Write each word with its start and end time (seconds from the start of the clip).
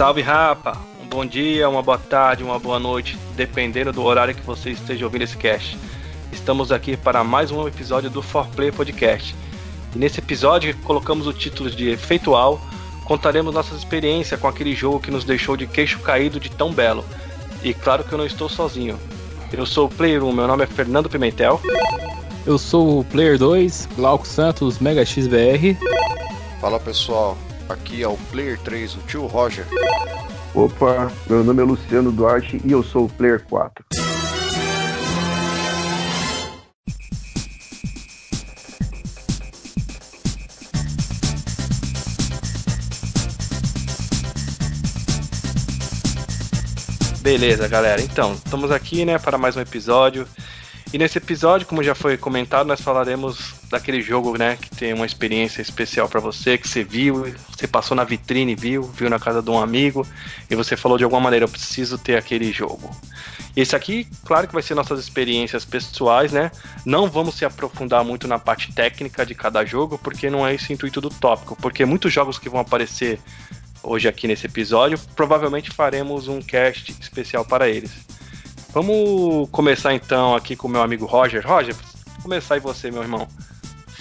Salve 0.00 0.22
rapa! 0.22 0.78
Um 0.98 1.06
bom 1.06 1.26
dia, 1.26 1.68
uma 1.68 1.82
boa 1.82 1.98
tarde, 1.98 2.42
uma 2.42 2.58
boa 2.58 2.78
noite, 2.78 3.18
dependendo 3.36 3.92
do 3.92 4.02
horário 4.02 4.34
que 4.34 4.40
você 4.40 4.70
esteja 4.70 5.04
ouvindo 5.04 5.24
esse 5.24 5.36
cast. 5.36 5.76
Estamos 6.32 6.72
aqui 6.72 6.96
para 6.96 7.22
mais 7.22 7.50
um 7.50 7.68
episódio 7.68 8.08
do 8.08 8.22
For 8.22 8.46
Play 8.46 8.72
Podcast. 8.72 9.36
E 9.94 9.98
nesse 9.98 10.18
episódio 10.18 10.74
colocamos 10.84 11.26
o 11.26 11.34
título 11.34 11.70
de 11.70 11.90
Efeitual, 11.90 12.58
contaremos 13.04 13.52
nossas 13.52 13.76
experiências 13.76 14.40
com 14.40 14.48
aquele 14.48 14.74
jogo 14.74 15.00
que 15.00 15.10
nos 15.10 15.22
deixou 15.22 15.54
de 15.54 15.66
queixo 15.66 15.98
caído 15.98 16.40
de 16.40 16.50
tão 16.50 16.72
belo. 16.72 17.04
E 17.62 17.74
claro 17.74 18.02
que 18.02 18.10
eu 18.10 18.16
não 18.16 18.24
estou 18.24 18.48
sozinho. 18.48 18.98
Eu 19.52 19.66
sou 19.66 19.84
o 19.84 19.90
Player 19.90 20.24
1, 20.24 20.32
meu 20.32 20.48
nome 20.48 20.64
é 20.64 20.66
Fernando 20.66 21.10
Pimentel. 21.10 21.60
Eu 22.46 22.56
sou 22.56 23.00
o 23.00 23.04
Player 23.04 23.36
2, 23.36 23.90
Glauco 23.96 24.26
Santos, 24.26 24.78
Mega 24.78 25.04
XBR. 25.04 25.76
Fala 26.58 26.80
pessoal, 26.80 27.36
aqui 27.70 28.02
é 28.02 28.08
o 28.08 28.16
Player 28.30 28.58
3, 28.58 28.96
o 28.96 28.98
tio 29.00 29.26
Roger. 29.26 29.66
Opa, 30.54 31.10
meu 31.28 31.44
nome 31.44 31.62
é 31.62 31.64
Luciano 31.64 32.10
Duarte 32.10 32.60
e 32.64 32.72
eu 32.72 32.82
sou 32.82 33.04
o 33.04 33.08
Player 33.08 33.44
4. 33.44 33.84
Beleza, 47.22 47.68
galera. 47.68 48.00
Então, 48.00 48.32
estamos 48.32 48.72
aqui, 48.72 49.04
né, 49.04 49.18
para 49.18 49.38
mais 49.38 49.56
um 49.56 49.60
episódio. 49.60 50.26
E 50.92 50.98
nesse 50.98 51.18
episódio, 51.18 51.66
como 51.66 51.82
já 51.82 51.94
foi 51.94 52.16
comentado, 52.16 52.66
nós 52.66 52.80
falaremos 52.80 53.59
daquele 53.70 54.02
jogo, 54.02 54.36
né, 54.36 54.58
que 54.60 54.68
tem 54.70 54.92
uma 54.92 55.06
experiência 55.06 55.62
especial 55.62 56.08
para 56.08 56.18
você, 56.18 56.58
que 56.58 56.68
você 56.68 56.82
viu, 56.82 57.32
você 57.48 57.68
passou 57.68 57.96
na 57.96 58.02
vitrine, 58.02 58.56
viu, 58.56 58.82
viu 58.82 59.08
na 59.08 59.18
casa 59.18 59.40
de 59.40 59.48
um 59.48 59.60
amigo 59.60 60.04
e 60.50 60.56
você 60.56 60.76
falou 60.76 60.98
de 60.98 61.04
alguma 61.04 61.20
maneira, 61.20 61.44
eu 61.44 61.48
preciso 61.48 61.96
ter 61.96 62.16
aquele 62.16 62.52
jogo. 62.52 62.90
Esse 63.56 63.76
aqui, 63.76 64.08
claro 64.24 64.48
que 64.48 64.54
vai 64.54 64.62
ser 64.62 64.74
nossas 64.74 64.98
experiências 64.98 65.64
pessoais, 65.64 66.32
né? 66.32 66.50
Não 66.84 67.08
vamos 67.08 67.36
se 67.36 67.44
aprofundar 67.44 68.04
muito 68.04 68.26
na 68.26 68.38
parte 68.38 68.72
técnica 68.72 69.24
de 69.24 69.34
cada 69.34 69.64
jogo, 69.64 69.98
porque 69.98 70.28
não 70.28 70.46
é 70.46 70.54
esse 70.54 70.72
o 70.72 70.74
intuito 70.74 71.00
do 71.00 71.10
tópico, 71.10 71.56
porque 71.56 71.84
muitos 71.84 72.12
jogos 72.12 72.38
que 72.38 72.48
vão 72.48 72.60
aparecer 72.60 73.20
hoje 73.82 74.08
aqui 74.08 74.26
nesse 74.26 74.46
episódio, 74.46 74.98
provavelmente 75.14 75.70
faremos 75.70 76.28
um 76.28 76.40
cast 76.40 76.94
especial 77.00 77.44
para 77.44 77.68
eles. 77.68 77.90
Vamos 78.72 79.48
começar 79.50 79.94
então 79.94 80.34
aqui 80.34 80.54
com 80.54 80.68
o 80.68 80.70
meu 80.70 80.82
amigo 80.82 81.06
Roger. 81.06 81.44
Roger, 81.46 81.74
começar 82.22 82.54
aí 82.54 82.60
você, 82.60 82.90
meu 82.90 83.02
irmão. 83.02 83.26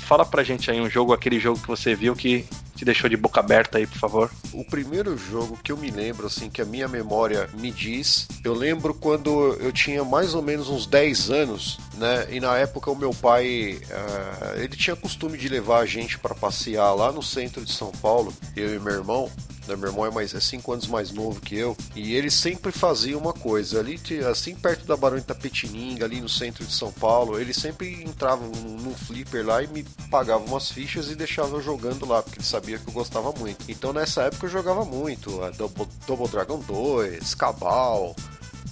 Fala 0.09 0.25
pra 0.25 0.41
gente 0.41 0.71
aí 0.71 0.81
um 0.81 0.89
jogo, 0.89 1.13
aquele 1.13 1.39
jogo 1.39 1.59
que 1.59 1.67
você 1.67 1.93
viu 1.93 2.15
que 2.15 2.43
te 2.79 2.85
deixou 2.85 3.09
de 3.09 3.17
boca 3.17 3.41
aberta 3.41 3.77
aí, 3.77 3.85
por 3.85 3.97
favor. 3.97 4.31
O 4.53 4.63
primeiro 4.63 5.17
jogo 5.17 5.59
que 5.61 5.69
eu 5.69 5.75
me 5.75 5.91
lembro, 5.91 6.27
assim, 6.27 6.49
que 6.49 6.61
a 6.61 6.65
minha 6.65 6.87
memória 6.87 7.49
me 7.55 7.71
diz, 7.71 8.25
eu 8.41 8.53
lembro 8.53 8.93
quando 8.93 9.53
eu 9.59 9.69
tinha 9.73 10.01
mais 10.05 10.33
ou 10.33 10.41
menos 10.41 10.69
uns 10.69 10.85
10 10.85 11.29
anos, 11.29 11.77
né? 11.95 12.27
E 12.29 12.39
na 12.39 12.55
época 12.55 12.89
o 12.89 12.95
meu 12.95 13.13
pai, 13.13 13.81
uh, 13.83 14.59
ele 14.59 14.77
tinha 14.77 14.95
costume 14.95 15.37
de 15.37 15.49
levar 15.49 15.79
a 15.79 15.85
gente 15.85 16.17
para 16.17 16.33
passear 16.33 16.93
lá 16.93 17.11
no 17.11 17.21
centro 17.21 17.65
de 17.65 17.73
São 17.73 17.91
Paulo, 17.91 18.33
eu 18.55 18.73
e 18.73 18.79
meu 18.79 18.93
irmão. 18.93 19.29
Né? 19.69 19.75
Meu 19.75 19.89
irmão 19.89 20.05
é 20.05 20.11
mais 20.11 20.33
é 20.33 20.39
cinco 20.39 20.73
anos 20.73 20.87
mais 20.87 21.11
novo 21.11 21.39
que 21.39 21.55
eu 21.55 21.77
e 21.95 22.15
ele 22.15 22.31
sempre 22.31 22.71
fazia 22.71 23.17
uma 23.17 23.31
coisa 23.31 23.79
ali 23.79 23.99
assim 24.29 24.55
perto 24.55 24.85
da 24.85 24.97
Barão 24.97 25.17
de 25.17 25.23
Tapetininga 25.23 26.05
ali 26.05 26.19
no 26.19 26.27
centro 26.27 26.65
de 26.65 26.73
São 26.73 26.91
Paulo 26.91 27.39
ele 27.39 27.53
sempre 27.53 28.03
entrava 28.03 28.43
num 28.45 28.95
flipper 28.95 29.45
lá 29.45 29.61
e 29.61 29.67
me 29.67 29.83
pagava 30.09 30.43
umas 30.43 30.71
fichas 30.71 31.11
e 31.11 31.15
deixava 31.15 31.61
jogando 31.61 32.05
lá 32.07 32.23
porque 32.23 32.39
ele 32.39 32.45
sabia 32.45 32.68
que 32.77 32.89
eu 32.89 32.93
gostava 32.93 33.31
muito 33.31 33.63
então 33.69 33.91
nessa 33.91 34.23
época 34.23 34.45
eu 34.45 34.51
jogava 34.51 34.85
muito 34.85 35.41
a 35.43 35.49
Double, 35.49 35.87
Double 36.05 36.27
Dragon 36.27 36.59
2 36.59 37.33
Cabal 37.33 38.15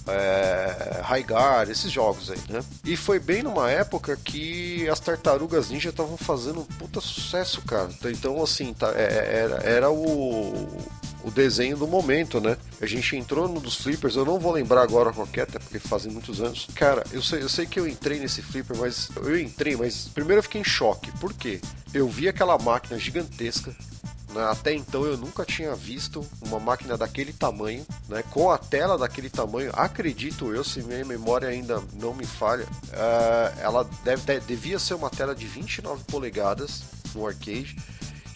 é, 0.08 1.00
Raigar, 1.02 1.70
esses 1.70 1.90
jogos 1.92 2.30
aí, 2.30 2.40
né? 2.48 2.64
E 2.84 2.96
foi 2.96 3.18
bem 3.18 3.42
numa 3.42 3.70
época 3.70 4.16
que 4.16 4.88
as 4.88 4.98
tartarugas 4.98 5.70
ninja 5.70 5.90
estavam 5.90 6.16
fazendo 6.16 6.60
um 6.60 6.64
puta 6.64 7.00
sucesso, 7.00 7.60
cara. 7.62 7.90
Então, 8.06 8.42
assim, 8.42 8.72
tá, 8.72 8.92
é, 8.94 9.02
é, 9.02 9.38
era, 9.38 9.56
era 9.56 9.90
o, 9.90 10.66
o 11.28 11.30
desenho 11.30 11.76
do 11.76 11.86
momento, 11.86 12.40
né? 12.40 12.56
A 12.80 12.86
gente 12.86 13.14
entrou 13.16 13.46
no 13.46 13.60
dos 13.60 13.76
flippers, 13.76 14.16
eu 14.16 14.24
não 14.24 14.38
vou 14.38 14.52
lembrar 14.52 14.82
agora 14.82 15.12
qual 15.12 15.28
é, 15.34 15.40
até 15.40 15.58
porque 15.58 15.78
fazem 15.78 16.10
muitos 16.10 16.40
anos. 16.40 16.66
Cara, 16.74 17.04
eu 17.12 17.22
sei, 17.22 17.42
eu 17.42 17.48
sei 17.48 17.66
que 17.66 17.78
eu 17.78 17.86
entrei 17.86 18.18
nesse 18.18 18.42
flipper, 18.42 18.76
mas 18.76 19.10
eu 19.16 19.38
entrei, 19.38 19.76
mas 19.76 20.08
primeiro 20.08 20.38
eu 20.38 20.42
fiquei 20.42 20.60
em 20.60 20.64
choque. 20.64 21.12
Por 21.18 21.32
quê? 21.34 21.60
Eu 21.92 22.08
vi 22.08 22.28
aquela 22.28 22.58
máquina 22.58 22.98
gigantesca, 22.98 23.74
né? 24.34 24.44
Até 24.50 24.74
então 24.74 25.04
eu 25.04 25.16
nunca 25.16 25.44
tinha 25.44 25.74
visto 25.74 26.26
uma 26.40 26.58
máquina 26.58 26.96
daquele 26.96 27.32
tamanho, 27.32 27.86
né? 28.08 28.22
com 28.30 28.50
a 28.50 28.58
tela 28.58 28.96
daquele 28.96 29.28
tamanho. 29.28 29.70
Acredito 29.74 30.52
eu, 30.54 30.64
se 30.64 30.82
minha 30.82 31.04
memória 31.04 31.48
ainda 31.48 31.82
não 31.94 32.14
me 32.14 32.24
falha, 32.24 32.64
uh, 32.64 33.60
ela 33.60 33.88
deve, 34.02 34.40
devia 34.40 34.78
ser 34.78 34.94
uma 34.94 35.10
tela 35.10 35.34
de 35.34 35.46
29 35.46 36.04
polegadas 36.04 36.82
no 37.14 37.26
arcade. 37.26 37.76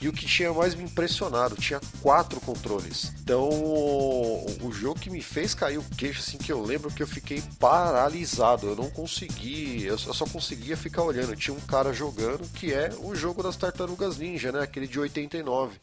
E 0.02 0.08
o 0.08 0.12
que 0.12 0.26
tinha 0.26 0.52
mais 0.52 0.74
me 0.74 0.82
impressionado, 0.82 1.54
tinha 1.54 1.80
quatro 2.02 2.40
controles. 2.40 3.12
Então, 3.22 3.48
o 3.48 4.72
jogo 4.72 4.98
que 4.98 5.08
me 5.08 5.22
fez 5.22 5.54
cair 5.54 5.78
o 5.78 5.84
queixo, 5.96 6.18
assim, 6.18 6.38
que 6.38 6.50
eu 6.50 6.60
lembro 6.60 6.90
que 6.90 7.00
eu 7.00 7.06
fiquei 7.06 7.40
paralisado. 7.60 8.66
Eu 8.66 8.74
não 8.74 8.90
consegui, 8.90 9.84
eu 9.84 9.96
só 9.96 10.26
conseguia 10.26 10.76
ficar 10.76 11.04
olhando. 11.04 11.36
Tinha 11.36 11.56
um 11.56 11.60
cara 11.60 11.92
jogando 11.92 12.50
que 12.52 12.74
é 12.74 12.90
o 12.98 13.14
jogo 13.14 13.44
das 13.44 13.56
Tartarugas 13.56 14.18
Ninja, 14.18 14.50
né? 14.50 14.60
Aquele 14.60 14.88
de 14.88 14.98
89. 14.98 15.78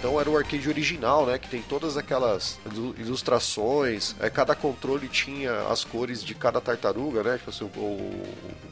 Então 0.00 0.18
era 0.18 0.30
o 0.30 0.36
arcade 0.36 0.66
original, 0.66 1.26
né? 1.26 1.38
Que 1.38 1.46
tem 1.46 1.60
todas 1.60 1.98
aquelas 1.98 2.58
ilustrações. 2.96 4.16
É, 4.18 4.30
cada 4.30 4.54
controle 4.54 5.06
tinha 5.08 5.52
as 5.68 5.84
cores 5.84 6.24
de 6.24 6.34
cada 6.34 6.58
tartaruga, 6.58 7.22
né? 7.22 7.36
Tipo 7.36 7.50
assim, 7.50 7.64
o, 7.64 7.68
o, 7.68 8.24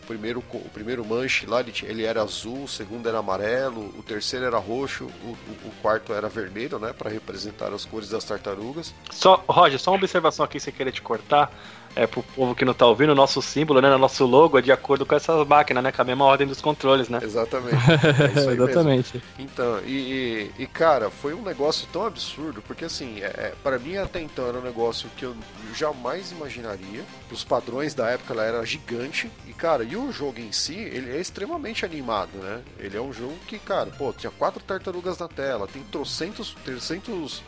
primeiro, 0.07 0.43
o 0.51 0.69
primeiro 0.71 1.05
manche 1.05 1.45
lá 1.45 1.61
ele, 1.61 1.75
ele, 1.83 2.05
era 2.05 2.23
azul, 2.23 2.65
o 2.65 2.69
segundo 2.69 3.07
era 3.07 3.19
amarelo, 3.19 3.95
o 3.99 4.03
terceiro 4.03 4.47
era 4.47 4.57
roxo, 4.57 5.05
o, 5.23 5.37
o 5.69 5.73
quarto 5.83 6.15
era 6.15 6.31
vermelho, 6.31 6.79
né? 6.79 6.95
Para 6.97 7.11
representar 7.11 7.75
as 7.75 7.85
cores 7.85 8.09
das 8.09 8.25
tartarugas. 8.25 8.95
Só, 9.11 9.45
Roger, 9.47 9.79
só 9.79 9.91
uma 9.91 9.99
observação 9.99 10.47
aqui 10.47 10.59
sem 10.59 10.73
querer 10.73 10.93
te 10.93 11.03
cortar 11.03 11.53
é, 11.99 12.07
pro 12.07 12.23
povo 12.23 12.55
que 12.55 12.65
não 12.65 12.73
tá 12.73 12.87
ouvindo, 12.87 13.11
o 13.11 13.15
nosso 13.15 13.43
símbolo, 13.43 13.81
né, 13.81 13.97
nosso 13.97 14.25
logo 14.25 14.57
é 14.57 14.63
de 14.63 14.71
acordo 14.71 15.05
com 15.05 15.17
essas 15.17 15.45
máquinas, 15.47 15.83
né, 15.83 15.91
com 15.91 16.01
a 16.01 16.05
mesma 16.05 16.25
ordem 16.25 16.47
dos 16.47 16.61
controles, 16.61 17.09
né? 17.09 17.19
Exatamente. 17.23 17.77
É 18.39 18.53
Exatamente. 18.53 19.15
Mesmo. 19.15 19.23
Então, 19.39 19.81
e, 19.85 20.51
e, 20.59 20.67
cara, 20.67 21.11
foi 21.11 21.35
um 21.35 21.43
negócio 21.43 21.89
tão 21.93 22.07
absurdo, 22.07 22.63
porque 22.63 22.85
assim, 22.85 23.21
é, 23.21 23.27
é 23.27 23.55
para 23.63 23.79
mim 23.79 23.97
até 23.97 24.21
então 24.21 24.47
era 24.47 24.59
um 24.59 24.63
negócio 24.63 25.09
que 25.17 25.25
eu 25.25 25.35
jamais 25.75 26.31
imaginaria. 26.31 27.05
Os 27.31 27.43
padrões 27.43 27.95
da 27.95 28.09
época 28.09 28.33
ela 28.33 28.45
era 28.45 28.65
gigante, 28.65 29.31
e 29.47 29.53
cara, 29.53 29.83
e 29.83 29.97
o 29.97 30.13
jogo 30.13 30.39
em 30.39 30.53
si, 30.53 30.75
ele 30.75 31.17
é 31.17 31.21
extremamente 31.21 31.85
animado, 31.85 32.31
né? 32.35 32.61
Ele 32.79 32.97
é 32.97 33.01
um 33.01 33.13
jogo 33.13 33.35
que, 33.47 33.59
cara, 33.59 33.91
pô, 33.91 34.13
tinha 34.13 34.31
quatro 34.31 34.63
tartarugas 34.63 35.19
na 35.19 35.29
tela, 35.29 35.67
tem 35.67 35.83
trocentos, 35.83 36.55
trezentos 36.65 37.43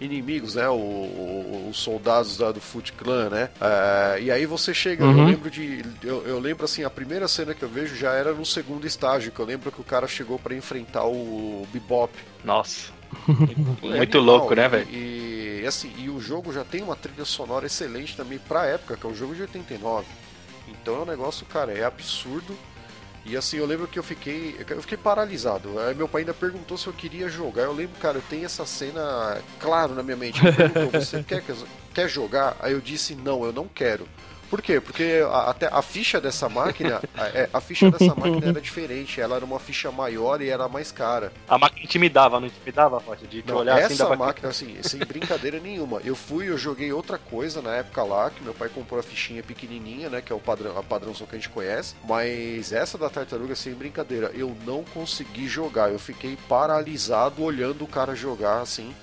inimigos, 0.00 0.54
né? 0.54 0.68
Os 0.68 1.78
soldados 1.78 2.36
da, 2.36 2.52
do 2.52 2.60
Foot 2.60 2.92
Clan, 2.92 3.30
né? 3.30 3.50
É, 3.60 4.20
e 4.20 4.30
aí 4.30 4.46
você 4.46 4.74
chega, 4.74 5.04
uhum. 5.04 5.18
eu 5.18 5.24
lembro 5.24 5.50
de. 5.50 5.84
Eu, 6.02 6.26
eu, 6.26 6.38
lembro 6.38 6.64
assim, 6.64 6.84
a 6.84 6.90
primeira 6.90 7.26
cena 7.28 7.54
que 7.54 7.62
eu 7.62 7.68
vejo 7.68 7.96
já 7.96 8.12
era 8.12 8.32
no 8.32 8.44
segundo 8.44 8.86
estágio, 8.86 9.32
que 9.32 9.40
eu 9.40 9.46
lembro 9.46 9.72
que 9.72 9.80
o 9.80 9.84
cara 9.84 10.06
chegou 10.06 10.38
para 10.38 10.54
enfrentar 10.54 11.04
o 11.04 11.66
Bebop. 11.72 12.12
Nossa. 12.44 12.92
Muito 13.82 14.18
louco, 14.18 14.54
né, 14.54 14.68
velho? 14.68 14.88
E, 14.90 15.60
e, 15.62 15.66
assim, 15.66 15.92
e 15.96 16.10
o 16.10 16.20
jogo 16.20 16.52
já 16.52 16.64
tem 16.64 16.82
uma 16.82 16.96
trilha 16.96 17.24
sonora 17.24 17.66
excelente 17.66 18.16
também 18.16 18.38
pra 18.38 18.66
época, 18.66 18.96
que 18.96 19.06
é 19.06 19.08
um 19.08 19.14
jogo 19.14 19.34
de 19.34 19.42
89. 19.42 20.06
Então 20.68 20.96
é 20.96 20.98
um 21.00 21.06
negócio, 21.06 21.46
cara, 21.46 21.72
é 21.72 21.84
absurdo. 21.84 22.56
E 23.28 23.36
assim, 23.36 23.56
eu 23.56 23.66
lembro 23.66 23.88
que 23.88 23.98
eu 23.98 24.02
fiquei. 24.04 24.56
Eu 24.68 24.80
fiquei 24.80 24.96
paralisado. 24.96 25.78
Aí 25.80 25.94
meu 25.94 26.06
pai 26.06 26.22
ainda 26.22 26.32
perguntou 26.32 26.78
se 26.78 26.86
eu 26.86 26.92
queria 26.92 27.28
jogar. 27.28 27.62
Eu 27.62 27.72
lembro, 27.72 27.98
cara, 27.98 28.18
eu 28.18 28.22
tenho 28.30 28.44
essa 28.44 28.64
cena 28.64 29.38
claro 29.58 29.94
na 29.94 30.02
minha 30.02 30.16
mente. 30.16 30.40
Ele 30.44 30.56
perguntou, 30.56 31.00
você 31.00 31.22
quer, 31.26 31.42
quer 31.92 32.08
jogar? 32.08 32.56
Aí 32.60 32.72
eu 32.72 32.80
disse, 32.80 33.16
não, 33.16 33.44
eu 33.44 33.52
não 33.52 33.66
quero. 33.66 34.06
Por 34.48 34.62
quê? 34.62 34.80
Porque 34.80 35.22
a, 35.30 35.50
até 35.50 35.66
a 35.66 35.82
ficha 35.82 36.20
dessa 36.20 36.48
máquina, 36.48 37.00
a, 37.14 37.26
é, 37.28 37.48
a 37.52 37.60
ficha 37.60 37.90
dessa 37.90 38.14
máquina 38.16 38.46
era 38.46 38.60
diferente, 38.60 39.20
ela 39.20 39.36
era 39.36 39.44
uma 39.44 39.58
ficha 39.58 39.90
maior 39.90 40.40
e 40.40 40.48
era 40.48 40.68
mais 40.68 40.92
cara. 40.92 41.32
A 41.48 41.58
máquina 41.58 41.84
intimidava, 41.84 42.40
não 42.40 42.46
intimidava, 42.46 42.98
Roger? 42.98 43.28
De 43.28 43.44
Não, 43.46 43.56
olhar 43.56 43.76
assim 43.78 43.94
essa 43.94 44.04
dava 44.04 44.16
máquina, 44.16 44.48
assim, 44.48 44.76
sem 44.82 45.00
brincadeira 45.00 45.58
nenhuma. 45.60 46.00
Eu 46.04 46.14
fui, 46.14 46.48
eu 46.48 46.58
joguei 46.58 46.92
outra 46.92 47.18
coisa 47.18 47.60
na 47.60 47.74
época 47.76 48.02
lá, 48.02 48.30
que 48.30 48.42
meu 48.42 48.54
pai 48.54 48.68
comprou 48.68 49.00
a 49.00 49.02
fichinha 49.02 49.42
pequenininha, 49.42 50.08
né, 50.08 50.20
que 50.20 50.32
é 50.32 50.36
o 50.36 50.40
padrão, 50.40 50.76
a 50.78 50.82
padrãozão 50.82 51.26
que 51.26 51.34
a 51.34 51.38
gente 51.38 51.48
conhece. 51.48 51.94
Mas 52.04 52.72
essa 52.72 52.96
da 52.98 53.08
tartaruga, 53.08 53.54
sem 53.54 53.74
brincadeira, 53.74 54.30
eu 54.34 54.56
não 54.64 54.84
consegui 54.84 55.48
jogar. 55.48 55.90
Eu 55.90 55.98
fiquei 55.98 56.36
paralisado 56.48 57.42
olhando 57.42 57.84
o 57.84 57.88
cara 57.88 58.14
jogar, 58.14 58.60
assim. 58.60 58.94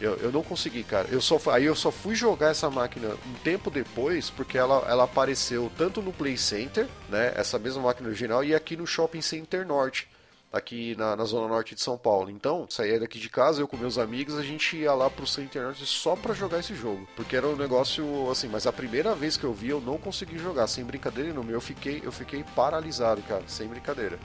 Eu, 0.00 0.16
eu 0.16 0.30
não 0.30 0.42
consegui, 0.42 0.84
cara. 0.84 1.08
Eu 1.10 1.20
só, 1.20 1.40
aí 1.50 1.64
eu 1.64 1.74
só 1.74 1.90
fui 1.90 2.14
jogar 2.14 2.50
essa 2.50 2.70
máquina 2.70 3.08
um 3.08 3.34
tempo 3.42 3.70
depois, 3.70 4.30
porque 4.30 4.56
ela, 4.56 4.84
ela 4.88 5.04
apareceu 5.04 5.70
tanto 5.76 6.00
no 6.00 6.12
Play 6.12 6.36
Center, 6.36 6.86
né? 7.08 7.32
Essa 7.34 7.58
mesma 7.58 7.82
máquina 7.82 8.08
original, 8.08 8.44
e 8.44 8.54
aqui 8.54 8.76
no 8.76 8.86
Shopping 8.86 9.22
Center 9.22 9.66
Norte. 9.66 10.08
Aqui 10.50 10.96
na, 10.96 11.14
na 11.14 11.24
zona 11.24 11.46
norte 11.46 11.74
de 11.74 11.80
São 11.82 11.98
Paulo. 11.98 12.30
Então, 12.30 12.66
saía 12.70 12.98
daqui 12.98 13.18
de 13.18 13.28
casa, 13.28 13.60
eu 13.60 13.68
com 13.68 13.76
meus 13.76 13.98
amigos, 13.98 14.38
a 14.38 14.42
gente 14.42 14.78
ia 14.78 14.94
lá 14.94 15.10
pro 15.10 15.26
Center 15.26 15.62
Norte 15.62 15.84
só 15.84 16.16
pra 16.16 16.32
jogar 16.32 16.60
esse 16.60 16.74
jogo. 16.74 17.06
Porque 17.14 17.36
era 17.36 17.46
um 17.46 17.54
negócio 17.54 18.30
assim, 18.30 18.48
mas 18.48 18.66
a 18.66 18.72
primeira 18.72 19.14
vez 19.14 19.36
que 19.36 19.44
eu 19.44 19.52
vi, 19.52 19.68
eu 19.68 19.80
não 19.80 19.98
consegui 19.98 20.38
jogar, 20.38 20.66
sem 20.66 20.84
brincadeira 20.84 21.30
nenhuma. 21.30 21.50
Eu 21.50 21.60
fiquei, 21.60 22.00
eu 22.02 22.10
fiquei 22.10 22.42
paralisado, 22.56 23.20
cara, 23.22 23.42
sem 23.46 23.68
brincadeira. 23.68 24.18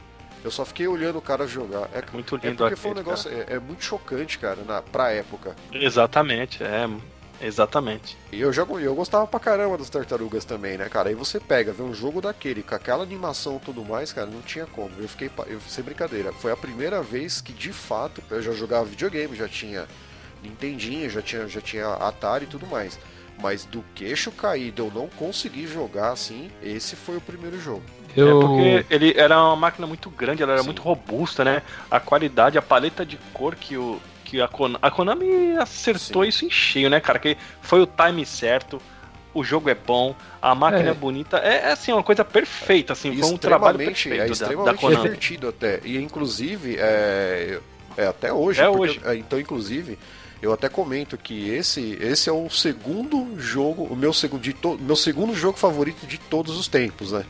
Eu 0.44 0.51
só 0.51 0.66
fiquei 0.66 0.88
olhando 0.88 1.18
o 1.18 1.22
cara 1.22 1.48
jogar. 1.48 1.90
É, 1.94 2.04
Muito 2.12 2.36
é 2.36 2.48
lindo 2.48 2.57
porque 2.57 2.75
foi 2.75 2.92
um 2.92 2.95
negócio. 2.95 3.31
É, 3.31 3.54
é 3.54 3.60
muito 3.60 3.84
chocante, 3.84 4.38
cara, 4.38 4.62
na, 4.63 4.81
pra 4.81 5.12
época. 5.12 5.56
Exatamente, 5.72 6.62
é. 6.62 6.90
Exatamente. 7.42 8.18
E 8.31 8.40
eu, 8.40 8.54
já, 8.54 8.63
eu 8.63 8.95
gostava 8.95 9.28
pra 9.28 9.40
caramba 9.40 9.78
das 9.78 9.90
tartarugas 9.90 10.45
também, 10.45 10.78
né, 10.78 10.88
cara? 10.88 11.10
Aí 11.10 11.16
você 11.16 11.42
pega, 11.42 11.74
vê 11.74 11.84
um 11.84 11.94
jogo 11.94 12.22
daquele, 12.22 12.63
com 12.63 12.74
aquela 12.74 13.04
animação 13.04 13.57
e 13.57 13.60
tudo 13.60 13.84
mais, 13.84 14.13
cara, 14.13 14.28
não 14.28 14.42
tinha 14.42 14.66
como. 14.66 14.92
Eu 14.98 15.10
fiquei, 15.10 15.30
eu, 15.48 15.60
sem 15.68 15.84
brincadeira, 15.84 16.31
foi 16.31 16.54
a 16.54 16.57
primeira 16.57 17.01
vez 17.01 17.42
que 17.42 17.51
de 17.51 17.74
fato 17.74 18.24
eu 18.30 18.42
já 18.42 18.54
jogava 18.54 18.86
videogame, 18.86 19.36
já 19.36 19.48
tinha 19.50 19.88
Nintendinho, 20.42 21.10
já 21.10 21.22
tinha, 21.22 21.48
já 21.48 21.60
tinha 21.60 21.88
Atari 21.88 22.45
e 22.45 22.48
tudo 22.48 22.66
mais. 22.66 22.98
Mas 23.42 23.66
do 23.66 23.84
queixo 23.95 24.31
caído 24.31 24.84
eu 24.84 24.92
não 24.92 25.10
consegui 25.10 25.68
jogar 25.68 26.12
assim, 26.12 26.50
esse 26.62 26.95
foi 26.95 27.18
o 27.18 27.22
primeiro 27.22 27.60
jogo. 27.60 27.84
Eu, 28.15 28.27
É 28.38 28.42
porque 28.42 28.86
ele 28.94 29.13
era 29.18 29.38
uma 29.42 29.56
máquina 29.56 29.88
muito 29.88 30.10
grande, 30.10 30.44
ela 30.44 30.51
era 30.54 30.62
Sim. 30.62 30.68
muito 30.68 30.81
robusta, 30.81 31.44
né? 31.44 31.62
A 31.89 32.00
qualidade, 32.00 32.57
a 32.57 32.62
paleta 32.62 33.06
de 33.06 33.18
cor 33.33 33.56
que 33.56 33.75
o 33.77 34.00
que 34.25 34.42
a, 34.42 34.48
Kon 34.48 34.75
a 34.81 34.89
Konami 34.89 35.56
acertou 35.57 36.24
Sim. 36.24 36.30
isso 36.30 36.45
em 36.45 36.50
cheio, 36.50 36.89
né, 36.89 37.00
cara? 37.00 37.19
Que 37.19 37.38
foi 37.62 37.81
o 37.81 37.88
time 37.88 38.25
certo. 38.25 38.81
O 39.33 39.44
jogo 39.44 39.68
é 39.69 39.74
bom, 39.75 40.15
a 40.42 40.54
máquina 40.54 40.89
é, 40.89 40.92
É. 40.92 40.94
bonita, 40.94 41.38
é, 41.39 41.56
é, 41.68 41.71
assim 41.71 41.92
uma 41.92 42.04
coisa 42.04 42.24
perfeita, 42.24 42.94
assim, 42.94 43.15
foi 43.18 43.30
um 43.31 43.38
trabalho 43.38 43.81
extremamente, 43.81 44.10
perfeito 44.10 44.13
é 44.13 44.18
da, 44.18 44.25
da 44.25 44.31
extremamente 44.31 44.80
Konami. 44.80 45.04
divertido 45.04 45.48
até. 45.48 45.80
E 45.83 45.98
inclusive, 45.98 46.77
é, 46.80 47.59
é 47.98 48.06
até 48.07 48.31
hoje. 48.31 48.62
É 48.62 48.66
porque- 48.68 48.80
hoje. 48.80 49.01
é, 49.04 49.16
então, 49.16 49.39
inclusive, 49.39 49.98
eu 50.39 50.54
até 50.54 50.69
comento 50.69 51.18
que 51.18 51.50
esse, 51.50 51.98
esse 52.00 52.30
é 52.30 52.31
o 52.33 52.48
segundo 52.50 53.39
jogo, 53.39 53.86
o 53.86 53.95
meu 53.95 54.13
segundo, 54.13 54.42
de 54.42 54.56
meu 54.81 54.95
segundo 54.95 55.33
jogo 55.33 55.57
favorito 55.57 56.06
de 56.06 56.19
todos 56.19 56.56
os 56.57 56.68
tempos, 56.68 57.12
né? 57.12 57.24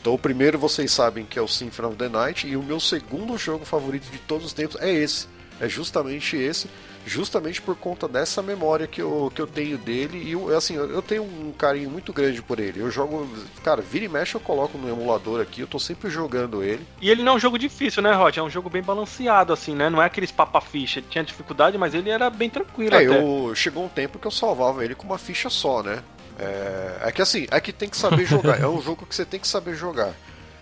Então 0.00 0.14
o 0.14 0.18
primeiro 0.18 0.58
vocês 0.58 0.90
sabem 0.90 1.24
que 1.24 1.38
é 1.38 1.42
o 1.42 1.48
Symphony 1.48 1.88
of 1.88 1.96
the 1.96 2.08
Night 2.08 2.46
e 2.46 2.56
o 2.56 2.62
meu 2.62 2.80
segundo 2.80 3.36
jogo 3.36 3.64
favorito 3.64 4.10
de 4.10 4.18
todos 4.18 4.46
os 4.46 4.52
tempos 4.52 4.80
é 4.80 4.90
esse. 4.92 5.26
É 5.60 5.68
justamente 5.68 6.36
esse, 6.36 6.70
justamente 7.04 7.60
por 7.60 7.74
conta 7.74 8.06
dessa 8.06 8.40
memória 8.40 8.86
que 8.86 9.02
eu, 9.02 9.32
que 9.34 9.42
eu 9.42 9.46
tenho 9.46 9.76
dele 9.76 10.22
e 10.24 10.32
eu, 10.32 10.56
assim, 10.56 10.76
eu 10.76 11.02
tenho 11.02 11.24
um 11.24 11.52
carinho 11.56 11.90
muito 11.90 12.12
grande 12.12 12.40
por 12.40 12.60
ele. 12.60 12.80
Eu 12.80 12.90
jogo, 12.92 13.28
cara, 13.64 13.82
vira 13.82 14.04
e 14.04 14.08
mexe 14.08 14.36
eu 14.36 14.40
coloco 14.40 14.78
no 14.78 14.88
emulador 14.88 15.40
aqui, 15.40 15.60
eu 15.60 15.66
tô 15.66 15.78
sempre 15.80 16.08
jogando 16.10 16.62
ele. 16.62 16.86
E 17.00 17.10
ele 17.10 17.24
não 17.24 17.32
é 17.32 17.34
um 17.34 17.40
jogo 17.40 17.58
difícil, 17.58 18.00
né, 18.02 18.12
Rod? 18.12 18.36
É 18.36 18.42
um 18.42 18.50
jogo 18.50 18.70
bem 18.70 18.82
balanceado, 18.82 19.52
assim, 19.52 19.74
né? 19.74 19.90
Não 19.90 20.00
é 20.00 20.06
aqueles 20.06 20.30
papa-ficha. 20.30 21.02
Tinha 21.10 21.24
dificuldade, 21.24 21.76
mas 21.76 21.92
ele 21.92 22.08
era 22.10 22.30
bem 22.30 22.48
tranquilo 22.48 22.94
É, 22.94 23.04
até. 23.04 23.20
eu 23.20 23.52
chegou 23.56 23.84
um 23.84 23.88
tempo 23.88 24.18
que 24.18 24.26
eu 24.28 24.30
salvava 24.30 24.84
ele 24.84 24.94
com 24.94 25.06
uma 25.06 25.18
ficha 25.18 25.50
só, 25.50 25.82
né? 25.82 26.04
É, 26.38 27.08
é 27.08 27.12
que 27.12 27.20
assim, 27.22 27.46
é 27.50 27.60
que 27.60 27.72
tem 27.72 27.88
que 27.88 27.96
saber 27.96 28.24
jogar. 28.26 28.60
é 28.60 28.66
um 28.68 28.80
jogo 28.80 29.04
que 29.06 29.14
você 29.14 29.24
tem 29.24 29.40
que 29.40 29.48
saber 29.48 29.74
jogar. 29.74 30.12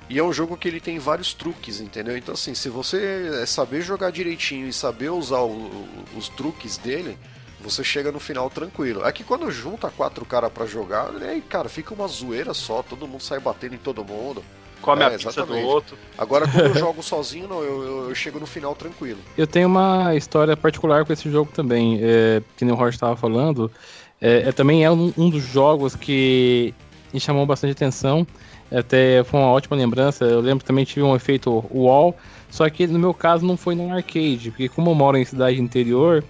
E 0.09 0.19
é 0.19 0.23
um 0.23 0.33
jogo 0.33 0.57
que 0.57 0.69
ele 0.69 0.81
tem 0.81 0.99
vários 0.99 1.35
truques, 1.35 1.81
entendeu? 1.81 2.17
Então 2.17 2.33
assim, 2.35 2.55
se 2.55 2.69
você 2.69 3.41
é, 3.43 3.47
saber 3.47 3.83
jogar 3.83 4.11
direitinho 4.11 4.69
e 4.69 4.73
saber 4.73 5.11
usar 5.11 5.41
o- 5.41 5.51
o- 5.51 5.89
os 6.17 6.29
truques 6.29 6.77
dele, 6.77 7.19
você 7.61 7.83
chega 7.83 8.13
no 8.13 8.21
final 8.21 8.49
tranquilo. 8.49 9.05
É 9.05 9.11
que 9.11 9.25
quando 9.25 9.51
junta 9.51 9.91
quatro 9.91 10.25
caras 10.25 10.53
pra 10.53 10.65
jogar, 10.65 11.11
aí, 11.23 11.41
cara, 11.41 11.69
fica 11.69 11.93
uma 11.93 12.07
zoeira 12.07 12.55
só, 12.55 12.83
todo 12.83 13.09
mundo 13.09 13.21
sai 13.23 13.41
batendo 13.41 13.75
em 13.75 13.79
todo 13.79 14.05
mundo. 14.05 14.45
Come 14.81 15.03
é, 15.03 15.07
a 15.07 15.11
pizza 15.11 15.25
do 15.25 15.41
exatamente. 15.41 15.65
outro. 15.65 15.97
Agora 16.17 16.47
quando 16.47 16.67
eu 16.67 16.75
jogo 16.79 17.03
sozinho, 17.03 17.49
não, 17.49 17.61
eu, 17.65 17.83
eu- 17.83 18.09
eu 18.11 18.15
chego 18.15 18.39
no 18.39 18.47
final 18.47 18.77
tranquilo. 18.77 19.19
eu 19.37 19.47
tenho 19.47 19.67
uma 19.67 20.15
história 20.15 20.57
particular 20.57 21.05
com 21.05 21.13
esse 21.13 21.29
jogo 21.29 21.51
também, 21.53 21.99
é, 22.01 22.41
que 22.57 22.65
nem 22.65 22.73
o 22.73 22.77
Roger 22.77 22.95
estava 22.95 23.17
falando. 23.17 23.73
É, 24.21 24.49
é, 24.49 24.53
também 24.53 24.85
é 24.85 24.91
um, 24.91 25.13
um 25.17 25.29
dos 25.29 25.45
jogos 25.45 25.95
que 25.95 26.75
me 27.13 27.21
chamou 27.21 27.47
bastante 27.47 27.73
atenção. 27.73 28.27
Até 28.71 29.23
foi 29.25 29.41
uma 29.41 29.51
ótima 29.51 29.77
lembrança. 29.77 30.25
Eu 30.25 30.41
lembro 30.41 30.61
que 30.61 30.65
também 30.65 30.85
tive 30.85 31.03
um 31.03 31.15
efeito 31.15 31.65
wall, 31.73 32.17
só 32.51 32.69
que 32.69 32.87
no 32.87 32.99
meu 32.99 33.15
caso 33.15 33.47
não 33.47 33.57
foi 33.57 33.75
num 33.75 33.93
arcade, 33.93 34.51
porque 34.51 34.69
como 34.69 34.91
eu 34.91 34.95
moro 34.95 35.17
em 35.17 35.25
cidade 35.25 35.61
interior, 35.61 36.25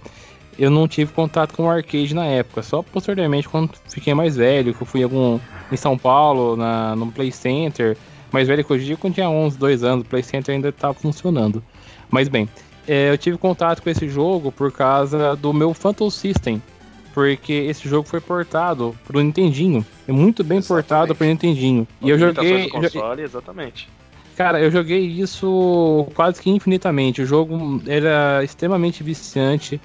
eu 0.57 0.69
não 0.69 0.87
tive 0.87 1.11
contato 1.13 1.55
com 1.55 1.63
o 1.63 1.69
arcade 1.69 2.13
na 2.13 2.25
época. 2.25 2.61
Só 2.61 2.81
posteriormente, 2.81 3.47
quando 3.47 3.71
fiquei 3.87 4.13
mais 4.13 4.35
velho, 4.35 4.73
que 4.73 4.81
eu 4.81 4.85
fui 4.85 5.01
em 5.01 5.03
algum 5.03 5.39
em 5.71 5.77
São 5.77 5.97
Paulo, 5.97 6.55
na, 6.55 6.95
no 6.95 7.11
Play 7.11 7.31
Center. 7.31 7.97
Mais 8.31 8.47
velho 8.47 8.63
que 8.63 8.73
hoje, 8.73 8.95
quando 8.97 9.15
tinha 9.15 9.29
11, 9.29 9.57
2 9.57 9.83
anos, 9.83 10.05
o 10.05 10.09
Play 10.09 10.23
Center 10.23 10.53
ainda 10.53 10.69
estava 10.69 10.93
funcionando. 10.93 11.63
Mas 12.09 12.27
bem, 12.27 12.47
é, 12.87 13.09
eu 13.09 13.17
tive 13.17 13.37
contato 13.37 13.81
com 13.81 13.89
esse 13.89 14.07
jogo 14.07 14.51
por 14.51 14.71
causa 14.71 15.35
do 15.35 15.53
meu 15.53 15.73
Phantom 15.73 16.09
System. 16.09 16.61
Porque 17.17 17.51
esse 17.51 17.89
jogo 17.89 18.07
foi 18.07 18.21
portado 18.21 18.95
pro 19.03 19.19
Nintendinho. 19.19 19.83
É 20.07 20.11
muito 20.11 20.43
bem 20.43 20.59
Exatamente. 20.59 20.87
portado 20.87 21.15
pro 21.15 21.25
Nintendinho. 21.25 21.87
E 21.99 22.11
eu 22.11 22.19
joguei. 22.19 22.69
Console, 22.69 23.23
exatamente. 23.23 23.89
Cara, 24.35 24.61
eu 24.61 24.69
joguei 24.69 24.99
isso 24.99 26.07
quase 26.13 26.39
que 26.39 26.51
infinitamente. 26.51 27.23
O 27.23 27.25
jogo 27.25 27.81
era 27.87 28.43
extremamente 28.43 29.01
viciante. 29.01 29.81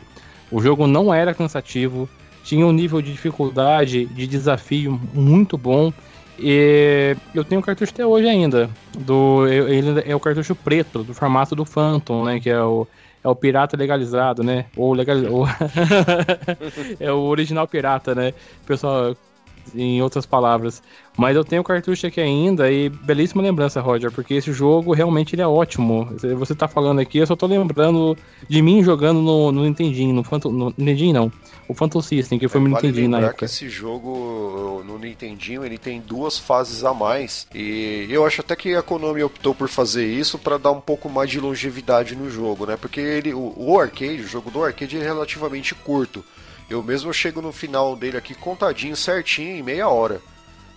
O 0.50 0.60
jogo 0.60 0.86
não 0.86 1.12
era 1.14 1.32
cansativo. 1.32 2.06
Tinha 2.44 2.66
um 2.66 2.72
nível 2.72 3.00
de 3.00 3.10
dificuldade, 3.10 4.04
de 4.04 4.26
desafio 4.26 5.00
muito 5.14 5.56
bom. 5.56 5.90
E 6.38 7.16
eu 7.34 7.44
tenho 7.44 7.62
o 7.62 7.64
cartucho 7.64 7.94
até 7.94 8.04
hoje 8.04 8.28
ainda. 8.28 8.68
Do, 8.98 9.46
ele 9.48 10.02
é 10.04 10.14
o 10.14 10.20
cartucho 10.20 10.54
preto, 10.54 11.02
do 11.02 11.14
formato 11.14 11.56
do 11.56 11.64
Phantom, 11.64 12.26
né? 12.26 12.38
Que 12.38 12.50
é 12.50 12.60
o, 12.60 12.86
é 13.22 13.28
o 13.28 13.36
pirata 13.36 13.76
legalizado, 13.76 14.42
né? 14.42 14.66
Ou 14.76 14.92
legal, 14.92 15.16
é 16.98 17.12
o 17.12 17.20
original 17.20 17.68
pirata, 17.68 18.14
né? 18.14 18.34
Pessoal, 18.66 19.16
em 19.74 20.02
outras 20.02 20.26
palavras. 20.26 20.82
Mas 21.16 21.36
eu 21.36 21.44
tenho 21.44 21.60
o 21.60 21.64
cartucho 21.64 22.06
aqui 22.06 22.20
ainda 22.20 22.70
e 22.72 22.88
belíssima 22.88 23.42
lembrança, 23.42 23.80
Roger, 23.80 24.10
porque 24.10 24.34
esse 24.34 24.52
jogo 24.52 24.92
realmente 24.94 25.34
ele 25.34 25.42
é 25.42 25.46
ótimo. 25.46 26.08
Você- 26.38 26.54
tá 26.54 26.66
falando 26.68 27.00
aqui, 27.00 27.18
eu 27.18 27.26
só 27.26 27.36
tô 27.36 27.46
lembrando 27.46 28.16
de 28.48 28.62
mim 28.62 28.82
jogando 28.82 29.20
no, 29.20 29.52
no 29.52 29.62
Nintendinho, 29.64 30.14
no 30.14 30.24
Phantom, 30.24 30.50
no 30.50 30.66
Nintendinho 30.76 31.12
não, 31.14 31.32
o 31.68 31.74
Phantom 31.74 32.00
System, 32.00 32.38
que 32.38 32.48
foi 32.48 32.60
É, 32.60 32.64
no 32.64 32.70
vale 32.70 32.86
Nintendinho 32.88 33.10
na 33.10 33.20
época. 33.20 33.36
que 33.36 33.44
esse 33.44 33.68
jogo 33.68 34.82
no 34.86 34.98
Nintendinho 34.98 35.64
ele 35.64 35.78
tem 35.78 36.00
duas 36.00 36.38
fases 36.38 36.84
a 36.84 36.92
mais 36.94 37.46
e 37.54 38.06
eu 38.10 38.24
acho 38.26 38.40
até 38.40 38.54
que 38.56 38.74
a 38.74 38.82
Konami 38.82 39.22
optou 39.22 39.54
por 39.54 39.68
fazer 39.68 40.06
isso 40.06 40.38
para 40.38 40.58
dar 40.58 40.70
um 40.72 40.80
pouco 40.80 41.08
mais 41.08 41.30
de 41.30 41.40
longevidade 41.40 42.14
no 42.16 42.30
jogo, 42.30 42.66
né? 42.66 42.76
Porque 42.76 43.00
ele, 43.00 43.32
o, 43.34 43.52
o 43.56 43.78
arcade, 43.78 44.20
o 44.22 44.26
jogo 44.26 44.50
do 44.50 44.62
arcade 44.64 44.96
é 44.96 45.02
relativamente 45.02 45.74
curto. 45.74 46.24
Eu 46.72 46.82
mesmo 46.82 47.12
chego 47.12 47.40
no 47.42 47.52
final 47.52 47.94
dele 47.96 48.16
aqui 48.16 48.34
contadinho 48.34 48.96
certinho 48.96 49.56
em 49.56 49.62
meia 49.62 49.88
hora. 49.88 50.20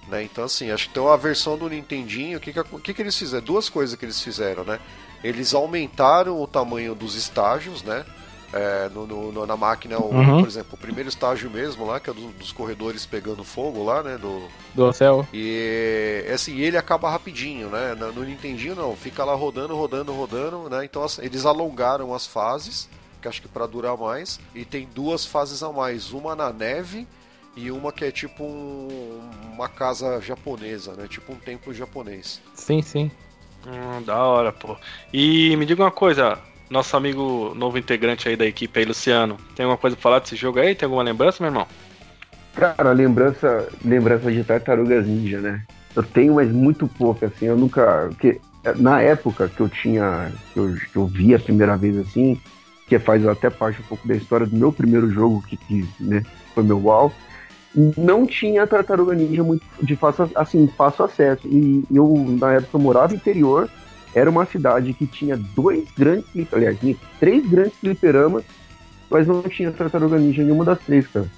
Né? 0.07 0.23
Então 0.23 0.43
assim, 0.43 0.69
acho 0.71 0.85
que 0.85 0.91
então 0.91 1.07
a 1.09 1.17
versão 1.17 1.57
do 1.57 1.67
Nintendinho, 1.69 2.37
o 2.37 2.41
que 2.41 2.53
que, 2.53 2.93
que 2.93 3.01
eles 3.01 3.17
fizeram? 3.17 3.43
Duas 3.43 3.69
coisas 3.69 3.97
que 3.97 4.05
eles 4.05 4.21
fizeram, 4.21 4.63
né? 4.63 4.79
Eles 5.23 5.53
aumentaram 5.55 6.39
o 6.39 6.45
tamanho 6.45 6.93
dos 6.93 7.15
estágios, 7.15 7.81
né? 7.81 8.05
É, 8.53 8.87
no, 8.93 9.07
no- 9.07 9.31
no- 9.31 9.45
na 9.45 9.57
máquina, 9.57 9.97
o- 9.97 10.13
Uhum. 10.13 10.39
por 10.39 10.47
exemplo, 10.47 10.75
o 10.75 10.77
primeiro 10.77 11.09
estágio 11.09 11.49
mesmo 11.49 11.83
lá, 11.85 11.99
que 11.99 12.09
é 12.09 12.13
do- 12.13 12.31
dos 12.33 12.51
corredores 12.53 13.05
pegando 13.05 13.43
fogo 13.43 13.83
lá, 13.83 14.03
né? 14.03 14.17
Do, 14.17 14.43
Do 14.75 14.93
céu. 14.93 15.27
e 15.33 16.23
assim, 16.33 16.59
ele 16.59 16.77
acaba 16.77 17.09
rapidinho, 17.09 17.69
né? 17.69 17.95
No, 17.95 18.13
no 18.13 18.23
Nintendinho 18.23 18.75
não, 18.75 18.95
fica 18.95 19.25
lá 19.25 19.33
rodando, 19.33 19.75
rodando, 19.75 20.13
rodando, 20.13 20.69
né? 20.69 20.85
Então 20.85 21.03
as- 21.03 21.17
eles 21.19 21.45
alongaram 21.45 22.13
as 22.13 22.25
fases, 22.27 22.87
que 23.25 23.27
acho 23.27 23.41
que 23.41 23.47
para 23.47 23.65
durar 23.65 23.97
mais, 23.97 24.39
e 24.53 24.63
tem 24.63 24.87
duas 24.93 25.25
fases 25.25 25.63
a 25.63 25.71
mais, 25.71 26.11
uma 26.11 26.35
na 26.35 26.53
neve 26.53 27.07
e 27.55 27.71
uma 27.71 27.91
que 27.91 28.05
é 28.05 28.11
tipo 28.11 28.43
um- 28.43 29.19
uma 29.51 29.67
casa 29.67 30.21
japonesa, 30.21 30.93
né? 30.93 31.07
Tipo 31.07 31.33
um 31.33 31.35
templo 31.37 31.73
japonês. 31.73 32.39
Sim, 32.53 32.81
sim. 32.83 33.09
Hum, 33.65 34.03
da 34.03 34.15
hora, 34.23 34.51
pô. 34.51 34.77
E 35.11 35.55
me 35.57 35.65
diga 35.65 35.81
uma 35.81 35.89
coisa, 35.89 36.37
nosso 36.69 36.95
amigo 36.95 37.53
novo 37.55 37.79
integrante 37.79 38.29
aí 38.29 38.35
da 38.35 38.45
equipe 38.45 38.77
aí, 38.79 38.85
Luciano, 38.85 39.37
tem 39.55 39.63
alguma 39.63 39.77
coisa 39.77 39.95
pra 39.95 40.03
falar 40.03 40.19
desse 40.19 40.35
jogo 40.35 40.59
aí? 40.59 40.75
Tem 40.75 40.85
alguma 40.85 41.01
lembrança, 41.01 41.41
meu 41.41 41.49
irmão? 41.49 41.67
Cara, 42.53 42.91
lembrança, 42.91 43.67
lembrança 43.83 44.31
de 44.31 44.43
Tartarugas 44.43 45.07
Ninja, 45.07 45.39
né? 45.41 45.63
Eu 45.95 46.03
tenho, 46.03 46.35
mas 46.35 46.51
muito 46.51 46.87
pouco, 46.87 47.25
assim, 47.25 47.45
eu 47.47 47.57
nunca. 47.57 48.05
Porque 48.09 48.39
na 48.75 49.01
época 49.01 49.49
que 49.49 49.61
eu 49.61 49.69
tinha. 49.69 50.31
Que 50.53 50.59
eu, 50.59 50.75
que 50.75 50.95
eu 50.95 51.07
vi 51.07 51.33
a 51.33 51.39
primeira 51.39 51.75
vez 51.75 51.97
assim, 51.97 52.39
que 52.87 52.99
faz 52.99 53.25
até 53.25 53.49
parte 53.49 53.81
um 53.81 53.85
pouco 53.85 54.07
da 54.07 54.15
história 54.15 54.45
do 54.45 54.55
meu 54.55 54.71
primeiro 54.71 55.09
jogo, 55.09 55.43
que, 55.47 55.57
que 55.57 55.87
né, 55.99 56.23
foi 56.53 56.63
meu 56.63 56.79
WoW, 56.79 57.11
não 57.97 58.25
tinha 58.25 58.65
Tartaruga 58.65 59.13
Ninja 59.13 59.43
muito 59.43 59.65
de 59.81 59.95
fácil, 59.95 60.29
assim, 60.35 60.67
fácil 60.67 61.05
acesso. 61.05 61.47
E 61.47 61.83
eu, 61.91 62.13
na 62.39 62.53
época, 62.53 62.77
morava 62.77 63.09
no 63.09 63.15
interior, 63.15 63.69
era 64.13 64.29
uma 64.29 64.45
cidade 64.45 64.93
que 64.93 65.05
tinha 65.05 65.35
dois 65.35 65.83
grandes, 65.97 66.25
aliás, 66.53 66.77
três 67.19 67.45
grandes 67.45 67.77
fliperamas, 67.79 68.43
mas 69.09 69.27
não 69.27 69.41
tinha 69.43 69.71
Tartaruga 69.71 70.17
Ninja 70.17 70.41
em 70.41 70.45
nenhuma 70.45 70.63
das 70.63 70.79
três, 70.79 71.05
cara. 71.07 71.29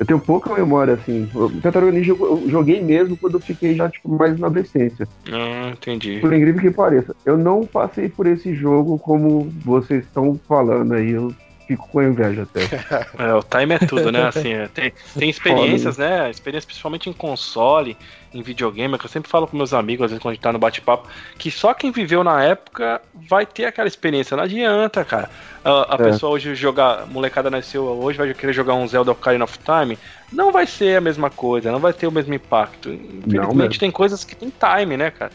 Eu 0.00 0.06
tenho 0.06 0.18
pouca 0.18 0.54
memória, 0.54 0.94
assim. 0.94 1.28
O 1.34 1.50
Tartaruga 1.60 1.92
Ninja 1.92 2.12
eu 2.12 2.44
joguei 2.48 2.80
mesmo 2.80 3.18
quando 3.18 3.34
eu 3.34 3.40
fiquei 3.40 3.74
já, 3.74 3.86
tipo, 3.86 4.08
mais 4.08 4.38
na 4.38 4.46
adolescência. 4.46 5.06
Ah, 5.30 5.72
entendi. 5.72 6.20
Por 6.20 6.32
incrível 6.32 6.58
que 6.58 6.70
pareça. 6.70 7.14
Eu 7.26 7.36
não 7.36 7.66
passei 7.66 8.08
por 8.08 8.26
esse 8.26 8.54
jogo 8.54 8.98
como 8.98 9.52
vocês 9.62 10.02
estão 10.04 10.40
falando 10.48 10.94
aí. 10.94 11.10
Eu 11.10 11.34
fico 11.70 11.88
com 11.88 12.02
inveja 12.02 12.42
até. 12.42 12.60
É, 13.18 13.34
o 13.34 13.42
time 13.42 13.74
é 13.74 13.78
tudo, 13.78 14.10
né? 14.10 14.26
Assim, 14.26 14.52
é, 14.52 14.68
tem, 14.68 14.92
tem 15.16 15.28
experiências, 15.28 15.98
né? 15.98 16.30
Experiências 16.30 16.64
principalmente 16.64 17.08
em 17.08 17.12
console, 17.12 17.96
em 18.32 18.42
videogame, 18.42 18.98
que 18.98 19.04
eu 19.04 19.10
sempre 19.10 19.30
falo 19.30 19.46
com 19.46 19.56
meus 19.56 19.72
amigos, 19.72 20.04
às 20.04 20.10
vezes 20.10 20.22
quando 20.22 20.32
a 20.32 20.34
gente 20.34 20.42
tá 20.42 20.52
no 20.52 20.58
bate-papo, 20.58 21.08
que 21.38 21.50
só 21.50 21.74
quem 21.74 21.90
viveu 21.90 22.24
na 22.24 22.42
época 22.42 23.00
vai 23.28 23.44
ter 23.44 23.66
aquela 23.66 23.86
experiência. 23.86 24.36
Não 24.36 24.44
adianta, 24.44 25.04
cara. 25.04 25.30
A, 25.64 25.94
a 25.94 25.98
é. 26.00 26.04
pessoa 26.10 26.32
hoje 26.32 26.54
jogar, 26.54 27.06
molecada 27.06 27.50
nasceu 27.50 27.84
hoje, 27.84 28.18
vai 28.18 28.32
querer 28.34 28.52
jogar 28.52 28.74
um 28.74 28.88
Zelda 28.88 29.12
Ocarina 29.12 29.44
of 29.44 29.58
Time, 29.58 29.98
não 30.32 30.50
vai 30.50 30.66
ser 30.66 30.96
a 30.96 31.00
mesma 31.00 31.30
coisa, 31.30 31.70
não 31.70 31.80
vai 31.80 31.92
ter 31.92 32.06
o 32.06 32.12
mesmo 32.12 32.32
impacto. 32.34 32.90
Infelizmente 32.90 33.78
tem 33.78 33.90
coisas 33.90 34.24
que 34.24 34.34
tem 34.34 34.50
time, 34.50 34.96
né, 34.96 35.10
cara? 35.10 35.32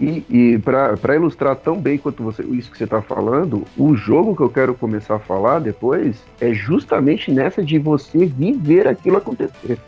E, 0.00 0.24
e 0.30 0.58
para 0.58 1.16
ilustrar 1.16 1.56
tão 1.56 1.80
bem 1.80 1.98
quanto 1.98 2.22
você, 2.22 2.42
isso 2.44 2.70
que 2.70 2.78
você 2.78 2.84
está 2.84 3.02
falando, 3.02 3.64
o 3.76 3.96
jogo 3.96 4.36
que 4.36 4.42
eu 4.42 4.50
quero 4.50 4.74
começar 4.74 5.16
a 5.16 5.18
falar 5.18 5.58
depois 5.58 6.22
é 6.40 6.54
justamente 6.54 7.32
nessa 7.32 7.64
de 7.64 7.78
você 7.78 8.26
viver 8.26 8.86
aquilo 8.86 9.16
acontecer. 9.16 9.78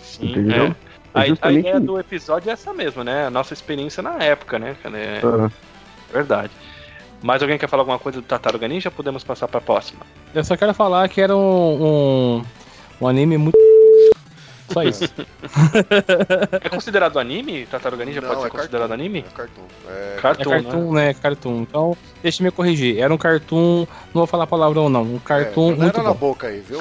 Sim, 0.00 0.30
entendeu? 0.30 0.64
É. 0.64 0.88
É 1.14 1.20
a, 1.40 1.48
a, 1.48 1.52
ideia 1.52 1.80
do 1.80 1.98
episódio 1.98 2.50
é 2.50 2.52
essa 2.52 2.72
mesmo, 2.72 3.02
né? 3.02 3.26
A 3.26 3.30
nossa 3.30 3.52
experiência 3.54 4.02
na 4.02 4.16
época, 4.22 4.58
né? 4.58 4.76
É 4.84 5.26
uhum. 5.26 5.50
verdade. 6.12 6.52
Mais 7.22 7.42
alguém 7.42 7.58
quer 7.58 7.68
falar 7.68 7.82
alguma 7.82 7.98
coisa 7.98 8.20
do 8.20 8.26
Tartaruga 8.26 8.68
Ninja? 8.68 8.90
Podemos 8.90 9.24
passar 9.24 9.48
para 9.48 9.58
a 9.58 9.62
próxima. 9.62 10.00
Eu 10.34 10.44
só 10.44 10.56
quero 10.56 10.72
falar 10.72 11.08
que 11.08 11.20
era 11.20 11.36
um, 11.36 11.40
um, 11.40 12.44
um 13.00 13.08
anime 13.08 13.36
muito 13.36 13.58
só 14.68 14.82
isso. 14.82 15.04
é 16.62 16.68
considerado 16.68 17.18
anime? 17.18 17.66
Tartaruga 17.66 18.04
Ninja 18.04 18.20
não, 18.20 18.28
pode 18.28 18.40
ser 18.42 18.46
é 18.46 18.50
considerado 18.50 18.88
cartoon, 18.88 18.94
anime? 18.94 19.18
É 19.18 19.36
cartoon. 19.36 19.62
É 19.88 20.16
cartoon, 20.20 20.52
é 20.52 20.62
cartoon 20.62 20.92
né? 20.92 21.06
né? 21.06 21.14
Cartoon. 21.14 21.62
Então, 21.62 21.96
deixa 22.22 22.42
me 22.42 22.50
corrigir. 22.50 22.98
Era 22.98 23.12
um 23.12 23.18
cartoon, 23.18 23.86
não 24.14 24.20
vou 24.20 24.26
falar 24.26 24.46
palavrão 24.46 24.88
não, 24.88 25.02
um 25.02 25.18
cartoon 25.18 25.72
é, 25.72 25.76
muito 25.76 25.94
era 25.94 26.02
bom. 26.02 26.08
na 26.08 26.14
boca 26.14 26.46
aí, 26.48 26.60
viu? 26.60 26.80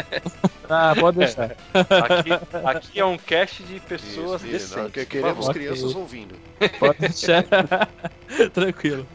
ah, 0.68 0.94
pode 0.98 1.18
deixar. 1.18 1.56
Aqui, 1.72 2.32
aqui, 2.64 3.00
é 3.00 3.04
um 3.04 3.16
cast 3.16 3.62
de 3.62 3.80
pessoas 3.80 4.42
isso, 4.42 4.76
decentes. 4.76 4.96
Não, 4.96 5.04
queremos 5.06 5.48
crianças 5.48 5.94
ouvindo. 5.94 6.34
Pode 6.78 6.98
deixar. 6.98 7.44
Tranquilo. 8.52 9.06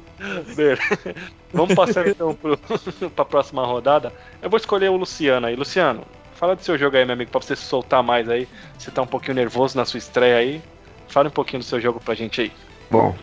Vamos 1.53 1.73
passar 1.75 2.07
então 2.07 2.35
para 2.35 3.23
a 3.23 3.25
próxima 3.25 3.65
rodada. 3.65 4.11
Eu 4.41 4.49
vou 4.49 4.57
escolher 4.57 4.89
o 4.89 4.97
Luciano 4.97 5.47
aí. 5.47 5.55
Luciano, 5.55 6.03
Fala 6.39 6.55
do 6.55 6.63
seu 6.63 6.77
jogo 6.77 6.95
aí, 6.95 7.03
meu 7.03 7.15
amigo, 7.15 7.29
pra 7.29 7.41
você 7.41 7.53
se 7.53 7.63
soltar 7.63 8.01
mais 8.01 8.29
aí. 8.29 8.47
Você 8.77 8.89
tá 8.89 9.01
um 9.01 9.07
pouquinho 9.07 9.35
nervoso 9.35 9.77
na 9.77 9.83
sua 9.83 9.97
estreia 9.97 10.37
aí. 10.37 10.61
Fala 11.09 11.27
um 11.27 11.31
pouquinho 11.31 11.59
do 11.59 11.65
seu 11.65 11.81
jogo 11.81 11.99
pra 11.99 12.15
gente 12.15 12.39
aí. 12.39 12.51
Bom, 12.89 13.13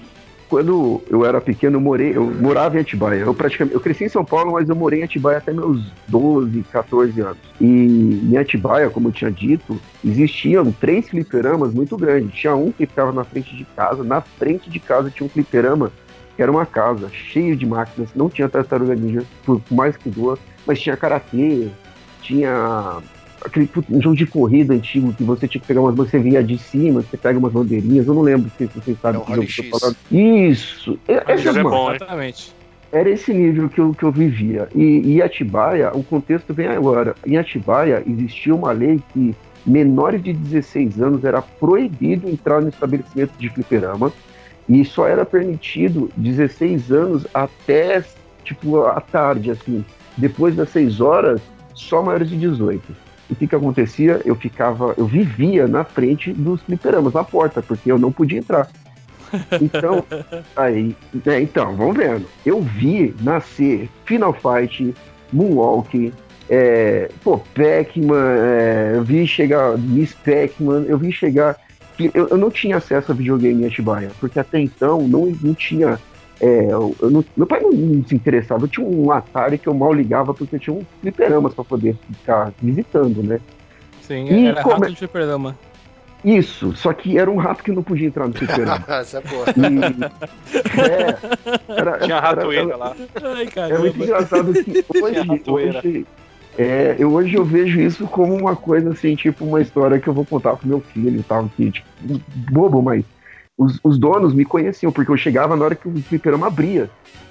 quando 0.50 1.02
eu 1.08 1.24
era 1.24 1.40
pequeno, 1.40 1.76
eu 1.76 1.80
morei, 1.80 2.14
eu 2.14 2.26
morava 2.26 2.76
em 2.76 2.80
Atibaia. 2.80 3.20
Eu 3.20 3.32
praticamente, 3.32 3.74
eu 3.74 3.80
cresci 3.80 4.04
em 4.04 4.08
São 4.10 4.22
Paulo, 4.22 4.52
mas 4.52 4.68
eu 4.68 4.76
morei 4.76 5.00
em 5.00 5.04
Atibaia 5.04 5.38
até 5.38 5.50
meus 5.50 5.82
12, 6.08 6.62
14 6.70 7.18
anos. 7.22 7.38
E 7.58 7.64
em 7.64 8.36
Atibaia, 8.36 8.90
como 8.90 9.08
eu 9.08 9.12
tinha 9.12 9.30
dito, 9.30 9.80
existiam 10.04 10.70
três 10.70 11.08
fliperamas 11.08 11.72
muito 11.72 11.96
grandes. 11.96 12.38
Tinha 12.38 12.54
um 12.54 12.70
que 12.70 12.84
ficava 12.84 13.12
na 13.12 13.24
frente 13.24 13.56
de 13.56 13.64
casa, 13.64 14.04
na 14.04 14.20
frente 14.20 14.68
de 14.68 14.78
casa 14.78 15.10
tinha 15.10 15.26
um 15.26 15.30
fliperama 15.30 15.90
que 16.36 16.42
era 16.42 16.52
uma 16.52 16.66
casa 16.66 17.08
cheia 17.08 17.56
de 17.56 17.64
máquinas, 17.64 18.10
não 18.14 18.28
tinha 18.28 18.46
tartaruga 18.46 18.94
ninja, 18.94 19.24
por 19.46 19.58
mais 19.70 19.96
que 19.96 20.10
duas, 20.10 20.38
mas 20.66 20.78
tinha 20.78 20.94
karatê, 20.94 21.70
tinha 22.26 22.98
aquele 23.44 23.68
um 23.90 24.02
jogo 24.02 24.16
de 24.16 24.26
corrida 24.26 24.74
antigo 24.74 25.12
que 25.12 25.22
você 25.22 25.46
tinha 25.46 25.60
que 25.60 25.66
pegar 25.66 25.80
umas. 25.80 25.94
Você 25.94 26.18
via 26.18 26.42
de 26.42 26.58
cima, 26.58 27.02
você 27.02 27.16
pega 27.16 27.38
umas 27.38 27.52
bandeirinhas, 27.52 28.06
eu 28.06 28.14
não 28.14 28.22
lembro 28.22 28.50
se 28.56 28.66
vocês 28.66 28.98
sabem 29.00 29.20
é 29.20 29.24
que 29.24 29.34
jogo 29.34 29.46
que 29.46 29.60
eu 29.60 29.70
tô 29.70 29.78
falando. 29.78 29.96
Isso! 30.10 30.98
É, 31.06 31.14
é 31.14 31.62
bom, 31.62 31.94
exatamente. 31.94 32.54
Era 32.92 33.10
esse 33.10 33.32
nível 33.32 33.68
que 33.68 33.80
eu, 33.80 33.92
que 33.92 34.04
eu 34.04 34.12
vivia. 34.12 34.68
E, 34.74 35.02
e 35.04 35.22
Atibaia, 35.22 35.90
o 35.92 36.02
contexto 36.02 36.54
vem 36.54 36.68
agora. 36.68 37.14
Em 37.26 37.36
Atibaia 37.36 38.02
existia 38.06 38.54
uma 38.54 38.72
lei 38.72 39.00
que 39.12 39.34
menores 39.66 40.22
de 40.22 40.32
16 40.32 41.00
anos 41.00 41.24
era 41.24 41.42
proibido 41.42 42.28
entrar 42.28 42.62
no 42.62 42.68
estabelecimento 42.68 43.32
de 43.38 43.48
fliperama 43.48 44.12
e 44.68 44.84
só 44.84 45.06
era 45.06 45.24
permitido 45.24 46.08
16 46.16 46.92
anos 46.92 47.26
até 47.34 48.04
tipo 48.44 48.84
à 48.86 49.00
tarde 49.00 49.50
assim. 49.50 49.84
Depois 50.16 50.54
das 50.54 50.70
6 50.70 51.00
horas 51.00 51.40
só 51.76 52.02
maiores 52.02 52.28
de 52.28 52.36
18. 52.36 52.82
O 53.28 53.34
que 53.34 53.46
que 53.46 53.54
acontecia? 53.54 54.20
Eu 54.24 54.34
ficava, 54.34 54.94
eu 54.96 55.06
vivia 55.06 55.66
na 55.66 55.84
frente 55.84 56.32
dos 56.32 56.62
fliperamas, 56.62 57.12
na 57.12 57.22
porta, 57.22 57.62
porque 57.62 57.90
eu 57.90 57.98
não 57.98 58.10
podia 58.10 58.38
entrar. 58.38 58.68
Então, 59.60 60.04
aí, 60.56 60.96
é, 61.26 61.40
então, 61.40 61.76
vamos 61.76 61.96
vendo. 61.96 62.26
Eu 62.44 62.60
vi 62.60 63.14
nascer 63.20 63.88
Final 64.04 64.32
Fight, 64.32 64.94
Moonwalk, 65.32 66.12
é, 66.48 67.10
pô, 67.24 67.38
Pac-Man, 67.38 68.36
é, 68.38 68.92
eu 68.94 69.02
vi 69.02 69.26
chegar 69.26 69.76
Miss 69.76 70.14
Pac-Man, 70.14 70.84
eu 70.86 70.96
vi 70.96 71.10
chegar. 71.10 71.56
Eu, 71.98 72.28
eu, 72.28 72.36
não 72.36 72.50
tinha 72.50 72.76
acesso 72.76 73.10
a 73.10 73.14
videogame 73.14 73.62
em 73.62 73.66
Atibaia, 73.66 74.10
porque 74.20 74.38
até 74.38 74.60
então 74.60 75.08
não, 75.08 75.26
não 75.42 75.54
tinha 75.54 75.98
é, 76.40 76.66
eu, 76.70 76.94
eu 77.00 77.10
não, 77.10 77.24
meu 77.36 77.46
pai 77.46 77.60
não, 77.60 77.70
não, 77.70 78.04
se 78.04 78.14
interessava. 78.14 78.64
Eu 78.64 78.68
tinha 78.68 78.86
um 78.86 79.10
Atari 79.10 79.58
que 79.58 79.66
eu 79.66 79.74
mal 79.74 79.92
ligava 79.92 80.34
porque 80.34 80.56
eu 80.56 80.60
tinha 80.60 80.76
um 80.76 80.84
fliperamas 81.00 81.54
para 81.54 81.64
poder 81.64 81.96
ficar 82.12 82.52
visitando, 82.60 83.22
né? 83.22 83.40
Sim, 84.02 84.26
e 84.26 84.46
era 84.46 84.62
como... 84.62 84.76
rato 84.76 84.90
de 84.90 84.96
fliperama. 84.96 85.56
Isso, 86.24 86.74
só 86.74 86.92
que 86.92 87.18
era 87.18 87.30
um 87.30 87.36
rato 87.36 87.62
que 87.62 87.70
não 87.70 87.82
podia 87.82 88.08
entrar 88.08 88.26
no 88.26 88.34
fliperama. 88.34 88.84
Essa 88.88 89.18
é 89.18 89.20
boa. 89.22 89.46
E, 89.56 90.80
é, 90.80 91.78
era, 91.78 91.98
tinha 91.98 92.20
ratoeira 92.20 92.68
era, 92.68 92.76
lá. 92.76 92.96
Ai, 93.22 93.48
é 93.70 93.78
muito 93.78 94.02
engraçado 94.02 94.52
que 94.52 94.84
hoje, 95.00 95.42
hoje 95.46 96.06
é, 96.58 96.96
eu, 96.98 97.12
hoje 97.12 97.34
eu 97.34 97.44
vejo 97.44 97.80
isso 97.80 98.06
como 98.06 98.34
uma 98.34 98.56
coisa 98.56 98.90
assim, 98.90 99.14
tipo 99.14 99.44
uma 99.44 99.60
história 99.60 99.98
que 99.98 100.08
eu 100.08 100.14
vou 100.14 100.24
contar 100.24 100.56
pro 100.56 100.68
meu 100.68 100.80
filho 100.80 101.20
e 101.20 101.22
tal, 101.22 101.50
que, 101.56 101.70
tipo, 101.70 101.88
bobo, 102.50 102.82
mas 102.82 103.04
os, 103.56 103.80
os, 103.82 103.98
donos 103.98 104.34
me 104.34 104.44
conheciam, 104.44 104.92
porque 104.92 105.10
eu 105.10 105.16
chegava 105.16 105.56
na 105.56 105.64
hora 105.64 105.74
que 105.74 105.88
o 105.88 106.02
fliperama 106.02 106.46
abria. 106.46 106.90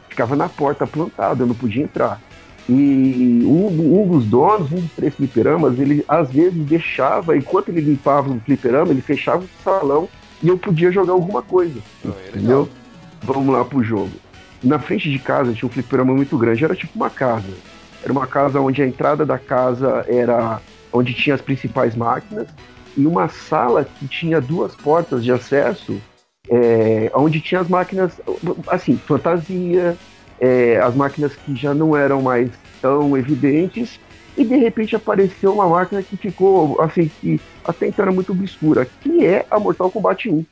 Ficava 0.10 0.36
na 0.36 0.50
porta 0.50 0.88
plantado, 0.88 1.44
eu 1.44 1.48
não 1.48 1.55
podia 1.55 1.84
entrar. 1.84 2.22
E 2.67 3.44
um, 3.46 4.01
um, 4.01 4.08
dos 4.08 4.25
donos, 4.25 4.72
um 4.72 4.77
dos 4.77 4.91
três 4.94 5.13
fliperamas, 5.13 5.77
ele 5.77 6.03
às 6.08 6.32
vezes 6.32 6.65
deixava, 6.65 7.38
enquanto 7.38 7.70
ele 7.70 7.82
limpava 7.82 8.32
o 8.32 8.39
fliperama, 8.39 8.91
ele 8.91 9.01
fechava 9.01 9.44
o 9.44 9.63
salão 9.63 10.10
e 10.41 10.48
eu 10.48 10.58
podia 10.58 10.91
jogar 10.91 11.13
alguma 11.13 11.44
coisa. 11.44 11.79
Ah, 12.03 12.10
é 12.25 12.29
entendeu? 12.29 12.67
Vamos 13.22 13.53
lá 13.53 13.63
pro 13.63 13.84
jogo. 13.84 14.12
Na 14.63 14.79
frente 14.79 15.12
de 15.12 15.20
casa 15.20 15.53
tinha 15.53 15.67
um 15.67 15.72
fliperama 15.72 16.13
muito 16.13 16.36
grande, 16.39 16.63
era 16.63 16.75
tipo 16.75 16.94
uma 16.96 17.10
casa. 17.10 17.53
Era 18.01 18.12
uma 18.12 18.25
casa 18.25 18.60
onde 18.60 18.82
a 18.82 18.88
entrada 18.88 19.25
da 19.25 19.38
casa 19.38 20.03
era 20.08 20.60
onde 20.91 21.13
tinha 21.13 21.36
as 21.36 21.41
principais 21.41 21.96
máquinas 21.96 22.48
e 22.98 23.05
uma 23.05 23.27
sala 23.27 23.84
que 23.84 24.08
tinha 24.08 24.41
duas 24.41 24.74
portas 24.74 25.24
de 25.24 25.32
acesso 25.32 26.01
é, 26.50 27.12
onde 27.16 27.42
tinha 27.42 27.62
as 27.62 27.68
máquinas, 27.68 28.20
assim, 28.68 28.98
fantasia, 28.98 29.98
é, 30.40 30.80
as 30.80 30.96
máquinas 30.96 31.36
que 31.36 31.56
já 31.56 31.74
não 31.74 31.96
eram 31.96 32.22
mais 32.22 32.50
tão 32.82 33.18
evidentes, 33.18 34.00
e 34.38 34.44
de 34.44 34.56
repente 34.58 34.96
apareceu 34.96 35.54
uma 35.54 35.68
máquina 35.68 36.04
que 36.04 36.18
ficou, 36.18 36.80
assim, 36.82 37.10
que 37.22 37.40
até 37.64 37.88
então 37.88 38.04
era 38.04 38.12
muito 38.12 38.32
obscura, 38.32 38.86
que 39.02 39.25
é 39.25 39.46
a 39.50 39.60
Mortal 39.60 39.90
Kombat 39.90 40.30
1. 40.30 40.46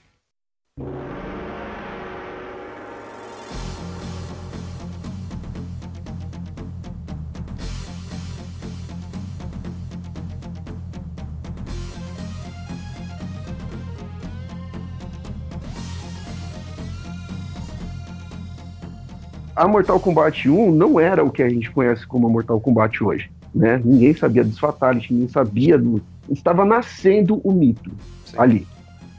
A 19.56 19.68
Mortal 19.68 20.00
Kombat 20.00 20.50
1 20.50 20.72
não 20.72 21.00
era 21.00 21.24
o 21.24 21.32
que 21.32 21.44
a 21.44 21.50
gente 21.50 21.70
conhece 21.72 22.06
como 22.08 22.28
a 22.28 22.30
Mortal 22.30 22.60
Kombat 22.60 23.04
hoje. 23.04 23.30
né? 23.54 23.80
Ninguém 23.84 24.14
sabia 24.14 24.44
dos 24.44 24.58
fatalities, 24.58 25.12
ninguém 25.12 25.28
sabia 25.28 25.78
do. 25.78 26.02
Estava 26.30 26.66
nascendo 26.66 27.40
o 27.44 27.52
mito 27.52 27.92
Sim. 28.26 28.36
ali, 28.38 28.68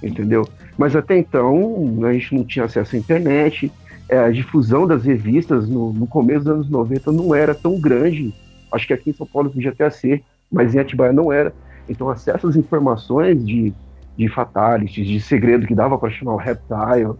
entendeu? 0.02 0.46
Mas 0.76 0.96
até 0.96 1.16
então 1.16 1.98
a 2.04 2.12
gente 2.12 2.34
não 2.34 2.44
tinha 2.44 2.64
acesso 2.64 2.96
à 2.96 2.98
internet, 2.98 3.70
é, 4.08 4.18
a 4.18 4.30
difusão 4.30 4.86
das 4.86 5.04
revistas 5.04 5.68
no, 5.68 5.92
no, 5.92 6.06
começo 6.06 6.44
dos 6.44 6.52
anos 6.52 6.70
90 6.70 7.12
não 7.12 7.34
era 7.34 7.54
tão 7.54 7.80
grande. 7.80 8.34
Acho 8.72 8.86
que 8.86 8.92
aqui 8.92 9.10
em 9.10 9.14
São 9.14 9.26
Paulo 9.26 9.50
podia 9.50 9.70
até 9.70 9.88
ser, 9.88 10.22
mas 10.50 10.74
em 10.74 10.78
Atibaia 10.78 11.12
não 11.12 11.32
era. 11.32 11.54
Então, 11.88 12.08
acesso 12.08 12.48
às 12.48 12.56
informações 12.56 13.44
de, 13.44 13.72
de 14.16 14.28
fatalities, 14.28 15.06
de 15.06 15.20
segredo 15.20 15.66
que 15.66 15.74
dava 15.74 15.96
para 15.96 16.10
chamar 16.10 16.34
o 16.34 16.38
reptile, 16.38 17.12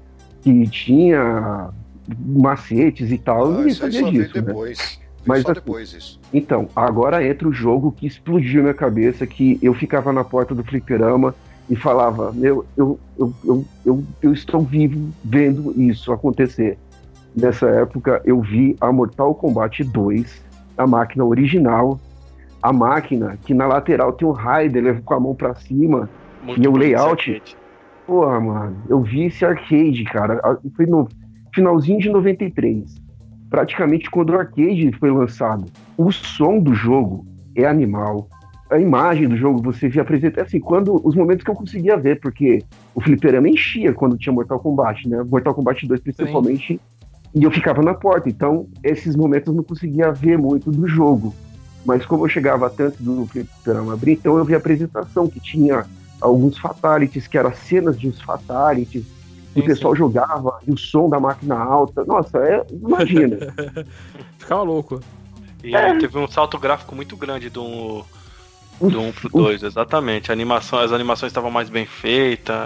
que 0.43 0.69
tinha 0.69 1.71
macetes 2.19 3.11
e 3.11 3.19
tal, 3.19 3.47
ah, 3.47 3.57
ninguém 3.59 3.75
sabia 3.75 4.03
disso. 4.05 4.35
Né? 4.37 4.43
Depois. 4.43 4.79
Né? 4.79 5.05
Mas 5.27 5.43
só 5.43 5.53
assim, 5.53 5.61
depois 5.61 5.93
isso. 5.93 6.21
Então, 6.33 6.69
agora 6.77 7.27
entra 7.27 7.49
o 7.49 7.53
jogo 7.53 7.93
que 7.93 8.07
explodiu 8.07 8.63
minha 8.63 8.75
cabeça, 8.75 9.27
que 9.27 9.59
eu 9.63 9.73
ficava 9.73 10.13
na 10.13 10.23
porta 10.23 10.55
do 10.55 10.63
fliperama 10.63 11.35
e 11.69 11.75
falava, 11.75 12.31
meu, 12.33 12.65
eu, 12.77 12.99
eu, 13.19 13.35
eu, 13.45 13.65
eu, 13.87 14.05
eu 14.23 14.33
estou 14.33 14.61
vivo 14.61 15.11
vendo 15.25 15.73
isso 15.81 16.13
acontecer. 16.13 16.79
Nessa 17.35 17.67
época 17.69 18.21
eu 18.25 18.41
vi 18.41 18.77
a 18.81 18.93
Mortal 18.93 19.35
Kombat 19.35 19.83
2, 19.83 20.45
a 20.77 20.87
máquina 20.87 21.25
original, 21.25 21.99
a 22.63 22.73
máquina 22.73 23.39
que 23.45 23.53
na 23.53 23.67
lateral 23.67 24.13
tem 24.13 24.29
um 24.29 24.33
Raider 24.33 25.03
com 25.03 25.15
a 25.15 25.21
mão 25.21 25.35
para 25.35 25.55
cima 25.55 26.09
Muito 26.43 26.63
e 26.63 26.69
o 26.69 26.77
layout. 26.77 27.43
Porra, 28.07 28.39
mano, 28.39 28.77
eu 28.89 29.01
vi 29.01 29.25
esse 29.25 29.45
arcade, 29.45 30.05
cara. 30.05 30.41
Foi 30.77 30.87
no 30.87 31.09
finalzinho 31.55 32.01
de 32.01 32.11
93. 32.11 33.03
Praticamente 33.49 34.11
quando 34.11 34.31
o 34.31 34.39
arcade 34.39 34.91
foi 34.99 35.11
lançado. 35.11 35.67
O 35.97 36.11
som 36.11 36.59
do 36.59 36.75
jogo 36.75 37.25
é 37.55 37.65
animal 37.65 38.29
a 38.71 38.79
imagem 38.81 39.29
do 39.29 39.37
jogo, 39.37 39.63
você 39.63 39.89
via 39.89 40.03
apresenta 40.03 40.43
assim, 40.43 40.59
quando 40.59 41.01
os 41.07 41.15
momentos 41.15 41.45
que 41.45 41.51
eu 41.51 41.55
conseguia 41.55 41.97
ver, 41.97 42.21
porque 42.21 42.63
o 42.95 43.01
fliperama 43.01 43.49
enchia 43.49 43.93
quando 43.93 44.17
tinha 44.19 44.33
Mortal 44.33 44.59
Kombat, 44.59 45.09
né? 45.09 45.23
Mortal 45.23 45.55
Kombat 45.55 45.87
2 45.87 46.01
principalmente, 46.01 46.75
Sim. 46.75 46.81
e 47.35 47.45
eu 47.45 47.51
ficava 47.51 47.83
na 47.83 47.95
porta, 47.95 48.29
então 48.29 48.67
esses 48.83 49.15
momentos 49.15 49.49
eu 49.49 49.55
não 49.55 49.63
conseguia 49.63 50.11
ver 50.11 50.39
muito 50.39 50.71
do 50.71 50.89
jogo. 50.89 51.35
Mas 51.85 52.07
como 52.07 52.25
eu 52.25 52.29
chegava 52.29 52.71
tanto 52.71 53.03
do 53.03 53.27
fliperama 53.27 53.93
abrir, 53.93 54.13
então 54.13 54.39
eu 54.39 54.45
vi 54.45 54.55
a 54.55 54.57
apresentação 54.57 55.29
que 55.29 55.39
tinha 55.39 55.85
alguns 56.21 56.57
fatalities, 56.59 57.27
que 57.27 57.37
eram 57.37 57.55
cenas 57.55 57.99
de 57.99 58.09
uns 58.09 58.21
fatalities, 58.23 59.05
e 59.55 59.61
o 59.61 59.65
pessoal 59.65 59.95
sim. 59.95 59.99
jogava, 59.99 60.59
e 60.67 60.73
o 60.73 60.77
som 60.77 61.09
da 61.09 61.21
máquina 61.21 61.57
alta. 61.57 62.05
Nossa, 62.05 62.39
é, 62.39 62.65
imagina. 62.71 63.37
Ficava 64.39 64.63
louco. 64.63 65.01
E 65.63 65.75
é. 65.75 65.97
teve 65.99 66.19
um 66.19 66.29
salto 66.29 66.59
gráfico 66.59 66.95
muito 66.95 67.17
grande 67.17 67.49
do, 67.49 68.05
do 68.81 69.01
1 69.01 69.13
pro 69.13 69.29
2, 69.31 69.63
exatamente. 69.63 70.31
A 70.31 70.35
animação, 70.35 70.79
as 70.79 70.93
animações 70.93 71.31
estavam 71.31 71.51
mais 71.51 71.71
bem 71.71 71.87
feitas. 71.87 72.57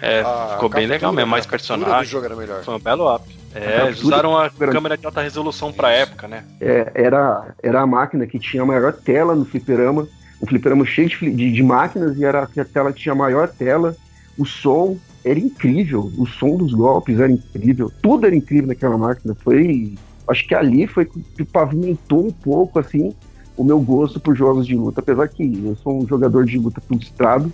É, 0.00 0.22
ficou 0.52 0.68
bem 0.68 0.86
legal 0.86 1.12
mesmo, 1.12 1.30
mais 1.30 1.44
personagens. 1.44 2.08
jogo 2.08 2.24
era 2.24 2.36
melhor. 2.36 2.62
Foi 2.62 2.74
um 2.74 2.78
belo 2.78 3.12
up. 3.12 3.38
É, 3.54 3.86
eles 3.86 4.02
usaram 4.02 4.36
a 4.36 4.50
câmera 4.50 4.96
de 4.96 5.04
alta 5.04 5.20
resolução 5.20 5.72
pra 5.72 5.90
época, 5.90 6.28
né? 6.28 6.44
É, 6.60 6.92
era, 6.94 7.54
era 7.62 7.80
a 7.80 7.86
máquina 7.86 8.26
que 8.26 8.38
tinha 8.38 8.62
a 8.62 8.66
maior 8.66 8.92
tela 8.92 9.34
no 9.34 9.44
fliperama. 9.44 10.06
O 10.40 10.46
fliperama 10.46 10.84
cheio 10.86 11.08
de, 11.08 11.30
de, 11.32 11.52
de 11.52 11.62
máquinas 11.62 12.16
e 12.16 12.24
era 12.24 12.42
a 12.44 12.64
tela 12.64 12.92
que 12.92 13.00
tinha 13.00 13.12
a 13.12 13.16
maior 13.16 13.48
tela. 13.48 13.96
O 14.38 14.46
som 14.46 14.96
era 15.24 15.38
incrível. 15.38 16.12
O 16.16 16.26
som 16.26 16.56
dos 16.56 16.72
golpes 16.72 17.18
era 17.18 17.30
incrível. 17.30 17.90
Tudo 18.00 18.26
era 18.26 18.34
incrível 18.34 18.68
naquela 18.68 18.96
máquina. 18.96 19.34
Foi. 19.34 19.94
Acho 20.28 20.46
que 20.46 20.54
ali 20.54 20.86
foi 20.86 21.04
que 21.04 21.44
pavimentou 21.44 22.26
um 22.26 22.30
pouco, 22.30 22.78
assim, 22.78 23.14
o 23.56 23.64
meu 23.64 23.80
gosto 23.80 24.20
por 24.20 24.36
jogos 24.36 24.66
de 24.66 24.76
luta, 24.76 25.00
apesar 25.00 25.26
que 25.28 25.42
eu 25.42 25.74
sou 25.76 26.00
um 26.00 26.06
jogador 26.06 26.44
de 26.44 26.58
luta 26.58 26.80
frustrado, 26.80 27.52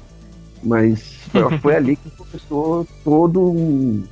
mas 0.62 1.20
foi, 1.62 1.76
ali 1.76 1.96
que 1.96 2.10
começou 2.10 2.86
todo 3.02 3.40
um, 3.40 4.02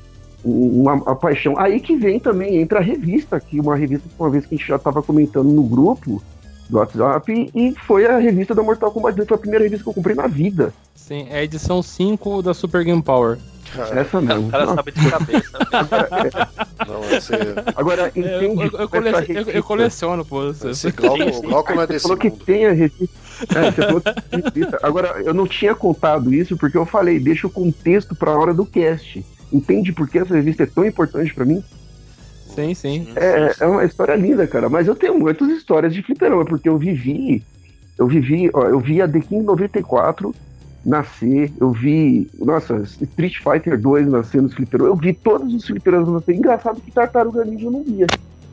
uma, 0.43 1.15
paixão. 1.15 1.59
Aí 1.59 1.81
que 1.81 1.97
vem 1.97 2.19
também, 2.19 2.57
entra 2.57 2.79
a 2.79 2.83
revista, 2.83 3.37
aqui 3.37 3.61
uma 3.61 3.77
revista 3.77 4.09
uma 4.19 4.31
vez 4.31 4.47
que 4.47 4.55
a 4.55 4.59
gente 4.59 4.67
já 4.67 4.77
estava 4.77 5.03
comentando 5.03 5.51
no 5.51 5.63
grupo 5.65 6.23
do 6.73 6.79
WhatsApp, 6.79 7.51
e 7.55 7.75
foi 7.87 8.07
a 8.07 8.19
revista 8.19 8.55
da 8.55 8.63
Mortal 8.63 8.91
Kombat 8.91 9.17
2, 9.17 9.29
foi 9.29 9.37
a 9.37 9.41
primeira 9.41 9.65
revista 9.65 9.85
que 9.85 9.91
eu 9.91 9.95
comprei 9.95 10.17
na 10.17 10.27
vida. 10.27 10.73
Sim, 10.95 11.27
é 11.31 11.39
a 11.39 11.45
edição 11.45 11.83
5 11.83 12.43
da 12.43 12.55
Super 12.55 12.83
Game 12.85 13.03
Power. 13.03 13.39
Essa 13.93 14.21
mesmo. 14.21 14.49
O 14.49 14.51
cara 14.51 14.67
sabe 14.67 14.93
de 14.93 15.11
cabeça. 15.11 15.59
não, 16.87 17.17
esse... 17.17 17.33
Agora, 17.75 18.09
entende. 18.09 18.71
Eu, 18.73 18.81
eu, 18.81 18.89
colecion, 18.89 19.35
eu, 19.35 19.43
eu 19.49 19.63
coleciono, 19.63 20.25
pô. 20.25 20.51
Esse 20.51 20.91
Glauco, 20.91 21.43
Glauco 21.43 21.75
não 21.75 21.83
é 21.83 21.87
desse 21.87 22.03
falou 22.03 22.19
que 22.19 22.31
tem 22.31 22.67
a 22.67 22.73
revista. 22.73 23.15
É, 23.55 23.71
você 23.71 23.83
falou 23.83 24.01
que 24.01 24.23
tem 24.23 24.41
revista. 24.41 24.79
Agora, 24.83 25.23
eu 25.23 25.33
não 25.33 25.47
tinha 25.47 25.75
contado 25.75 26.33
isso 26.35 26.57
porque 26.57 26.77
eu 26.77 26.85
falei, 26.85 27.19
deixa 27.19 27.47
o 27.47 27.51
contexto 27.51 28.15
pra 28.15 28.37
hora 28.37 28.53
do 28.53 28.67
cast. 28.67 29.25
Entende 29.51 29.93
por 29.93 30.09
que 30.09 30.19
essa 30.19 30.35
revista 30.35 30.65
é 30.65 30.67
tão 30.67 30.85
importante 30.85 31.35
pra 31.35 31.45
mim? 31.45 31.63
Sim, 32.55 32.75
sim. 32.75 33.09
É, 33.17 33.55
é 33.61 33.67
uma 33.67 33.85
história 33.85 34.15
linda, 34.15 34.47
cara. 34.47 34.69
Mas 34.69 34.87
eu 34.87 34.95
tenho 34.95 35.19
muitas 35.19 35.49
histórias 35.49 35.95
de 35.95 36.03
fliperama, 36.03 36.45
porque 36.45 36.69
eu 36.69 36.77
vivi. 36.77 37.45
Eu 37.99 38.07
vivi, 38.07 38.51
ó, 38.53 38.65
eu 38.65 38.81
vi 38.81 39.01
a 39.01 39.09
The 39.09 39.21
King 39.21 39.45
94 39.45 40.35
nascer, 40.85 41.53
eu 41.61 41.71
vi, 41.71 42.29
nossa, 42.41 42.77
Street 43.01 43.37
Fighter 43.37 43.81
2 43.81 44.09
nascer 44.09 44.43
nos 44.43 44.53
fliperamas, 44.53 44.91
eu 44.91 44.97
vi 44.97 45.13
todos 45.13 45.55
os 45.55 45.65
fliperamas 45.65 46.09
nascer. 46.09 46.35
Engraçado 46.35 46.81
que 46.81 46.91
Tartaruga 46.91 47.45
Ninja 47.45 47.67
eu 47.67 47.71
não 47.71 47.85
via. 47.85 48.07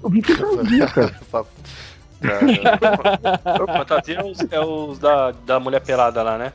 Eu 0.03 0.09
vi 0.09 0.21
fantasia, 0.21 0.88
cara. 0.88 1.15
fantasia 3.67 4.19
é 4.19 4.23
os, 4.23 4.39
é 4.51 4.59
os 4.59 4.99
da, 4.99 5.31
da 5.45 5.59
mulher 5.59 5.81
pelada 5.81 6.21
lá, 6.21 6.38
né? 6.38 6.53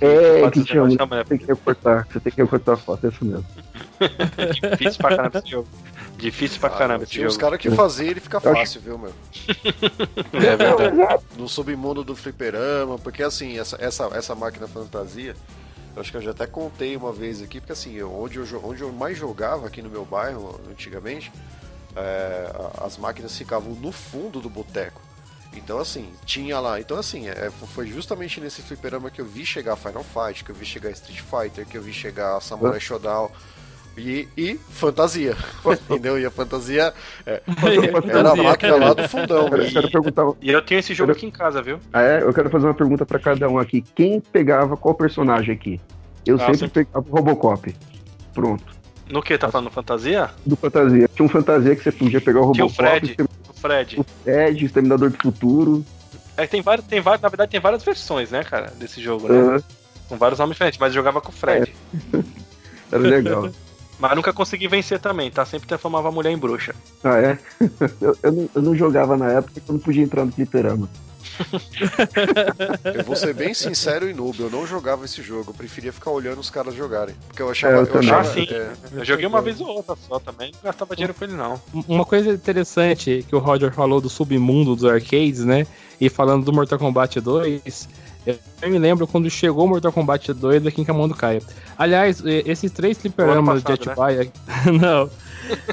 É, 0.00 0.50
que 0.50 0.64
tinha 0.64 0.82
você 0.82 1.24
tem 1.28 1.38
que 1.38 1.46
recortar, 1.46 2.08
você 2.10 2.18
tem 2.18 2.32
que 2.32 2.42
recortar 2.42 2.74
a 2.74 2.76
foto, 2.76 3.06
é 3.06 3.10
isso 3.10 3.24
mesmo. 3.24 3.46
Difícil 4.70 4.98
pra 4.98 5.16
caramba 5.16 5.38
esse 5.38 5.50
jogo. 5.50 5.68
Difícil 6.22 6.60
pra 6.60 6.68
ah, 6.68 6.78
caramba 6.78 7.02
esse 7.02 7.12
Tinha 7.14 7.26
os 7.26 7.36
caras 7.36 7.58
que 7.58 7.68
faziam 7.68 8.10
ele 8.10 8.20
fica 8.20 8.40
fácil, 8.40 8.80
viu, 8.80 8.96
meu? 8.96 9.12
é 10.32 10.56
verdade. 10.56 11.24
No 11.36 11.48
submundo 11.48 12.04
do 12.04 12.14
fliperama, 12.14 12.96
porque 12.96 13.24
assim, 13.24 13.58
essa, 13.58 13.76
essa, 13.80 14.04
essa 14.14 14.32
máquina 14.32 14.68
fantasia, 14.68 15.34
eu 15.96 16.00
acho 16.00 16.12
que 16.12 16.16
eu 16.16 16.22
já 16.22 16.30
até 16.30 16.46
contei 16.46 16.96
uma 16.96 17.12
vez 17.12 17.42
aqui, 17.42 17.58
porque 17.58 17.72
assim, 17.72 18.00
onde 18.02 18.38
eu, 18.38 18.46
onde 18.62 18.82
eu 18.82 18.92
mais 18.92 19.18
jogava 19.18 19.66
aqui 19.66 19.82
no 19.82 19.90
meu 19.90 20.04
bairro, 20.04 20.60
antigamente, 20.70 21.32
é, 21.96 22.52
as 22.80 22.96
máquinas 22.96 23.36
ficavam 23.36 23.72
no 23.74 23.90
fundo 23.90 24.40
do 24.40 24.48
boteco. 24.48 25.02
Então, 25.54 25.78
assim, 25.78 26.08
tinha 26.24 26.60
lá. 26.60 26.80
Então, 26.80 26.96
assim, 26.96 27.28
é, 27.28 27.50
foi 27.50 27.88
justamente 27.88 28.40
nesse 28.40 28.62
fliperama 28.62 29.10
que 29.10 29.20
eu 29.20 29.26
vi 29.26 29.44
chegar 29.44 29.74
Final 29.74 30.04
Fight, 30.04 30.44
que 30.44 30.50
eu 30.50 30.54
vi 30.54 30.64
chegar 30.64 30.90
Street 30.92 31.20
Fighter, 31.20 31.66
que 31.66 31.76
eu 31.76 31.82
vi 31.82 31.92
chegar 31.92 32.40
Samurai 32.40 32.78
Shodown. 32.78 33.28
E, 33.96 34.26
e 34.36 34.54
fantasia, 34.70 35.36
entendeu? 35.90 36.18
E 36.18 36.24
a 36.24 36.30
fantasia 36.30 36.94
é, 37.26 37.42
era 38.08 38.30
a 38.30 38.36
máquina 38.36 38.76
lá 38.76 38.94
do 38.94 39.08
fundão. 39.08 39.48
Eu 39.48 39.70
quero 39.70 39.90
perguntar... 39.90 40.32
E 40.40 40.50
eu 40.50 40.62
tenho 40.62 40.78
esse 40.78 40.94
jogo 40.94 41.12
aqui 41.12 41.26
em 41.26 41.30
casa, 41.30 41.60
viu? 41.60 41.78
Ah, 41.92 42.02
é? 42.02 42.22
Eu 42.22 42.32
quero 42.32 42.48
fazer 42.48 42.66
uma 42.66 42.74
pergunta 42.74 43.04
para 43.04 43.18
cada 43.18 43.48
um 43.48 43.58
aqui. 43.58 43.84
Quem 43.94 44.20
pegava 44.20 44.76
qual 44.76 44.94
personagem 44.94 45.54
aqui? 45.54 45.80
Eu 46.24 46.36
ah, 46.36 46.54
sempre 46.54 46.68
pegava 46.84 47.04
o 47.08 47.14
Robocop. 47.14 47.74
Pronto. 48.32 48.64
No 49.10 49.22
que? 49.22 49.36
Tá 49.36 49.50
falando 49.50 49.70
fantasia? 49.70 50.30
Do 50.46 50.56
fantasia. 50.56 51.08
Tinha 51.08 51.26
um 51.26 51.28
fantasia 51.28 51.76
que 51.76 51.82
você 51.82 51.92
podia 51.92 52.20
pegar 52.20 52.40
o 52.40 52.44
Robocop. 52.44 52.54
Tinha 52.54 52.66
o 52.66 52.70
Fred. 52.70 53.16
O 53.48 53.54
Fred. 53.54 54.00
O 54.00 54.04
Fred, 54.24 54.64
o 54.64 54.66
Exterminador 54.66 55.10
do 55.10 55.18
Futuro. 55.18 55.84
É, 56.36 56.46
tem 56.46 56.62
várias, 56.62 56.86
tem 56.86 57.00
várias, 57.00 57.20
na 57.20 57.28
verdade 57.28 57.50
tem 57.50 57.60
várias 57.60 57.84
versões, 57.84 58.30
né, 58.30 58.42
cara, 58.42 58.72
desse 58.78 59.02
jogo, 59.02 59.28
né? 59.28 59.38
Uhum. 59.38 59.62
Com 60.08 60.16
vários 60.16 60.38
nomes 60.38 60.54
diferentes, 60.54 60.78
mas 60.78 60.88
eu 60.88 60.94
jogava 60.94 61.20
com 61.20 61.28
o 61.28 61.32
Fred. 61.32 61.74
É. 62.14 62.18
Era 62.92 63.02
legal. 63.02 63.50
Mas 64.02 64.16
nunca 64.16 64.32
consegui 64.32 64.66
vencer 64.66 64.98
também, 64.98 65.30
tá? 65.30 65.46
Sempre 65.46 65.68
transformava 65.68 66.08
a 66.08 66.10
mulher 66.10 66.32
em 66.32 66.36
bruxa. 66.36 66.74
Ah, 67.04 67.18
é? 67.18 67.38
Eu, 68.02 68.18
eu, 68.20 68.32
não, 68.32 68.50
eu 68.56 68.62
não 68.62 68.74
jogava 68.74 69.16
na 69.16 69.30
época 69.30 69.52
porque 69.54 69.70
eu 69.70 69.74
não 69.74 69.80
podia 69.80 70.02
entrar 70.02 70.24
no 70.24 70.32
fliperama. 70.32 70.88
eu 72.84 73.04
vou 73.04 73.14
ser 73.14 73.32
bem 73.32 73.54
sincero 73.54 74.10
e 74.10 74.12
noob, 74.12 74.40
eu 74.40 74.50
não 74.50 74.66
jogava 74.66 75.04
esse 75.04 75.22
jogo, 75.22 75.50
eu 75.50 75.54
preferia 75.54 75.92
ficar 75.92 76.10
olhando 76.10 76.40
os 76.40 76.50
caras 76.50 76.74
jogarem. 76.74 77.14
Porque 77.28 77.40
eu 77.40 77.48
achava. 77.48 77.74
É, 77.74 77.76
eu, 77.78 77.84
eu 77.84 78.00
achava 78.00 78.20
ah, 78.20 78.24
sim. 78.24 78.46
É... 78.50 78.72
Eu 78.92 79.04
joguei 79.04 79.24
uma 79.24 79.40
vez 79.40 79.60
ou 79.60 79.68
outra 79.68 79.94
só 79.96 80.18
também, 80.18 80.50
não 80.52 80.60
gastava 80.64 80.96
dinheiro 80.96 81.14
com 81.14 81.24
ele, 81.24 81.34
não. 81.34 81.60
Uma 81.86 82.04
coisa 82.04 82.32
interessante 82.32 83.24
que 83.28 83.36
o 83.36 83.38
Roger 83.38 83.72
falou 83.72 84.00
do 84.00 84.10
submundo 84.10 84.74
dos 84.74 84.84
arcades, 84.84 85.44
né? 85.44 85.64
E 86.00 86.08
falando 86.08 86.44
do 86.44 86.52
Mortal 86.52 86.78
Kombat 86.78 87.20
2, 87.20 87.88
eu 88.26 88.70
me 88.70 88.78
lembro 88.78 89.06
quando 89.06 89.28
chegou 89.28 89.64
o 89.64 89.68
Mortal 89.68 89.92
Kombat 89.92 90.32
2 90.32 90.66
aqui 90.66 90.80
em 90.80 90.84
Camão 90.84 91.08
Caia. 91.10 91.42
Aliás, 91.76 92.22
esses 92.24 92.70
três 92.70 92.98
fliperamas 92.98 93.62
de 93.62 93.72
Atibaia. 93.72 94.24
Né? 94.24 94.30
não. 94.80 95.10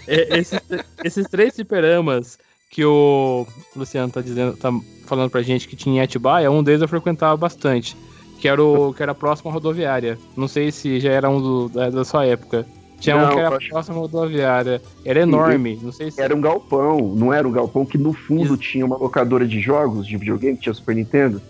esses, 0.07 0.59
esses 1.03 1.27
três 1.27 1.55
fliperamas 1.55 2.39
que 2.69 2.85
o 2.85 3.47
Luciano 3.75 4.11
tá 4.11 4.21
dizendo, 4.21 4.55
tá 4.57 4.71
falando 5.05 5.29
pra 5.29 5.41
gente 5.41 5.67
que 5.67 5.75
tinha 5.75 6.01
em 6.01 6.03
Atibaia, 6.03 6.51
um 6.51 6.63
deles 6.63 6.81
eu 6.81 6.87
frequentava 6.87 7.35
bastante. 7.35 7.95
Que 8.39 8.47
era, 8.47 8.63
o, 8.63 8.93
que 8.93 9.03
era 9.03 9.13
próximo 9.13 9.49
à 9.49 9.53
rodoviária. 9.53 10.17
Não 10.37 10.47
sei 10.47 10.71
se 10.71 10.99
já 10.99 11.11
era 11.11 11.29
um 11.29 11.41
do, 11.41 11.69
da, 11.69 11.89
da 11.89 12.05
sua 12.05 12.25
época. 12.25 12.65
Tinha 12.99 13.17
não, 13.17 13.25
um 13.25 13.33
que 13.33 13.39
era 13.39 13.57
acho... 13.57 13.69
próximo 13.69 13.99
rodoviária. 13.99 14.81
Era 15.03 15.21
enorme. 15.21 15.77
Não 15.81 15.91
sei 15.91 16.09
se. 16.09 16.21
Era 16.21 16.33
um 16.35 16.39
galpão, 16.39 17.13
não 17.15 17.33
era 17.33 17.47
um 17.47 17.51
galpão 17.51 17.85
que 17.85 17.97
no 17.97 18.13
fundo 18.13 18.53
Isso. 18.53 18.57
tinha 18.57 18.85
uma 18.85 18.97
locadora 18.97 19.45
de 19.45 19.59
jogos 19.59 20.07
de 20.07 20.15
videogame, 20.15 20.55
que 20.55 20.63
tinha 20.63 20.73
Super 20.73 20.95
Nintendo. 20.95 21.41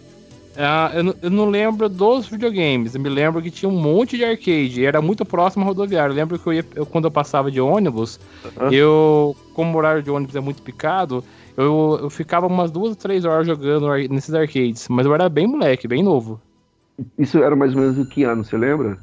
Ah, 0.56 0.92
eu, 0.94 1.04
não, 1.04 1.16
eu, 1.22 1.30
não 1.30 1.46
lembro 1.46 1.88
dos 1.88 2.28
videogames, 2.28 2.96
eu 2.96 3.02
me 3.02 3.10
lembro 3.10 3.42
que 3.42 3.52
tinha 3.52 3.70
um 3.70 3.80
monte 3.80 4.18
de 4.18 4.26
arcade, 4.26 4.84
era 4.84 5.02
muito 5.02 5.24
próximo 5.24 5.64
à 5.64 5.68
rodoviária. 5.68 6.12
Eu 6.12 6.16
lembro 6.16 6.40
que 6.40 6.48
eu 6.48 6.54
ia, 6.54 6.66
eu, 6.76 6.86
quando 6.86 7.06
eu 7.06 7.12
passava 7.12 7.52
de 7.52 7.62
ônibus, 7.62 8.20
uhum. 8.44 8.72
eu, 8.72 9.36
como 9.54 9.74
o 9.74 9.78
horário 9.78 10.04
de 10.04 10.10
ônibus 10.10 10.36
é 10.36 10.40
muito 10.40 10.62
picado, 10.62 11.24
eu, 11.56 12.00
eu 12.02 12.10
ficava 12.10 12.48
umas 12.48 12.72
duas 12.72 12.90
ou 12.90 12.96
três 12.96 13.26
horas 13.26 13.48
jogando 13.48 13.88
nesses 14.10 14.34
arcades, 14.34 14.88
mas 14.90 15.06
eu 15.06 15.14
era 15.14 15.30
bem 15.30 15.48
moleque, 15.48 15.88
bem 15.88 16.04
novo. 16.04 16.42
Isso 17.18 17.38
era 17.38 17.56
mais 17.56 17.74
ou 17.74 17.82
menos 17.82 17.98
o 17.98 18.06
que 18.06 18.24
ano, 18.24 18.44
você 18.44 18.58
lembra? 18.58 18.98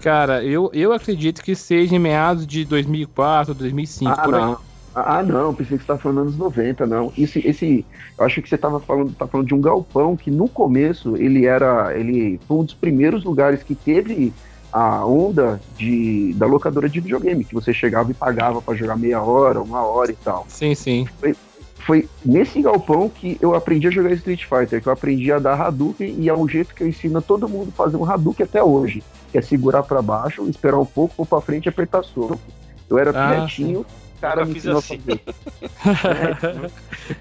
Cara, 0.00 0.44
eu, 0.44 0.70
eu 0.72 0.92
acredito 0.92 1.42
que 1.42 1.56
seja 1.56 1.96
em 1.96 1.98
meados 1.98 2.46
de 2.46 2.64
2004, 2.64 3.54
2005, 3.54 4.10
ah, 4.10 4.22
por 4.22 4.32
não. 4.32 4.67
Ah, 5.06 5.22
não, 5.22 5.54
pensei 5.54 5.76
que 5.76 5.84
você 5.84 5.84
estava 5.84 5.98
falando 5.98 6.20
anos 6.22 6.36
90, 6.36 6.86
não. 6.86 7.12
Esse, 7.16 7.46
esse, 7.46 7.84
eu 8.18 8.24
acho 8.24 8.40
que 8.42 8.48
você 8.48 8.54
estava 8.54 8.80
falando, 8.80 9.12
tá 9.12 9.26
falando 9.26 9.46
de 9.46 9.54
um 9.54 9.60
galpão 9.60 10.16
que 10.16 10.30
no 10.30 10.48
começo 10.48 11.16
ele 11.16 11.46
era, 11.46 11.96
ele 11.98 12.40
foi 12.46 12.58
um 12.58 12.64
dos 12.64 12.74
primeiros 12.74 13.24
lugares 13.24 13.62
que 13.62 13.74
teve 13.74 14.32
a 14.72 15.04
onda 15.04 15.60
de, 15.76 16.34
da 16.34 16.46
locadora 16.46 16.88
de 16.88 17.00
videogame, 17.00 17.44
que 17.44 17.54
você 17.54 17.72
chegava 17.72 18.10
e 18.10 18.14
pagava 18.14 18.60
para 18.60 18.74
jogar 18.74 18.96
meia 18.96 19.22
hora, 19.22 19.60
uma 19.60 19.82
hora 19.82 20.10
e 20.10 20.16
tal. 20.16 20.46
Sim, 20.48 20.74
sim. 20.74 21.08
Foi, 21.18 21.34
foi 21.76 22.08
nesse 22.24 22.60
galpão 22.60 23.08
que 23.08 23.38
eu 23.40 23.54
aprendi 23.54 23.88
a 23.88 23.90
jogar 23.90 24.12
Street 24.12 24.44
Fighter, 24.44 24.82
que 24.82 24.88
eu 24.88 24.92
aprendi 24.92 25.32
a 25.32 25.38
dar 25.38 25.60
Hadouken 25.60 26.16
e 26.18 26.28
é 26.28 26.34
o 26.34 26.46
jeito 26.46 26.74
que 26.74 26.82
eu 26.82 26.88
ensino 26.88 27.18
a 27.18 27.22
todo 27.22 27.48
mundo 27.48 27.70
a 27.72 27.76
fazer 27.76 27.96
um 27.96 28.04
Hadouken 28.04 28.44
até 28.44 28.62
hoje, 28.62 29.02
que 29.32 29.38
é 29.38 29.42
segurar 29.42 29.82
para 29.82 30.02
baixo, 30.02 30.46
esperar 30.48 30.78
um 30.78 30.86
pouco, 30.86 31.14
ou 31.18 31.26
para 31.26 31.40
frente 31.40 31.66
e 31.66 31.68
apertar 31.68 32.04
soco. 32.04 32.38
Eu 32.90 32.98
era 32.98 33.10
ah, 33.10 33.34
quietinho, 33.34 33.84
cara 34.20 34.44
me 34.44 34.56
ensinou 34.56 34.78
assim. 34.78 35.00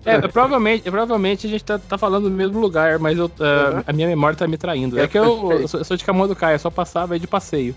é, 0.05 0.19
provavelmente, 0.27 0.89
provavelmente 0.89 1.47
a 1.47 1.49
gente 1.49 1.63
tá, 1.63 1.77
tá, 1.79 1.97
falando 1.97 2.29
do 2.29 2.35
mesmo 2.35 2.59
lugar, 2.59 2.99
mas 2.99 3.17
eu, 3.17 3.25
uh, 3.25 3.29
uhum. 3.29 3.83
a 3.85 3.93
minha 3.93 4.07
memória 4.07 4.37
tá 4.37 4.47
me 4.47 4.57
traindo. 4.57 4.99
É, 4.99 5.03
é 5.03 5.07
que 5.07 5.17
eu, 5.17 5.51
eu, 5.61 5.67
sou, 5.67 5.79
eu 5.79 5.83
sou 5.83 5.97
de 5.97 6.03
Camão 6.03 6.27
do 6.27 6.35
Caia, 6.35 6.55
eu 6.55 6.59
só 6.59 6.69
passava 6.69 7.13
aí 7.13 7.19
de 7.19 7.27
passeio. 7.27 7.75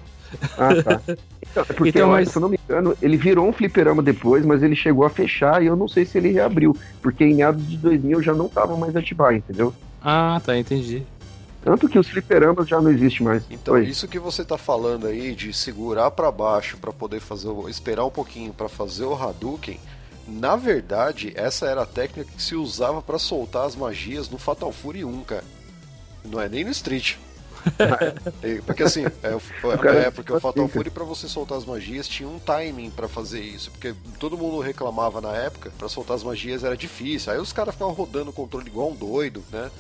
Ah, 0.57 0.83
tá. 0.83 1.01
Então, 1.43 1.65
é 1.69 1.73
porque, 1.73 1.89
então, 1.89 2.11
mas... 2.11 2.29
se 2.29 2.37
eu 2.37 2.43
não 2.43 2.49
me 2.49 2.59
engano, 2.65 2.97
ele 3.03 3.17
virou 3.17 3.49
um 3.49 3.53
fliperama 3.53 4.03
depois, 4.03 4.45
mas 4.45 4.63
ele 4.63 4.77
chegou 4.77 5.05
a 5.05 5.11
fechar 5.11 5.63
e 5.63 5.67
eu 5.67 5.77
não 5.77 5.89
sei 5.89 6.05
se 6.05 6.19
ele 6.19 6.31
reabriu. 6.31 6.77
Porque 7.03 7.25
em 7.25 7.35
meados 7.35 7.67
de 7.69 7.77
2000 7.77 8.23
já 8.23 8.35
não 8.35 8.49
tava 8.49 8.77
mais 8.77 8.95
ativar, 8.95 9.35
entendeu? 9.35 9.75
Ah, 10.03 10.41
tá, 10.45 10.57
entendi. 10.57 11.03
Tanto 11.63 11.89
que 11.89 11.99
os 11.99 12.09
fliperamas 12.09 12.69
já 12.69 12.81
não 12.81 12.91
existe 12.91 13.23
mais. 13.23 13.43
Então, 13.51 13.75
Oi. 13.75 13.85
isso 13.85 14.09
que 14.09 14.19
você 14.19 14.45
tá 14.45 14.57
falando 14.57 15.07
aí 15.07 15.35
de 15.35 15.53
segurar 15.53 16.11
para 16.11 16.31
baixo 16.33 16.79
para 16.79 16.93
poder 16.93 17.21
fazer, 17.21 17.49
o, 17.49 17.69
esperar 17.69 18.05
um 18.05 18.11
pouquinho 18.11 18.53
para 18.53 18.69
fazer 18.69 19.05
o 19.05 19.15
Hadouken, 19.15 19.79
na 20.27 20.57
verdade, 20.57 21.33
essa 21.35 21.67
era 21.67 21.83
a 21.83 21.87
técnica 21.87 22.31
que 22.35 22.43
se 22.43 22.55
usava 22.55 23.03
para 23.03 23.19
soltar 23.19 23.67
as 23.67 23.77
magias 23.77 24.31
no 24.31 24.39
Fatal 24.39 24.73
Fury 24.73 25.05
1, 25.05 25.25
cara. 25.25 25.45
Não 26.25 26.41
é 26.41 26.49
nem 26.49 26.65
no 26.65 26.71
Street. 26.71 27.17
É, 28.43 28.59
porque 28.63 28.83
assim, 28.83 29.05
é, 29.05 29.29
é, 29.29 30.07
é 30.07 30.11
porque 30.11 30.33
o 30.33 30.41
Fatal 30.41 30.67
Fury 30.67 30.89
para 30.89 31.05
você 31.05 31.29
soltar 31.29 31.59
as 31.59 31.67
magias 31.67 32.09
tinha 32.09 32.27
um 32.27 32.39
timing 32.39 32.89
para 32.89 33.07
fazer 33.07 33.41
isso, 33.41 33.71
porque 33.71 33.95
todo 34.19 34.39
mundo 34.39 34.61
reclamava 34.61 35.21
na 35.21 35.37
época, 35.37 35.71
para 35.77 35.87
soltar 35.87 36.17
as 36.17 36.23
magias 36.23 36.65
era 36.65 36.75
difícil. 36.75 37.31
Aí 37.31 37.39
os 37.39 37.53
caras 37.53 37.75
ficavam 37.75 37.93
rodando 37.93 38.31
o 38.31 38.33
controle 38.33 38.67
igual 38.67 38.91
um 38.91 38.95
doido, 38.95 39.45
né? 39.53 39.71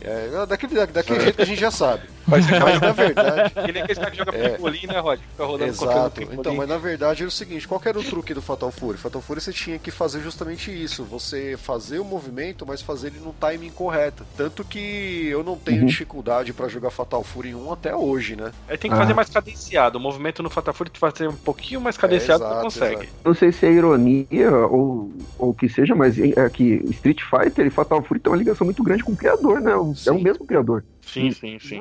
É, 0.00 0.46
daquele, 0.46 0.86
daquele 0.86 1.20
jeito 1.20 1.36
que 1.36 1.42
a 1.42 1.46
gente 1.46 1.60
já 1.60 1.70
sabe. 1.70 2.15
Mas, 2.26 2.46
mas 2.46 2.80
na 2.80 2.92
verdade. 2.92 3.52
Ele 3.68 3.78
é 3.78 3.82
aquele 3.82 4.00
cara 4.00 4.10
que 4.10 4.16
joga 4.18 4.36
é, 4.36 4.48
pimpolim, 4.50 4.86
né, 4.86 4.98
Rod? 4.98 5.20
Fica 5.20 5.44
rodando 5.44 5.70
Exato. 5.70 6.22
Então, 6.22 6.54
mas 6.54 6.68
na 6.68 6.78
verdade 6.78 7.22
era 7.22 7.28
o 7.28 7.32
seguinte: 7.32 7.66
qual 7.66 7.80
era 7.84 7.98
o 7.98 8.02
truque 8.02 8.34
do 8.34 8.42
Fatal 8.42 8.70
Fury? 8.70 8.98
Fatal 8.98 9.22
Fury 9.22 9.40
você 9.40 9.52
tinha 9.52 9.78
que 9.78 9.90
fazer 9.90 10.20
justamente 10.20 10.70
isso. 10.70 11.04
Você 11.04 11.56
fazer 11.56 11.98
o 11.98 12.04
movimento, 12.04 12.66
mas 12.66 12.82
fazer 12.82 13.08
ele 13.08 13.20
no 13.20 13.32
timing 13.32 13.70
correto. 13.70 14.24
Tanto 14.36 14.64
que 14.64 15.28
eu 15.28 15.42
não 15.42 15.56
tenho 15.56 15.80
uhum. 15.80 15.86
dificuldade 15.86 16.52
para 16.52 16.68
jogar 16.68 16.90
Fatal 16.90 17.22
Fury 17.22 17.54
1 17.54 17.72
até 17.72 17.94
hoje, 17.94 18.36
né? 18.36 18.50
Aí 18.68 18.76
tem 18.76 18.90
que 18.90 18.96
ah. 18.96 19.00
fazer 19.00 19.14
mais 19.14 19.28
cadenciado. 19.28 19.98
O 19.98 20.00
movimento 20.00 20.42
no 20.42 20.50
Fatal 20.50 20.74
Fury 20.74 20.90
tu 20.90 20.98
fazer 20.98 21.28
um 21.28 21.36
pouquinho 21.36 21.80
mais 21.80 21.96
cadenciado, 21.96 22.42
é, 22.42 22.46
exato, 22.46 22.60
tu 22.60 22.64
consegue. 22.64 23.02
Exato. 23.02 23.20
Não 23.24 23.34
sei 23.34 23.52
se 23.52 23.66
é 23.66 23.72
ironia 23.72 24.50
ou 24.68 25.12
o 25.38 25.54
que 25.54 25.68
seja, 25.68 25.94
mas 25.94 26.18
é 26.18 26.48
que 26.50 26.82
Street 26.90 27.20
Fighter 27.22 27.66
e 27.66 27.70
Fatal 27.70 28.02
Fury 28.02 28.20
tem 28.20 28.32
uma 28.32 28.38
ligação 28.38 28.64
muito 28.64 28.82
grande 28.82 29.04
com 29.04 29.12
o 29.12 29.16
criador, 29.16 29.60
né? 29.60 29.72
é 29.72 30.10
o 30.10 30.20
mesmo 30.20 30.46
criador. 30.46 30.84
Sim, 31.06 31.30
sim, 31.30 31.58
sim. 31.60 31.80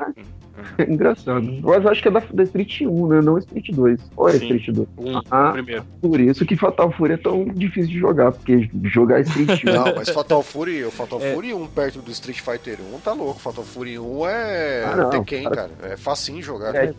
É, 0.77 0.83
é 0.83 0.85
engraçado. 0.89 1.41
Mas 1.61 1.85
acho 1.85 2.01
que 2.01 2.07
é 2.07 2.11
da, 2.11 2.19
da 2.19 2.43
Street 2.43 2.81
1, 2.81 3.07
né? 3.07 3.21
Não 3.21 3.38
Street 3.39 3.71
2. 3.71 3.99
Ou 4.15 4.29
é 4.29 4.35
Street 4.35 4.67
2? 4.69 4.88
Um, 4.97 5.21
ah, 5.31 5.51
primeiro. 5.51 5.83
Por 5.99 6.19
isso 6.19 6.45
que 6.45 6.55
Fatal 6.55 6.91
Fury 6.91 7.13
é 7.13 7.17
tão 7.17 7.45
difícil 7.45 7.91
de 7.91 7.99
jogar, 7.99 8.31
porque 8.31 8.69
jogar 8.83 9.21
Street 9.21 9.63
1. 9.65 9.65
Não, 9.73 9.95
mas 9.95 10.09
Fatal 10.09 10.43
Fury, 10.43 10.85
o 10.85 10.91
Fatal 10.91 11.19
é. 11.21 11.33
Fury 11.33 11.53
1 11.53 11.67
perto 11.67 12.01
do 12.01 12.11
Street 12.11 12.39
Fighter 12.39 12.77
1 12.93 12.99
tá 12.99 13.13
louco. 13.13 13.39
Fatal 13.39 13.63
Fury 13.63 13.97
1 13.97 14.27
é 14.27 14.83
ah, 14.85 14.95
não, 14.95 15.09
Tekken, 15.09 15.43
cara. 15.43 15.55
cara. 15.55 15.93
É 15.93 15.97
facinho 15.97 16.41
jogar. 16.41 16.75
É, 16.75 16.93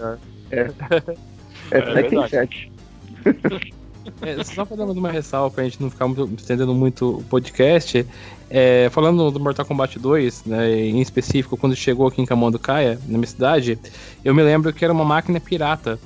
é. 0.50 0.58
é. 0.58 0.72
É, 1.70 1.78
é 1.78 1.80
Tekken 1.80 2.28
7. 2.28 2.72
É, 4.22 4.44
só 4.44 4.64
dar 4.64 4.84
uma 4.84 5.10
ressalva 5.10 5.54
pra 5.54 5.64
gente 5.64 5.80
não 5.80 5.90
ficar 5.90 6.06
muito, 6.06 6.30
estendendo 6.36 6.74
muito 6.74 7.18
o 7.18 7.24
podcast, 7.24 8.06
é, 8.48 8.88
falando 8.90 9.30
do 9.30 9.40
Mortal 9.40 9.66
Kombat 9.66 9.98
2, 9.98 10.44
né, 10.44 10.74
em 10.74 11.00
específico, 11.00 11.56
quando 11.56 11.74
chegou 11.74 12.06
aqui 12.06 12.22
em 12.22 12.26
Caia, 12.26 12.98
na 13.06 13.18
minha 13.18 13.26
cidade, 13.26 13.78
eu 14.24 14.34
me 14.34 14.42
lembro 14.42 14.72
que 14.72 14.84
era 14.84 14.92
uma 14.92 15.04
máquina 15.04 15.40
pirata. 15.40 15.98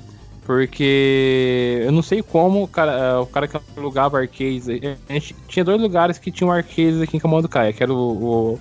Porque 0.42 1.83
eu 1.85 1.92
não 1.92 2.03
sei 2.03 2.22
como 2.22 2.64
o 2.64 2.66
cara, 2.66 2.92
é, 2.92 3.16
o 3.18 3.26
cara 3.26 3.46
que 3.46 3.61
alugava 3.76 4.18
arcades. 4.18 4.68
A 4.68 5.12
gente 5.12 5.37
tinha 5.46 5.64
dois 5.64 5.81
lugares 5.81 6.18
que 6.18 6.33
tinham 6.33 6.50
arcades 6.50 7.00
aqui 7.00 7.16
em 7.16 7.48
Caia, 7.48 7.72
que 7.72 7.83
era 7.83 7.92
o, 7.92 7.96
o, 7.96 8.59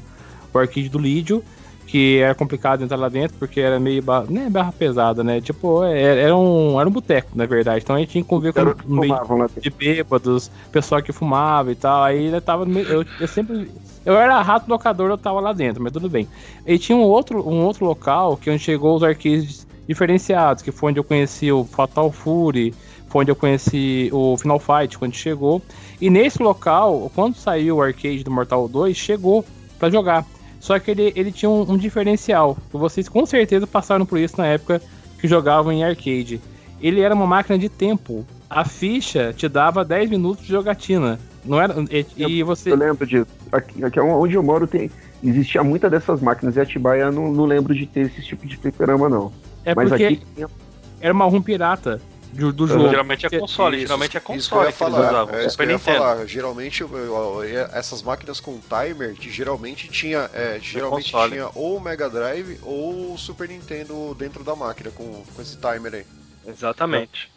o 0.53 0.59
arcade 0.59 0.87
do 0.87 0.99
Lídio 0.99 1.43
que 1.89 2.19
era 2.19 2.35
complicado 2.35 2.83
entrar 2.83 2.97
lá 2.97 3.09
dentro 3.09 3.35
porque 3.39 3.59
era 3.59 3.79
meio 3.79 4.03
barra, 4.03 4.25
né, 4.29 4.47
barra 4.47 4.71
pesada, 4.71 5.23
né? 5.23 5.41
Tipo, 5.41 5.83
era, 5.83 6.19
é, 6.19 6.23
era 6.25 6.35
um, 6.35 6.79
era 6.79 6.87
um 6.87 6.91
boteco, 6.91 7.31
na 7.33 7.47
verdade. 7.47 7.81
Então 7.83 7.95
a 7.95 7.99
gente 7.99 8.09
tinha 8.11 8.23
que 8.23 8.29
conviver 8.29 8.53
com 8.53 8.93
um 8.93 8.99
meio 8.99 9.15
de 9.59 9.69
bêbados, 9.71 10.51
pessoal 10.71 11.01
que 11.01 11.11
fumava 11.11 11.71
e 11.71 11.75
tal. 11.75 12.03
Aí 12.03 12.25
ele 12.25 12.39
tava 12.41 12.69
eu, 12.69 13.03
eu 13.19 13.27
sempre 13.27 13.71
eu 14.05 14.15
era 14.15 14.39
rato 14.41 14.69
locador, 14.69 15.09
eu 15.09 15.17
tava 15.17 15.39
lá 15.39 15.51
dentro, 15.51 15.81
mas 15.81 15.91
tudo 15.91 16.07
bem. 16.07 16.27
E 16.65 16.77
tinha 16.77 16.95
um 16.95 17.01
outro, 17.01 17.47
um 17.47 17.63
outro 17.65 17.85
local 17.85 18.37
que 18.37 18.51
onde 18.51 18.61
chegou 18.61 18.95
os 18.95 19.03
arcades 19.03 19.67
diferenciados, 19.87 20.61
que 20.61 20.71
foi 20.71 20.91
onde 20.91 20.99
eu 20.99 21.03
conheci 21.03 21.51
o 21.51 21.65
Fatal 21.65 22.11
Fury, 22.11 22.71
foi 23.07 23.21
onde 23.21 23.31
eu 23.31 23.35
conheci 23.35 24.11
o 24.13 24.37
Final 24.37 24.59
Fight 24.59 24.95
quando 24.97 25.15
chegou. 25.15 25.59
E 25.99 26.07
nesse 26.09 26.41
local, 26.41 27.11
quando 27.15 27.35
saiu 27.35 27.77
o 27.77 27.81
arcade 27.81 28.23
do 28.23 28.29
Mortal 28.29 28.67
2, 28.67 28.95
chegou 28.95 29.43
para 29.79 29.89
jogar. 29.89 30.23
Só 30.59 30.77
que 30.77 30.91
ele, 30.91 31.13
ele 31.15 31.31
tinha 31.31 31.49
um, 31.49 31.71
um 31.71 31.77
diferencial. 31.77 32.57
Vocês 32.71 33.07
com 33.07 33.25
certeza 33.25 33.65
passaram 33.65 34.05
por 34.05 34.19
isso 34.19 34.35
na 34.37 34.47
época 34.47 34.81
que 35.19 35.27
jogavam 35.27 35.71
em 35.71 35.83
arcade. 35.83 36.41
Ele 36.81 37.01
era 37.01 37.13
uma 37.13 37.27
máquina 37.27 37.57
de 37.57 37.69
tempo. 37.69 38.25
A 38.49 38.65
ficha 38.65 39.33
te 39.33 39.47
dava 39.47 39.85
10 39.85 40.09
minutos 40.09 40.45
de 40.45 40.51
jogatina. 40.51 41.19
Não 41.45 41.61
era. 41.61 41.75
E, 41.91 42.39
e 42.39 42.43
você. 42.43 42.71
Eu 42.71 42.75
lembro 42.75 43.05
disso. 43.05 43.27
Aqui, 43.51 43.83
aqui 43.83 43.99
onde 43.99 44.35
eu 44.35 44.43
moro 44.43 44.67
tem. 44.67 44.91
Existia 45.23 45.63
muita 45.63 45.89
dessas 45.89 46.21
máquinas 46.21 46.55
e 46.55 46.61
Atibaia 46.61 47.11
não, 47.11 47.31
não 47.31 47.45
lembro 47.45 47.73
de 47.73 47.85
ter 47.85 48.01
esse 48.01 48.21
tipo 48.21 48.47
de 48.47 48.55
fliperama, 48.55 49.09
não. 49.09 49.31
É 49.65 49.75
Mas 49.75 49.89
porque 49.89 50.05
aqui 50.05 50.45
era 51.01 51.13
uma 51.13 51.25
ROM 51.25 51.41
pirata 51.41 52.01
do, 52.31 52.53
do 52.53 52.67
jogo. 52.67 52.89
Geralmente 52.89 53.25
é 53.25 53.39
console, 53.39 53.77
isso, 53.77 53.87
geralmente 53.87 54.17
é 54.17 54.19
console. 54.19 54.39
Isso 54.39 54.49
que 54.49 54.55
eu 54.55 54.63
ia 54.63 54.71
falar, 54.71 55.33
é, 55.33 55.45
isso 55.45 55.57
que 55.57 55.63
eu 55.63 55.69
ia 55.69 55.79
falar. 55.79 56.25
Geralmente 56.25 56.83
essas 57.73 58.01
máquinas 58.01 58.39
com 58.39 58.59
timer, 58.59 59.15
geralmente 59.19 59.87
tinha, 59.87 60.29
é, 60.33 60.57
é 60.57 60.59
geralmente 60.59 61.15
é 61.15 61.27
tinha 61.27 61.49
ou 61.55 61.77
o 61.77 61.81
Mega 61.81 62.09
Drive 62.09 62.59
ou 62.63 63.13
o 63.13 63.17
Super 63.17 63.49
Nintendo 63.49 64.15
dentro 64.15 64.43
da 64.43 64.55
máquina 64.55 64.91
com, 64.91 65.23
com 65.35 65.41
esse 65.41 65.57
timer 65.57 65.93
aí. 65.93 66.05
Exatamente. 66.45 67.31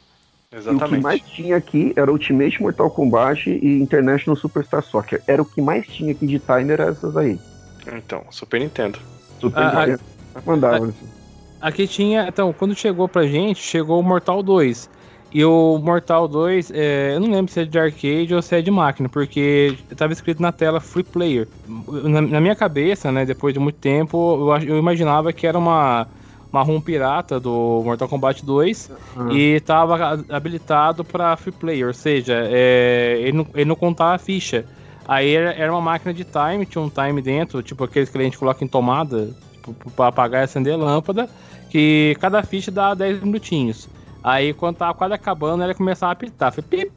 Exatamente. 0.55 0.83
E 0.83 0.85
o 0.85 0.97
que 0.97 1.03
mais 1.03 1.21
tinha 1.23 1.57
aqui 1.57 1.93
era 1.97 2.13
Ultimate 2.13 2.61
Mortal 2.61 2.91
Kombat 2.91 3.49
e 3.49 3.81
International 3.81 4.37
Superstar 4.37 4.83
Soccer. 4.83 5.23
Era 5.27 5.41
o 5.41 5.45
que 5.47 5.63
mais 5.63 5.87
tinha 5.87 6.13
aqui 6.13 6.27
de 6.27 6.39
timer 6.39 6.81
essas 6.81 7.17
aí. 7.17 7.41
Então, 7.87 8.25
Super 8.31 8.61
Nintendo. 8.61 8.99
Super 9.41 9.63
ah, 9.63 9.87
Nintendo. 9.87 10.03
Mandava. 10.45 10.87
assim. 10.87 11.22
Aqui 11.63 11.87
tinha. 11.87 12.27
Então, 12.29 12.53
quando 12.53 12.75
chegou 12.75 13.09
pra 13.09 13.25
gente, 13.25 13.63
chegou 13.63 14.01
o 14.01 14.03
Mortal 14.03 14.43
2. 14.43 14.91
E 15.35 15.43
o 15.45 15.79
Mortal 15.79 16.29
2, 16.29 16.71
é, 16.75 17.13
eu 17.15 17.21
não 17.21 17.31
lembro 17.31 17.51
se 17.51 17.61
é 17.61 17.65
de 17.65 17.79
arcade 17.79 18.35
ou 18.35 18.43
se 18.43 18.55
é 18.55 18.61
de 18.61 18.71
máquina, 18.71 19.09
porque 19.09 19.79
estava 19.91 20.13
escrito 20.13 20.43
na 20.43 20.53
tela 20.53 20.79
Free 20.79 21.05
Player. 21.05 21.49
Na, 21.67 22.21
na, 22.21 22.41
minha 22.41 22.55
cabeça, 22.55 23.11
né, 23.11 23.25
depois 23.25 23.55
de 23.55 23.61
muito 23.61 23.77
tempo, 23.77 24.53
eu, 24.53 24.75
eu 24.75 24.79
imaginava 24.79 25.33
que 25.33 25.47
era 25.47 25.59
uma, 25.59 26.07
uma 26.53 26.63
ROM 26.63 26.79
pirata 26.83 27.41
do 27.41 27.81
Mortal 27.83 28.09
Kombat 28.09 28.45
2 28.45 28.91
uhum. 29.17 29.33
e 29.33 29.55
estava 29.55 30.23
habilitado 30.29 31.03
para 31.03 31.35
Free 31.39 31.53
Player, 31.53 31.87
ou 31.87 31.95
seja, 31.95 32.35
é, 32.51 33.17
ele, 33.19 33.33
não, 33.33 33.47
ele 33.55 33.65
não 33.65 33.77
contava 33.77 34.15
a 34.15 34.19
ficha. 34.19 34.67
Aí 35.09 35.35
era, 35.35 35.53
era 35.55 35.73
uma 35.73 35.81
máquina 35.81 36.13
de 36.13 36.25
time, 36.25 36.67
tinha 36.67 36.83
um 36.83 36.91
time 36.91 37.23
dentro, 37.23 37.63
tipo 37.63 37.85
aqueles 37.85 38.11
que 38.11 38.19
a 38.19 38.23
gente 38.23 38.37
coloca 38.37 38.63
em 38.63 38.69
tomada, 38.69 39.31
tipo, 39.55 39.91
para 39.93 40.09
apagar 40.09 40.43
e 40.43 40.45
acender 40.45 40.75
a 40.75 40.77
lâmpada 40.77 41.27
que 41.73 42.15
cada 42.21 42.43
ficha 42.43 42.71
dá 42.71 42.93
10 42.93 43.23
minutinhos. 43.23 43.89
Aí 44.23 44.53
quando 44.53 44.77
tava 44.77 44.93
quase 44.93 45.15
acabando, 45.15 45.65
ele 45.65 45.73
começava 45.73 46.11
a 46.11 46.13
apitar. 46.13 46.53
Foi 46.53 46.63
pip, 46.63 46.93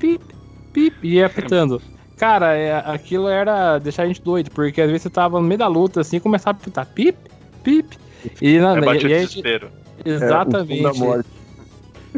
pip, 0.00 0.24
pip, 0.72 0.96
e 1.00 1.14
ia 1.14 1.26
apitando. 1.26 1.80
Cara, 2.16 2.56
é, 2.56 2.76
aquilo 2.90 3.28
era 3.28 3.78
deixar 3.78 4.02
a 4.02 4.06
gente 4.06 4.20
doido, 4.20 4.50
porque 4.50 4.80
às 4.80 4.88
vezes 4.88 5.02
você 5.02 5.10
tava 5.10 5.40
no 5.40 5.46
meio 5.46 5.58
da 5.58 5.68
luta 5.68 6.00
assim, 6.00 6.18
começava 6.18 6.58
a 6.58 6.60
apitar 6.60 6.86
pip, 6.86 7.16
pip. 7.62 7.96
E, 8.42 8.58
na, 8.58 8.76
é 8.76 8.80
e, 8.80 8.96
e 8.96 9.08
desespero. 9.08 9.70
Exatamente. 10.04 10.84
É, 10.84 11.22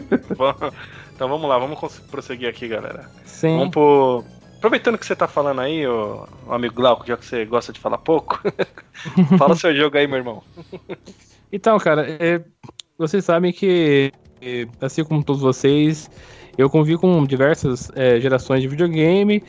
então 1.14 1.28
vamos 1.28 1.46
lá, 1.46 1.58
vamos 1.58 1.98
prosseguir 2.10 2.48
aqui, 2.48 2.68
galera. 2.68 3.10
Sim. 3.26 3.58
Vamos 3.58 3.72
pro. 3.72 4.24
Aproveitando 4.56 4.96
que 4.96 5.04
você 5.04 5.14
tá 5.14 5.28
falando 5.28 5.60
aí, 5.60 5.86
o, 5.86 6.26
amigo 6.48 6.74
Glauco, 6.74 7.06
já 7.06 7.18
que 7.18 7.26
você 7.26 7.44
gosta 7.44 7.70
de 7.70 7.78
falar 7.78 7.98
pouco, 7.98 8.40
fala 9.38 9.54
seu 9.54 9.76
jogo 9.76 9.98
aí, 9.98 10.06
meu 10.06 10.16
irmão. 10.16 10.42
Então, 11.52 11.78
cara, 11.78 12.06
é, 12.08 12.42
vocês 12.96 13.24
sabem 13.24 13.52
que, 13.52 14.12
assim 14.80 15.04
como 15.04 15.22
todos 15.22 15.42
vocês, 15.42 16.10
eu 16.56 16.68
convivo 16.68 17.00
com 17.00 17.24
diversas 17.24 17.90
é, 17.94 18.20
gerações 18.20 18.62
de 18.62 18.68
videogame. 18.68 19.42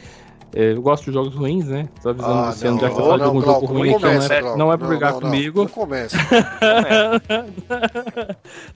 É, 0.56 0.74
eu 0.74 0.82
gosto 0.82 1.06
de 1.06 1.12
jogos 1.12 1.36
ruins, 1.36 1.68
né? 1.68 1.88
Tô 2.02 2.10
avisando 2.10 2.34
ah, 2.34 2.52
você, 2.52 2.68
já 2.68 2.74
que 2.74 2.96
você 2.96 3.02
fala 3.02 3.18
de 3.18 3.24
algum 3.24 3.42
jogo 3.42 3.66
ruim, 3.68 3.92
então 3.92 4.12
não 4.12 4.24
é, 4.24 4.58
não 4.58 4.74
é 4.74 4.78
pra 4.78 4.88
brigar 4.88 5.14
não, 5.14 5.22
comigo. 5.22 5.62
Não, 5.62 5.68
começa. 5.68 6.18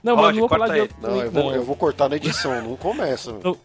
não, 0.02 0.16
mas 0.16 0.34
não 0.34 0.40
vou 0.40 0.48
falar 0.48 0.68
de 0.68 0.78
jogo 0.78 0.94
não, 1.02 1.10
ruim, 1.10 1.20
eu 1.20 1.30
vou, 1.30 1.54
eu 1.54 1.64
vou 1.64 1.76
cortar 1.76 2.08
na 2.08 2.16
edição, 2.16 2.62
não 2.62 2.76
começa. 2.76 3.34
Não... 3.42 3.56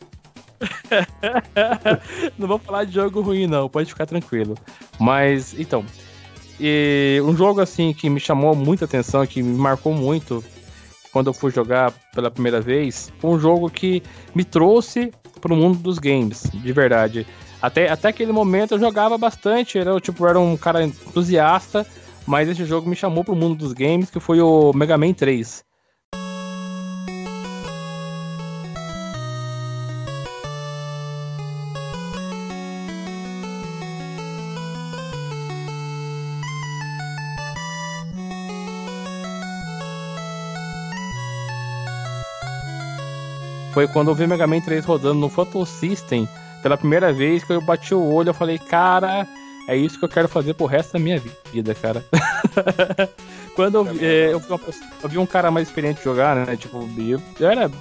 não 2.38 2.48
vou 2.48 2.60
falar 2.60 2.84
de 2.84 2.94
jogo 2.94 3.22
ruim, 3.22 3.48
não, 3.48 3.70
pode 3.70 3.90
ficar 3.90 4.06
tranquilo. 4.06 4.56
Mas, 5.00 5.58
então, 5.58 5.86
e 6.60 7.22
um 7.24 7.36
jogo 7.36 7.62
assim 7.62 7.94
que 7.94 8.10
me 8.10 8.20
chamou 8.20 8.56
muita 8.56 8.86
atenção, 8.86 9.26
que 9.26 9.42
me 9.42 9.58
marcou 9.58 9.94
muito 9.94 10.44
quando 11.12 11.28
eu 11.28 11.34
fui 11.34 11.52
jogar 11.52 11.92
pela 12.14 12.30
primeira 12.30 12.62
vez, 12.62 13.12
foi 13.20 13.32
um 13.32 13.40
jogo 13.40 13.70
que 13.70 14.04
me 14.36 14.44
trouxe 14.44 15.12
para 15.42 15.54
o 15.54 15.58
mundo 15.58 15.80
dos 15.80 15.98
games, 15.98 16.44
de 16.54 16.74
verdade. 16.74 17.26
Até, 17.62 17.90
até 17.90 18.10
aquele 18.10 18.32
momento 18.32 18.76
eu 18.76 18.80
jogava 18.80 19.18
bastante, 19.18 19.78
era, 19.78 20.00
tipo, 20.00 20.26
era 20.28 20.40
um 20.40 20.56
cara 20.56 20.84
entusiasta, 20.84 21.86
mas 22.26 22.48
esse 22.48 22.64
jogo 22.66 22.90
me 22.90 22.96
chamou 22.96 23.24
para 23.24 23.34
o 23.34 23.38
mundo 23.38 23.56
dos 23.56 23.74
games, 23.74 24.10
que 24.10 24.20
foi 24.20 24.40
o 24.40 24.72
Mega 24.74 24.98
Man 24.98 25.14
3. 25.14 25.64
Foi 43.80 43.88
quando 43.88 44.10
eu 44.10 44.14
vi 44.14 44.28
Mega 44.28 44.46
Man 44.46 44.60
3 44.60 44.84
rodando 44.84 45.22
no 45.22 45.30
Photo 45.30 45.66
System 45.66 46.28
pela 46.62 46.76
primeira 46.76 47.14
vez 47.14 47.46
que 47.46 47.54
eu 47.54 47.62
bati 47.62 47.96
o 47.96 48.14
olho, 48.14 48.28
eu 48.28 48.34
falei, 48.34 48.60
cara, 48.60 49.26
é 49.70 49.78
isso 49.78 49.98
que 49.98 50.04
eu 50.04 50.10
quero 50.10 50.28
fazer 50.28 50.54
pro 50.54 50.66
resto 50.66 50.92
da 50.92 51.00
minha 51.00 51.24
vida, 51.50 51.74
cara. 51.74 52.04
Quando 53.56 53.76
eu, 53.76 53.88
é, 54.02 54.34
eu, 54.34 54.44
eu, 55.02 55.08
vi 55.08 55.18
um 55.18 55.26
cara 55.26 55.50
mais 55.50 55.70
experiente 55.70 56.04
jogar, 56.04 56.36
né? 56.46 56.58
Tipo, 56.58 56.90
eu, 56.98 57.22
eu 57.40 57.50
era 57.50 57.72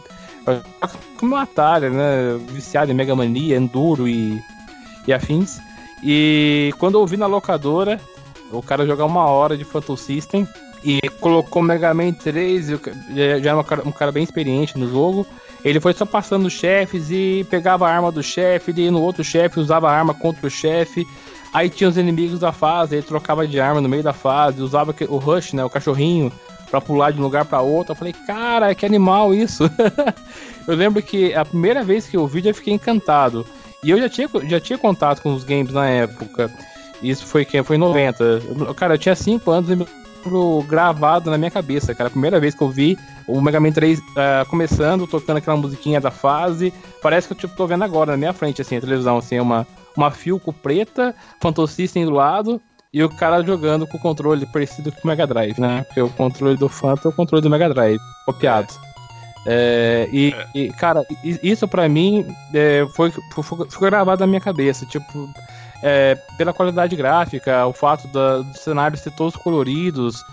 como 1.19 1.35
um 1.35 1.37
atalho, 1.37 1.91
né? 1.91 2.39
Viciado 2.53 2.93
em 2.93 2.95
Mega 2.95 3.17
Mania, 3.17 3.57
Enduro 3.57 4.07
e, 4.07 4.41
e 5.05 5.13
afins. 5.13 5.59
E 6.01 6.73
quando 6.79 6.97
eu 6.97 7.05
vi 7.09 7.17
na 7.17 7.27
locadora, 7.27 8.01
o 8.53 8.63
cara 8.63 8.87
jogar 8.87 9.05
uma 9.05 9.25
hora 9.25 9.57
de 9.57 9.65
Phantom 9.65 9.97
System 9.97 10.47
e 10.85 11.01
colocou 11.21 11.63
Mega 11.63 11.93
Man 11.93 12.13
3, 12.13 12.69
já 12.69 13.51
era 13.51 13.59
um 13.59 13.65
cara, 13.65 13.83
um 13.89 13.93
cara 13.93 14.13
bem 14.13 14.23
experiente 14.23 14.79
no 14.79 14.89
jogo. 14.89 15.27
Ele 15.65 15.81
foi 15.81 15.93
só 15.93 16.07
passando 16.07 16.47
os 16.47 16.53
chefes 16.53 17.11
e 17.11 17.45
pegava 17.51 17.89
a 17.89 17.93
arma 17.93 18.13
do 18.13 18.23
chefe, 18.23 18.71
ele 18.71 18.83
ia 18.83 18.91
no 18.91 19.03
outro 19.03 19.25
chefe, 19.25 19.59
usava 19.59 19.91
a 19.91 19.93
arma 19.93 20.15
contra 20.15 20.47
o 20.47 20.51
chefe. 20.51 21.07
Aí 21.53 21.69
tinha 21.69 21.89
os 21.89 21.97
inimigos 21.97 22.39
da 22.39 22.53
fase, 22.53 22.97
ele 22.97 23.03
trocava 23.03 23.47
de 23.47 23.59
arma 23.59 23.81
no 23.81 23.89
meio 23.89 24.03
da 24.03 24.13
fase, 24.13 24.63
usava 24.63 24.95
o 25.09 25.17
Rush, 25.17 25.55
né, 25.55 25.65
o 25.65 25.71
cachorrinho, 25.71 26.31
para 26.71 26.81
pular 26.81 27.11
de 27.11 27.19
um 27.19 27.23
lugar 27.23 27.45
para 27.45 27.61
outro. 27.61 27.93
Eu 27.93 27.97
falei, 27.97 28.13
cara, 28.27 28.75
que 28.75 28.87
animal 28.87 29.35
isso. 29.35 29.65
eu 30.69 30.77
lembro 30.77 31.03
que 31.03 31.35
a 31.35 31.45
primeira 31.45 31.83
vez 31.83 32.07
que 32.07 32.17
eu 32.17 32.27
vi, 32.27 32.47
eu 32.47 32.55
fiquei 32.55 32.75
encantado. 32.75 33.45
E 33.83 33.91
eu 33.91 33.99
já 33.99 34.09
tinha, 34.09 34.29
já 34.45 34.61
tinha 34.61 34.79
contato 34.79 35.23
com 35.23 35.33
os 35.33 35.43
games 35.43 35.73
na 35.73 35.89
época. 35.89 36.51
Isso 37.03 37.25
foi 37.27 37.45
quem? 37.45 37.63
Foi 37.63 37.77
em 37.77 37.81
90. 37.81 38.43
Cara, 38.77 38.95
eu 38.95 38.99
tinha 38.99 39.15
5 39.15 39.51
anos 39.51 39.71
e 39.71 39.77
me 40.31 40.63
gravado 40.65 41.31
na 41.31 41.39
minha 41.39 41.51
cabeça, 41.51 41.95
cara. 41.95 42.09
A 42.09 42.11
primeira 42.11 42.39
vez 42.39 42.55
que 42.55 42.63
eu 42.63 42.69
vi 42.69 42.99
o 43.27 43.41
Mega 43.41 43.61
Man 43.61 43.73
3 43.73 43.99
uh, 43.99 44.03
é, 44.17 44.45
começando, 44.47 45.07
tocando 45.07 45.39
aquela 45.39 45.57
musiquinha 45.57 46.01
da 46.01 46.11
fase. 46.11 46.73
Parece 47.03 47.27
que 47.27 47.35
eu 47.35 47.39
tipo, 47.39 47.57
tô 47.57 47.67
vendo 47.67 47.85
agora 47.85 48.13
na 48.13 48.17
minha 48.17 48.33
frente, 48.33 48.63
assim, 48.63 48.77
a 48.77 48.81
televisão, 48.81 49.19
assim, 49.19 49.39
uma, 49.39 49.67
uma 49.97 50.11
Filco 50.11 50.53
preta, 50.53 51.15
Phantom 51.41 51.65
do 51.65 52.11
lado, 52.11 52.61
e 52.93 53.03
o 53.03 53.09
cara 53.09 53.43
jogando 53.43 53.87
com 53.87 53.97
o 53.97 54.01
controle 54.01 54.47
parecido 54.47 54.91
com 54.91 55.01
o 55.05 55.07
Mega 55.07 55.27
Drive, 55.27 55.59
né? 55.61 55.85
Porque 55.85 56.01
o 56.01 56.09
controle 56.11 56.57
do 56.57 56.69
Phantom 56.69 57.09
é 57.09 57.13
o 57.13 57.15
controle 57.15 57.43
do 57.43 57.51
Mega 57.51 57.69
Drive, 57.69 58.01
copiado. 58.25 58.73
É, 59.47 60.09
e, 60.13 60.35
e, 60.55 60.69
cara, 60.73 61.05
isso 61.43 61.67
para 61.67 61.89
mim 61.89 62.27
é, 62.55 62.87
foi, 62.95 63.11
foi, 63.11 63.45
foi, 63.45 63.91
gravado 63.91 64.21
na 64.21 64.27
minha 64.27 64.41
cabeça. 64.41 64.85
Tipo, 64.87 65.29
é, 65.83 66.17
pela 66.37 66.53
qualidade 66.53 66.95
gráfica, 66.97 67.67
o 67.67 67.73
fato 67.73 68.09
da, 68.09 68.39
dos 68.39 68.61
cenários 68.61 69.01
ser 69.01 69.13
todos 69.13 69.37
coloridos 69.37 70.25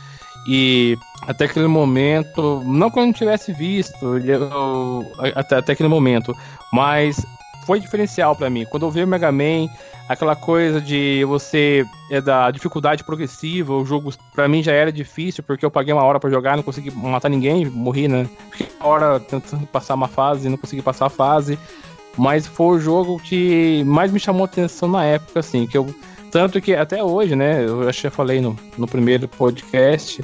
e 0.47 0.97
até 1.23 1.45
aquele 1.45 1.67
momento, 1.67 2.61
não 2.65 2.91
que 2.91 2.99
eu 2.99 3.05
não 3.05 3.13
tivesse 3.13 3.51
visto 3.51 4.17
eu, 4.19 5.11
até, 5.35 5.57
até 5.57 5.73
aquele 5.73 5.89
momento, 5.89 6.35
mas 6.71 7.25
foi 7.65 7.79
diferencial 7.79 8.35
para 8.35 8.49
mim. 8.49 8.65
Quando 8.65 8.85
eu 8.85 8.91
vi 8.91 9.03
o 9.03 9.07
Mega 9.07 9.31
Man, 9.31 9.67
aquela 10.07 10.35
coisa 10.35 10.79
de 10.79 11.23
você 11.25 11.83
é 12.11 12.21
da 12.21 12.51
dificuldade 12.51 13.03
progressiva, 13.03 13.73
o 13.73 13.85
jogo 13.85 14.13
para 14.33 14.47
mim 14.47 14.61
já 14.61 14.71
era 14.71 14.91
difícil 14.91 15.43
porque 15.43 15.65
eu 15.65 15.71
paguei 15.71 15.93
uma 15.93 16.03
hora 16.03 16.19
para 16.19 16.29
jogar, 16.29 16.55
não 16.55 16.63
consegui 16.63 16.91
matar 16.91 17.29
ninguém, 17.29 17.65
morri, 17.65 18.07
né? 18.07 18.29
Fiquei 18.51 18.67
uma 18.79 18.87
hora 18.87 19.19
tentando 19.19 19.65
passar 19.65 19.95
uma 19.95 20.07
fase, 20.07 20.47
não 20.47 20.57
consegui 20.57 20.81
passar 20.81 21.07
a 21.07 21.09
fase. 21.09 21.57
Mas 22.17 22.47
foi 22.47 22.77
o 22.77 22.79
jogo 22.79 23.19
que 23.19 23.83
mais 23.85 24.11
me 24.11 24.19
chamou 24.19 24.45
atenção 24.45 24.87
na 24.89 25.03
época, 25.03 25.39
assim, 25.39 25.65
que 25.67 25.77
eu. 25.77 25.93
Tanto 26.31 26.59
que 26.59 26.73
até 26.73 27.01
hoje, 27.01 27.35
né? 27.35 27.65
Eu 27.65 27.87
acho 27.87 27.99
que 27.99 28.03
já 28.03 28.11
falei 28.11 28.41
no, 28.41 28.57
no 28.77 28.87
primeiro 28.87 29.27
podcast 29.27 30.23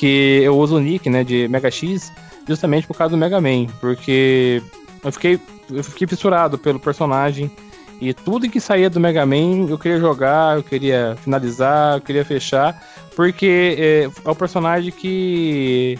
que 0.00 0.40
eu 0.42 0.56
uso 0.56 0.76
o 0.76 0.80
nick, 0.80 1.10
né, 1.10 1.22
de 1.22 1.46
Mega 1.48 1.70
X, 1.70 2.10
justamente 2.48 2.86
por 2.86 2.96
causa 2.96 3.10
do 3.10 3.18
Mega 3.18 3.38
Man, 3.38 3.66
porque 3.80 4.62
eu 5.04 5.12
fiquei, 5.12 5.38
eu 5.70 5.84
fiquei 5.84 6.06
fissurado 6.06 6.56
pelo 6.56 6.80
personagem 6.80 7.50
e 8.00 8.14
tudo 8.14 8.48
que 8.48 8.58
saía 8.60 8.88
do 8.88 8.98
Mega 8.98 9.26
Man 9.26 9.68
eu 9.68 9.78
queria 9.78 10.00
jogar, 10.00 10.56
eu 10.56 10.62
queria 10.62 11.18
finalizar, 11.22 11.98
eu 11.98 12.00
queria 12.00 12.24
fechar, 12.24 12.82
porque 13.14 13.76
é, 13.78 14.04
é 14.04 14.30
o 14.30 14.34
personagem 14.34 14.90
que 14.90 15.98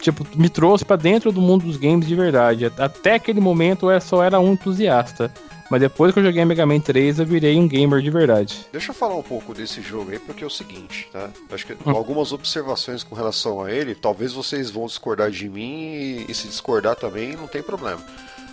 tipo, 0.00 0.26
me 0.36 0.48
trouxe 0.48 0.84
para 0.84 0.96
dentro 0.96 1.32
do 1.32 1.40
mundo 1.40 1.64
dos 1.64 1.76
games 1.76 2.06
de 2.06 2.14
verdade. 2.14 2.66
Até 2.78 3.14
aquele 3.14 3.40
momento 3.40 3.90
eu 3.90 4.00
só 4.00 4.22
era 4.22 4.38
um 4.40 4.52
entusiasta. 4.52 5.32
Mas 5.70 5.80
depois 5.80 6.12
que 6.12 6.20
eu 6.20 6.24
joguei 6.24 6.44
Mega 6.44 6.66
Man 6.66 6.78
3, 6.78 7.18
eu 7.18 7.26
virei 7.26 7.58
um 7.58 7.66
gamer 7.66 8.00
de 8.02 8.10
verdade. 8.10 8.66
Deixa 8.70 8.90
eu 8.90 8.94
falar 8.94 9.16
um 9.16 9.22
pouco 9.22 9.54
desse 9.54 9.80
jogo 9.80 10.10
aí, 10.10 10.18
porque 10.18 10.44
é 10.44 10.46
o 10.46 10.50
seguinte, 10.50 11.08
tá? 11.10 11.30
Acho 11.50 11.66
que 11.66 11.72
hum. 11.72 11.90
algumas 11.90 12.32
observações 12.32 13.02
com 13.02 13.14
relação 13.14 13.62
a 13.62 13.72
ele, 13.72 13.94
talvez 13.94 14.32
vocês 14.32 14.70
vão 14.70 14.86
discordar 14.86 15.30
de 15.30 15.48
mim 15.48 15.94
e, 15.94 16.26
e 16.28 16.34
se 16.34 16.48
discordar 16.48 16.96
também, 16.96 17.34
não 17.34 17.46
tem 17.46 17.62
problema. 17.62 18.00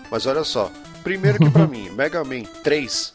Mas 0.10 0.26
olha 0.26 0.44
só, 0.44 0.72
primeiro 1.04 1.38
que 1.38 1.50
para 1.50 1.68
mim, 1.68 1.90
Mega 1.90 2.24
Man 2.24 2.44
3, 2.64 3.14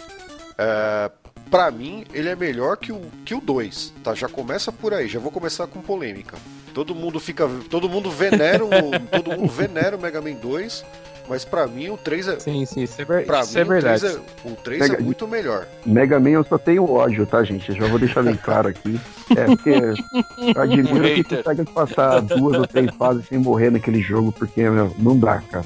é, 0.58 1.10
para 1.50 1.70
mim, 1.70 2.04
ele 2.12 2.28
é 2.28 2.36
melhor 2.36 2.76
que 2.76 2.92
o, 2.92 3.00
que 3.24 3.34
o 3.34 3.40
2, 3.40 3.94
tá? 4.04 4.14
Já 4.14 4.28
começa 4.28 4.70
por 4.70 4.92
aí, 4.92 5.08
já 5.08 5.18
vou 5.18 5.32
começar 5.32 5.66
com 5.66 5.80
polêmica. 5.80 6.36
Todo 6.76 6.94
mundo 6.94 7.18
fica. 7.18 7.48
Todo 7.70 7.88
mundo 7.88 8.10
venera 8.10 8.62
o, 8.62 8.68
todo 9.10 9.32
mundo 9.32 9.50
venera 9.50 9.96
o 9.96 9.98
Mega 9.98 10.20
Man 10.20 10.34
2. 10.34 10.84
Mas 11.26 11.42
pra 11.42 11.66
mim 11.66 11.88
o 11.88 11.96
3 11.96 12.28
é. 12.28 12.38
Sim, 12.38 12.66
sim, 12.66 12.82
isso 12.82 13.00
é, 13.00 13.04
ver... 13.06 13.24
pra 13.24 13.40
isso 13.40 13.54
mim, 13.54 13.60
é 13.60 13.64
verdade. 13.64 14.04
O 14.04 14.10
3, 14.10 14.14
é, 14.14 14.20
o 14.44 14.56
3 14.56 14.80
Mega... 14.82 14.96
é 14.96 15.00
muito 15.00 15.26
melhor. 15.26 15.66
Mega 15.86 16.20
Man 16.20 16.28
eu 16.28 16.44
só 16.44 16.58
tenho 16.58 16.84
ódio, 16.84 17.24
tá, 17.24 17.42
gente? 17.42 17.70
Eu 17.70 17.76
já 17.76 17.86
vou 17.86 17.98
deixar 17.98 18.22
bem 18.22 18.36
claro 18.36 18.68
aqui. 18.68 19.00
É 19.34 19.44
porque 19.46 19.74
admiro 20.54 21.24
que 21.24 21.24
consegue 21.24 21.64
passar 21.64 22.20
duas 22.20 22.58
ou 22.58 22.66
três 22.66 22.94
fases 22.94 23.26
sem 23.26 23.38
morrer 23.38 23.70
naquele 23.70 24.02
jogo, 24.02 24.30
porque 24.30 24.68
meu, 24.68 24.94
não 24.98 25.18
dá, 25.18 25.38
cara. 25.50 25.64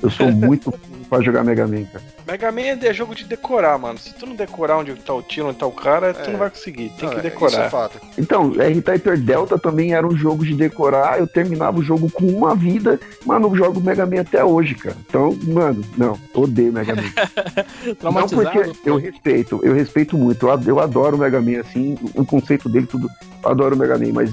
Eu 0.00 0.10
sou 0.10 0.30
muito 0.30 0.72
pra 1.12 1.20
jogar 1.20 1.44
Mega 1.44 1.66
Man, 1.66 1.84
cara. 1.84 2.02
Mega 2.26 2.50
Man 2.50 2.78
é 2.82 2.94
jogo 2.94 3.14
de 3.14 3.24
decorar, 3.24 3.76
mano. 3.78 3.98
Se 3.98 4.14
tu 4.14 4.24
não 4.24 4.34
decorar 4.34 4.78
onde 4.78 4.94
tá 4.94 5.12
o 5.12 5.20
tiro, 5.20 5.48
onde 5.48 5.58
tá 5.58 5.66
o 5.66 5.70
cara, 5.70 6.06
é. 6.06 6.12
tu 6.14 6.30
não 6.30 6.38
vai 6.38 6.48
conseguir. 6.48 6.90
Tem 6.96 7.06
não, 7.06 7.16
que 7.16 7.20
decorar. 7.20 7.52
Isso 7.52 7.60
é 7.60 7.68
fato. 7.68 8.00
Então, 8.16 8.54
R-Typer 8.58 9.20
Delta 9.20 9.58
também 9.58 9.92
era 9.92 10.06
um 10.06 10.16
jogo 10.16 10.42
de 10.42 10.54
decorar. 10.54 11.18
Eu 11.18 11.26
terminava 11.26 11.78
o 11.78 11.82
jogo 11.82 12.10
com 12.10 12.24
uma 12.24 12.54
vida, 12.54 12.98
mas 13.26 13.42
não 13.42 13.54
jogo 13.54 13.78
Mega 13.78 14.06
Man 14.06 14.22
até 14.22 14.42
hoje, 14.42 14.74
cara. 14.74 14.96
Então, 15.06 15.36
mano, 15.42 15.84
não, 15.98 16.18
odeio 16.32 16.72
Mega 16.72 16.94
Man. 16.96 17.02
não 18.02 18.26
porque 18.26 18.72
eu 18.86 18.96
respeito, 18.96 19.60
eu 19.62 19.74
respeito 19.74 20.16
muito. 20.16 20.46
Eu 20.66 20.80
adoro 20.80 21.16
o 21.16 21.20
Mega 21.20 21.42
Man, 21.42 21.60
assim, 21.60 21.94
o 22.14 22.24
conceito 22.24 22.70
dele, 22.70 22.86
tudo. 22.86 23.06
Eu 23.44 23.50
adoro 23.50 23.76
o 23.76 23.78
Mega 23.78 23.98
Man, 23.98 24.14
mas 24.14 24.32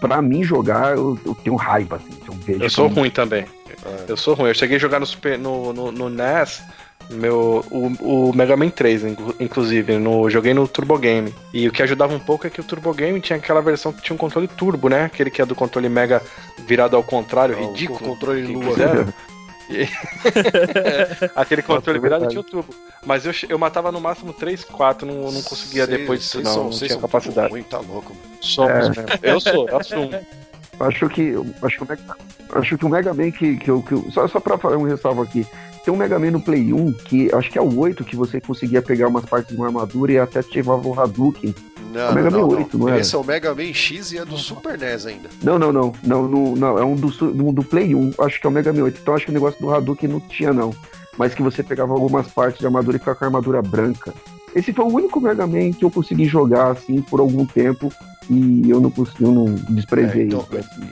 pra 0.00 0.20
mim 0.22 0.42
jogar, 0.42 0.96
eu, 0.96 1.18
eu 1.24 1.34
tenho 1.34 1.56
raiva, 1.56 1.96
assim. 1.96 2.18
Eu, 2.26 2.34
vejo 2.34 2.62
eu 2.62 2.70
sou 2.70 2.88
ruim 2.88 3.10
também. 3.10 3.44
É. 3.84 4.04
Eu 4.08 4.16
sou 4.16 4.34
ruim. 4.34 4.48
Eu 4.48 4.54
cheguei 4.54 4.76
a 4.76 4.80
jogar 4.80 5.00
no, 5.00 5.06
Super, 5.06 5.38
no, 5.38 5.72
no, 5.72 5.92
no 5.92 6.08
NES 6.08 6.62
meu, 7.10 7.64
o, 7.70 8.28
o 8.28 8.32
Mega 8.34 8.56
Man 8.56 8.70
3, 8.70 9.04
inclusive, 9.38 9.98
no, 9.98 10.28
joguei 10.28 10.52
no 10.52 10.66
Turbo 10.66 10.98
Game. 10.98 11.32
E 11.52 11.68
o 11.68 11.72
que 11.72 11.82
ajudava 11.82 12.14
um 12.14 12.18
pouco 12.18 12.46
é 12.46 12.50
que 12.50 12.60
o 12.60 12.64
Turbo 12.64 12.92
Game 12.92 13.20
tinha 13.20 13.38
aquela 13.38 13.60
versão 13.60 13.92
que 13.92 14.02
tinha 14.02 14.14
um 14.14 14.18
controle 14.18 14.48
turbo, 14.48 14.88
né? 14.88 15.04
Aquele 15.04 15.30
que 15.30 15.40
é 15.40 15.46
do 15.46 15.54
controle 15.54 15.88
Mega 15.88 16.22
virado 16.66 16.96
ao 16.96 17.02
contrário, 17.02 17.56
oh, 17.58 17.66
ridículo. 17.68 18.00
O 18.00 18.14
controle 18.14 18.42
Lua. 18.42 18.74
Aquele 21.34 21.62
controle 21.62 21.98
virado 21.98 22.28
tinha 22.28 22.40
o 22.40 22.44
turbo. 22.44 22.74
Mas 23.04 23.24
eu, 23.26 23.32
eu 23.48 23.58
matava 23.58 23.90
no 23.92 24.00
máximo 24.00 24.32
3, 24.32 24.64
4, 24.64 25.06
não, 25.06 25.30
não 25.30 25.42
conseguia 25.42 25.86
cês, 25.86 25.98
depois 25.98 26.20
disso, 26.20 26.42
não. 26.42 26.52
São, 26.52 26.64
não 26.64 26.70
tinha 26.70 26.98
capacidade. 26.98 27.50
Ruim, 27.50 27.62
tá 27.62 27.78
louco, 27.78 28.16
Somos 28.40 28.96
é. 28.98 29.06
Eu 29.22 29.40
sou, 29.40 29.68
eu 29.68 29.78
assumo. 29.78 30.10
Acho 30.78 31.08
que, 31.08 31.32
acho 31.62 31.78
que, 31.78 31.84
o 31.84 31.88
Mega, 31.88 32.16
acho 32.52 32.76
que 32.76 32.84
o 32.84 32.88
Mega 32.90 33.14
Man 33.14 33.30
que, 33.30 33.56
que, 33.56 33.70
eu, 33.70 33.82
que 33.82 33.92
eu, 33.92 34.10
só, 34.10 34.28
só 34.28 34.38
pra 34.38 34.58
fazer 34.58 34.76
um 34.76 34.82
ressalvo 34.82 35.22
aqui, 35.22 35.46
tem 35.82 35.94
um 35.94 35.96
Mega 35.96 36.18
Man 36.18 36.32
no 36.32 36.40
Play 36.40 36.70
1 36.70 36.92
que 36.92 37.34
acho 37.34 37.50
que 37.50 37.56
é 37.56 37.62
o 37.62 37.78
8 37.78 38.04
que 38.04 38.14
você 38.14 38.42
conseguia 38.42 38.82
pegar 38.82 39.08
umas 39.08 39.24
partes 39.24 39.52
de 39.52 39.56
uma 39.56 39.68
armadura 39.68 40.12
e 40.12 40.18
até 40.18 40.40
ativava 40.40 40.86
o 40.86 41.00
Hadouken. 41.00 41.54
Não, 41.92 42.00
é 42.00 42.10
o 42.10 42.14
Mega 42.14 42.30
não, 42.30 42.40
Man 42.40 42.56
8, 42.58 42.78
não, 42.78 42.86
não 42.86 42.94
é? 42.94 43.00
Esse 43.00 43.14
é 43.14 43.18
o 43.18 43.24
Mega 43.24 43.54
Man 43.54 43.72
X 43.72 44.12
e 44.12 44.18
é 44.18 44.24
do 44.24 44.36
Super 44.36 44.78
NES 44.78 45.06
ainda. 45.06 45.28
Não, 45.42 45.58
não, 45.58 45.72
não. 45.72 45.92
Não, 46.02 46.28
não, 46.28 46.56
não 46.56 46.78
é 46.78 46.84
um 46.84 46.94
do, 46.94 47.08
do, 47.08 47.52
do, 47.52 47.64
Play 47.64 47.94
1. 47.94 48.14
Acho 48.18 48.40
que 48.40 48.46
é 48.46 48.50
o 48.50 48.52
Mega 48.52 48.72
Man 48.72 48.84
8. 48.84 49.00
Então 49.00 49.14
acho 49.14 49.24
que 49.24 49.30
o 49.30 49.34
negócio 49.34 49.60
do 49.60 49.72
Hadouken 49.72 50.08
não 50.08 50.20
tinha, 50.20 50.52
não. 50.52 50.74
Mas 51.16 51.34
que 51.34 51.42
você 51.42 51.62
pegava 51.62 51.92
algumas 51.92 52.26
partes 52.28 52.60
de 52.60 52.66
armadura 52.66 52.96
e 52.96 52.98
ficava 52.98 53.16
com 53.16 53.24
a 53.24 53.28
armadura 53.28 53.62
branca. 53.62 54.12
Esse 54.54 54.72
foi 54.72 54.84
o 54.84 54.88
único 54.88 55.20
Mega 55.20 55.46
Man 55.46 55.72
que 55.72 55.84
eu 55.84 55.90
consegui 55.90 56.24
jogar 56.24 56.72
assim 56.72 57.02
por 57.02 57.20
algum 57.20 57.44
tempo 57.44 57.92
e 58.28 58.68
eu 58.68 58.80
não 58.80 58.90
consegui, 58.90 59.22
eu 59.22 59.30
não 59.30 59.54
desprezei. 59.54 60.22
É, 60.22 60.26
então, 60.26 60.46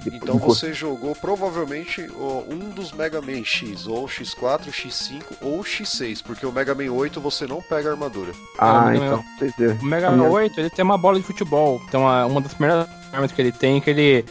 então 0.07 0.38
você 0.38 0.73
jogou 0.73 1.17
provavelmente 1.17 2.07
um 2.49 2.71
dos 2.71 2.93
Mega 2.93 3.21
Man 3.21 3.43
X, 3.43 3.87
ou 3.87 4.07
X4, 4.07 4.69
X5 4.69 5.23
ou 5.40 5.61
X6, 5.62 6.23
porque 6.23 6.47
o 6.47 6.53
Mega 6.53 6.75
Man 6.75 6.93
8 6.93 7.21
você 7.21 7.47
não 7.47 7.61
pega 7.61 7.90
armadura. 7.90 8.33
Ah, 8.59 8.93
não, 8.93 8.95
então. 8.95 9.25
É. 9.40 9.73
O 9.81 9.85
Mega 9.85 10.11
Man 10.11 10.29
8 10.29 10.61
ele 10.61 10.71
tem 10.71 10.85
uma 10.85 10.99
bola 10.99 11.19
de 11.19 11.25
futebol. 11.25 11.81
Então 11.88 12.03
uma 12.29 12.40
das 12.40 12.55
primeiras 12.55 12.88
armas 13.12 13.33
que 13.33 13.40
ele 13.40 13.53
tem 13.53 13.79
é 13.79 13.81
que 13.81 13.90
ele 13.90 14.25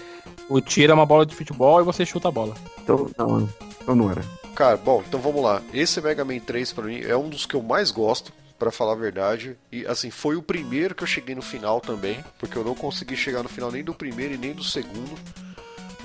o 0.47 0.61
tira 0.61 0.93
uma 0.93 1.05
bola 1.05 1.25
de 1.25 1.35
futebol 1.35 1.81
e 1.81 1.83
você 1.83 2.05
chuta 2.05 2.27
a 2.27 2.31
bola. 2.31 2.53
Então 2.81 3.09
não, 3.17 3.49
então 3.81 3.95
não 3.95 4.11
era. 4.11 4.21
Cara, 4.55 4.77
bom, 4.77 5.03
então 5.05 5.19
vamos 5.19 5.41
lá. 5.43 5.61
Esse 5.73 5.99
Mega 5.99 6.23
Man 6.23 6.39
3 6.39 6.71
para 6.71 6.85
mim 6.85 7.01
é 7.01 7.17
um 7.17 7.27
dos 7.27 7.45
que 7.45 7.55
eu 7.55 7.61
mais 7.61 7.91
gosto 7.91 8.31
para 8.63 8.71
falar 8.71 8.93
a 8.93 8.95
verdade. 8.95 9.57
E 9.69 9.85
assim, 9.85 10.09
foi 10.09 10.37
o 10.37 10.41
primeiro 10.41 10.95
que 10.95 11.03
eu 11.03 11.07
cheguei 11.07 11.35
no 11.35 11.41
final 11.41 11.81
também, 11.81 12.23
porque 12.39 12.57
eu 12.57 12.63
não 12.63 12.73
consegui 12.73 13.17
chegar 13.17 13.43
no 13.43 13.49
final 13.49 13.69
nem 13.69 13.83
do 13.83 13.93
primeiro 13.93 14.35
e 14.35 14.37
nem 14.37 14.53
do 14.53 14.63
segundo. 14.63 15.19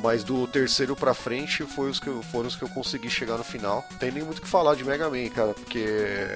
Mas 0.02 0.24
do 0.24 0.46
terceiro 0.46 0.94
pra 0.96 1.14
frente 1.14 1.64
foi 1.64 1.90
os 1.90 2.00
que 2.00 2.08
eu, 2.08 2.20
foram 2.22 2.48
os 2.48 2.56
que 2.56 2.62
eu 2.62 2.68
consegui 2.68 3.08
chegar 3.08 3.36
no 3.36 3.44
final. 3.44 3.84
Tem 4.00 4.10
nem 4.10 4.24
muito 4.24 4.38
o 4.38 4.42
que 4.42 4.48
falar 4.48 4.74
de 4.74 4.84
Mega 4.84 5.08
Man, 5.08 5.28
cara, 5.28 5.54
porque 5.54 5.84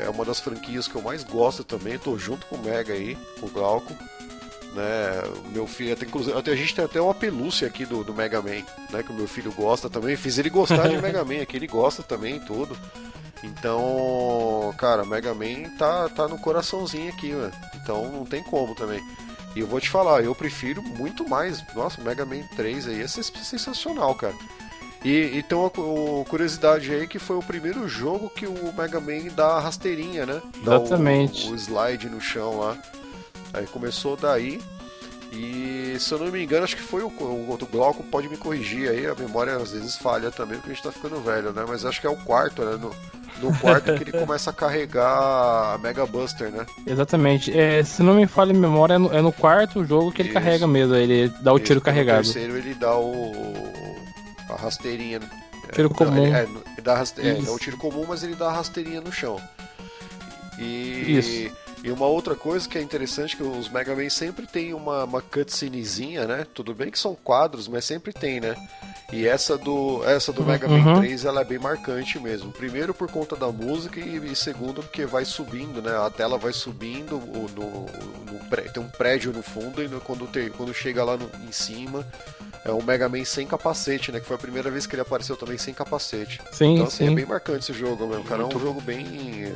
é 0.05 0.09
uma 0.11 0.25
das 0.25 0.41
franquias 0.41 0.87
que 0.87 0.95
eu 0.95 1.03
mais 1.03 1.25
gosto 1.25 1.65
também. 1.65 1.99
Tô 1.99 2.17
junto 2.17 2.47
com 2.47 2.57
o 2.57 2.63
Mega 2.63 2.93
aí, 2.93 3.17
com 3.41 3.47
o 3.47 3.51
Glauco. 3.51 3.93
Né, 4.75 5.23
meu 5.53 5.67
filho, 5.67 5.93
até, 5.93 6.07
inclusive, 6.07 6.37
até, 6.37 6.53
a 6.53 6.57
gente 6.57 6.75
tem 6.75 6.85
até 6.85 7.01
uma 7.01 7.15
pelúcia 7.15 7.69
aqui 7.69 7.85
do, 7.85 8.03
do 8.03 8.15
Mega 8.15 8.41
Man, 8.41 8.65
né? 8.91 9.03
Que 9.03 9.13
o 9.13 9.15
meu 9.15 9.29
filho 9.29 9.53
gosta 9.53 9.91
também. 9.91 10.17
Fiz 10.17 10.39
ele 10.39 10.51
gostar 10.51 10.89
de 10.89 10.97
Mega 11.03 11.25
Man, 11.25 11.45
que 11.45 11.57
ele 11.57 11.67
gosta 11.67 12.03
também 12.03 12.41
tudo. 12.41 12.77
Então, 13.43 14.73
cara, 14.79 15.05
Mega 15.05 15.35
Man 15.35 15.69
tá, 15.77 16.09
tá 16.09 16.29
no 16.29 16.39
coraçãozinho 16.39 17.13
aqui, 17.13 17.33
mano. 17.33 17.53
Então 17.75 18.11
não 18.11 18.25
tem 18.25 18.43
como 18.43 18.75
também. 18.75 19.03
E 19.55 19.61
eu 19.61 19.67
vou 19.67 19.81
te 19.81 19.91
falar, 19.91 20.23
eu 20.23 20.35
prefiro 20.35 20.83
muito 20.83 21.29
mais. 21.29 21.63
Nossa, 21.75 22.01
Mega 22.01 22.25
Man 22.25 22.43
3 22.57 22.89
aí 22.89 23.03
é 23.03 23.09
sensacional, 23.09 24.15
cara. 24.15 24.35
E, 25.05 25.39
e 25.39 25.43
tem 25.43 25.59
uma, 25.59 25.71
uma, 25.77 26.25
curiosidade 26.25 26.93
aí 26.93 27.09
que 27.09 27.19
foi 27.19 27.37
o 27.37 27.43
primeiro 27.43 27.89
jogo 27.89 28.31
que 28.31 28.47
o 28.47 28.73
Mega 28.73 29.01
Man 29.01 29.35
dá 29.35 29.57
a 29.57 29.61
rasteirinha, 29.61 30.25
né? 30.25 30.41
Dá 30.65 30.77
Exatamente. 30.77 31.49
O, 31.49 31.53
o 31.53 31.57
slide 31.57 32.09
no 32.09 32.21
chão 32.21 32.61
lá. 32.61 32.79
Aí 33.53 33.67
começou 33.67 34.17
daí. 34.17 34.61
E 35.33 35.97
se 35.99 36.13
eu 36.13 36.19
não 36.19 36.31
me 36.31 36.43
engano, 36.43 36.63
acho 36.63 36.77
que 36.77 36.83
foi 36.83 37.03
o, 37.03 37.09
o, 37.09 37.53
o 37.55 37.67
Glauco, 37.67 38.05
pode 38.05 38.29
me 38.29 38.37
corrigir 38.37 38.91
aí, 38.91 39.07
a 39.07 39.15
memória 39.15 39.57
às 39.57 39.73
vezes 39.73 39.97
falha 39.97 40.31
também, 40.31 40.59
porque 40.59 40.73
a 40.73 40.75
gente 40.75 40.85
tá 40.85 40.93
ficando 40.93 41.23
velho, 41.23 41.53
né? 41.53 41.65
Mas 41.67 41.87
acho 41.87 42.01
que 42.01 42.07
é 42.07 42.11
o 42.11 42.17
quarto, 42.17 42.63
né? 42.63 42.77
No, 42.77 42.95
no 43.43 43.59
quarto 43.59 43.95
que 43.95 44.05
ele 44.05 44.13
começa 44.13 44.51
a 44.51 44.53
carregar 44.53 45.75
a 45.75 45.79
Mega 45.79 46.07
Buster, 46.07 46.51
né? 46.51 46.65
Exatamente. 46.87 47.57
É, 47.57 47.83
se 47.83 48.03
não 48.03 48.15
me 48.15 48.27
falha 48.27 48.53
a 48.53 48.55
memória, 48.55 48.95
é 48.95 48.99
no, 48.99 49.13
é 49.13 49.21
no 49.21 49.33
quarto 49.33 49.85
jogo 49.85 50.13
que 50.13 50.23
ele 50.23 50.29
Isso. 50.29 50.39
carrega 50.39 50.67
mesmo, 50.67 50.95
ele 50.95 51.29
dá 51.41 51.53
o 51.53 51.57
Isso, 51.57 51.67
tiro 51.67 51.81
carregado. 51.81 52.27
No 52.27 52.33
terceiro 52.33 52.57
ele 52.57 52.75
dá 52.75 52.97
o. 52.97 53.55
a 54.49 54.55
rasteirinha. 54.55 55.21
Tiro 55.73 55.91
é, 55.91 55.95
comum. 55.95 56.35
É, 56.35 56.43
ele 56.43 56.83
dá, 56.83 56.95
raste... 56.95 57.21
é, 57.21 57.35
dá 57.35 57.53
o 57.53 57.59
tiro 57.59 57.77
comum, 57.77 58.05
mas 58.09 58.23
ele 58.23 58.35
dá 58.35 58.49
a 58.49 58.53
rasteirinha 58.53 59.01
no 59.01 59.13
chão. 59.13 59.41
E. 60.59 61.19
Isso. 61.19 61.62
E 61.85 61.91
uma 61.91 62.07
outra 62.07 62.37
coisa 62.37 62.69
que 62.69 62.79
é 62.79 62.83
interessante 62.83 63.37
que 63.37 63.43
os 63.43 63.69
Mega 63.69 63.95
Man 63.95 64.09
sempre 64.09 64.47
tem 64.47 64.73
uma, 64.73 65.05
uma 65.05 65.21
cutscenezinha, 65.21 66.27
né? 66.27 66.47
Tudo 66.55 66.73
bem 66.75 66.91
que 66.91 66.99
são 66.99 67.15
quadros, 67.15 67.67
mas 67.67 67.85
sempre 67.85 68.13
tem, 68.13 68.41
né? 68.41 68.55
E 69.13 69.27
essa 69.27 69.59
do, 69.59 70.03
essa 70.05 70.33
do 70.33 70.45
Mega 70.45 70.69
Man 70.69 71.01
3 71.01 71.23
uhum. 71.23 71.29
ela 71.29 71.41
é 71.41 71.45
bem 71.45 71.59
marcante 71.59 72.21
mesmo. 72.21 72.53
Primeiro 72.53 72.95
por 72.95 73.11
conta 73.11 73.35
da 73.35 73.51
música 73.51 73.99
e, 73.99 74.33
e 74.33 74.37
segundo 74.37 74.81
porque 74.81 75.05
vai 75.05 75.25
subindo, 75.25 75.83
né? 75.83 75.97
A 75.97 76.09
tela 76.09 76.39
vai 76.39 76.53
subindo, 76.53 77.19
no, 77.19 77.49
no, 77.49 77.87
no 78.31 78.63
tem 78.73 78.83
um 78.83 78.89
prédio 78.89 79.33
no 79.33 79.43
fundo 79.43 79.83
e 79.83 79.89
no, 79.89 80.01
quando, 80.01 80.27
tem, 80.27 80.51
quando 80.51 80.73
chega 80.73 81.03
lá 81.03 81.17
no, 81.17 81.29
em 81.47 81.53
cima 81.53 82.07
é 82.65 82.71
o 82.71 82.83
Mega 82.83 83.09
Man 83.09 83.25
sem 83.25 83.47
capacete, 83.47 84.13
né? 84.13 84.21
Que 84.21 84.27
foi 84.27 84.37
a 84.37 84.39
primeira 84.39 84.71
vez 84.71 84.87
que 84.87 84.95
ele 84.95 85.03
apareceu 85.03 85.37
também 85.37 85.59
sem 85.59 85.75
capacete. 85.75 86.41
Sim, 86.53 86.75
então 86.75 86.87
assim, 86.87 87.05
é 87.05 87.07
sim. 87.09 87.13
é 87.13 87.17
bem 87.17 87.27
marcante 87.27 87.71
esse 87.71 87.79
jogo 87.79 88.07
mesmo. 88.07 88.25
Cara, 88.25 88.43
é 88.43 88.47
um 88.47 88.59
jogo 88.59 88.81
bem 88.81 89.53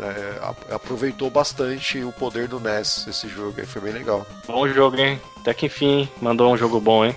é, 0.00 0.74
aproveitou 0.74 1.30
bastante 1.30 2.02
o 2.02 2.12
poder 2.12 2.48
do 2.48 2.58
NES 2.58 3.06
esse 3.06 3.28
jogo 3.28 3.54
aí, 3.58 3.66
foi 3.66 3.82
bem 3.82 3.92
legal. 3.92 4.26
Bom 4.46 4.66
jogo, 4.68 4.96
hein? 4.96 5.20
Até 5.38 5.54
que 5.54 5.66
enfim, 5.66 6.08
mandou 6.20 6.52
um 6.52 6.56
jogo 6.56 6.80
bom, 6.80 7.04
hein? 7.04 7.14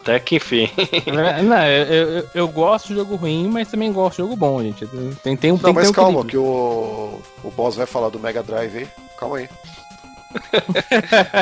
Até 0.00 0.18
que 0.18 0.36
enfim. 0.36 0.70
É, 1.06 1.42
não, 1.42 1.66
eu, 1.66 1.84
eu, 1.84 2.28
eu, 2.34 2.48
gosto 2.48 2.88
de 2.88 2.94
jogo 2.94 3.16
ruim, 3.16 3.48
mas 3.48 3.68
também 3.68 3.92
gosto 3.92 4.16
de 4.16 4.22
jogo 4.22 4.36
bom, 4.36 4.62
gente. 4.62 4.86
Tem, 5.22 5.36
tem 5.36 5.52
um 5.52 5.56
Não, 5.56 5.64
tem 5.64 5.72
mas 5.74 5.90
um 5.90 5.92
calma, 5.92 6.24
que 6.24 6.36
o, 6.36 7.20
o 7.44 7.50
boss 7.50 7.76
vai 7.76 7.86
falar 7.86 8.08
do 8.08 8.18
Mega 8.18 8.42
Drive 8.42 8.78
aí. 8.78 8.88
Calma 9.18 9.38
aí. 9.38 9.48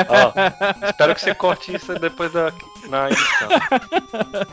Ó, 0.09 0.87
espero 0.89 1.15
que 1.15 1.21
você 1.21 1.35
corte 1.35 1.75
isso 1.75 1.93
depois 1.95 2.31
da, 2.31 2.51
na 2.89 3.09
edição. 3.09 3.49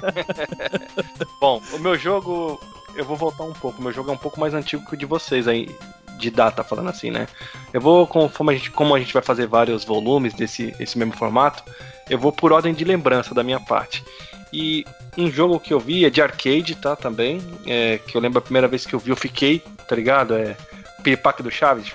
Bom, 1.40 1.60
o 1.72 1.78
meu 1.78 1.96
jogo. 1.96 2.60
Eu 2.94 3.04
vou 3.04 3.16
voltar 3.16 3.44
um 3.44 3.52
pouco. 3.52 3.78
O 3.78 3.82
meu 3.82 3.92
jogo 3.92 4.10
é 4.10 4.14
um 4.14 4.18
pouco 4.18 4.40
mais 4.40 4.54
antigo 4.54 4.86
que 4.86 4.94
o 4.94 4.96
de 4.96 5.04
vocês 5.04 5.46
aí 5.46 5.76
de 6.16 6.30
data, 6.30 6.64
falando 6.64 6.88
assim, 6.88 7.10
né? 7.10 7.26
Eu 7.72 7.80
vou, 7.80 8.06
conforme 8.06 8.54
a 8.54 8.56
gente, 8.56 8.70
como 8.70 8.94
a 8.94 8.98
gente 8.98 9.12
vai 9.12 9.22
fazer 9.22 9.46
vários 9.46 9.84
volumes 9.84 10.34
desse 10.34 10.74
esse 10.78 10.98
mesmo 10.98 11.14
formato, 11.14 11.62
eu 12.08 12.18
vou 12.18 12.32
por 12.32 12.52
ordem 12.52 12.74
de 12.74 12.84
lembrança 12.84 13.34
da 13.34 13.42
minha 13.42 13.60
parte. 13.60 14.04
E 14.52 14.84
um 15.18 15.30
jogo 15.30 15.58
que 15.58 15.72
eu 15.72 15.80
vi 15.80 16.04
é 16.04 16.10
de 16.10 16.22
arcade, 16.22 16.74
tá? 16.76 16.94
Também. 16.94 17.40
É, 17.66 17.98
que 17.98 18.16
eu 18.16 18.20
lembro 18.20 18.38
a 18.38 18.42
primeira 18.42 18.68
vez 18.68 18.86
que 18.86 18.94
eu 18.94 18.98
vi, 18.98 19.10
eu 19.10 19.16
fiquei, 19.16 19.62
tá 19.86 19.96
ligado? 19.96 20.34
É. 20.34 20.56
Piripaque 21.02 21.42
do 21.42 21.50
Chaves. 21.50 21.92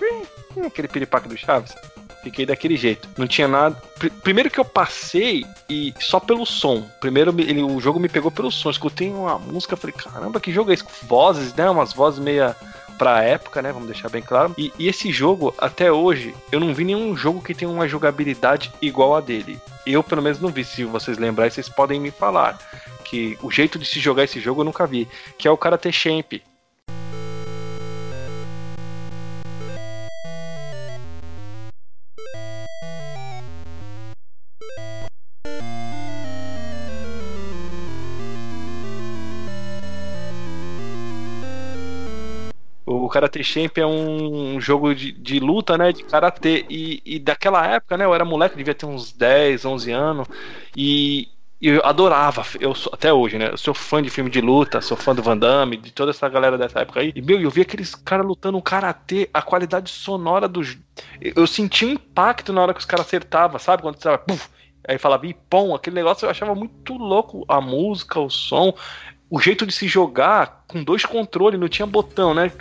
Aquele 0.66 0.88
piripaque 0.88 1.28
do 1.28 1.38
Chaves. 1.38 1.74
Fiquei 2.24 2.46
daquele 2.46 2.78
jeito. 2.78 3.10
Não 3.18 3.28
tinha 3.28 3.48
nada. 3.48 3.76
Primeiro 4.22 4.50
que 4.50 4.60
eu 4.60 4.66
passei 4.66 5.44
e 5.68 5.94
só 6.00 6.20
pelo 6.20 6.46
som. 6.46 6.88
Primeiro 7.00 7.34
ele, 7.40 7.64
o 7.64 7.80
jogo 7.80 8.00
me 8.00 8.08
pegou 8.08 8.30
pelo 8.30 8.52
som. 8.52 8.70
Escutei 8.70 9.10
uma 9.10 9.40
música, 9.40 9.76
falei, 9.76 9.96
caramba, 9.96 10.40
que 10.40 10.52
jogo 10.52 10.72
é 10.72 10.76
esse? 10.76 10.86
Vozes, 11.04 11.54
né? 11.56 11.70
Umas 11.70 11.94
vozes 11.94 12.20
meia 12.20 12.56
pra 13.02 13.24
época, 13.24 13.64
né? 13.64 13.72
Vamos 13.72 13.88
deixar 13.88 14.10
bem 14.10 14.22
claro. 14.22 14.54
E, 14.56 14.72
e, 14.78 14.88
esse 14.88 15.12
jogo, 15.12 15.56
até 15.58 15.92
hoje, 15.92 16.36
eu 16.52 16.60
não 16.60 16.72
vi 16.72 16.86
nenhum 16.86 17.18
jogo 17.18 17.42
que 17.42 17.56
tenha 17.56 17.72
uma 17.72 17.88
jogabilidade 17.88 18.72
igual 18.80 19.16
a 19.16 19.20
dele. 19.20 19.60
Eu, 19.88 20.04
pelo 20.04 20.22
menos, 20.22 20.40
não 20.40 20.50
vi. 20.50 20.64
Se 20.64 20.84
vocês 20.86 21.18
lembrarem, 21.18 21.50
vocês 21.50 21.68
podem 21.68 22.00
me 22.00 22.12
falar. 22.12 22.60
Que 23.04 23.40
o 23.42 23.50
jeito 23.50 23.80
de 23.80 23.88
se 23.88 24.00
jogar 24.00 24.26
esse 24.26 24.40
jogo 24.40 24.62
eu 24.62 24.66
nunca 24.66 24.86
vi. 24.86 25.08
Que 25.36 25.48
é 25.48 25.52
o 25.52 25.58
Karate 25.58 25.92
Champ. 25.92 26.34
Karate 43.12 43.44
Champ 43.44 43.78
é 43.78 43.86
um 43.86 44.60
jogo 44.60 44.96
de, 44.96 45.12
de 45.12 45.40
luta, 45.40 45.78
né? 45.78 45.92
De 45.92 46.04
karatê. 46.04 46.66
E, 46.70 47.02
e 47.06 47.20
daquela 47.20 47.66
época, 47.66 47.98
né? 47.98 48.06
Eu 48.06 48.16
era 48.16 48.26
moleque, 48.26 48.58
devia 48.58 48.74
ter 48.76 48.86
uns 48.86 49.12
10, 49.12 49.66
11 49.66 49.92
anos. 49.92 50.28
E 50.76 51.30
eu 51.62 51.80
adorava, 51.86 52.44
eu 52.60 52.74
sou, 52.74 52.92
até 52.92 53.14
hoje, 53.14 53.38
né? 53.38 53.52
Eu 53.52 53.58
sou 53.58 53.74
fã 53.74 54.02
de 54.02 54.10
filme 54.10 54.32
de 54.32 54.42
luta, 54.42 54.82
sou 54.82 54.98
fã 54.98 55.14
do 55.14 55.22
Van 55.22 55.38
Damme, 55.38 55.78
de 55.78 55.92
toda 55.92 56.10
essa 56.10 56.28
galera 56.28 56.58
dessa 56.58 56.80
época 56.80 57.02
aí. 57.02 57.14
E, 57.16 57.22
meu, 57.22 57.40
eu 57.40 57.52
vi 57.52 57.62
aqueles 57.62 57.94
caras 57.94 58.26
lutando 58.26 58.58
um 58.58 58.62
karatê, 58.62 59.30
a 59.32 59.44
qualidade 59.44 59.92
sonora 59.92 60.48
dos. 60.48 60.76
Eu 61.22 61.46
senti 61.46 61.86
um 61.86 61.92
impacto 61.92 62.52
na 62.52 62.64
hora 62.64 62.74
que 62.74 62.80
os 62.80 62.86
caras 62.86 63.06
acertavam, 63.06 63.60
sabe? 63.60 63.84
Quando 63.84 64.02
você. 64.02 64.18
Puf, 64.18 64.50
aí 64.88 64.98
falava 64.98 65.28
ipom, 65.28 65.76
aquele 65.76 65.96
negócio 65.96 66.26
eu 66.26 66.32
achava 66.32 66.56
muito 66.56 66.96
louco. 66.96 67.46
A 67.48 67.62
música, 67.62 68.20
o 68.20 68.30
som. 68.30 68.74
o 69.30 69.40
jeito 69.40 69.64
de 69.68 69.72
se 69.72 69.88
jogar 69.88 70.61
com 70.72 70.84
dois 70.84 71.06
controles, 71.06 71.60
não 71.60 71.68
tinha 71.68 71.86
botão, 71.86 72.34
né? 72.34 72.52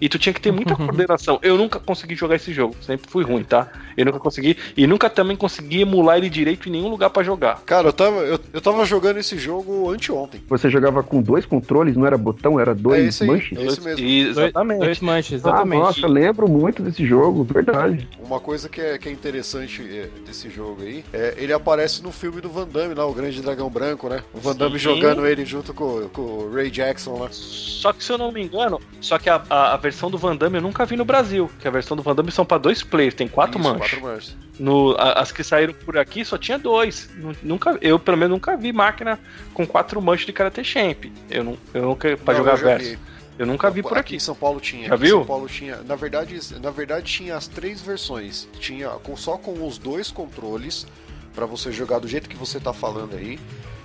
E 0.00 0.08
tu 0.08 0.18
tinha 0.18 0.32
que 0.32 0.40
ter 0.40 0.52
muita 0.52 0.74
coordenação. 0.76 1.38
Eu 1.42 1.56
nunca 1.56 1.78
consegui 1.78 2.14
jogar 2.14 2.36
esse 2.36 2.52
jogo, 2.52 2.76
sempre 2.82 3.08
fui 3.10 3.24
ruim, 3.24 3.42
tá? 3.42 3.68
Eu 3.96 4.04
nunca 4.04 4.18
consegui. 4.18 4.56
E 4.76 4.86
nunca 4.86 5.08
também 5.08 5.36
consegui 5.36 5.80
emular 5.80 6.18
ele 6.18 6.28
direito 6.28 6.68
em 6.68 6.72
nenhum 6.72 6.88
lugar 6.88 7.10
para 7.10 7.22
jogar. 7.22 7.62
Cara, 7.64 7.88
eu 7.88 7.92
tava, 7.92 8.20
eu, 8.20 8.38
eu 8.52 8.60
tava 8.60 8.84
jogando 8.84 9.18
esse 9.18 9.38
jogo 9.38 9.90
anteontem. 9.90 10.42
Você 10.48 10.68
jogava 10.68 11.02
com 11.02 11.22
dois 11.22 11.46
controles, 11.46 11.96
não 11.96 12.06
era 12.06 12.18
botão, 12.18 12.60
era 12.60 12.74
dois 12.74 13.02
é 13.02 13.06
esse 13.06 13.22
aí, 13.22 13.30
manches? 13.30 13.58
É 13.58 13.64
esse 13.64 13.80
mesmo. 13.80 14.06
Exatamente. 14.06 14.80
Dois, 14.80 15.00
manches, 15.00 15.32
exatamente. 15.32 15.80
Ah, 15.80 15.84
nossa, 15.84 16.06
lembro 16.06 16.48
muito 16.48 16.82
desse 16.82 17.06
jogo, 17.06 17.44
verdade. 17.44 18.08
Uma 18.18 18.40
coisa 18.40 18.68
que 18.68 18.80
é, 18.80 18.98
que 18.98 19.08
é 19.08 19.12
interessante 19.12 19.82
é, 19.82 20.08
desse 20.26 20.50
jogo 20.50 20.82
aí, 20.82 21.04
é, 21.12 21.34
ele 21.38 21.52
aparece 21.52 22.02
no 22.02 22.12
filme 22.12 22.40
do 22.40 22.50
Van 22.50 22.66
Damme 22.66 22.94
lá, 22.94 23.06
o 23.06 23.14
Grande 23.14 23.40
Dragão 23.40 23.70
Branco, 23.70 24.08
né? 24.08 24.22
O 24.32 24.38
Van 24.38 24.54
Damme 24.54 24.78
Sim. 24.78 24.84
jogando 24.84 25.26
ele 25.26 25.44
junto 25.44 25.72
com, 25.72 26.08
com 26.08 26.22
o 26.22 26.52
Ray 26.52 26.70
Jackson 26.70 27.18
lá. 27.18 27.30
Só 27.54 27.92
que 27.92 28.02
se 28.02 28.10
eu 28.10 28.18
não 28.18 28.32
me 28.32 28.42
engano, 28.42 28.80
só 29.00 29.18
que 29.18 29.30
a, 29.30 29.42
a, 29.48 29.74
a 29.74 29.76
versão 29.76 30.10
do 30.10 30.18
Van 30.18 30.36
Damme 30.36 30.56
eu 30.58 30.62
nunca 30.62 30.84
vi 30.84 30.96
no 30.96 31.04
Brasil, 31.04 31.50
que 31.60 31.68
a 31.68 31.70
versão 31.70 31.96
do 31.96 32.02
Van 32.02 32.14
Damme 32.14 32.32
são 32.32 32.44
para 32.44 32.58
dois 32.58 32.82
players, 32.82 33.14
tem 33.14 33.28
quatro 33.28 33.58
Isso, 33.58 33.68
manches. 33.68 33.90
Quatro 33.90 34.06
manches. 34.06 34.36
No, 34.58 34.96
as 34.98 35.32
que 35.32 35.42
saíram 35.42 35.74
por 35.74 35.98
aqui 35.98 36.24
só 36.24 36.38
tinha 36.38 36.58
dois. 36.58 37.10
Nunca, 37.42 37.76
eu, 37.80 37.98
pelo 37.98 38.16
menos, 38.16 38.32
nunca 38.32 38.56
vi 38.56 38.72
máquina 38.72 39.18
com 39.52 39.66
quatro 39.66 40.00
manches 40.00 40.26
de 40.26 40.32
Karate 40.32 40.62
Champ. 40.62 41.06
Eu, 41.30 41.44
não, 41.44 41.58
eu 41.72 41.82
nunca. 41.82 42.16
Pra 42.16 42.34
não, 42.34 42.40
jogar 42.40 42.56
verso. 42.56 42.90
Vi. 42.90 42.98
Eu 43.36 43.46
nunca 43.46 43.68
vi 43.68 43.82
por 43.82 43.92
aqui. 43.92 44.00
aqui. 44.00 44.16
em 44.16 44.20
São 44.20 44.34
Paulo 44.34 44.60
tinha. 44.60 44.88
Já 44.88 44.96
viu? 44.96 45.18
São 45.18 45.26
Paulo 45.26 45.48
tinha. 45.48 45.76
Na 45.78 45.96
verdade, 45.96 46.38
na 46.60 46.70
verdade 46.70 47.04
tinha 47.06 47.36
as 47.36 47.48
três 47.48 47.82
versões. 47.82 48.48
Tinha 48.60 48.90
com, 48.90 49.16
só 49.16 49.36
com 49.36 49.66
os 49.66 49.76
dois 49.76 50.10
controles 50.10 50.86
para 51.34 51.46
você 51.46 51.72
jogar 51.72 51.98
do 51.98 52.06
jeito 52.06 52.28
que 52.28 52.36
você 52.36 52.60
tá 52.60 52.72
falando 52.72 53.16
aí. 53.16 53.40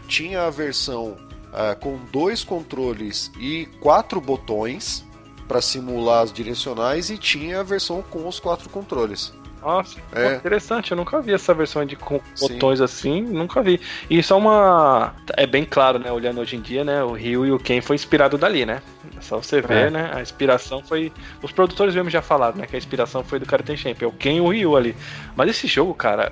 Tinha 0.07 0.43
a 0.43 0.49
versão 0.51 1.17
uh, 1.49 1.79
com 1.79 1.99
dois 2.11 2.43
controles 2.43 3.31
e 3.39 3.67
quatro 3.79 4.19
botões 4.19 5.05
para 5.47 5.61
simular 5.61 6.23
as 6.23 6.31
direcionais 6.31 7.09
e 7.09 7.17
tinha 7.17 7.59
a 7.59 7.63
versão 7.63 8.01
com 8.03 8.27
os 8.27 8.39
quatro 8.39 8.69
controles. 8.69 9.33
Nossa, 9.61 9.99
é. 10.13 10.35
interessante, 10.35 10.91
eu 10.91 10.97
nunca 10.97 11.19
vi 11.21 11.33
essa 11.33 11.53
versão 11.53 11.83
de 11.83 11.95
com 11.95 12.21
botões 12.39 12.79
assim, 12.79 13.21
nunca 13.21 13.61
vi. 13.61 13.79
E 14.09 14.19
isso 14.19 14.33
é 14.33 14.37
uma. 14.37 15.13
É 15.35 15.45
bem 15.45 15.65
claro, 15.65 15.99
né? 15.99 16.09
Olhando 16.11 16.39
hoje 16.39 16.55
em 16.55 16.61
dia, 16.61 16.83
né? 16.83 17.03
O 17.03 17.11
Ryu 17.11 17.45
e 17.45 17.51
o 17.51 17.59
Ken 17.59 17.81
foi 17.81 17.95
inspirado 17.95 18.37
dali, 18.37 18.65
né? 18.65 18.81
É 19.17 19.21
só 19.21 19.37
você 19.37 19.59
ver, 19.59 19.87
é. 19.87 19.89
né? 19.89 20.11
A 20.13 20.21
inspiração 20.21 20.81
foi. 20.81 21.11
Os 21.43 21.51
produtores 21.51 21.93
mesmo 21.93 22.09
já 22.09 22.21
falaram, 22.21 22.57
né? 22.57 22.67
Que 22.67 22.75
a 22.75 22.79
inspiração 22.79 23.21
foi 23.21 23.37
do 23.37 23.45
Karate 23.45 23.75
Champ, 23.75 24.01
é 24.01 24.07
o 24.07 24.13
Ken 24.13 24.37
e 24.37 24.41
o 24.41 24.47
Ryu 24.47 24.77
ali. 24.77 24.95
Mas 25.35 25.49
esse 25.49 25.67
jogo, 25.67 25.93
cara, 25.93 26.31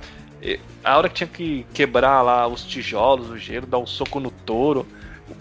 a 0.84 0.98
hora 0.98 1.10
que 1.10 1.16
tinha 1.16 1.28
que 1.28 1.66
quebrar 1.74 2.22
lá 2.22 2.48
os 2.48 2.64
tijolos, 2.64 3.30
o 3.30 3.38
gelo, 3.38 3.68
dar 3.68 3.80
um 3.80 3.88
soco 3.88 4.20
no 4.20 4.32
touro. 4.32 4.88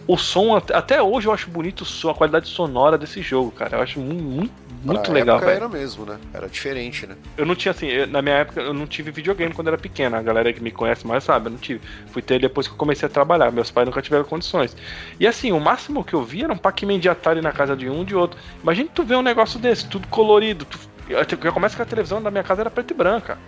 O 0.06 0.16
som, 0.16 0.56
até 0.56 1.02
hoje 1.02 1.26
eu 1.26 1.32
acho 1.32 1.50
bonito 1.50 1.84
a 2.08 2.14
qualidade 2.14 2.48
sonora 2.48 2.96
desse 2.96 3.20
jogo, 3.22 3.50
cara. 3.50 3.76
Eu 3.76 3.82
acho 3.82 3.98
muito, 3.98 4.52
muito 4.84 5.12
legal, 5.12 5.38
velho. 5.38 5.50
era 5.50 5.68
mesmo, 5.68 6.04
né? 6.04 6.18
Era 6.32 6.48
diferente, 6.48 7.06
né? 7.06 7.16
Eu 7.36 7.44
não 7.44 7.56
tinha 7.56 7.72
assim, 7.72 8.06
na 8.06 8.22
minha 8.22 8.36
época 8.36 8.60
eu 8.60 8.72
não 8.72 8.86
tive 8.86 9.10
videogame 9.10 9.52
quando 9.52 9.68
era 9.68 9.78
pequena. 9.78 10.18
A 10.18 10.22
galera 10.22 10.52
que 10.52 10.62
me 10.62 10.70
conhece 10.70 11.06
mais 11.06 11.24
sabe, 11.24 11.46
eu 11.46 11.50
não 11.50 11.58
tive. 11.58 11.80
Fui 12.08 12.22
ter 12.22 12.40
depois 12.40 12.66
que 12.68 12.74
eu 12.74 12.78
comecei 12.78 13.06
a 13.06 13.10
trabalhar. 13.10 13.50
Meus 13.50 13.70
pais 13.70 13.86
nunca 13.86 14.00
tiveram 14.00 14.24
condições. 14.24 14.76
E 15.18 15.26
assim, 15.26 15.50
o 15.52 15.60
máximo 15.60 16.04
que 16.04 16.14
eu 16.14 16.22
vi 16.22 16.44
era 16.44 16.52
um 16.52 16.58
Pac-Man 16.58 17.00
de 17.00 17.08
Atari 17.08 17.40
na 17.40 17.52
casa 17.52 17.76
de 17.76 17.88
um 17.88 18.04
de 18.04 18.14
outro. 18.14 18.38
Imagina 18.62 18.88
tu 18.94 19.02
ver 19.02 19.16
um 19.16 19.22
negócio 19.22 19.58
desse, 19.58 19.88
tudo 19.88 20.06
colorido. 20.08 20.64
Tu, 20.64 20.78
já 21.08 21.52
começa 21.52 21.74
que 21.74 21.82
a 21.82 21.86
televisão 21.86 22.22
da 22.22 22.30
minha 22.30 22.44
casa 22.44 22.62
era 22.62 22.70
preta 22.70 22.92
e 22.92 22.96
branca. 22.96 23.38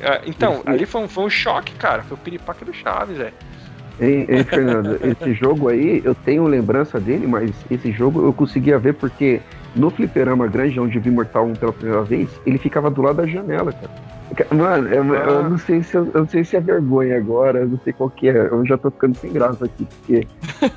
É, 0.00 0.22
então, 0.26 0.62
ali 0.64 0.86
foi 0.86 1.02
um, 1.02 1.08
foi 1.08 1.24
um 1.24 1.30
choque, 1.30 1.74
cara. 1.74 2.02
Foi 2.02 2.16
o 2.16 2.20
piripaque 2.20 2.64
do 2.64 2.72
Chaves, 2.72 3.18
velho. 3.18 3.34
Hein, 4.00 4.26
hein, 4.28 4.44
Fernando, 4.44 4.98
esse 5.02 5.32
jogo 5.32 5.68
aí, 5.68 6.02
eu 6.04 6.14
tenho 6.14 6.44
lembrança 6.44 7.00
dele, 7.00 7.26
mas 7.26 7.50
esse 7.70 7.90
jogo 7.92 8.26
eu 8.26 8.32
conseguia 8.32 8.78
ver 8.78 8.94
porque 8.94 9.40
no 9.74 9.90
fliperama 9.90 10.46
grande, 10.46 10.78
onde 10.78 10.96
eu 10.96 11.02
vi 11.02 11.10
Mortal 11.10 11.46
1 11.46 11.54
pela 11.54 11.72
primeira 11.72 12.02
vez, 12.02 12.28
ele 12.44 12.58
ficava 12.58 12.90
do 12.90 13.02
lado 13.02 13.16
da 13.16 13.26
janela, 13.26 13.72
cara. 13.72 14.16
Mano, 14.50 14.88
eu, 14.88 15.14
eu, 15.14 15.48
não 15.48 15.56
sei 15.56 15.82
se 15.82 15.94
eu, 15.94 16.10
eu, 16.12 16.20
não 16.20 16.28
sei 16.28 16.44
se 16.44 16.56
é 16.56 16.60
vergonha 16.60 17.16
agora, 17.16 17.60
eu 17.60 17.68
não 17.68 17.78
sei 17.84 17.92
qual 17.92 18.10
que 18.10 18.28
é. 18.28 18.48
Eu 18.50 18.66
já 18.66 18.76
tô 18.76 18.90
ficando 18.90 19.16
sem 19.16 19.32
graça 19.32 19.64
aqui, 19.64 19.86
porque 19.86 20.26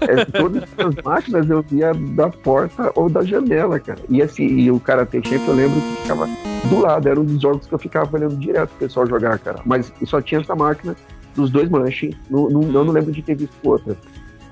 é, 0.01 0.25
todas 0.25 0.63
as 0.77 0.95
máquinas 1.03 1.49
eu 1.49 1.61
via 1.63 1.91
da 1.93 2.29
porta 2.29 2.91
ou 2.95 3.09
da 3.09 3.23
janela, 3.23 3.79
cara. 3.79 3.99
E 4.07 4.21
assim, 4.21 4.45
e 4.45 4.71
o 4.71 4.79
Karate 4.79 5.19
Champ 5.27 5.41
eu 5.47 5.55
lembro 5.55 5.81
que 5.81 6.01
ficava 6.03 6.29
do 6.69 6.79
lado, 6.79 7.09
era 7.09 7.19
um 7.19 7.25
dos 7.25 7.41
jogos 7.41 7.65
que 7.65 7.73
eu 7.73 7.79
ficava 7.79 8.15
olhando 8.15 8.37
direto 8.37 8.69
o 8.71 8.79
pessoal 8.79 9.07
jogar, 9.07 9.39
cara. 9.39 9.59
Mas 9.65 9.91
só 10.05 10.21
tinha 10.21 10.41
essa 10.41 10.55
máquina 10.55 10.95
dos 11.35 11.49
dois 11.49 11.69
manches, 11.69 12.15
não, 12.29 12.49
não, 12.49 12.61
eu 12.61 12.83
não 12.83 12.93
lembro 12.93 13.11
de 13.11 13.21
ter 13.21 13.35
visto 13.35 13.55
outra. 13.63 13.95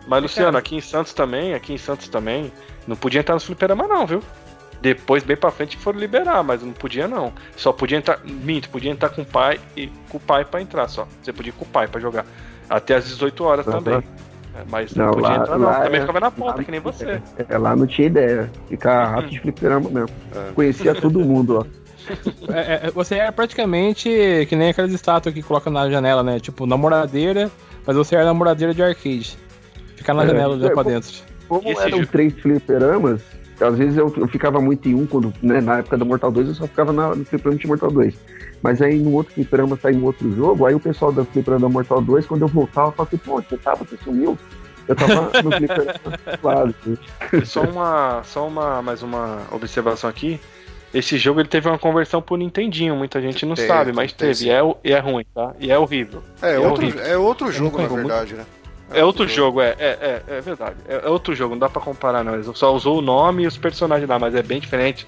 Mas 0.08 0.22
Luciano, 0.22 0.58
aqui 0.58 0.76
em 0.76 0.82
Santos 0.82 1.14
também, 1.14 1.54
aqui 1.54 1.74
em 1.74 1.78
Santos 1.78 2.08
também, 2.08 2.52
não 2.88 2.96
podia 2.96 3.20
entrar 3.20 3.36
no 3.36 3.42
fliperama 3.42 3.88
não, 3.88 4.08
viu? 4.08 4.22
Depois, 4.82 5.24
bem 5.24 5.36
pra 5.36 5.52
frente, 5.52 5.76
foram 5.76 6.00
liberar, 6.00 6.44
mas 6.44 6.62
não 6.62 6.72
podia 6.72 7.08
não. 7.08 7.34
Só 7.56 7.74
podia 7.74 7.98
entrar. 7.98 8.20
Minto, 8.24 8.70
podia 8.70 8.92
entrar 8.92 9.10
com 9.10 9.24
o 9.24 9.26
pai 9.26 9.60
e 9.76 9.88
com 10.08 10.18
o 10.18 10.20
pai 10.20 10.46
pra 10.46 10.62
entrar 10.62 10.88
só. 10.88 11.08
Você 11.22 11.34
podia 11.34 11.50
ir 11.50 11.54
com 11.54 11.66
o 11.66 11.68
pai 11.68 11.88
pra 11.88 12.00
jogar. 12.00 12.26
Até 12.70 12.96
às 12.96 13.06
18 13.06 13.44
horas 13.44 13.66
uhum. 13.66 13.72
também. 13.74 14.04
É, 14.56 14.64
mas 14.70 14.94
não, 14.94 15.06
não 15.06 15.14
podia 15.14 15.30
lá, 15.30 15.36
entrar, 15.38 15.58
não. 15.58 15.74
Também 15.74 15.98
é, 15.98 16.02
ficava 16.02 16.20
na 16.20 16.32
porta, 16.32 16.64
que 16.64 16.72
nem 16.72 16.80
você. 16.80 17.22
É, 17.50 17.58
lá 17.58 17.76
não 17.76 17.88
tinha 17.88 18.08
ideia. 18.08 18.52
Ficar 18.70 19.06
rato 19.08 19.30
de 19.30 19.40
fliperama 19.40 19.90
mesmo. 19.90 20.10
É. 20.36 20.52
Conhecia 20.54 20.94
todo 20.94 21.20
mundo, 21.20 21.60
ó. 21.60 21.87
É, 22.50 22.88
é, 22.88 22.92
você 22.92 23.16
é 23.16 23.32
praticamente 23.32 24.10
que 24.48 24.56
nem 24.56 24.70
aquelas 24.70 24.94
estátuas 24.94 25.34
que 25.34 25.44
coloca 25.44 25.70
na 25.70 25.90
janela, 25.90 26.24
né? 26.24 26.40
Tipo, 26.40 26.66
namoradeira, 26.66 27.52
mas 27.86 27.96
você 27.96 28.16
era 28.16 28.26
namoradeira 28.26 28.74
de 28.74 28.82
arcade. 28.82 29.38
Ficar 29.96 30.14
na 30.14 30.24
é, 30.24 30.28
janela 30.28 30.60
já 30.60 30.70
pra 30.72 30.84
dentro. 30.84 31.12
Como 31.48 31.82
eram 31.82 32.06
três 32.06 32.34
fliperamas, 32.34 33.22
às 33.60 33.78
vezes 33.78 33.98
eu, 33.98 34.14
eu, 34.18 34.28
ficava 34.28 34.62
muito 34.62 34.88
em 34.88 34.94
um, 34.94 35.06
quando, 35.06 35.34
né, 35.42 35.60
na 35.62 35.80
época 35.80 35.98
do 35.98 36.06
Mortal 36.06 36.32
2 36.32 36.50
eu 36.50 36.56
só 36.56 36.68
ficava 36.68 36.94
na, 36.94 37.16
no 37.16 37.26
fliperama 37.26 37.60
de 37.60 37.68
Mortal 37.68 37.92
2. 37.92 38.16
Mas 38.62 38.82
aí 38.82 39.00
no 39.00 39.14
outro 39.14 39.34
fliperama 39.34 39.78
sair 39.78 39.96
um 39.96 40.06
outro 40.06 40.32
jogo, 40.36 40.66
aí 40.66 40.76
o 40.76 40.80
pessoal 40.80 41.12
da 41.12 41.24
fliperama 41.26 41.68
da 41.68 41.70
Mortal 41.70 42.02
2, 42.02 42.26
quando 42.28 42.44
eu 42.44 42.48
voltava, 42.48 42.90
eu 42.90 42.92
falava 42.92 43.10
assim, 43.16 43.18
pô, 43.18 43.42
você 43.42 43.58
tava, 43.58 43.84
você 43.84 43.98
sumiu. 44.04 44.38
Eu 44.88 44.96
tava 44.96 45.42
no 45.42 45.52
fliperama 45.52 45.94
claro, 46.42 46.76
Só 47.46 47.62
uma, 47.64 48.22
só 48.24 48.48
uma, 48.48 48.82
mais 48.82 49.02
uma 49.02 49.42
observação 49.52 50.10
aqui. 50.10 50.40
Esse 50.98 51.18
jogo 51.18 51.40
ele 51.40 51.48
teve 51.48 51.68
uma 51.68 51.78
conversão 51.78 52.22
pro 52.22 52.36
Nintendinho, 52.36 52.96
muita 52.96 53.22
gente 53.22 53.46
não 53.46 53.56
teve, 53.56 53.68
sabe, 53.68 53.94
mas 53.94 54.12
teve. 54.12 54.46
E 54.46 54.50
é, 54.50 54.60
e 54.84 54.92
é 54.94 55.00
ruim, 55.00 55.26
tá? 55.34 55.54
E 55.60 55.72
é 55.72 55.78
horrível. 55.78 56.24
É, 56.42 56.56
é 56.56 56.60
outro, 56.60 56.84
horrível. 56.84 57.06
é 57.06 57.18
outro 57.18 57.52
jogo, 57.52 57.82
na 57.82 57.88
verdade, 57.88 58.34
muito... 58.34 58.48
né? 58.48 58.58
É, 58.92 59.00
é 59.02 59.04
outro 59.04 59.28
jogo, 59.28 59.60
jogo 59.60 59.62
é, 59.62 59.76
é, 59.78 59.86
é, 59.86 60.24
é, 60.38 60.42
verdade. 60.42 60.76
É, 60.88 61.06
é, 61.06 61.10
outro 61.10 61.36
jogo, 61.36 61.54
não 61.54 61.60
dá 61.60 61.70
pra 61.70 61.82
comparar, 61.82 62.24
não. 62.24 62.34
Ele 62.34 62.44
só 62.56 62.74
usou 62.74 62.98
o 62.98 63.02
nome 63.02 63.44
e 63.44 63.48
os 63.48 63.58
personagens 63.58 64.10
lá, 64.10 64.18
mas 64.18 64.34
é 64.34 64.42
bem 64.42 64.60
diferente 64.60 65.06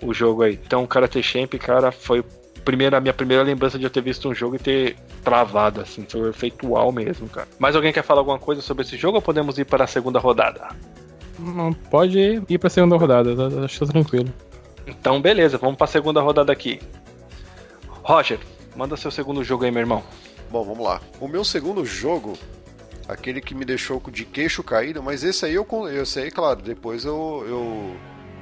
o 0.00 0.14
jogo 0.14 0.42
aí. 0.42 0.60
Então, 0.64 0.84
o 0.84 0.86
Karate 0.86 1.22
Champ, 1.22 1.52
cara, 1.54 1.90
foi 1.90 2.22
primeira, 2.64 2.98
a 2.98 3.00
minha 3.00 3.14
primeira 3.14 3.42
lembrança 3.42 3.78
de 3.78 3.84
eu 3.84 3.90
ter 3.90 4.02
visto 4.02 4.28
um 4.28 4.34
jogo 4.34 4.56
e 4.56 4.58
ter 4.58 4.96
travado, 5.24 5.80
assim, 5.80 6.04
foi 6.08 6.32
feitual 6.32 6.92
mesmo, 6.92 7.28
cara. 7.28 7.48
Mais 7.58 7.74
alguém 7.74 7.92
quer 7.92 8.02
falar 8.02 8.20
alguma 8.20 8.38
coisa 8.38 8.60
sobre 8.60 8.84
esse 8.84 8.96
jogo 8.96 9.16
ou 9.16 9.22
podemos 9.22 9.58
ir 9.58 9.64
para 9.64 9.84
a 9.84 9.86
segunda 9.86 10.18
rodada? 10.18 10.68
Não, 11.38 11.72
pode 11.72 12.42
ir 12.48 12.58
para 12.58 12.66
a 12.66 12.70
segunda 12.70 12.96
rodada, 12.96 13.64
acho 13.64 13.78
que 13.78 13.86
tá 13.86 13.92
tranquilo. 13.92 14.32
Então, 14.86 15.20
beleza, 15.20 15.58
vamos 15.58 15.76
para 15.76 15.84
a 15.86 15.88
segunda 15.88 16.20
rodada 16.20 16.52
aqui. 16.52 16.80
Roger, 18.02 18.38
manda 18.76 18.96
seu 18.96 19.10
segundo 19.10 19.42
jogo 19.42 19.64
aí, 19.64 19.70
meu 19.70 19.80
irmão. 19.80 20.02
Bom, 20.50 20.62
vamos 20.62 20.84
lá. 20.84 21.00
O 21.20 21.26
meu 21.26 21.44
segundo 21.44 21.84
jogo 21.84 22.38
aquele 23.08 23.40
que 23.40 23.54
me 23.54 23.64
deixou 23.64 24.02
de 24.10 24.24
queixo 24.24 24.62
caído, 24.62 25.02
mas 25.02 25.22
esse 25.22 25.44
aí 25.44 25.54
eu, 25.54 25.66
eu 25.88 26.06
sei, 26.06 26.30
claro, 26.30 26.60
depois 26.60 27.04
eu, 27.04 27.44
eu 27.46 27.96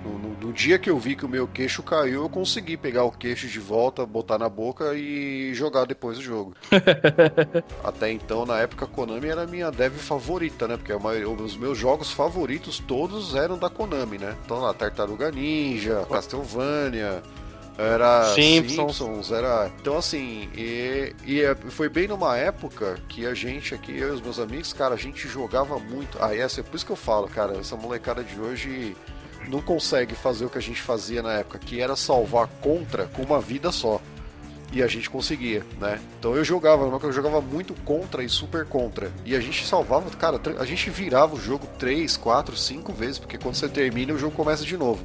no, 0.04 0.18
no, 0.18 0.28
no, 0.38 0.52
dia 0.52 0.78
que 0.78 0.90
eu 0.90 0.98
vi 0.98 1.16
que 1.16 1.24
o 1.24 1.28
meu 1.28 1.48
queixo 1.48 1.82
caiu, 1.82 2.22
eu 2.22 2.28
consegui 2.28 2.76
pegar 2.76 3.04
o 3.04 3.10
queixo 3.10 3.46
de 3.48 3.58
volta, 3.58 4.04
botar 4.04 4.38
na 4.38 4.48
boca 4.48 4.94
e 4.94 5.54
jogar 5.54 5.86
depois 5.86 6.18
do 6.18 6.22
jogo. 6.22 6.54
Até 7.82 8.12
então, 8.12 8.44
na 8.44 8.58
época, 8.58 8.84
a 8.84 8.88
Konami 8.88 9.28
era 9.28 9.42
a 9.42 9.46
minha 9.46 9.70
dev 9.70 9.94
favorita, 9.94 10.68
né? 10.68 10.76
Porque 10.76 10.92
a 10.92 10.98
maioria, 10.98 11.28
os 11.28 11.56
meus 11.56 11.78
jogos 11.78 12.10
favoritos 12.10 12.78
todos 12.78 13.34
eram 13.34 13.58
da 13.58 13.70
Konami, 13.70 14.18
né? 14.18 14.36
Então 14.44 14.60
lá, 14.60 14.74
Tartaruga 14.74 15.30
Ninja, 15.30 16.06
Castlevania, 16.10 17.22
era 17.76 18.32
Simpsons. 18.34 18.96
Simpsons, 18.96 19.32
era. 19.32 19.70
Então, 19.80 19.96
assim, 19.96 20.48
e, 20.56 21.14
e 21.24 21.40
é, 21.40 21.54
foi 21.54 21.88
bem 21.88 22.06
numa 22.06 22.36
época 22.36 22.96
que 23.08 23.26
a 23.26 23.34
gente 23.34 23.74
aqui, 23.74 23.96
eu 23.96 24.08
e 24.08 24.12
os 24.12 24.20
meus 24.20 24.38
amigos, 24.38 24.72
cara, 24.72 24.94
a 24.94 24.98
gente 24.98 25.26
jogava 25.26 25.78
muito. 25.78 26.16
Ah, 26.20 26.34
essa 26.34 26.60
é 26.60 26.62
por 26.62 26.76
isso 26.76 26.86
que 26.86 26.92
eu 26.92 26.96
falo, 26.96 27.26
cara, 27.26 27.56
essa 27.58 27.74
molecada 27.74 28.22
de 28.22 28.38
hoje 28.38 28.96
não 29.48 29.60
consegue 29.60 30.14
fazer 30.14 30.44
o 30.44 30.50
que 30.50 30.58
a 30.58 30.62
gente 30.62 30.80
fazia 30.80 31.22
na 31.22 31.32
época, 31.34 31.58
que 31.58 31.80
era 31.80 31.96
salvar 31.96 32.48
contra 32.60 33.06
com 33.06 33.22
uma 33.22 33.40
vida 33.40 33.70
só. 33.72 34.00
E 34.72 34.82
a 34.82 34.88
gente 34.88 35.08
conseguia, 35.08 35.64
né? 35.80 36.00
Então 36.18 36.34
eu 36.34 36.44
jogava, 36.44 36.84
eu 36.84 37.12
jogava 37.12 37.40
muito 37.40 37.74
contra 37.84 38.24
e 38.24 38.28
super 38.28 38.64
contra. 38.64 39.12
E 39.24 39.36
a 39.36 39.40
gente 39.40 39.64
salvava, 39.64 40.10
cara, 40.10 40.40
a 40.58 40.64
gente 40.64 40.90
virava 40.90 41.36
o 41.36 41.40
jogo 41.40 41.66
3, 41.78 42.16
4, 42.16 42.56
5 42.56 42.92
vezes, 42.92 43.18
porque 43.18 43.38
quando 43.38 43.54
você 43.54 43.68
termina 43.68 44.12
o 44.12 44.18
jogo 44.18 44.34
começa 44.34 44.64
de 44.64 44.76
novo. 44.76 45.04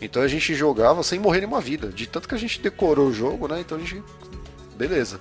Então 0.00 0.22
a 0.22 0.28
gente 0.28 0.54
jogava 0.54 1.02
sem 1.02 1.18
morrer 1.18 1.40
nenhuma 1.40 1.60
vida, 1.60 1.88
de 1.88 2.06
tanto 2.06 2.28
que 2.28 2.34
a 2.34 2.38
gente 2.38 2.60
decorou 2.60 3.08
o 3.08 3.12
jogo, 3.12 3.46
né? 3.46 3.60
Então 3.60 3.76
a 3.76 3.80
gente. 3.80 4.02
Beleza. 4.76 5.20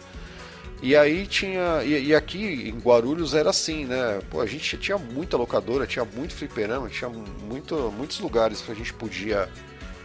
E 0.84 0.98
aí 0.98 1.26
tinha. 1.26 1.82
E, 1.82 2.08
e, 2.08 2.14
aqui 2.14 2.68
em 2.68 2.78
Guarulhos 2.78 3.34
era 3.34 3.52
assim, 3.52 3.86
né? 3.86 4.20
Pô, 4.30 4.42
a 4.42 4.46
gente 4.46 4.78
tinha 4.78 4.98
muita 4.98 5.38
locadora, 5.38 5.88
tinha 5.88 6.04
muito 6.04 6.36
fliperama, 6.36 6.90
tinha 6.90 7.10
muito, 7.10 7.90
muitos 7.98 8.20
lugares 8.20 8.60
que 8.60 8.70
a 8.70 8.76
gente 8.76 8.94
podia. 8.94 9.50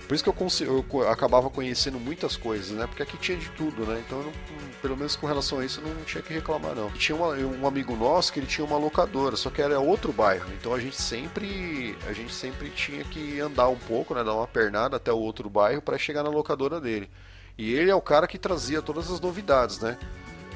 Por 0.06 0.14
isso 0.14 0.22
que 0.22 0.30
eu, 0.30 0.84
eu, 0.92 1.08
acabava 1.08 1.50
conhecendo 1.50 1.98
muitas 1.98 2.36
coisas, 2.36 2.70
né? 2.70 2.86
Porque 2.86 3.02
aqui 3.02 3.16
tinha 3.16 3.36
de 3.36 3.48
tudo, 3.50 3.84
né? 3.84 4.00
Então, 4.06 4.22
não, 4.22 4.32
pelo 4.80 4.96
menos 4.96 5.16
com 5.16 5.26
relação 5.26 5.58
a 5.58 5.64
isso, 5.64 5.82
não 5.82 6.04
tinha 6.04 6.22
que 6.22 6.32
reclamar, 6.32 6.76
não. 6.76 6.88
E 6.90 6.98
tinha 6.98 7.16
uma, 7.16 7.30
um 7.30 7.66
amigo 7.66 7.96
nosso 7.96 8.32
que 8.32 8.38
ele 8.38 8.46
tinha 8.46 8.64
uma 8.64 8.78
locadora, 8.78 9.34
só 9.34 9.50
que 9.50 9.60
era 9.60 9.80
outro 9.80 10.12
bairro. 10.12 10.46
Então 10.60 10.72
a 10.72 10.78
gente 10.78 10.96
sempre, 10.96 11.98
a 12.06 12.12
gente 12.12 12.32
sempre 12.32 12.70
tinha 12.70 13.02
que 13.02 13.40
andar 13.40 13.68
um 13.68 13.76
pouco, 13.76 14.14
né? 14.14 14.22
Dar 14.22 14.32
uma 14.32 14.46
pernada 14.46 14.96
até 14.96 15.12
o 15.12 15.18
outro 15.18 15.50
bairro 15.50 15.82
para 15.82 15.98
chegar 15.98 16.22
na 16.22 16.30
locadora 16.30 16.80
dele. 16.80 17.10
E 17.58 17.74
ele 17.74 17.90
é 17.90 17.94
o 17.96 18.00
cara 18.00 18.28
que 18.28 18.38
trazia 18.38 18.80
todas 18.80 19.10
as 19.10 19.20
novidades, 19.20 19.80
né? 19.80 19.98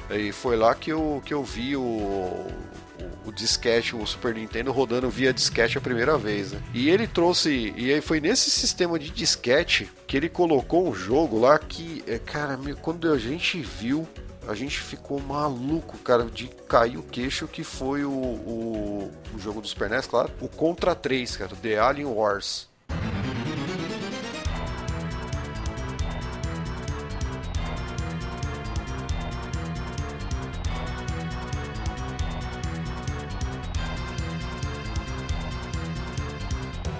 E 0.09 0.31
foi 0.31 0.55
lá 0.55 0.75
que 0.75 0.91
eu, 0.91 1.21
que 1.25 1.33
eu 1.33 1.43
vi 1.43 1.75
o, 1.75 1.81
o, 1.81 2.47
o, 3.25 3.31
disquete, 3.31 3.95
o 3.95 4.05
Super 4.05 4.35
Nintendo 4.35 4.71
rodando 4.71 5.09
via 5.09 5.33
disquete 5.33 5.77
a 5.77 5.81
primeira 5.81 6.17
vez. 6.17 6.51
Né? 6.51 6.61
E 6.73 6.89
ele 6.89 7.07
trouxe. 7.07 7.73
E 7.75 7.91
aí 7.91 8.01
foi 8.01 8.19
nesse 8.19 8.49
sistema 8.49 8.99
de 8.99 9.09
disquete 9.09 9.89
que 10.07 10.17
ele 10.17 10.29
colocou 10.29 10.87
um 10.87 10.93
jogo 10.93 11.39
lá 11.39 11.57
que, 11.57 12.03
é, 12.07 12.19
cara, 12.19 12.59
quando 12.81 13.11
a 13.11 13.17
gente 13.17 13.61
viu, 13.61 14.07
a 14.47 14.53
gente 14.53 14.79
ficou 14.79 15.19
maluco, 15.19 15.97
cara, 15.99 16.25
de 16.25 16.47
cair 16.67 16.97
o 16.97 17.03
queixo 17.03 17.47
que 17.47 17.63
foi 17.63 18.03
o, 18.03 18.11
o, 18.11 19.11
o 19.33 19.39
jogo 19.39 19.61
do 19.61 19.67
Super 19.67 19.89
NES, 19.89 20.05
claro. 20.05 20.29
O 20.41 20.47
Contra 20.47 20.93
3, 20.93 21.37
cara, 21.37 21.55
The 21.55 21.79
Alien 21.79 22.07
Wars. 22.07 22.72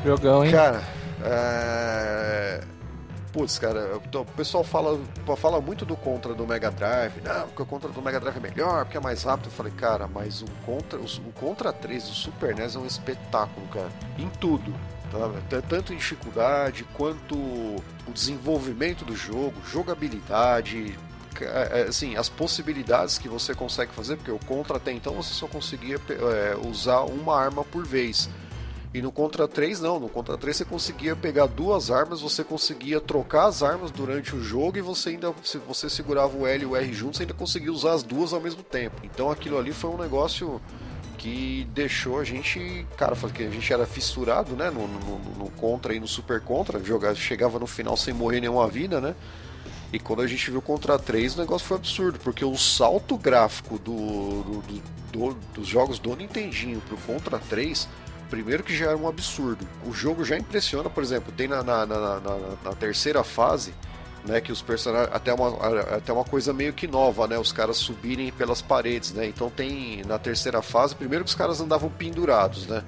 Jogão, 0.04 0.43
hein? 0.43 0.51
Cara, 0.51 0.84
é... 1.24 2.62
Putz, 3.32 3.58
cara, 3.58 3.97
o 3.97 4.26
pessoal 4.26 4.64
fala, 4.64 4.99
fala 5.38 5.60
muito 5.60 5.86
do 5.86 5.95
Contra 5.95 6.36
do 6.36 6.45
Mega 6.45 6.70
Drive. 6.70 7.20
Não, 7.24 7.47
porque 7.47 7.64
o 7.64 7.66
Contra 7.66 7.89
do 7.89 7.99
Mega 7.99 8.20
Drive 8.20 8.38
é 8.38 8.39
melhor, 8.39 8.86
porque 8.86 8.97
é 8.97 8.99
mais 8.99 9.24
rápido. 9.24 9.47
Eu 9.47 9.51
falei, 9.51 9.72
cara, 9.72 10.08
mas 10.08 10.43
o 10.43 10.45
Contra, 10.64 10.99
o 10.99 11.32
Contra 11.39 11.74
3 11.74 12.04
do 12.04 12.14
Super 12.14 12.56
NES 12.56 12.76
é 12.76 12.80
um 12.80 12.86
espetáculo, 12.86 13.66
cara. 13.70 13.89
Em 14.20 14.30
tudo. 14.30 14.72
Tá? 15.12 15.62
Tanto 15.68 15.93
em 15.93 15.97
dificuldade 15.97 16.84
quanto 16.93 17.36
o 17.36 18.12
desenvolvimento 18.14 19.04
do 19.04 19.16
jogo, 19.16 19.56
jogabilidade, 19.66 20.95
é, 21.41 21.88
assim, 21.89 22.16
as 22.16 22.30
possibilidades 22.30 23.18
que 23.18 23.28
você 23.28 23.56
consegue 23.56 23.91
fazer, 23.93 24.18
porque 24.18 24.32
o 24.32 24.39
Contra 24.39 24.78
até 24.78 24.91
então 24.91 25.14
você 25.14 25.34
só 25.34 25.47
conseguia 25.47 25.99
é, 26.10 26.56
usar 26.68 27.01
uma 27.01 27.36
arma 27.36 27.64
por 27.64 27.84
vez. 27.84 28.30
E 28.93 29.01
no 29.01 29.11
Contra 29.11 29.47
3 29.47 29.81
não, 29.81 29.99
no 29.99 30.07
Contra 30.07 30.37
3 30.37 30.57
você 30.57 30.65
conseguia 30.65 31.15
pegar 31.15 31.47
duas 31.47 31.89
armas, 31.89 32.21
você 32.21 32.43
conseguia 32.43 33.01
trocar 33.01 33.47
as 33.47 33.63
armas 33.63 33.89
durante 33.89 34.35
o 34.35 34.43
jogo 34.43 34.77
e 34.77 34.81
você 34.81 35.09
ainda, 35.09 35.33
se 35.43 35.57
você 35.57 35.89
segurava 35.89 36.37
o 36.37 36.45
L 36.45 36.63
e 36.63 36.65
o 36.65 36.75
R 36.75 36.93
juntos, 36.93 37.17
você 37.17 37.23
ainda 37.23 37.33
conseguia 37.33 37.71
usar 37.71 37.93
as 37.93 38.03
duas 38.03 38.33
ao 38.33 38.39
mesmo 38.39 38.61
tempo. 38.61 38.97
Então 39.03 39.31
aquilo 39.31 39.57
ali 39.57 39.73
foi 39.73 39.89
um 39.89 39.97
negócio 39.97 40.61
que 41.17 41.67
deixou 41.73 42.19
a 42.19 42.23
gente, 42.23 42.85
cara, 42.95 43.15
que 43.15 43.43
a 43.43 43.49
gente 43.49 43.73
era 43.73 43.85
fissurado, 43.87 44.55
né, 44.55 44.69
no, 44.69 44.87
no, 44.87 45.19
no, 45.37 45.49
Contra 45.51 45.95
e 45.95 45.99
no 45.99 46.07
Super 46.07 46.41
Contra, 46.41 46.83
jogar, 46.83 47.15
chegava 47.15 47.57
no 47.57 47.65
final 47.65 47.97
sem 47.97 48.13
morrer 48.13 48.41
nenhuma 48.41 48.67
vida, 48.67 49.01
né? 49.01 49.15
E 49.91 49.99
quando 49.99 50.21
a 50.21 50.27
gente 50.27 50.51
viu 50.51 50.61
Contra 50.61 50.99
3, 50.99 51.35
o 51.35 51.39
negócio 51.39 51.67
foi 51.67 51.77
absurdo, 51.77 52.19
porque 52.19 52.43
o 52.43 52.57
salto 52.57 53.17
gráfico 53.17 53.79
do, 53.79 54.43
do, 54.43 54.61
do, 54.61 54.81
do 55.11 55.37
dos 55.53 55.67
jogos 55.67 55.97
do 55.97 56.15
Nintendinho 56.15 56.81
pro 56.81 56.97
Contra 56.97 57.39
3 57.39 57.87
primeiro 58.34 58.63
que 58.63 58.75
já 58.75 58.88
era 58.88 58.97
um 58.97 59.07
absurdo. 59.07 59.67
O 59.86 59.93
jogo 59.93 60.25
já 60.25 60.36
impressiona, 60.36 60.89
por 60.89 61.03
exemplo, 61.03 61.31
tem 61.31 61.47
na, 61.47 61.61
na, 61.61 61.86
na, 61.86 62.19
na 62.63 62.71
terceira 62.73 63.23
fase, 63.23 63.75
né, 64.25 64.41
que 64.41 64.51
os 64.51 64.59
personagens 64.59 65.13
até 65.13 65.31
uma 65.31 65.69
até 65.95 66.11
uma 66.11 66.23
coisa 66.23 66.51
meio 66.51 66.73
que 66.73 66.88
nova, 66.88 67.27
né, 67.27 67.38
os 67.38 67.51
caras 67.51 67.77
subirem 67.77 68.31
pelas 68.31 68.59
paredes, 68.59 69.13
né? 69.13 69.27
Então 69.27 69.51
tem 69.51 70.01
na 70.07 70.17
terceira 70.17 70.63
fase, 70.63 70.95
primeiro 70.95 71.23
que 71.23 71.29
os 71.29 71.36
caras 71.36 71.61
andavam 71.61 71.91
pendurados, 71.91 72.65
né, 72.65 72.81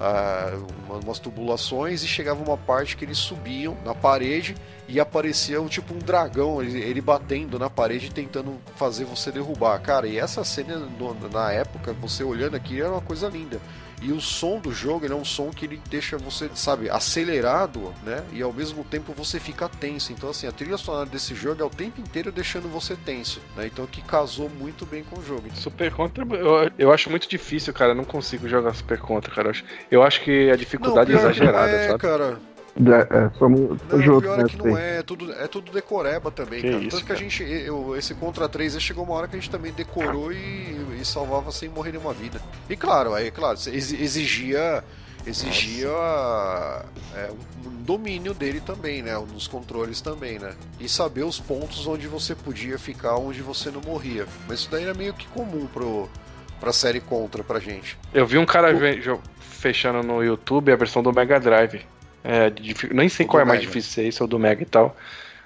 umas 1.04 1.20
tubulações 1.20 2.04
e 2.04 2.08
chegava 2.08 2.42
uma 2.42 2.58
parte 2.58 2.98
que 2.98 3.06
eles 3.06 3.20
subiam 3.20 3.78
na 3.86 3.94
parede 3.94 4.56
e 4.88 5.00
aparecia 5.00 5.64
tipo 5.66 5.94
um 5.94 6.00
dragão, 6.00 6.60
ele, 6.60 6.80
ele 6.80 7.02
batendo 7.02 7.60
na 7.60 7.70
parede 7.70 8.10
tentando 8.10 8.60
fazer 8.78 9.06
você 9.06 9.32
derrubar, 9.32 9.80
cara. 9.80 10.08
E 10.08 10.18
essa 10.18 10.44
cena 10.44 10.88
na 11.32 11.52
época, 11.52 11.94
você 11.94 12.24
olhando 12.24 12.56
aqui 12.56 12.82
era 12.82 12.92
uma 12.92 13.02
coisa 13.02 13.28
linda. 13.28 13.60
E 14.06 14.12
o 14.12 14.22
som 14.22 14.60
do 14.60 14.72
jogo, 14.72 15.04
ele 15.04 15.14
é 15.14 15.18
um 15.18 15.26
som 15.26 15.50
que 15.50 15.66
ele 15.66 15.82
deixa 15.90 16.16
você, 16.16 16.48
sabe, 16.54 16.92
acelerado, 16.92 17.92
né? 18.04 18.24
E 18.32 18.40
ao 18.40 18.54
mesmo 18.54 18.84
tempo 18.84 19.12
você 19.14 19.40
fica 19.40 19.68
tenso. 19.68 20.14
Então, 20.14 20.30
assim, 20.30 20.46
a 20.46 20.52
trilha 20.52 20.78
sonora 20.78 21.08
desse 21.08 21.34
jogo 21.34 21.64
é 21.64 21.66
o 21.66 21.72
tempo 21.72 22.00
inteiro 22.00 22.32
deixando 22.32 22.70
você 22.70 22.96
tenso, 22.96 23.42
né? 23.58 23.66
Então, 23.66 23.88
que 23.88 24.04
casou 24.04 24.48
muito 24.48 24.86
bem 24.86 25.04
com 25.04 25.20
o 25.20 25.26
jogo. 25.26 25.50
Super 25.56 25.92
Contra, 25.92 26.24
eu, 26.24 26.72
eu 26.78 26.94
acho 26.94 27.10
muito 27.10 27.28
difícil, 27.28 27.74
cara. 27.74 27.94
Eu 27.94 27.96
não 27.96 28.06
consigo 28.06 28.48
jogar 28.48 28.76
Super 28.76 29.00
Contra, 29.00 29.34
cara. 29.34 29.48
Eu 29.48 29.52
acho, 29.52 29.64
eu 29.90 30.04
acho 30.04 30.22
que 30.22 30.52
a 30.52 30.56
dificuldade 30.56 31.12
não, 31.12 31.18
é 31.18 31.22
exagerada, 31.24 31.72
é, 31.72 31.88
sabe? 31.88 32.00
cara. 32.00 32.38
É, 32.78 33.18
é, 33.18 33.30
somos 33.40 33.82
não, 33.90 34.02
juntos, 34.02 34.24
pior 34.24 34.40
é 34.40 34.44
né, 34.44 34.50
que 34.50 34.58
não 34.58 34.78
é, 34.78 34.98
é 34.98 35.02
tudo, 35.02 35.32
é 35.32 35.48
tudo 35.48 35.72
decoreba 35.72 36.30
também, 36.30 36.62
que 36.62 36.70
cara. 36.70 36.84
Isso, 36.84 36.90
Tanto 36.90 37.06
que 37.06 37.12
a 37.14 37.16
gente, 37.16 37.42
eu, 37.42 37.96
esse 37.96 38.14
Contra 38.14 38.50
3 38.50 38.82
chegou 38.82 39.06
uma 39.06 39.14
hora 39.14 39.30
que 39.30 39.36
a 39.36 39.40
gente 39.40 39.50
também 39.50 39.72
decorou 39.72 40.32
e, 40.32 40.75
salvava 41.06 41.52
sem 41.52 41.70
morrer 41.70 41.92
nenhuma 41.92 42.14
vida. 42.14 42.42
E 42.70 42.76
claro, 42.76 43.14
aí, 43.14 43.32
claro, 43.32 43.58
exigia 43.68 44.84
exigia 45.28 45.90
é, 47.16 47.30
um 47.66 47.84
domínio 47.84 48.34
dele 48.34 48.62
também, 48.62 49.02
né? 49.02 49.18
Nos 49.34 49.48
controles 49.48 50.02
também, 50.02 50.40
né? 50.40 50.54
E 50.80 50.88
saber 50.88 51.24
os 51.24 51.40
pontos 51.40 51.88
onde 51.88 52.08
você 52.08 52.36
podia 52.36 52.78
ficar, 52.78 53.16
onde 53.18 53.42
você 53.42 53.72
não 53.72 53.82
morria. 53.82 54.26
Mas 54.48 54.60
isso 54.60 54.72
daí 54.72 54.84
era 54.84 54.94
meio 54.94 55.14
que 55.14 55.28
comum 55.28 55.68
pro, 55.68 56.10
pra 56.60 56.72
série 56.72 57.00
Contra 57.00 57.44
pra 57.44 57.60
gente. 57.60 57.98
Eu 58.14 58.26
vi 58.26 58.38
um 58.38 58.46
cara 58.46 58.72
o... 58.74 59.20
fechando 59.40 60.04
no 60.04 60.24
YouTube 60.24 60.72
a 60.72 60.76
versão 60.76 61.02
do 61.02 61.12
Mega 61.12 61.40
Drive. 61.40 61.82
É, 62.24 62.52
nem 62.92 63.10
sei 63.10 63.26
o 63.26 63.30
qual 63.30 63.42
é 63.42 63.46
mais 63.46 63.62
difícil 63.62 63.92
ser 63.92 64.06
esse 64.06 64.22
ou 64.22 64.28
do 64.28 64.40
Mega 64.40 64.62
e 64.62 64.66
tal. 64.66 64.96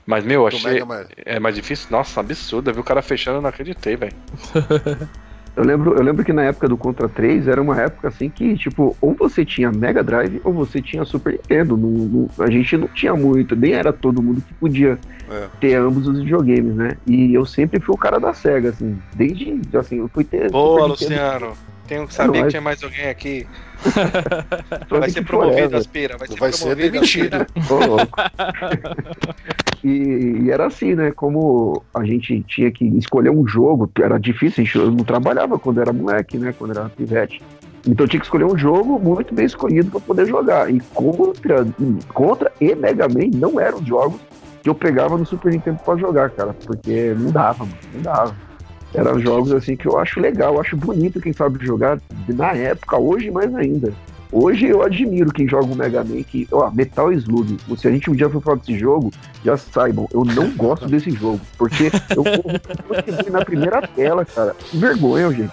Mas, 0.05 0.24
meu, 0.24 0.47
achei. 0.47 0.82
É 1.26 1.39
mais 1.39 1.53
difícil? 1.53 1.88
Nossa, 1.91 2.20
absurdo. 2.20 2.70
Eu 2.70 2.74
vi 2.74 2.80
o 2.80 2.84
cara 2.84 3.01
fechando, 3.01 3.38
eu 3.38 3.41
não 3.41 3.49
acreditei, 3.49 3.95
velho. 3.95 4.16
eu, 5.60 5.66
lembro, 5.66 5.93
eu 5.93 6.01
lembro 6.01 6.24
que 6.24 6.32
na 6.32 6.43
época 6.43 6.70
do 6.70 6.78
Contra 6.78 7.10
3 7.10 7.49
era 7.49 7.62
uma 7.62 7.78
época 7.82 8.07
assim 8.07 8.30
que, 8.30 8.55
tipo, 8.55 8.95
ou 9.01 9.14
você 9.14 9.43
tinha 9.43 9.70
Mega 9.70 10.01
Drive 10.01 10.39
ou 10.45 10.53
você 10.53 10.82
tinha 10.82 11.03
Super 11.03 11.34
Nintendo. 11.34 12.30
A 12.39 12.49
gente 12.49 12.78
não 12.78 12.88
tinha 12.88 13.14
muito, 13.14 13.57
nem 13.57 13.74
era 13.74 13.91
todo 13.91 14.22
mundo 14.22 14.41
que 14.41 14.53
podia 14.53 14.97
é. 15.30 15.47
ter 15.60 15.76
ambos 15.76 16.07
os 16.07 16.20
videogames, 16.20 16.74
né? 16.76 16.95
E 17.05 17.34
eu 17.34 17.45
sempre 17.45 17.78
fui 17.82 17.93
o 17.93 17.97
cara 17.97 18.20
da 18.20 18.34
SEGA, 18.34 18.70
assim. 18.70 18.97
Desde. 19.14 19.60
Assim, 19.74 19.97
eu 19.97 20.07
fui 20.07 20.24
ter. 20.24 20.49
Boa, 20.49 20.86
Luciano! 20.88 21.51
Tenho 21.90 22.08
que 22.08 22.14
saber 22.14 22.38
é 22.38 22.44
que 22.44 22.50
tinha 22.50 22.62
mais 22.62 22.84
alguém 22.84 23.10
aqui. 23.10 23.48
vai 24.88 25.10
ser 25.10 25.26
promovido, 25.26 25.76
Aspira. 25.76 26.18
Vai 26.20 26.28
ser, 26.28 26.40
vai 26.40 26.54
ser 26.54 26.76
demitido. 26.76 27.48
e, 29.84 30.44
e, 30.44 30.52
era 30.52 30.68
assim, 30.68 30.94
né? 30.94 31.12
Como 31.12 31.84
a 31.92 32.06
gente 32.06 32.44
tinha 32.44 32.70
que 32.70 32.86
escolher 32.86 33.32
um 33.32 33.48
jogo, 33.48 33.90
era 34.00 34.20
difícil, 34.20 34.66
eu 34.76 34.92
não 34.92 35.04
trabalhava 35.04 35.58
quando 35.58 35.82
era 35.82 35.92
moleque, 35.92 36.38
né? 36.38 36.54
Quando 36.56 36.78
era 36.78 36.90
pivete. 36.90 37.42
Então 37.88 38.06
tinha 38.06 38.20
que 38.20 38.28
escolher 38.28 38.46
um 38.46 38.56
jogo 38.56 39.00
muito 39.00 39.34
bem 39.34 39.48
escolhido 39.48 39.90
para 39.90 40.00
poder 40.00 40.28
jogar. 40.28 40.72
E 40.72 40.80
contra, 40.94 41.66
contra 42.14 42.52
e 42.62 42.76
Mega 42.76 43.08
Man 43.08 43.32
não 43.34 43.60
eram 43.60 43.84
jogos 43.84 44.22
que 44.62 44.70
eu 44.70 44.76
pegava 44.76 45.18
no 45.18 45.26
Super 45.26 45.52
Nintendo 45.52 45.80
para 45.84 45.98
jogar, 45.98 46.30
cara. 46.30 46.54
Porque 46.54 47.16
não 47.18 47.32
dava, 47.32 47.66
mano, 47.66 47.78
não 47.96 48.02
dava. 48.04 48.49
Eram 48.94 49.20
jogos 49.20 49.52
assim 49.52 49.76
que 49.76 49.88
eu 49.88 49.98
acho 49.98 50.20
legal, 50.20 50.56
eu 50.56 50.62
acho 50.62 50.76
bonito 50.76 51.22
quem 51.22 51.34
sabe 51.34 51.64
jogar 51.64 52.00
na 52.28 52.54
época, 52.54 52.98
hoje 52.98 53.30
mais 53.30 53.54
ainda. 53.56 53.94
Hoje 54.32 54.68
eu 54.68 54.84
admiro 54.84 55.34
quem 55.34 55.48
joga 55.48 55.66
o 55.66 55.76
Mega 55.76 56.04
Man, 56.04 56.22
que, 56.22 56.48
ó, 56.52 56.70
Metal 56.70 57.12
Slug. 57.14 57.58
Se 57.76 57.88
a 57.88 57.92
gente 57.92 58.12
um 58.12 58.16
dia 58.16 58.30
for 58.30 58.42
falar 58.42 58.58
desse 58.58 58.78
jogo, 58.78 59.12
já 59.44 59.58
saibam, 59.58 60.08
eu 60.14 60.24
não 60.24 60.52
gosto 60.54 60.86
desse 60.88 61.10
jogo. 61.10 61.42
Porque 61.58 61.92
eu 62.16 62.24
corri 62.24 63.32
na 63.32 63.44
primeira 63.44 63.82
tela, 63.88 64.24
cara. 64.24 64.54
Que 64.54 64.78
vergonha, 64.78 65.32
gente. 65.32 65.52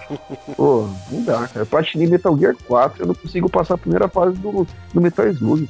Pô, 0.55 0.87
não 1.11 1.23
dá, 1.23 1.47
cara. 1.47 1.61
Eu 1.61 1.65
patinei 1.65 2.07
Metal 2.07 2.37
Gear 2.37 2.55
4, 2.67 3.01
eu 3.01 3.07
não 3.07 3.15
consigo 3.15 3.49
passar 3.49 3.73
a 3.73 3.79
primeira 3.79 4.07
fase 4.07 4.37
do, 4.37 4.67
do 4.93 5.01
Metal 5.01 5.27
Slug. 5.27 5.67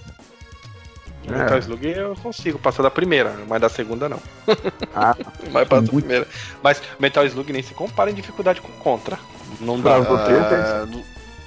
É. 1.27 1.37
Metal 1.37 1.59
Slug 1.59 1.87
eu 1.87 2.15
consigo 2.15 2.57
passar 2.57 2.83
da 2.83 2.91
primeira, 2.91 3.35
mas 3.47 3.61
da 3.61 3.69
segunda 3.69 4.07
não. 4.07 4.19
Ah, 4.95 5.15
mas 5.51 5.67
passa 5.67 5.81
da 5.83 5.91
primeira. 5.91 6.27
Mas 6.63 6.81
Metal 6.99 7.25
Slug 7.25 7.51
nem 7.51 7.61
se 7.61 7.73
compara 7.73 8.09
em 8.09 8.13
dificuldade 8.13 8.61
com 8.61 8.71
Contra. 8.71 9.19
Não 9.59 9.79
dá. 9.79 9.99
Pra 9.99 9.99
você, 9.99 10.33
ah, 10.33 10.87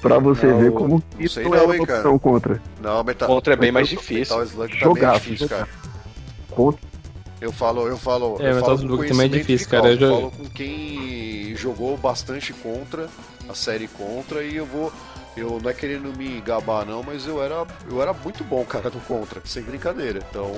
pra 0.03 0.19
você 0.19 0.47
não, 0.47 0.59
ver 0.59 0.73
como 0.73 1.03
isso 1.19 1.41
não, 1.41 1.55
é 1.55 1.63
uma 1.63 1.83
opção 1.83 2.19
contra. 2.19 2.63
Não, 2.81 3.03
Metal, 3.03 3.29
Contra 3.29 3.55
é 3.55 3.57
bem 3.57 3.73
mais 3.73 3.89
difícil. 3.89 4.37
Metal 4.37 4.43
Slug 4.45 4.73
tá 4.73 4.79
jogar, 4.79 5.11
bem 5.13 5.21
difícil, 5.21 5.49
cara. 5.49 5.69
Contra 6.51 6.81
Eu 7.41 7.53
falo, 7.53 7.87
eu 7.87 7.97
falo. 7.97 8.37
É, 8.41 8.51
eu 8.51 8.57
Metal 8.57 8.75
Slug 8.75 9.09
também 9.09 9.27
é 9.27 9.29
difícil, 9.29 9.69
cara. 9.69 9.89
Eu, 9.89 9.93
eu 9.93 9.99
já... 9.99 10.09
falo 10.09 10.31
com 10.31 10.45
quem 10.51 11.57
jogou 11.57 11.97
bastante 11.97 12.53
contra, 12.53 13.09
a 13.49 13.55
série 13.55 13.89
contra, 13.89 14.43
e 14.43 14.57
eu 14.57 14.67
vou. 14.67 14.93
Eu 15.37 15.61
não 15.63 15.71
é 15.71 15.73
querendo 15.73 16.17
me 16.17 16.41
gabar 16.41 16.85
não, 16.85 17.03
mas 17.03 17.27
eu 17.27 17.43
era, 17.43 17.67
eu 17.89 18.03
era 18.03 18.13
muito 18.13 18.43
bom, 18.43 18.65
cara, 18.65 18.91
no 18.91 19.01
contra, 19.01 19.41
sem 19.45 19.63
brincadeira. 19.63 20.21
Então, 20.29 20.53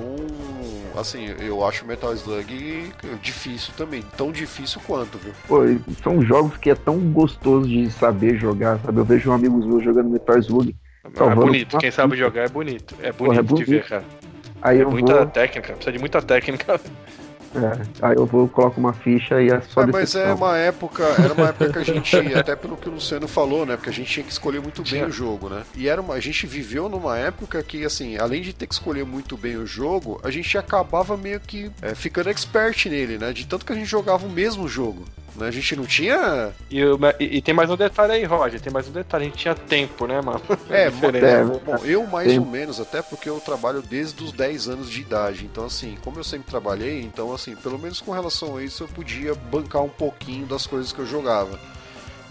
assim, 0.99 1.27
eu 1.39 1.65
acho 1.65 1.87
Metal 1.87 2.13
Slug 2.15 2.93
difícil 3.23 3.73
também, 3.77 4.03
tão 4.17 4.33
difícil 4.33 4.81
quanto, 4.87 5.19
viu? 5.19 5.33
Pô, 5.47 5.61
são 6.03 6.23
jogos 6.23 6.57
que 6.57 6.71
é 6.71 6.75
tão 6.75 6.99
gostoso 6.99 7.69
de 7.69 7.91
saber 7.91 8.37
jogar, 8.39 8.79
sabe? 8.81 8.99
Eu 8.99 9.05
vejo 9.05 9.31
um 9.31 9.35
amigos 9.35 9.67
meus 9.67 9.85
jogando 9.85 10.11
Metal 10.11 10.39
Slug. 10.39 10.75
É 11.05 11.35
bonito, 11.35 11.79
quem 11.79 11.91
sabe 11.91 12.17
jogar 12.17 12.43
é 12.43 12.49
bonito. 12.49 12.95
É 13.01 13.13
bonito, 13.13 13.17
Porra, 13.17 13.39
é 13.39 13.43
bonito. 13.43 13.67
de 13.67 13.73
ver, 13.73 13.85
cara. 13.85 14.05
Aí 14.63 14.81
é 14.81 14.85
muita 14.85 15.15
vou... 15.17 15.27
técnica, 15.27 15.73
precisa 15.73 15.93
de 15.93 15.99
muita 15.99 16.23
técnica. 16.23 16.81
É, 17.55 18.07
aí 18.09 18.17
eu 18.17 18.25
vou, 18.25 18.49
coloco 18.49 18.81
uma 18.81 18.93
ficha 18.93 19.41
e 19.43 19.51
é 19.51 19.61
só. 19.61 19.83
É, 19.83 19.87
mas 19.87 20.15
é 20.15 20.33
uma 20.33 20.57
época, 20.57 21.05
era 21.23 21.35
uma 21.35 21.49
época 21.49 21.73
que 21.73 21.79
a 21.79 21.85
gente, 21.85 22.17
até 22.35 22.57
pelo 22.57 22.77
que 22.77 22.89
o 22.89 22.93
Luciano 22.93 23.29
falou, 23.29 23.67
né? 23.67 23.77
Porque 23.77 23.91
a 23.91 23.93
gente 23.93 24.11
tinha 24.11 24.25
que 24.25 24.33
escolher 24.33 24.61
muito 24.61 24.83
bem 24.83 25.03
Sim. 25.03 25.07
o 25.07 25.13
jogo, 25.13 25.49
né? 25.49 25.63
E 25.77 25.89
era 25.89 26.01
uma, 26.01 26.15
a 26.15 26.21
gente 26.21 26.47
viveu 26.47 26.89
numa 26.89 27.19
época 27.19 27.63
que, 27.63 27.85
assim, 27.85 28.17
além 28.17 28.43
de 28.43 28.53
ter 28.53 28.67
que 28.67 28.75
escolher 28.75 29.05
muito 29.05 29.37
bem 29.37 29.57
o 29.57 29.67
jogo, 29.67 30.21
a 30.25 30.31
gente 30.31 30.57
acabava 30.57 31.17
meio 31.17 31.41
que 31.41 31.71
é, 31.83 31.95
ficando 31.95 32.31
expert 32.31 32.87
nele, 32.87 33.19
né? 33.19 33.33
De 33.33 33.47
tanto 33.47 33.67
que 33.67 33.73
a 33.73 33.77
gente 33.77 33.89
jogava 33.89 34.27
o 34.27 34.31
mesmo 34.31 34.67
jogo. 34.67 35.05
Né? 35.37 35.49
A 35.49 35.51
gente 35.51 35.77
não 35.77 35.85
tinha. 35.85 36.53
E, 36.71 36.81
e, 36.81 37.37
e, 37.39 37.43
tem 37.43 37.55
mais 37.55 37.71
um 37.71 37.77
detalhe 37.77 38.13
aí, 38.13 38.25
Roger. 38.25 38.61
Tem 38.61 38.73
mais 38.73 38.89
um 38.89 38.93
detalhe. 38.93 39.25
A 39.25 39.29
gente 39.29 39.39
tinha 39.39 39.55
tempo, 39.55 40.07
né, 40.07 40.21
mano? 40.21 40.43
É, 40.71 40.85
é 40.89 40.91
bom, 41.45 41.77
eu 41.85 42.07
mais 42.07 42.37
ou 42.37 42.45
menos, 42.45 42.81
até 42.81 43.03
porque 43.03 43.29
eu 43.29 43.41
trabalho 43.41 43.83
desde 43.83 44.23
os 44.23 44.33
10 44.33 44.69
anos 44.69 44.91
de 44.91 45.01
idade. 45.01 45.45
Então, 45.45 45.65
assim, 45.65 45.97
como 46.03 46.19
eu 46.19 46.25
sempre 46.25 46.49
trabalhei, 46.49 47.03
então, 47.03 47.33
assim, 47.33 47.57
pelo 47.57 47.79
menos 47.79 48.01
com 48.01 48.13
relação 48.13 48.57
a 48.57 48.63
isso, 48.63 48.85
eu 48.85 48.89
podia 48.89 49.35
bancar 49.35 49.83
um 49.83 49.89
pouquinho 49.89 50.47
das 50.47 50.67
coisas 50.67 50.93
que 50.93 50.99
eu 50.99 51.07
jogava 51.07 51.59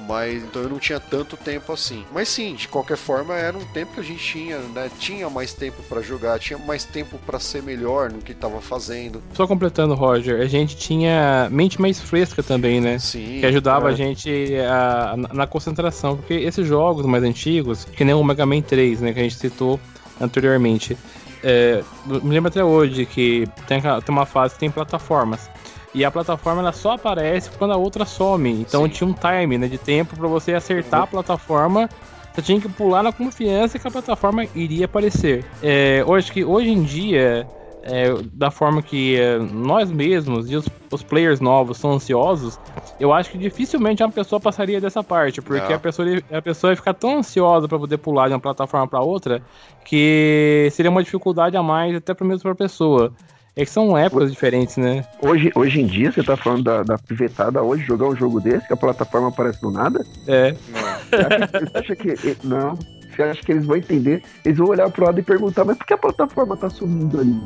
mas 0.08 0.44
então 0.44 0.62
eu 0.62 0.70
não 0.70 0.80
tinha 0.80 1.00
tanto 1.00 1.38
tempo 1.38 1.72
assim. 1.72 2.06
Mas 2.14 2.30
sim, 2.30 2.56
de 2.56 2.68
qualquer 2.68 2.98
forma 2.98 3.34
era 3.34 3.58
um 3.58 3.66
tempo 3.66 3.94
que 3.94 4.00
a 4.00 4.04
gente 4.04 4.24
tinha, 4.24 4.58
né? 4.60 4.90
Tinha 5.00 5.30
mais 5.30 5.54
tempo 5.54 5.82
para 5.84 6.02
jogar, 6.02 6.40
tinha 6.40 6.58
mais 6.60 6.84
tempo 6.84 7.18
para 7.26 7.40
ser 7.40 7.64
melhor 7.64 8.12
no 8.12 8.20
que 8.20 8.32
estava 8.32 8.62
fazendo. 8.62 9.22
Só 9.34 9.48
completando, 9.48 9.94
Roger, 9.94 10.42
a 10.42 10.46
gente 10.46 10.76
tinha 10.76 11.48
mente 11.52 11.80
mais 11.80 12.00
fresca 12.00 12.42
também, 12.44 12.82
né? 12.82 13.00
Sim. 13.00 13.40
Que 13.40 13.46
ajudava 13.46 13.90
é. 13.90 13.94
a 13.94 13.96
gente 13.96 14.56
a, 14.68 15.16
na 15.34 15.48
concentração, 15.48 16.18
porque 16.18 16.34
esses 16.34 16.68
jogos 16.68 17.06
mais 17.06 17.24
antigos, 17.24 17.86
que 17.86 18.04
nem 18.04 18.14
o 18.14 18.24
Mega 18.24 18.46
Man 18.46 18.62
3, 18.62 19.02
né, 19.02 19.14
que 19.14 19.20
a 19.20 19.24
gente 19.24 19.36
citou 19.36 19.80
anteriormente, 20.20 20.98
é, 21.44 21.84
me 22.06 22.30
lembro 22.30 22.50
até 22.50 22.64
hoje 22.64 23.06
que 23.06 23.48
tem, 23.68 23.82
tem 23.82 23.92
uma 24.10 24.26
fase 24.26 24.54
que 24.54 24.60
tem 24.60 24.72
plataformas. 24.72 25.50
E 25.94 26.06
a 26.06 26.12
plataforma 26.12 26.62
ela 26.62 26.72
só 26.72 26.94
aparece 26.94 27.50
quando 27.52 27.72
a 27.72 27.78
outra 27.78 28.06
some. 28.06 28.50
Então 28.50 28.84
Sim. 28.84 28.90
tinha 28.90 29.10
um 29.10 29.14
time 29.14 29.58
né, 29.58 29.68
de 29.68 29.78
tempo 29.78 30.16
para 30.16 30.28
você 30.28 30.54
acertar 30.54 31.04
a 31.04 31.08
plataforma. 31.08 31.90
Você 32.34 32.42
tinha 32.42 32.62
que 32.62 32.70
pular 32.70 33.04
na 33.04 33.12
confiança 33.12 33.78
que 33.78 33.88
a 33.88 33.92
plataforma 33.92 34.46
iria 34.56 34.86
aparecer. 34.86 35.44
É, 35.62 36.04
hoje, 36.08 36.32
que, 36.32 36.46
hoje 36.46 36.70
em 36.70 36.82
dia, 36.82 37.46
é, 37.84 38.14
da 38.34 38.52
forma 38.52 38.82
que 38.82 39.18
é, 39.20 39.38
nós 39.38 39.92
mesmos 39.92 40.50
e 40.50 40.56
os, 40.56 40.66
os, 40.90 41.04
players 41.04 41.40
novos 41.40 41.78
são 41.78 41.92
ansiosos, 41.92 42.60
eu 43.00 43.12
acho 43.12 43.32
que 43.32 43.38
dificilmente 43.38 44.04
uma 44.04 44.12
pessoa 44.12 44.40
passaria 44.40 44.80
dessa 44.80 45.04
parte, 45.04 45.42
porque 45.42 45.74
a 45.74 45.80
pessoa, 45.80 46.08
a 46.32 46.42
pessoa 46.42 46.72
ia 46.72 46.78
ficar 46.78 46.94
tão 46.94 47.18
ansiosa 47.18 47.68
para 47.68 47.80
poder 47.80 47.98
pular 47.98 48.28
de 48.28 48.34
uma 48.34 48.40
plataforma 48.40 48.88
para 48.88 49.02
outra 49.02 49.42
que 49.84 50.70
seria 50.72 50.92
uma 50.92 51.04
dificuldade 51.04 51.58
a 51.58 51.64
mais 51.64 51.96
até 51.96 52.14
para 52.14 52.26
mesmo 52.26 52.44
para 52.44 52.52
a 52.52 52.56
pessoa. 52.56 53.12
É 53.56 53.66
que 53.66 53.72
são 53.72 53.98
épocas 53.98 54.32
diferentes, 54.32 54.78
né? 54.78 55.06
Hoje, 55.22 55.52
hoje 55.56 55.82
em 55.82 55.86
dia, 55.86 56.12
você 56.12 56.24
tá 56.24 56.38
falando 56.38 56.64
da, 56.64 56.84
da 56.84 56.98
pivetada 56.98 57.62
hoje, 57.62 57.84
jogar 57.84 58.08
um 58.08 58.16
jogo 58.16 58.40
desse, 58.40 58.66
que 58.66 58.74
a 58.74 58.78
plataforma 58.78 59.28
aparece 59.28 59.60
do 59.60 59.70
nada? 59.70 60.06
É. 60.26 60.52
Você 60.54 61.78
acha 61.78 61.96
que. 61.96 62.38
Não. 62.46 62.78
Você 63.12 63.24
acha 63.24 63.44
que 63.44 63.52
eles 63.52 63.66
vão 63.66 63.76
entender? 63.76 64.24
Eles 64.46 64.58
vão 64.58 64.70
olhar 64.70 64.90
pro 64.90 65.06
lado 65.06 65.20
e 65.20 65.24
perguntar, 65.24 65.66
mas 65.66 65.78
por 65.78 65.86
que 65.86 65.94
a 65.94 65.98
plataforma 65.98 66.56
tá 66.56 66.70
sumindo 66.70 67.20
ali? 67.20 67.42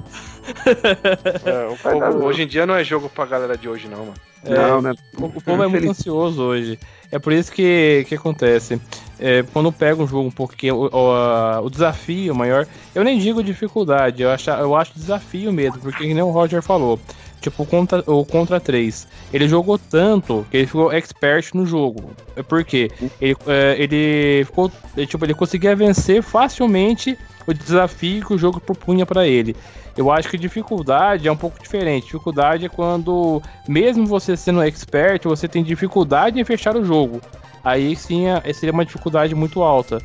É, 1.43 1.75
povo, 1.75 2.25
hoje 2.25 2.43
em 2.43 2.47
dia 2.47 2.67
não 2.67 2.75
é 2.75 2.83
jogo 2.83 3.09
pra 3.09 3.25
galera 3.25 3.57
de 3.57 3.67
hoje, 3.67 3.87
não, 3.87 3.99
mano. 4.05 4.13
É, 4.43 4.53
não, 4.53 4.81
né? 4.81 4.93
O, 5.17 5.25
o 5.25 5.41
povo 5.41 5.63
é 5.63 5.67
muito 5.67 5.89
ansioso 5.89 6.43
hoje. 6.43 6.79
É 7.11 7.17
por 7.17 7.33
isso 7.33 7.51
que, 7.51 8.05
que 8.07 8.13
acontece 8.13 8.79
é, 9.19 9.43
quando 9.53 9.71
pega 9.71 10.01
um 10.01 10.07
jogo 10.07 10.27
um 10.27 10.31
pouquinho, 10.31 10.75
o, 10.75 10.89
o, 10.91 11.65
o, 11.65 11.69
desafio 11.69 12.35
maior, 12.35 12.67
eu 12.93 13.03
nem 13.03 13.17
digo 13.17 13.43
dificuldade, 13.43 14.23
eu 14.23 14.29
acho, 14.29 14.49
eu 14.49 14.75
acho 14.75 14.93
desafio 14.95 15.51
mesmo, 15.51 15.79
porque 15.79 16.05
nem 16.13 16.23
o 16.23 16.31
Roger 16.31 16.61
falou, 16.61 16.99
tipo 17.39 17.63
o 17.63 17.65
Contra, 17.65 18.03
o 18.07 18.25
Contra 18.25 18.59
3, 18.59 19.07
ele 19.33 19.47
jogou 19.47 19.77
tanto 19.77 20.45
que 20.51 20.57
ele 20.57 20.67
ficou 20.67 20.91
expert 20.91 21.53
no 21.53 21.65
jogo, 21.65 22.11
é 22.35 22.43
porque 22.43 22.91
ele, 23.21 23.35
é, 23.47 23.75
ele 23.79 24.45
ficou, 24.45 24.71
tipo, 25.07 25.25
ele 25.25 25.33
conseguia 25.33 25.75
vencer 25.75 26.21
facilmente 26.21 27.17
o 27.47 27.53
desafio 27.53 28.25
que 28.25 28.33
o 28.33 28.37
jogo 28.37 28.59
propunha 28.59 29.05
para 29.05 29.27
ele. 29.27 29.55
Eu 29.95 30.11
acho 30.11 30.27
que 30.27 30.37
dificuldade 30.37 31.25
é 31.25 31.31
um 31.31 31.37
pouco 31.37 31.61
diferente. 31.61 32.05
Dificuldade 32.05 32.65
é 32.65 32.69
quando, 32.69 33.41
mesmo 33.65 34.05
você 34.05 34.35
sendo 34.35 34.61
expert, 34.61 35.23
você 35.23 35.47
tem 35.47 35.63
dificuldade 35.63 36.37
em 36.37 36.43
fechar 36.43 36.75
o 36.75 36.83
jogo 36.83 37.21
aí 37.65 37.95
sim 37.95 38.27
é, 38.27 38.53
seria 38.53 38.71
uma 38.71 38.85
dificuldade 38.85 39.35
muito 39.35 39.61
alta. 39.63 39.99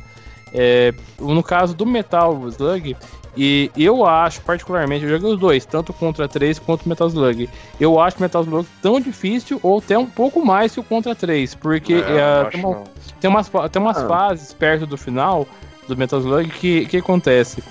É, 0.53 0.93
no 1.17 1.41
caso 1.41 1.73
do 1.73 1.85
Metal 1.85 2.45
Slug, 2.49 2.97
e 3.37 3.71
eu 3.77 4.05
acho, 4.05 4.41
particularmente, 4.41 5.05
eu 5.05 5.11
joguei 5.11 5.33
os 5.33 5.39
dois, 5.39 5.65
tanto 5.65 5.93
contra 5.93 6.27
3 6.27 6.59
quanto 6.59 6.89
Metal 6.89 7.07
Slug. 7.07 7.49
Eu 7.79 7.99
acho 7.99 8.17
o 8.17 8.21
Metal 8.21 8.43
Slug 8.43 8.67
tão 8.81 8.99
difícil, 8.99 9.59
ou 9.63 9.77
até 9.77 9.97
um 9.97 10.05
pouco 10.05 10.45
mais 10.45 10.73
que 10.73 10.79
o 10.81 10.83
contra 10.83 11.15
3, 11.15 11.55
porque 11.55 11.93
é, 11.93 12.49
tem, 12.49 12.65
uma, 12.65 12.83
tem, 13.21 13.29
umas, 13.29 13.49
tem 13.71 13.81
umas 13.81 13.97
ah. 13.97 14.07
fases 14.07 14.53
perto 14.53 14.85
do 14.85 14.97
final 14.97 15.47
do 15.87 15.95
Metal 15.95 16.19
Slug 16.19 16.49
que, 16.49 16.85
que 16.87 16.97
acontece. 16.97 17.63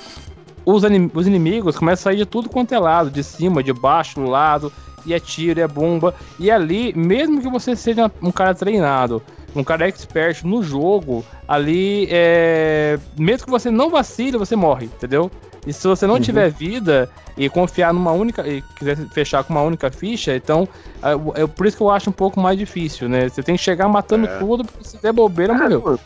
Os, 0.64 0.82
os 1.14 1.26
inimigos 1.26 1.76
começam 1.76 2.10
a 2.10 2.12
sair 2.12 2.16
de 2.16 2.26
tudo 2.26 2.48
quanto 2.48 2.72
é 2.72 2.78
lado, 2.78 3.10
de 3.10 3.22
cima, 3.22 3.62
de 3.62 3.72
baixo, 3.72 4.20
do 4.20 4.26
lado, 4.26 4.72
e 5.04 5.12
é 5.12 5.20
tiro, 5.20 5.60
e 5.60 5.62
é 5.62 5.68
bomba. 5.68 6.14
E 6.38 6.50
ali, 6.50 6.92
mesmo 6.94 7.40
que 7.40 7.48
você 7.48 7.76
seja 7.76 8.10
um 8.22 8.30
cara 8.30 8.54
treinado, 8.54 9.22
um 9.54 9.64
cara 9.64 9.88
expert 9.88 10.44
no 10.44 10.62
jogo, 10.62 11.24
ali, 11.46 12.06
é... 12.10 12.98
mesmo 13.18 13.46
que 13.46 13.50
você 13.50 13.70
não 13.70 13.90
vacile, 13.90 14.38
você 14.38 14.54
morre, 14.54 14.86
entendeu? 14.86 15.30
E 15.66 15.72
se 15.72 15.86
você 15.86 16.06
não 16.06 16.14
uhum. 16.14 16.20
tiver 16.20 16.50
vida 16.50 17.10
e 17.36 17.48
confiar 17.48 17.92
numa 17.92 18.12
única. 18.12 18.46
e 18.46 18.62
quiser 18.76 18.96
fechar 19.08 19.44
com 19.44 19.52
uma 19.52 19.62
única 19.62 19.90
ficha, 19.90 20.34
então. 20.34 20.68
É, 21.02 21.42
é, 21.42 21.46
por 21.46 21.66
isso 21.66 21.76
que 21.76 21.82
eu 21.82 21.90
acho 21.90 22.10
um 22.10 22.12
pouco 22.12 22.40
mais 22.40 22.58
difícil, 22.58 23.08
né? 23.08 23.28
Você 23.28 23.42
tem 23.42 23.56
que 23.56 23.62
chegar 23.62 23.88
matando 23.88 24.26
é. 24.26 24.38
tudo, 24.38 24.64
porque 24.64 24.84
se 24.84 25.02
der 25.02 25.12
bobeira, 25.12 25.54
ah, 25.54 25.58
morreu. 25.58 25.98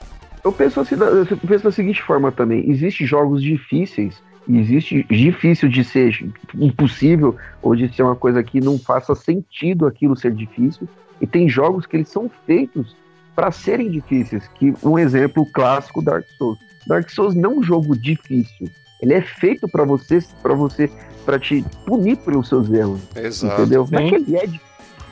Eu 0.42 0.53
penso, 0.53 0.80
assim, 0.80 0.95
eu 0.95 1.36
penso 1.36 1.64
da 1.64 1.72
seguinte 1.72 2.03
forma 2.03 2.32
também: 2.32 2.68
existem 2.68 3.07
jogos 3.07 3.42
difíceis. 3.42 4.22
E 4.47 4.59
existe 4.59 5.07
difícil 5.09 5.70
de 5.70 5.82
ser 5.82 6.30
impossível 6.55 7.34
ou 7.62 7.74
de 7.74 7.88
ser 7.95 8.03
uma 8.03 8.14
coisa 8.14 8.42
que 8.42 8.61
não 8.61 8.78
faça 8.78 9.14
sentido 9.14 9.86
aquilo 9.86 10.14
ser 10.14 10.34
difícil. 10.34 10.86
E 11.18 11.26
tem 11.26 11.49
jogos 11.49 11.86
que 11.86 11.97
eles 11.97 12.11
são 12.11 12.30
feitos 12.45 12.95
para 13.35 13.51
serem 13.51 13.91
difíceis. 13.91 14.49
Que 14.55 14.74
um 14.82 14.99
exemplo 14.99 15.47
clássico 15.47 16.03
Dark 16.03 16.26
Souls. 16.39 16.59
Dark 16.87 17.09
Souls 17.11 17.35
não 17.35 17.53
é 17.53 17.55
um 17.57 17.62
jogo 17.62 17.97
difícil. 17.97 18.68
Ele 19.01 19.14
é 19.14 19.22
feito 19.22 19.68
para 19.68 19.85
você, 19.85 20.22
para 20.43 20.55
você, 20.55 20.91
para 21.24 21.39
te 21.39 21.64
punir 21.85 22.16
pelos 22.18 22.49
seus 22.49 22.70
erros. 22.70 23.01
Exato. 23.16 23.62
Entendeu? 23.62 23.87
Mas 23.91 24.12
ele 24.12 24.37
é 24.37 24.49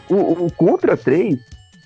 o, 0.09 0.47
o 0.47 0.53
Contra 0.53 0.97
3, 0.97 1.39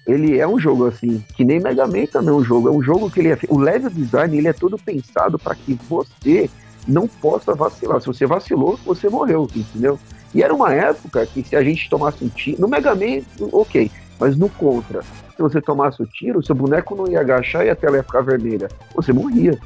ele 0.06 0.38
é 0.38 0.46
um 0.46 0.58
jogo 0.58 0.86
assim, 0.86 1.22
que 1.34 1.44
nem 1.44 1.60
Mega 1.60 1.86
Man 1.86 2.06
também 2.06 2.30
é 2.30 2.36
um 2.36 2.44
jogo. 2.44 2.68
É 2.68 2.70
um 2.70 2.82
jogo 2.82 3.10
que 3.10 3.20
ele 3.20 3.32
é, 3.32 3.38
o 3.48 3.58
level 3.58 3.90
design 3.90 4.36
ele 4.36 4.48
é 4.48 4.52
todo 4.52 4.78
pensado 4.78 5.38
para 5.38 5.54
que 5.54 5.78
você 5.88 6.48
não 6.86 7.08
possa 7.08 7.54
vacilar. 7.54 8.00
Se 8.00 8.06
você 8.06 8.26
vacilou, 8.26 8.78
você 8.84 9.08
morreu, 9.08 9.48
entendeu? 9.54 9.98
E 10.34 10.42
era 10.42 10.54
uma 10.54 10.72
época 10.72 11.26
que 11.26 11.42
se 11.42 11.56
a 11.56 11.62
gente 11.62 11.88
tomasse 11.88 12.24
um 12.24 12.28
tiro, 12.28 12.60
no 12.60 12.68
Mega 12.68 12.94
Man, 12.94 13.22
ok, 13.52 13.90
mas 14.18 14.36
no 14.36 14.48
Contra, 14.48 15.02
se 15.02 15.42
você 15.42 15.60
tomasse 15.60 16.02
o 16.02 16.06
tiro, 16.06 16.44
seu 16.44 16.54
boneco 16.54 16.94
não 16.94 17.08
ia 17.08 17.20
agachar 17.20 17.66
e 17.66 17.70
a 17.70 17.76
tela 17.76 17.96
ia 17.96 18.02
ficar 18.02 18.22
vermelha. 18.22 18.68
Você 18.94 19.12
morria. 19.12 19.58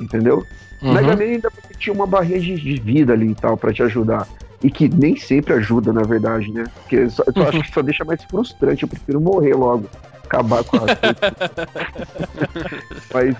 Entendeu? 0.00 0.44
Uhum. 0.82 0.94
Mega 0.94 1.16
Man 1.16 1.22
ainda 1.22 1.52
tinha 1.78 1.94
uma 1.94 2.06
barreira 2.06 2.42
de, 2.42 2.56
de 2.56 2.80
vida 2.80 3.12
ali 3.12 3.30
e 3.30 3.34
tal 3.34 3.56
para 3.56 3.72
te 3.72 3.82
ajudar. 3.82 4.26
E 4.62 4.70
que 4.70 4.88
nem 4.88 5.16
sempre 5.16 5.54
ajuda, 5.54 5.92
na 5.92 6.02
verdade, 6.02 6.52
né? 6.52 6.64
Porque 6.74 7.10
só, 7.10 7.24
eu 7.34 7.42
acho 7.48 7.62
que 7.62 7.72
só 7.72 7.82
deixa 7.82 8.04
mais 8.04 8.22
frustrante. 8.24 8.82
Eu 8.82 8.88
prefiro 8.88 9.20
morrer 9.20 9.54
logo. 9.54 9.88
Acabar 10.24 10.64
com 10.64 10.78
a. 10.78 10.80
Mas 13.12 13.36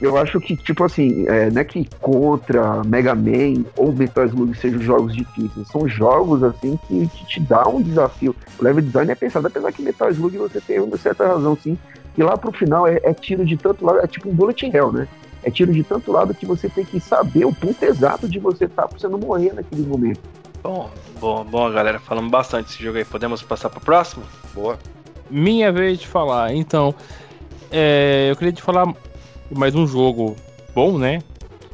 eu 0.00 0.16
acho 0.16 0.38
que, 0.40 0.56
tipo 0.56 0.84
assim, 0.84 1.26
é, 1.26 1.50
não 1.50 1.60
é 1.60 1.64
que 1.64 1.88
contra 2.00 2.84
Mega 2.84 3.14
Man 3.14 3.64
ou 3.76 3.92
Metal 3.92 4.26
Slug 4.26 4.54
sejam 4.56 4.80
jogos 4.80 5.14
difíceis. 5.14 5.68
São 5.68 5.88
jogos, 5.88 6.42
assim, 6.42 6.78
que, 6.86 7.06
que 7.08 7.26
te 7.26 7.40
dá 7.40 7.66
um 7.66 7.80
desafio. 7.80 8.36
O 8.58 8.64
level 8.64 8.82
design 8.82 9.10
é 9.10 9.14
pensado, 9.14 9.46
apesar 9.46 9.72
que 9.72 9.82
Metal 9.82 10.10
Slug 10.10 10.36
você 10.36 10.60
tem 10.60 10.80
uma 10.80 10.98
certa 10.98 11.26
razão, 11.26 11.56
sim. 11.56 11.78
E 12.16 12.22
lá 12.22 12.36
pro 12.36 12.52
final 12.52 12.86
é, 12.86 13.00
é 13.02 13.14
tiro 13.14 13.44
de 13.44 13.56
tanto 13.56 13.84
lado, 13.84 14.00
é 14.00 14.06
tipo 14.06 14.28
um 14.28 14.34
bullet 14.34 14.66
hell, 14.66 14.92
né? 14.92 15.08
É 15.42 15.50
tiro 15.50 15.72
de 15.72 15.82
tanto 15.82 16.10
lado 16.12 16.34
que 16.34 16.44
você 16.44 16.68
tem 16.68 16.84
que 16.84 16.98
saber 16.98 17.44
o 17.44 17.54
ponto 17.54 17.82
exato 17.82 18.28
de 18.28 18.38
você 18.38 18.64
estar 18.64 18.82
tá, 18.82 18.88
pra 18.88 18.98
você 18.98 19.08
não 19.08 19.18
morrer 19.18 19.52
naquele 19.54 19.86
momento. 19.86 20.20
Bom, 20.62 20.90
bom, 21.20 21.44
bom, 21.44 21.70
galera. 21.70 22.00
Falamos 22.00 22.30
bastante 22.30 22.66
desse 22.66 22.82
jogo 22.82 22.98
aí. 22.98 23.04
Podemos 23.04 23.42
passar 23.42 23.70
pro 23.70 23.80
próximo? 23.80 24.24
Boa. 24.52 24.78
Minha 25.30 25.70
vez 25.70 26.00
de 26.00 26.06
falar. 26.06 26.52
Então, 26.54 26.94
é, 27.70 28.28
eu 28.30 28.36
queria 28.36 28.52
te 28.52 28.62
falar 28.62 28.92
mais 29.50 29.74
um 29.74 29.86
jogo 29.86 30.36
bom, 30.74 30.98
né? 30.98 31.20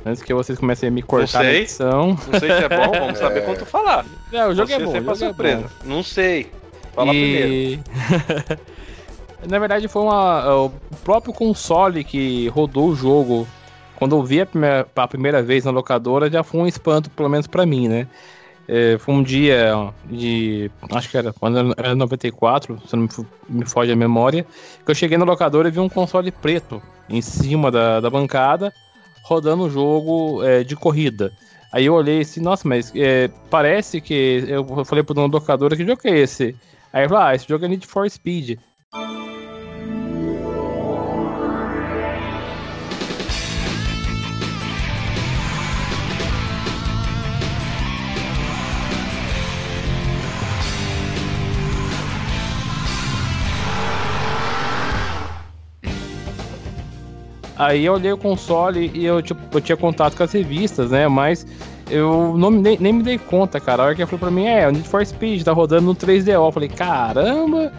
Antes 0.05 0.23
que 0.23 0.35
vocês 0.35 0.59
comecem 0.59 0.89
a 0.89 0.93
me 0.93 1.03
cortar 1.03 1.39
Não 1.39 1.45
sei. 1.45 1.57
a 1.57 1.61
edição. 1.61 2.07
Não 2.09 2.41
sei 2.41 2.51
se 2.51 2.65
é 2.65 2.69
bom, 2.69 2.91
vamos 2.99 3.19
saber 3.19 3.39
É. 3.39 3.43
quando 3.43 3.59
tu 3.59 3.67
falar. 3.67 4.05
Não, 4.33 4.51
o 4.51 4.55
jogo 4.55 4.69
Você 4.69 4.75
é 4.75 4.79
bom. 4.81 4.91
a 4.91 4.95
jogo 5.01 5.11
é 5.13 5.15
surpresa. 5.15 5.63
bom. 5.63 5.89
Não 5.95 6.03
sei. 6.03 6.51
Fala 6.93 7.11
primeiro. 7.11 7.53
E... 7.53 7.81
Na 9.49 9.59
verdade, 9.59 9.89
foi 9.89 10.03
uma, 10.03 10.55
o 10.67 10.73
próprio 11.05 11.33
console 11.33 12.05
que 12.05 12.49
rodou 12.49 12.89
o 12.91 12.95
jogo. 12.97 13.47
Quando 13.97 14.17
eu 14.17 14.23
vi 14.25 14.41
a 14.41 14.47
primeira, 14.47 14.87
a 14.95 15.09
primeira 15.09 15.43
vez 15.43 15.65
na 15.65 15.71
locadora, 15.71 16.31
já 16.31 16.43
foi 16.43 16.61
um 16.61 16.67
espanto, 16.67 17.09
pelo 17.11 17.29
menos 17.29 17.47
pra 17.47 17.65
mim, 17.65 17.89
né? 17.89 18.07
É, 18.69 18.97
foi 18.99 19.15
um 19.15 19.23
dia 19.23 19.73
de. 20.07 20.71
Acho 20.93 21.09
que 21.11 21.17
era 21.17 21.33
quando 21.33 21.75
era 21.77 21.95
94, 21.95 22.81
se 22.87 22.97
não 22.97 23.09
me 23.49 23.65
foge 23.67 23.91
a 23.93 23.97
memória. 23.97 24.47
Que 24.85 24.91
eu 24.91 24.95
cheguei 24.95 25.19
na 25.19 25.25
locadora 25.25 25.69
e 25.69 25.71
vi 25.73 25.81
um 25.81 25.89
console 25.89 26.31
preto 26.31 26.81
em 27.13 27.23
cima 27.23 27.71
da, 27.71 28.01
da 28.01 28.11
bancada, 28.11 28.73
rodando 29.23 29.65
o 29.65 29.71
jogo 29.71 30.43
é, 30.43 30.65
de 30.65 30.75
corrida. 30.75 31.33
Aí 31.71 31.87
eu 31.87 31.95
olhei 31.95 32.21
assim, 32.21 32.41
nossa, 32.41 32.67
mas 32.69 32.93
é, 32.95 33.29
parece 33.49 34.01
que. 34.01 34.45
Eu 34.47 34.85
falei 34.85 35.03
pro 35.05 35.15
dono 35.15 35.29
da 35.29 35.39
locadora, 35.39 35.77
que 35.77 35.87
jogo 35.87 36.01
é 36.05 36.19
esse? 36.19 36.57
Aí 36.93 37.03
ele 37.03 37.09
falou, 37.09 37.25
ah, 37.25 37.35
esse 37.35 37.49
jogo 37.49 37.65
é 37.65 37.69
Need 37.69 37.87
for 37.87 38.09
Speed. 38.11 38.59
Aí 57.67 57.85
eu 57.85 57.95
olhei 57.95 58.13
o 58.13 58.19
console 58.19 58.91
e 58.95 59.05
eu, 59.05 59.23
tipo, 59.23 59.41
eu 59.53 59.61
tinha 59.61 59.77
contato 59.77 60.17
com 60.17 60.23
as 60.23 60.33
revistas, 60.33 60.91
né? 60.91 61.07
Mas 61.09 61.47
eu 61.91 62.35
não, 62.37 62.51
nem, 62.51 62.79
nem 62.79 62.93
me 62.93 63.03
dei 63.03 63.19
conta, 63.19 63.61
cara. 63.61 63.83
A 63.83 63.87
hora 63.87 63.95
que 63.95 64.03
ele 64.03 64.07
falou 64.07 64.21
pra 64.21 64.31
mim, 64.31 64.47
é, 64.47 64.67
o 64.67 64.73
Need 64.73 64.89
for 64.89 65.05
Speed 65.05 65.43
tá 65.43 65.53
rodando 65.53 65.87
no 65.87 65.95
3DO. 65.95 66.33
Eu 66.33 66.53
falei, 66.53 66.69
caramba! 66.69 67.73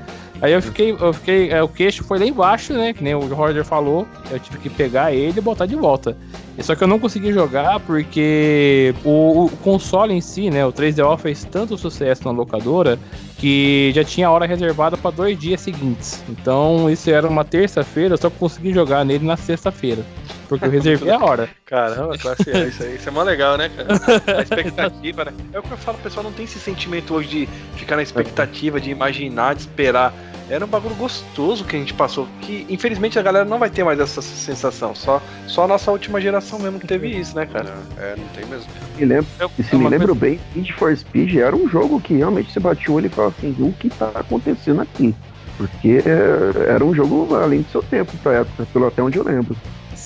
Aí 0.43 0.51
eu 0.51 0.61
fiquei, 0.61 0.91
eu 0.91 1.13
fiquei, 1.13 1.51
é, 1.51 1.63
o 1.63 1.69
queixo 1.69 2.03
foi 2.03 2.19
lá 2.19 2.25
embaixo, 2.25 2.73
né? 2.73 2.91
Que 2.91 3.01
nem 3.01 3.15
o 3.15 3.33
Roger 3.33 3.63
falou. 3.63 4.05
Eu 4.29 4.37
tive 4.37 4.57
que 4.57 4.69
pegar 4.69 5.13
ele 5.13 5.37
e 5.37 5.41
botar 5.41 5.65
de 5.65 5.73
volta. 5.73 6.17
Só 6.59 6.75
que 6.75 6.83
eu 6.83 6.87
não 6.87 6.99
consegui 6.99 7.31
jogar 7.31 7.79
porque 7.79 8.93
o, 9.05 9.45
o 9.45 9.49
console 9.63 10.13
em 10.13 10.19
si, 10.19 10.49
né? 10.49 10.65
O 10.65 10.73
3DO 10.73 11.17
fez 11.17 11.45
tanto 11.45 11.77
sucesso 11.77 12.25
na 12.25 12.31
locadora 12.31 12.99
que 13.37 13.93
já 13.95 14.03
tinha 14.03 14.29
hora 14.29 14.45
reservada 14.45 14.97
para 14.97 15.11
dois 15.11 15.39
dias 15.39 15.61
seguintes. 15.61 16.21
Então 16.27 16.89
isso 16.89 17.09
era 17.09 17.25
uma 17.25 17.45
terça-feira, 17.45 18.13
eu 18.13 18.17
só 18.17 18.29
consegui 18.29 18.73
jogar 18.73 19.05
nele 19.05 19.25
na 19.25 19.37
sexta-feira. 19.37 20.05
Porque 20.47 20.65
eu 20.65 20.69
reservei 20.71 21.11
a 21.11 21.19
hora. 21.19 21.49
Caramba, 21.65 22.17
classe 22.17 22.49
A, 22.51 22.67
isso 22.67 22.83
aí. 22.83 22.95
Isso 22.95 23.09
é 23.09 23.11
mó 23.11 23.23
legal, 23.23 23.57
né, 23.57 23.69
cara? 23.69 24.37
A 24.37 24.41
expectativa, 24.41 25.25
né? 25.25 25.33
É 25.53 25.59
o 25.59 25.63
que 25.63 25.71
eu 25.71 25.77
falo, 25.77 25.97
o 25.97 26.01
pessoal 26.01 26.23
não 26.23 26.31
tem 26.31 26.45
esse 26.45 26.59
sentimento 26.59 27.13
hoje 27.13 27.27
de 27.29 27.45
ficar 27.77 27.95
na 27.95 28.03
expectativa, 28.03 28.79
de 28.79 28.89
imaginar, 28.91 29.55
de 29.55 29.61
esperar. 29.61 30.13
Era 30.49 30.65
um 30.65 30.67
bagulho 30.67 30.93
gostoso 30.95 31.63
que 31.63 31.75
a 31.75 31.79
gente 31.79 31.93
passou. 31.93 32.27
Que 32.41 32.65
infelizmente 32.69 33.17
a 33.17 33.21
galera 33.21 33.45
não 33.45 33.57
vai 33.57 33.69
ter 33.69 33.83
mais 33.83 33.99
essa 33.99 34.21
sensação. 34.21 34.93
Só, 34.93 35.21
só 35.47 35.63
a 35.63 35.67
nossa 35.67 35.89
última 35.89 36.19
geração 36.19 36.59
mesmo 36.59 36.79
que 36.79 36.85
teve 36.85 37.07
isso, 37.07 37.35
né, 37.35 37.45
cara? 37.45 37.73
É, 37.97 38.15
não 38.17 38.27
tem 38.27 38.45
mesmo. 38.45 38.67
Me 38.97 39.05
lembro, 39.05 39.25
Eu- 39.39 39.49
e 39.57 39.63
se 39.63 39.73
é 39.73 39.77
me 39.77 39.85
uma 39.85 39.89
lembro 39.89 40.13
bem, 40.13 40.39
Need 40.53 40.73
for 40.73 40.95
Speed 40.95 41.35
era 41.37 41.55
um 41.55 41.67
jogo 41.69 41.99
que 42.01 42.13
realmente 42.13 42.51
você 42.51 42.59
batia 42.59 42.91
o 42.91 42.95
olho 42.97 43.07
e 43.07 43.09
falava 43.09 43.33
assim, 43.37 43.55
o 43.59 43.71
que 43.71 43.89
tá 43.89 44.11
acontecendo 44.13 44.81
aqui? 44.81 45.15
Porque 45.57 46.03
é, 46.05 46.71
era 46.73 46.83
um 46.83 46.93
jogo 46.93 47.33
além 47.35 47.61
do 47.61 47.69
seu 47.69 47.81
tempo 47.81 48.11
pra 48.21 48.33
época, 48.33 48.67
pelo 48.73 48.87
até 48.87 49.01
onde 49.01 49.17
eu 49.17 49.23
lembro. 49.23 49.55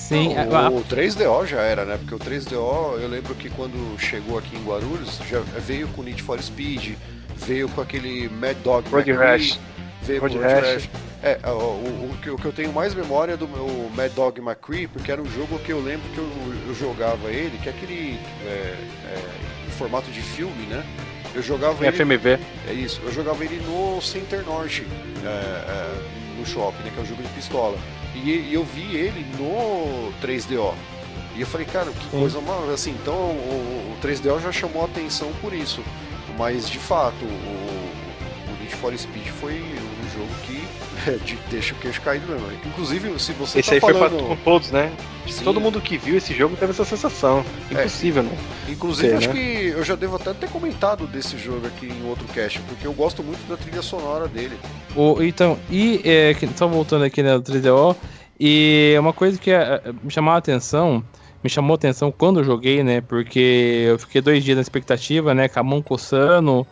Sim, 0.08 0.34
Não, 0.34 0.56
a- 0.56 0.70
o 0.70 0.82
3DO 0.84 1.46
já 1.46 1.60
era, 1.60 1.84
né? 1.84 1.98
Porque 1.98 2.14
o 2.14 2.18
3DO, 2.18 2.98
eu 2.98 3.08
lembro 3.08 3.34
que 3.34 3.50
quando 3.50 3.98
chegou 4.00 4.38
aqui 4.38 4.56
em 4.56 4.64
Guarulhos, 4.64 5.18
já 5.28 5.40
veio 5.40 5.86
com 5.88 6.02
Need 6.02 6.22
for 6.22 6.40
Speed, 6.42 6.94
veio 7.36 7.68
com 7.68 7.80
aquele 7.82 8.26
Mad 8.30 8.56
Dog 8.64 8.88
Road 8.88 9.10
McCree, 9.10 9.30
Rash. 9.30 9.60
veio 10.02 10.20
Road 10.20 10.34
com 10.34 10.40
o 10.40 10.46
Road 10.46 10.60
Rash. 10.60 10.72
Rash. 10.74 10.88
É, 11.22 11.38
o, 11.46 11.50
o, 11.50 12.10
o 12.12 12.18
que, 12.22 12.30
o 12.30 12.36
que 12.36 12.44
eu 12.46 12.52
tenho 12.52 12.72
mais 12.72 12.94
memória 12.94 13.32
é 13.32 13.36
do 13.36 13.46
meu 13.46 13.90
Mad 13.94 14.10
Dog 14.12 14.40
McCree, 14.40 14.86
porque 14.86 15.12
era 15.12 15.20
um 15.20 15.26
jogo 15.30 15.58
que 15.58 15.72
eu 15.72 15.80
lembro 15.82 16.08
que 16.14 16.18
eu, 16.18 16.28
eu 16.68 16.74
jogava 16.74 17.28
ele, 17.28 17.58
que 17.58 17.68
é 17.68 17.72
aquele 17.72 18.18
é, 18.46 18.48
é, 18.50 19.24
em 19.66 19.70
formato 19.72 20.10
de 20.10 20.22
filme, 20.22 20.64
né? 20.66 20.82
Eu 21.34 21.42
jogava 21.42 21.86
ele. 21.86 21.94
FMV. 21.96 22.38
É 22.68 22.72
isso, 22.72 23.00
eu 23.04 23.12
jogava 23.12 23.44
ele 23.44 23.60
no 23.66 24.00
Center 24.00 24.42
Norte, 24.44 24.86
é, 25.22 25.28
é, 25.28 26.38
no 26.38 26.46
shopping, 26.46 26.82
né, 26.84 26.90
que 26.94 26.98
é 26.98 27.02
um 27.02 27.06
jogo 27.06 27.22
de 27.22 27.28
pistola. 27.30 27.76
E, 28.14 28.30
e 28.30 28.54
eu 28.54 28.64
vi 28.64 28.96
ele 28.96 29.24
no 29.38 30.12
3DO. 30.20 30.74
E 31.36 31.40
eu 31.40 31.46
falei, 31.46 31.66
cara, 31.66 31.90
que 31.90 32.06
coisa 32.08 32.40
mal. 32.40 32.68
Assim, 32.70 32.90
então 32.90 33.14
o, 33.14 33.96
o 33.96 34.06
3DO 34.06 34.40
já 34.40 34.50
chamou 34.50 34.82
a 34.82 34.86
atenção 34.86 35.32
por 35.40 35.52
isso. 35.52 35.82
Mas 36.36 36.68
de 36.68 36.78
fato, 36.78 37.24
o, 37.24 37.28
o 37.28 38.56
Need 38.60 38.74
for 38.76 38.96
Speed 38.96 39.26
foi 39.26 39.54
um 39.54 40.10
jogo 40.10 40.30
que 40.46 40.57
deixa 41.50 41.74
o 41.74 41.78
queixo 41.78 42.00
caído 42.02 42.26
mesmo. 42.26 42.46
Inclusive, 42.66 43.18
se 43.18 43.32
você 43.32 43.60
Esse 43.60 43.68
tá 43.70 43.74
aí 43.76 43.80
foi 43.80 43.94
pra 43.94 44.08
falando. 44.08 44.38
todos, 44.44 44.70
né? 44.70 44.92
Sim. 45.26 45.44
Todo 45.44 45.60
mundo 45.60 45.80
que 45.80 45.98
viu 45.98 46.16
esse 46.16 46.34
jogo 46.34 46.56
teve 46.56 46.72
essa 46.72 46.84
sensação. 46.84 47.44
Impossível, 47.70 48.22
né? 48.22 48.32
Inclusive, 48.68 49.08
Sei, 49.08 49.16
acho 49.18 49.28
né? 49.28 49.34
que 49.34 49.66
eu 49.68 49.84
já 49.84 49.94
devo 49.94 50.16
até 50.16 50.32
ter 50.32 50.48
comentado 50.48 51.06
desse 51.06 51.36
jogo 51.36 51.66
aqui 51.66 51.86
em 51.86 52.06
outro 52.08 52.26
cast, 52.28 52.60
porque 52.60 52.86
eu 52.86 52.92
gosto 52.92 53.22
muito 53.22 53.46
da 53.48 53.56
trilha 53.56 53.82
sonora 53.82 54.26
dele. 54.26 54.56
O, 54.96 55.22
então, 55.22 55.58
e 55.70 56.00
é, 56.04 56.34
que- 56.34 56.48
só 56.56 56.66
voltando 56.66 57.04
aqui 57.04 57.22
né, 57.22 57.34
no 57.34 57.42
3DO, 57.42 57.94
e 58.40 58.94
uma 58.98 59.12
coisa 59.12 59.38
que 59.38 59.50
é, 59.50 59.82
é, 59.84 59.92
me 60.02 60.10
chamou 60.10 60.32
a 60.32 60.36
atenção, 60.38 61.04
me 61.44 61.50
chamou 61.50 61.74
a 61.74 61.76
atenção 61.76 62.10
quando 62.10 62.40
eu 62.40 62.44
joguei, 62.44 62.82
né? 62.82 63.00
Porque 63.00 63.84
eu 63.88 63.98
fiquei 63.98 64.20
dois 64.20 64.42
dias 64.42 64.56
na 64.56 64.62
expectativa, 64.62 65.34
né? 65.34 65.48
Com 65.48 65.60
a 65.60 65.62
mão 65.62 65.82
coçando, 65.82 66.66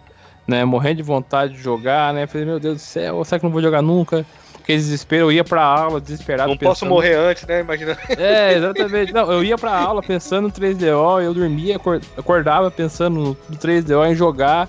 né? 0.47 0.64
Morrendo 0.64 0.97
de 0.97 1.03
vontade 1.03 1.55
de 1.55 1.62
jogar, 1.62 2.12
né? 2.14 2.26
Falei, 2.26 2.47
meu 2.47 2.61
Deus 2.61 2.74
do 2.76 2.80
céu, 2.80 3.24
será 3.24 3.38
que 3.38 3.44
não 3.44 3.53
vou 3.53 3.62
jogar 3.62 3.82
nunca? 3.82 4.24
Aquele 4.62 4.78
desespero, 4.78 5.26
eu 5.26 5.32
ia 5.32 5.44
pra 5.44 5.62
aula 5.62 6.01
desesperado. 6.01 6.51
Não 6.51 6.57
posso 6.57 6.80
pensando- 6.80 6.88
morrer 6.88 7.14
antes, 7.14 7.47
né? 7.47 7.61
Imagina. 7.61 7.97
É, 8.18 8.55
exatamente. 8.59 9.12
Não, 9.12 9.30
eu 9.30 9.44
ia 9.44 9.57
pra 9.57 9.72
aula 9.72 10.03
pensando 10.03 10.49
no 10.49 10.53
3DO, 10.53 11.22
eu 11.22 11.32
dormia, 11.32 11.76
acor- 11.76 12.01
acordava 12.16 12.68
pensando 12.70 13.14
no 13.14 13.36
no 13.49 13.57
3DO 13.57 14.11
em 14.11 14.14
jogar. 14.14 14.68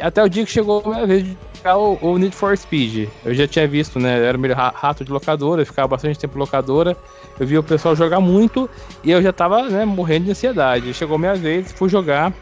Até 0.00 0.22
o 0.22 0.28
dia 0.28 0.44
que 0.44 0.50
chegou 0.50 0.80
a 0.86 0.90
minha 0.94 1.06
vez 1.06 1.24
de 1.24 1.36
jogar 1.56 1.76
o, 1.76 1.98
o 2.00 2.16
Need 2.18 2.34
for 2.34 2.56
Speed. 2.56 3.08
Eu 3.24 3.34
já 3.34 3.46
tinha 3.46 3.66
visto, 3.68 3.98
né? 3.98 4.18
Eu 4.18 4.24
era 4.24 4.38
meio 4.38 4.54
ra- 4.54 4.72
rato 4.74 5.04
de 5.04 5.10
locadora, 5.12 5.60
eu 5.60 5.66
ficava 5.66 5.88
bastante 5.88 6.18
tempo 6.18 6.36
em 6.36 6.40
locadora. 6.40 6.96
Eu 7.38 7.46
vi 7.46 7.58
o 7.58 7.62
pessoal 7.62 7.94
jogar 7.96 8.20
muito 8.20 8.70
e 9.04 9.10
eu 9.10 9.20
já 9.20 9.32
tava 9.32 9.68
né, 9.68 9.84
morrendo 9.84 10.24
de 10.26 10.30
ansiedade. 10.30 10.94
Chegou 10.94 11.16
a 11.16 11.18
minha 11.18 11.34
vez, 11.34 11.70
fui 11.72 11.88
jogar. 11.90 12.32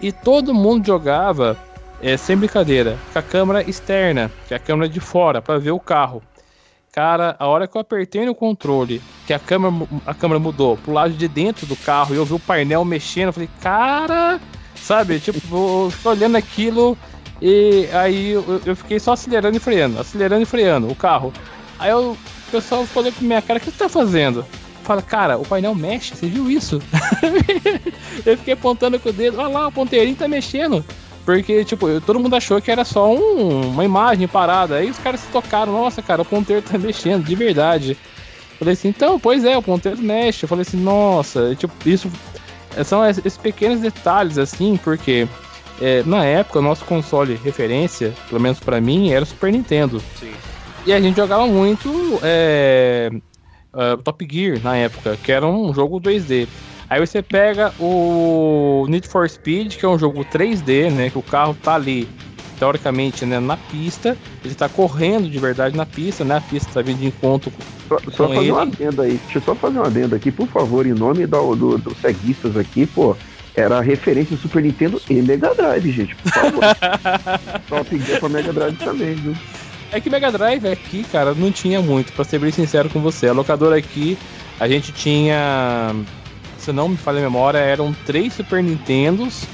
E 0.00 0.10
todo 0.12 0.54
mundo 0.54 0.86
jogava, 0.86 1.58
é, 2.02 2.16
sem 2.16 2.36
brincadeira, 2.36 2.98
com 3.12 3.18
a 3.18 3.22
câmera 3.22 3.62
externa, 3.68 4.30
que 4.48 4.52
é 4.52 4.56
a 4.56 4.60
câmera 4.60 4.88
de 4.88 4.98
fora, 4.98 5.40
pra 5.40 5.56
ver 5.58 5.70
o 5.70 5.78
carro. 5.78 6.22
Cara, 6.92 7.36
a 7.38 7.46
hora 7.46 7.66
que 7.66 7.74
eu 7.74 7.80
apertei 7.80 8.26
no 8.26 8.34
controle, 8.34 9.00
que 9.26 9.32
a 9.32 9.38
câmera, 9.38 9.74
a 10.04 10.12
câmera 10.12 10.38
mudou 10.38 10.76
pro 10.76 10.92
lado 10.92 11.14
de 11.14 11.26
dentro 11.26 11.64
do 11.64 11.76
carro 11.76 12.14
e 12.14 12.18
eu 12.18 12.24
vi 12.24 12.34
o 12.34 12.38
painel 12.38 12.84
mexendo, 12.84 13.28
eu 13.28 13.32
falei, 13.32 13.48
cara, 13.62 14.38
sabe? 14.74 15.18
Tipo, 15.18 15.38
eu 15.54 15.92
olhando 16.04 16.36
aquilo 16.36 16.98
e 17.40 17.88
aí 17.94 18.32
eu, 18.32 18.60
eu 18.66 18.76
fiquei 18.76 19.00
só 19.00 19.12
acelerando 19.12 19.56
e 19.56 19.60
freando, 19.60 19.98
acelerando 19.98 20.42
e 20.42 20.46
freando 20.46 20.90
o 20.90 20.94
carro. 20.94 21.32
Aí 21.78 21.90
eu, 21.90 22.12
o 22.12 22.50
pessoal 22.50 22.84
ficou 22.84 23.02
olhando 23.02 23.14
pra 23.14 23.26
minha 23.26 23.42
cara, 23.42 23.58
o 23.58 23.62
que 23.62 23.70
você 23.70 23.78
tá 23.78 23.88
fazendo? 23.88 24.44
Fala, 24.82 25.00
cara, 25.00 25.38
o 25.38 25.46
painel 25.46 25.74
mexe, 25.74 26.14
você 26.14 26.26
viu 26.26 26.50
isso? 26.50 26.82
eu 28.26 28.36
fiquei 28.36 28.52
apontando 28.52 28.98
com 29.00 29.08
o 29.08 29.12
dedo, 29.12 29.38
olha 29.38 29.48
lá, 29.48 29.68
o 29.68 29.72
ponteirinho 29.72 30.16
tá 30.16 30.28
mexendo. 30.28 30.84
Porque, 31.24 31.64
tipo, 31.64 32.00
todo 32.00 32.18
mundo 32.18 32.34
achou 32.34 32.60
que 32.60 32.70
era 32.70 32.84
só 32.84 33.08
um- 33.12 33.68
uma 33.70 33.84
imagem 33.84 34.26
parada. 34.26 34.76
Aí 34.76 34.90
os 34.90 34.98
caras 34.98 35.20
se 35.20 35.28
tocaram, 35.30 35.72
nossa, 35.72 36.02
cara, 36.02 36.22
o 36.22 36.24
ponteiro 36.24 36.62
tá 36.62 36.76
mexendo, 36.78 37.24
de 37.24 37.34
verdade. 37.36 37.96
Falei 38.58 38.74
assim, 38.74 38.88
então, 38.88 39.18
pois 39.20 39.44
é, 39.44 39.56
o 39.56 39.62
ponteiro 39.62 39.98
mexe. 40.02 40.44
Eu 40.44 40.48
falei 40.48 40.62
assim, 40.62 40.78
nossa, 40.78 41.54
tipo, 41.54 41.72
isso 41.86 42.10
são 42.84 43.04
es- 43.04 43.18
esses 43.18 43.36
pequenos 43.36 43.80
detalhes, 43.80 44.36
assim, 44.38 44.76
porque 44.82 45.28
é, 45.80 46.02
na 46.04 46.24
época 46.24 46.58
o 46.58 46.62
nosso 46.62 46.84
console 46.84 47.34
referência, 47.42 48.12
pelo 48.28 48.40
menos 48.40 48.58
pra 48.60 48.80
mim, 48.80 49.10
era 49.10 49.22
o 49.22 49.26
Super 49.26 49.52
Nintendo. 49.52 50.02
Sim. 50.18 50.34
E 50.84 50.92
a 50.92 51.00
gente 51.00 51.16
jogava 51.16 51.46
muito 51.46 52.18
é, 52.22 53.10
ah, 53.72 53.96
Top 54.02 54.26
Gear 54.30 54.60
na 54.62 54.76
época, 54.76 55.16
que 55.22 55.30
era 55.30 55.46
um 55.46 55.72
jogo 55.72 56.00
2D. 56.00 56.48
Aí 56.92 57.00
você 57.00 57.22
pega 57.22 57.72
o 57.80 58.84
Need 58.86 59.08
for 59.08 59.26
Speed, 59.26 59.76
que 59.76 59.84
é 59.86 59.88
um 59.88 59.98
jogo 59.98 60.22
3D, 60.26 60.90
né? 60.90 61.08
Que 61.08 61.16
o 61.16 61.22
carro 61.22 61.56
tá 61.62 61.74
ali, 61.74 62.06
teoricamente, 62.58 63.24
né, 63.24 63.40
na 63.40 63.56
pista. 63.56 64.14
Ele 64.44 64.54
tá 64.54 64.68
correndo 64.68 65.26
de 65.30 65.38
verdade 65.38 65.74
na 65.74 65.86
pista, 65.86 66.22
né? 66.22 66.36
A 66.36 66.40
pista 66.42 66.70
tá 66.70 66.82
vindo 66.82 66.98
de 66.98 67.06
encontro. 67.06 67.50
Só, 67.88 67.98
só 68.10 68.26
Com 68.28 68.34
fazer 68.34 68.52
um 68.52 68.60
ele? 68.60 68.72
adendo 68.74 69.00
aí, 69.02 69.18
deixa 69.24 69.38
eu 69.38 69.42
só 69.42 69.54
fazer 69.54 69.78
um 69.78 69.84
adendo 69.84 70.14
aqui, 70.14 70.30
por 70.30 70.46
favor, 70.48 70.84
em 70.86 70.92
nome 70.92 71.26
do, 71.26 71.56
do- 71.56 71.78
dos 71.78 71.96
ceguistas 71.96 72.58
aqui, 72.58 72.84
pô. 72.86 73.16
era 73.56 73.80
referência 73.80 74.36
do 74.36 74.42
Super 74.42 74.62
Nintendo 74.62 75.00
e 75.08 75.14
Mega 75.14 75.54
Drive, 75.54 75.90
gente. 75.92 76.14
Por 76.16 76.30
favor. 76.30 76.60
Top 77.70 77.98
Gear 78.00 78.20
pra 78.20 78.28
Mega 78.28 78.52
Drive 78.52 78.76
também, 78.76 79.14
viu? 79.14 79.34
É 79.90 79.98
que 79.98 80.10
Mega 80.10 80.30
Drive 80.30 80.66
aqui, 80.68 81.04
cara, 81.10 81.32
não 81.32 81.50
tinha 81.50 81.80
muito, 81.80 82.12
pra 82.12 82.22
ser 82.24 82.38
bem 82.38 82.50
sincero 82.52 82.90
com 82.90 83.00
você. 83.00 83.28
A 83.28 83.32
locadora 83.32 83.76
aqui, 83.78 84.18
a 84.60 84.68
gente 84.68 84.92
tinha. 84.92 85.94
Se 86.62 86.70
não 86.70 86.90
me 86.90 86.96
falha 86.96 87.18
a 87.18 87.22
memória, 87.22 87.58
eram 87.58 87.92
três 88.06 88.34
Super 88.34 88.62
Nintendos 88.62 89.44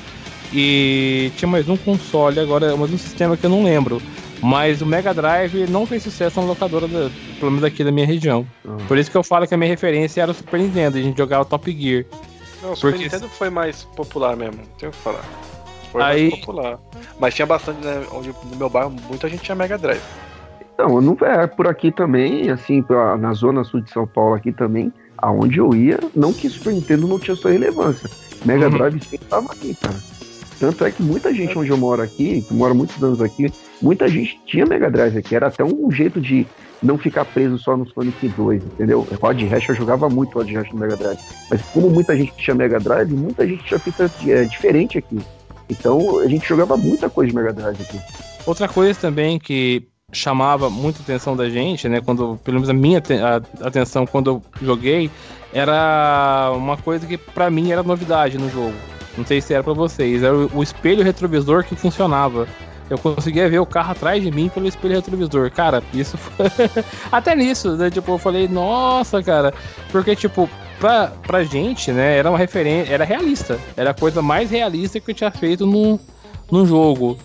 e 0.53 1.33
tinha 1.37 1.51
mais 1.51 1.67
um 1.67 1.75
console 1.75 2.39
agora, 2.39 2.77
mais 2.77 2.93
um 2.93 2.99
sistema 2.99 3.35
que 3.35 3.47
eu 3.47 3.49
não 3.49 3.65
lembro. 3.65 3.99
Mas 4.43 4.83
o 4.83 4.87
Mega 4.87 5.15
Drive 5.15 5.67
não 5.71 5.87
fez 5.87 6.03
sucesso 6.03 6.39
na 6.39 6.47
locadora, 6.47 6.87
da, 6.87 7.11
pelo 7.39 7.51
menos 7.51 7.65
aqui 7.65 7.83
da 7.83 7.91
minha 7.91 8.07
região. 8.07 8.47
Uhum. 8.63 8.77
Por 8.87 8.99
isso 8.99 9.11
que 9.11 9.17
eu 9.17 9.25
falo 9.25 9.47
que 9.47 9.55
a 9.55 9.57
minha 9.57 9.71
referência 9.71 10.21
era 10.21 10.31
o 10.31 10.35
Super 10.35 10.61
Nintendo, 10.61 10.99
a 10.99 11.01
gente 11.01 11.17
jogava 11.17 11.47
Top 11.47 11.73
Gear. 11.73 12.05
Não, 12.63 12.73
o 12.73 12.77
Super 12.77 12.91
Porque... 12.91 13.05
Nintendo 13.05 13.29
foi 13.31 13.49
mais 13.49 13.85
popular 13.85 14.37
mesmo, 14.37 14.59
não 14.59 14.77
tenho 14.79 14.93
o 14.93 14.95
que 14.95 15.01
falar. 15.01 15.25
Foi 15.91 16.03
Aí... 16.03 16.29
mais 16.29 16.41
popular. 16.41 16.79
Mas 17.19 17.35
tinha 17.35 17.47
bastante, 17.47 17.83
né? 17.83 18.05
Onde, 18.13 18.35
no 18.51 18.57
meu 18.57 18.69
bairro, 18.69 18.95
muita 19.09 19.31
gente 19.31 19.43
tinha 19.43 19.55
Mega 19.55 19.79
Drive. 19.79 20.03
Não, 20.77 21.01
não 21.01 21.17
é 21.23 21.47
por 21.47 21.67
aqui 21.67 21.91
também, 21.91 22.51
assim, 22.51 22.85
na 23.19 23.33
zona 23.33 23.65
sul 23.65 23.81
de 23.81 23.91
São 23.91 24.07
Paulo 24.07 24.35
aqui 24.35 24.53
também, 24.53 24.93
aonde 25.19 25.59
eu 25.59 25.75
ia, 25.75 25.99
não 26.15 26.33
que 26.33 26.49
Super 26.49 26.73
Nintendo 26.73 27.07
não 27.07 27.19
tinha 27.19 27.37
sua 27.37 27.51
relevância. 27.51 28.09
Mega 28.45 28.67
uhum. 28.67 28.79
Drive 28.79 29.01
sempre 29.01 29.25
estava 29.25 29.53
aqui, 29.53 29.75
cara. 29.75 29.97
Tanto 30.59 30.85
é 30.85 30.91
que 30.91 31.03
muita 31.03 31.33
gente 31.33 31.57
onde 31.57 31.71
eu 31.71 31.77
moro 31.77 32.03
aqui, 32.03 32.43
que 32.43 32.53
mora 32.53 32.75
muitos 32.75 33.01
anos 33.03 33.21
aqui, 33.21 33.53
muita 33.81 34.09
gente 34.09 34.41
tinha 34.45 34.67
Mega 34.67 34.91
Drive 34.91 35.17
aqui. 35.17 35.35
Era 35.35 35.47
até 35.47 35.65
um 35.65 35.91
jeito 35.91 36.21
de 36.21 36.47
não 36.83 36.99
ficar 36.99 37.25
preso 37.25 37.59
só 37.59 37.77
no 37.77 37.89
Sonic 37.89 38.29
2, 38.29 38.63
entendeu? 38.65 39.07
Rod 39.21 39.41
Hash 39.43 39.69
eu 39.69 39.75
jogava 39.75 40.09
muito 40.09 40.35
Rod 40.35 40.51
Hash 40.51 40.73
no 40.73 40.79
Mega 40.79 40.97
Drive. 40.97 41.19
Mas 41.51 41.63
como 41.73 41.91
muita 41.91 42.17
gente 42.17 42.33
tinha 42.37 42.55
Mega 42.55 42.81
Drive, 42.81 43.13
muita 43.13 43.47
gente 43.47 43.65
tinha 43.65 43.79
fita 43.79 44.11
é, 44.27 44.45
diferente 44.45 44.99
aqui. 44.99 45.19
Então 45.69 46.19
a 46.21 46.27
gente 46.27 46.49
jogava 46.49 46.77
muita 46.77 47.09
coisa 47.09 47.31
de 47.31 47.37
Mega 47.37 47.53
Drive 47.53 47.81
aqui. 47.81 47.99
Outra 48.47 48.69
coisa 48.69 48.99
também 48.99 49.39
que 49.39 49.89
chamava 50.13 50.71
muita 50.71 51.03
atenção 51.03 51.37
da 51.37 51.49
gente, 51.51 51.89
né? 51.89 52.01
Quando, 52.01 52.39
pelo 52.43 52.57
menos 52.57 52.69
a 52.69 52.73
minha 52.73 53.03
atenção 53.61 54.07
quando 54.07 54.31
eu 54.31 54.43
joguei, 54.63 55.11
era 55.53 56.53
uma 56.57 56.77
coisa 56.77 57.07
que 57.07 57.19
para 57.19 57.51
mim 57.51 57.71
era 57.71 57.83
novidade 57.83 58.39
no 58.39 58.51
jogo 58.51 58.75
não 59.19 59.27
sei 59.27 59.41
se 59.41 59.53
era 59.53 59.63
para 59.63 59.73
vocês. 59.73 60.23
Era 60.23 60.35
o, 60.35 60.63
espelho 60.63 61.03
retrovisor 61.03 61.65
que 61.65 61.75
funcionava. 61.75 62.47
Eu 62.89 62.97
conseguia 62.97 63.51
ver 63.51 63.59
o 63.59 63.67
carro 63.67 63.93
atrás 63.93 64.23
de 64.23 64.31
mim 64.31 64.49
pelo 64.49 64.67
espelho 64.67 64.95
retrovisor. 64.95 65.51
Cara, 65.51 65.83
isso 65.93 66.17
foi... 66.17 66.47
Até 67.13 67.35
nisso, 67.35 67.77
né? 67.77 67.91
Tipo, 67.91 68.13
eu 68.13 68.19
falei, 68.19 68.49
nossa, 68.49 69.23
cara. 69.23 69.53
Porque, 69.91 70.17
tipo, 70.17 70.49
pra, 70.79 71.09
pra 71.27 71.43
gente, 71.45 71.93
né, 71.93 72.17
era 72.17 72.31
uma 72.31 72.39
referência. 72.39 72.93
Era 72.93 73.05
realista. 73.05 73.59
Era 73.77 73.91
a 73.91 73.95
coisa 73.95 74.23
mais 74.23 74.51
realista 74.51 75.01
que 75.01 75.11
eu 75.11 75.15
tinha 75.15 75.31
feito 75.31 75.67
num, 75.67 75.99
num 76.51 76.65
jogo 76.65 77.19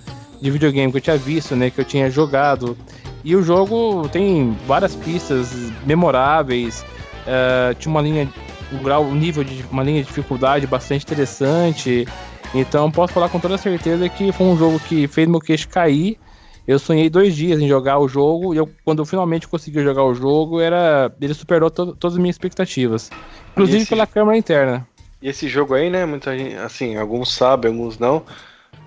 de 0.44 0.52
videogame 0.52 0.92
que 0.92 0.98
eu 0.98 1.02
tinha 1.02 1.18
visto, 1.18 1.56
né? 1.56 1.70
Que 1.70 1.80
eu 1.80 1.86
tinha 1.86 2.10
jogado. 2.12 2.78
E 3.24 3.34
o 3.34 3.42
jogo 3.42 4.10
tem 4.10 4.56
várias 4.68 4.94
pistas 4.94 5.72
memoráveis. 5.86 6.86
Uh, 7.26 7.74
tinha 7.76 7.90
uma 7.90 8.02
linha 8.02 8.30
um 8.74 8.84
grau, 8.84 9.06
um 9.06 9.16
nível 9.16 9.42
de 9.42 9.64
uma 9.72 9.84
linha 9.84 10.02
de 10.02 10.08
dificuldade 10.08 10.68
bastante 10.68 11.04
interessante. 11.04 12.06
Então 12.54 12.92
posso 12.92 13.14
falar 13.14 13.30
com 13.30 13.40
toda 13.40 13.58
certeza 13.58 14.10
que 14.10 14.34
foi 14.34 14.48
um 14.48 14.58
jogo 14.58 14.82
que 14.82 15.08
fez 15.08 15.30
meu 15.30 15.40
queixo 15.40 15.70
cair. 15.70 16.20
Eu 16.68 16.78
sonhei 16.78 17.10
dois 17.10 17.34
dias 17.36 17.62
em 17.62 17.68
jogar 17.68 18.00
o 18.00 18.08
jogo 18.08 18.54
e 18.54 18.58
eu, 18.58 18.70
quando 18.84 19.00
eu 19.00 19.06
finalmente 19.06 19.48
consegui 19.48 19.82
jogar 19.82 20.04
o 20.04 20.14
jogo, 20.14 20.60
era 20.60 21.10
ele 21.22 21.34
superou 21.34 21.72
to 21.72 21.94
todas 21.94 22.16
as 22.16 22.22
minhas 22.22 22.36
expectativas, 22.36 23.10
inclusive 23.52 23.80
esse, 23.80 23.90
pela 23.90 24.08
câmera 24.08 24.38
interna. 24.38 24.86
E 25.22 25.30
esse 25.30 25.48
jogo 25.48 25.74
aí, 25.74 25.90
né? 25.90 26.06
Muita 26.06 26.38
gente, 26.38 26.56
assim, 26.56 26.98
alguns 26.98 27.34
sabem, 27.34 27.72
alguns 27.72 27.98
não. 27.98 28.24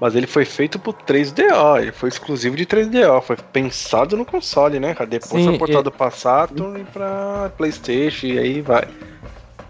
Mas 0.01 0.15
ele 0.15 0.27
foi 0.27 0.45
feito 0.45 0.79
pro 0.79 0.93
3DO, 0.93 1.81
ele 1.81 1.93
foi 1.93 2.11
exclusivo 2.11 2.55
de 2.55 2.67
3DO, 2.67 3.23
foi 3.23 3.37
pensado 3.37 4.17
no 4.17 4.27
console, 4.27 4.79
né? 4.79 4.95
Depois 5.09 5.43
Sim, 5.43 5.49
foi 5.49 5.59
portado 5.59 5.89
ele... 5.89 5.97
pra 5.97 6.11
Saturn 6.11 6.81
e 6.81 6.85
pra 6.85 7.51
Playstation 7.57 8.27
e 8.27 8.39
aí 8.39 8.61
vai. 8.61 8.87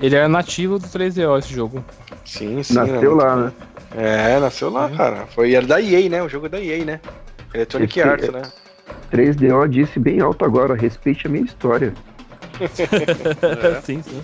Ele 0.01 0.17
era 0.17 0.29
nativo 0.29 0.79
do 0.79 0.87
3DO 0.87 1.39
esse 1.39 1.55
jogo. 1.55 1.85
Sim, 2.25 2.63
sim. 2.63 2.75
Nasceu 2.75 3.15
lá, 3.15 3.37
né? 3.37 3.53
É, 3.97 4.41
nasceu 4.41 4.69
lá, 4.69 4.91
é. 4.91 4.97
cara. 4.97 5.27
Foi, 5.27 5.55
era 5.55 5.67
da 5.67 5.81
EA, 5.81 6.09
né? 6.09 6.23
O 6.23 6.29
jogo 6.29 6.47
é 6.47 6.49
da 6.49 6.61
EA, 6.61 6.85
né? 6.85 7.01
Electronic 7.55 7.99
esse 7.99 8.09
Arts, 8.09 8.29
né? 8.31 8.43
3DO 9.13 9.69
disse 9.69 9.99
bem 9.99 10.21
alto 10.21 10.45
agora, 10.45 10.75
respeite 10.75 11.29
a 11.29 11.31
minha 11.31 11.45
história. 11.45 11.95
é. 12.61 13.81
Sim, 13.81 14.03
sim. 14.03 14.23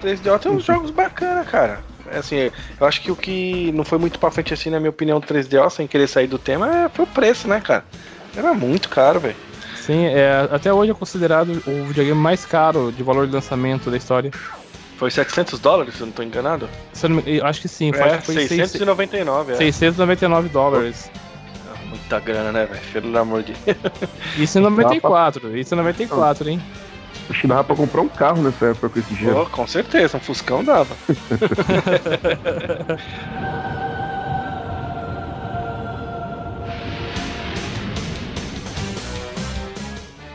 3DO 0.00 0.38
tem 0.38 0.52
uns 0.52 0.64
jogos 0.64 0.90
bacanas, 0.90 1.48
cara. 1.48 1.89
É 2.12 2.18
assim, 2.18 2.50
eu 2.80 2.86
acho 2.86 3.00
que 3.00 3.10
o 3.10 3.16
que 3.16 3.70
não 3.72 3.84
foi 3.84 3.98
muito 3.98 4.18
pra 4.18 4.30
frente 4.30 4.52
assim, 4.52 4.70
na 4.70 4.80
minha 4.80 4.90
opinião, 4.90 5.20
do 5.20 5.26
3DO, 5.26 5.70
sem 5.70 5.86
querer 5.86 6.08
sair 6.08 6.26
do 6.26 6.38
tema, 6.38 6.84
é, 6.84 6.88
foi 6.88 7.04
o 7.04 7.08
preço, 7.08 7.46
né, 7.46 7.60
cara? 7.60 7.84
Era 8.36 8.52
muito 8.52 8.88
caro, 8.88 9.20
velho. 9.20 9.36
Sim, 9.76 10.06
é, 10.06 10.48
até 10.50 10.72
hoje 10.72 10.90
é 10.90 10.94
considerado 10.94 11.62
o 11.66 11.84
videogame 11.84 12.18
mais 12.18 12.44
caro 12.44 12.92
de 12.92 13.02
valor 13.02 13.26
de 13.26 13.32
lançamento 13.32 13.90
da 13.90 13.96
história. 13.96 14.30
Foi 14.96 15.10
700 15.10 15.58
dólares, 15.58 15.94
se 15.94 16.00
eu 16.00 16.06
não 16.06 16.10
estou 16.10 16.24
enganado? 16.24 16.68
Eu 17.26 17.46
acho 17.46 17.62
que 17.62 17.68
sim. 17.68 17.90
É, 17.94 18.20
foi 18.20 18.46
699. 18.46 19.56
699 19.56 20.46
é. 20.46 20.52
dólares. 20.52 21.10
Ah, 21.66 21.78
muita 21.88 22.20
grana, 22.20 22.52
né, 22.52 22.66
velho? 22.66 22.80
Pelo 22.92 23.18
amor 23.18 23.42
de 23.42 23.54
Isso 24.36 24.58
em 24.58 24.62
94. 24.62 25.56
Isso 25.56 25.74
em 25.74 25.78
94, 25.78 26.50
hein? 26.50 26.60
Acho 27.28 27.42
que 27.42 27.46
dava 27.46 27.62
pra 27.62 27.76
comprar 27.76 28.00
um 28.00 28.08
carro 28.08 28.42
nessa 28.42 28.66
época 28.66 28.88
com 28.88 28.98
esse 28.98 29.14
dinheiro. 29.14 29.42
Oh, 29.42 29.46
com 29.46 29.66
certeza, 29.66 30.16
um 30.16 30.20
Fuscão 30.20 30.64
dava. 30.64 30.96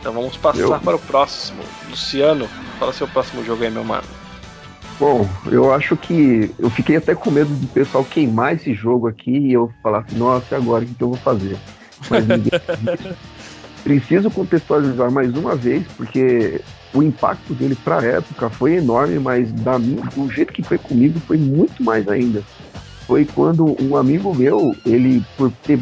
então 0.00 0.12
vamos 0.12 0.36
passar 0.36 0.60
Eu... 0.60 0.80
para 0.80 0.96
o 0.96 0.98
próximo. 0.98 1.62
Luciano, 1.90 2.48
fala 2.78 2.92
seu 2.92 3.06
próximo 3.06 3.44
jogo 3.44 3.62
aí, 3.64 3.70
meu 3.70 3.84
mano. 3.84 4.06
Bom, 4.98 5.28
eu 5.50 5.74
acho 5.74 5.94
que 5.96 6.54
eu 6.58 6.70
fiquei 6.70 6.96
até 6.96 7.14
com 7.14 7.30
medo 7.30 7.54
do 7.54 7.66
pessoal 7.68 8.02
queimar 8.02 8.54
esse 8.54 8.72
jogo 8.72 9.06
aqui 9.06 9.30
e 9.30 9.52
eu 9.52 9.70
falar 9.82 9.98
assim, 9.98 10.16
nossa, 10.16 10.56
agora 10.56 10.84
o 10.84 10.86
que, 10.86 11.02
eu 11.02 11.08
vou 11.08 11.18
fazer? 11.18 11.58
Mas 12.08 12.26
ninguém... 12.26 12.50
preciso 13.86 14.28
contextualizar 14.32 15.12
mais 15.12 15.32
uma 15.36 15.54
vez, 15.54 15.86
porque 15.96 16.60
o 16.92 17.04
impacto 17.04 17.54
dele 17.54 17.76
para 17.76 18.00
a 18.00 18.04
época 18.04 18.50
foi 18.50 18.74
enorme, 18.74 19.20
mas 19.20 19.52
da 19.52 19.78
mim, 19.78 20.00
do 20.16 20.28
jeito 20.28 20.52
que 20.52 20.60
foi 20.60 20.76
comigo 20.76 21.20
foi 21.20 21.36
muito 21.36 21.84
mais 21.84 22.08
ainda. 22.08 22.42
Foi 23.06 23.24
quando 23.24 23.80
um 23.80 23.96
amigo 23.96 24.34
meu, 24.34 24.74
ele, 24.84 25.24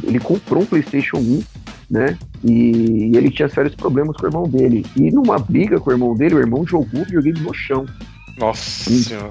ele 0.06 0.20
comprou 0.20 0.62
um 0.62 0.66
PlayStation 0.66 1.16
1, 1.16 1.42
né? 1.90 2.18
E 2.44 3.10
ele 3.16 3.30
tinha 3.30 3.48
sérios 3.48 3.74
problemas 3.74 4.18
com 4.18 4.24
o 4.24 4.28
irmão 4.28 4.46
dele. 4.46 4.84
E 4.94 5.10
numa 5.10 5.38
briga 5.38 5.80
com 5.80 5.88
o 5.88 5.92
irmão 5.94 6.14
dele, 6.14 6.34
o 6.34 6.40
irmão 6.40 6.66
jogou 6.66 7.00
o 7.00 7.04
videogame 7.06 7.40
no 7.40 7.54
chão. 7.54 7.86
Nossa 8.36 8.90
senhora. 8.90 9.30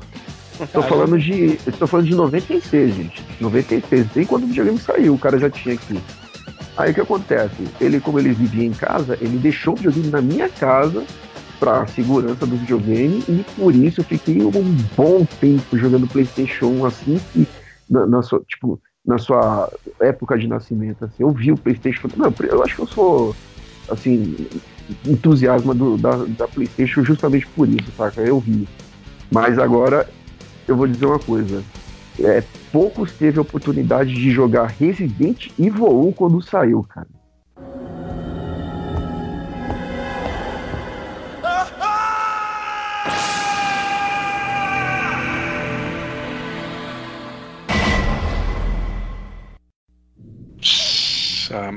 Estou 0.59 0.81
falando 0.81 1.19
de. 1.19 1.59
Estou 1.67 1.87
falando 1.87 2.07
de 2.07 2.15
96, 2.15 2.95
gente. 2.95 3.23
96. 3.39 4.07
Nem 4.15 4.25
quando 4.25 4.45
o 4.45 4.47
videogame 4.47 4.79
saiu, 4.79 5.13
o 5.13 5.19
cara 5.19 5.37
já 5.37 5.51
tinha 5.51 5.75
aqui. 5.75 5.99
Aí 6.77 6.91
o 6.91 6.93
que 6.93 7.01
acontece? 7.01 7.63
Ele, 7.79 7.99
como 7.99 8.19
ele 8.19 8.33
vivia 8.33 8.65
em 8.65 8.71
casa, 8.71 9.17
ele 9.21 9.37
deixou 9.37 9.73
o 9.73 9.77
videogame 9.77 10.09
na 10.09 10.21
minha 10.21 10.49
casa 10.49 11.03
para 11.59 11.85
segurança 11.87 12.45
do 12.45 12.57
videogame 12.57 13.23
e 13.27 13.43
por 13.55 13.73
isso 13.75 14.01
eu 14.01 14.05
fiquei 14.05 14.41
um 14.43 14.51
bom 14.95 15.25
tempo 15.39 15.77
jogando 15.77 16.07
PlayStation 16.07 16.67
1 16.67 16.85
assim 16.85 17.15
que 17.31 17.47
na, 17.89 18.05
na 18.05 18.21
sua 18.21 18.41
tipo 18.41 18.81
na 19.05 19.17
sua 19.17 19.71
época 20.01 20.37
de 20.37 20.45
nascimento 20.45 21.05
assim 21.05 21.23
eu 21.23 21.31
vi 21.31 21.53
o 21.53 21.57
PlayStation 21.57 22.09
não 22.17 22.33
eu 22.41 22.63
acho 22.63 22.75
que 22.75 22.81
eu 22.81 22.87
sou 22.87 23.35
assim 23.89 24.35
entusiasma 25.05 25.73
do, 25.73 25.97
da, 25.97 26.17
da 26.25 26.47
PlayStation 26.49 27.01
justamente 27.01 27.47
por 27.55 27.69
isso 27.69 27.93
saca 27.95 28.21
eu 28.21 28.41
vi 28.41 28.67
mas 29.31 29.57
agora 29.57 30.05
eu 30.67 30.77
vou 30.77 30.87
dizer 30.87 31.05
uma 31.05 31.19
coisa. 31.19 31.63
É, 32.19 32.43
poucos 32.71 33.11
teve 33.13 33.39
a 33.39 33.41
oportunidade 33.41 34.13
de 34.13 34.31
jogar 34.31 34.67
Resident 34.67 35.49
Evil 35.59 36.07
1 36.07 36.11
quando 36.13 36.41
saiu, 36.41 36.83
cara. 36.83 37.07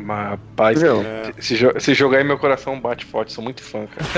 Mas, 0.05 0.31
rapaz, 0.31 0.83
esse, 1.37 1.55
esse 1.77 1.95
jogo 1.95 2.15
aí 2.15 2.25
meu 2.25 2.39
coração 2.39 2.81
bate 2.81 3.05
forte, 3.05 3.33
sou 3.33 3.43
muito 3.43 3.63
fã, 3.63 3.87
cara. 3.87 4.09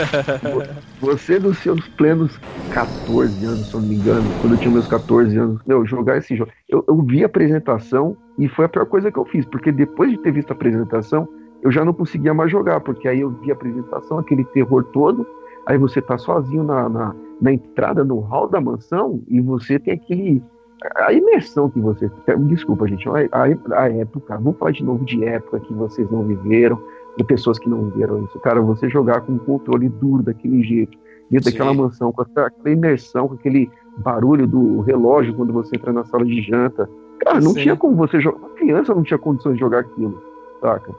Você 1.01 1.39
dos 1.39 1.59
seus 1.59 1.89
plenos 1.91 2.39
14 2.71 3.45
anos, 3.45 3.69
se 3.69 3.75
eu 3.75 3.81
não 3.81 3.89
me 3.89 3.95
engano, 3.95 4.35
quando 4.39 4.55
eu 4.55 4.59
tinha 4.59 4.71
meus 4.71 4.87
14 4.87 5.37
anos, 5.37 5.63
meu, 5.67 5.87
jogar 5.87 6.19
esse 6.19 6.37
jogo. 6.37 6.51
Eu, 6.69 6.85
eu 6.87 7.03
vi 7.03 7.23
a 7.23 7.27
apresentação 7.27 8.17
e 8.39 8.49
foi 8.49 8.67
a 8.67 8.69
pior 8.69 8.87
coisa 8.87 9.11
que 9.11 9.19
eu 9.19 9.25
fiz, 9.25 9.45
porque 9.47 9.73
depois 9.73 10.11
de 10.11 10.19
ter 10.19 10.33
visto 10.33 10.51
a 10.51 10.55
apresentação, 10.55 11.29
eu 11.63 11.73
já 11.73 11.85
não 11.85 11.93
conseguia 11.93 12.35
mais 12.35 12.51
jogar, 12.51 12.81
porque 12.81 13.09
aí 13.09 13.21
eu 13.21 13.31
vi 13.31 13.51
a 13.51 13.55
apresentação, 13.55 14.19
aquele 14.19 14.45
terror 14.45 14.85
todo, 14.85 15.27
aí 15.67 15.79
você 15.79 16.01
tá 16.01 16.17
sozinho 16.19 16.63
na, 16.63 16.89
na, 16.89 17.15
na 17.41 17.53
entrada, 17.53 18.05
no 18.05 18.21
hall 18.21 18.49
da 18.49 18.61
mansão, 18.61 19.23
e 19.29 19.41
você 19.41 19.79
tem 19.79 19.95
aquele 19.95 20.43
a 20.97 21.13
imersão 21.13 21.69
que 21.69 21.81
você. 21.81 22.11
Desculpa, 22.49 22.87
gente. 22.87 23.09
A, 23.09 23.43
a, 23.43 23.89
época, 23.91 24.37
vamos 24.37 24.59
falar 24.59 24.71
de 24.71 24.85
novo 24.85 25.05
de 25.05 25.25
época 25.25 25.61
que 25.61 25.73
vocês 25.73 26.09
não 26.11 26.23
viveram, 26.25 26.81
de 27.17 27.25
pessoas 27.25 27.59
que 27.59 27.69
não 27.69 27.91
viveram 27.91 28.25
isso. 28.25 28.39
Cara, 28.41 28.61
você 28.61 28.89
jogar 28.89 29.23
com 29.23 29.33
um 29.33 29.39
controle 29.39 29.89
duro 29.89 30.23
daquele 30.23 30.63
jeito, 30.63 30.97
dentro 31.31 31.51
Sim. 31.51 31.59
daquela 31.59 31.75
mansão, 31.75 32.13
com 32.13 32.23
aquela 32.23 32.51
imersão, 32.67 33.29
com 33.29 33.35
aquele 33.35 33.71
barulho 33.99 34.47
do 34.47 34.81
relógio 34.83 35.35
quando 35.35 35.53
você 35.53 35.77
entra 35.77 35.93
na 35.93 36.05
sala 36.05 36.25
de 36.25 36.41
janta. 36.43 36.89
Cara, 37.21 37.41
não 37.41 37.53
Sim. 37.53 37.63
tinha 37.63 37.77
como 37.77 37.97
você 37.97 38.21
jogar. 38.21 38.39
Uma 38.39 38.51
criança 38.51 38.95
não 38.95 39.03
tinha 39.03 39.19
condições 39.19 39.55
de 39.55 39.61
jogar 39.61 39.81
aquilo, 39.81 40.23
saca? 40.61 40.95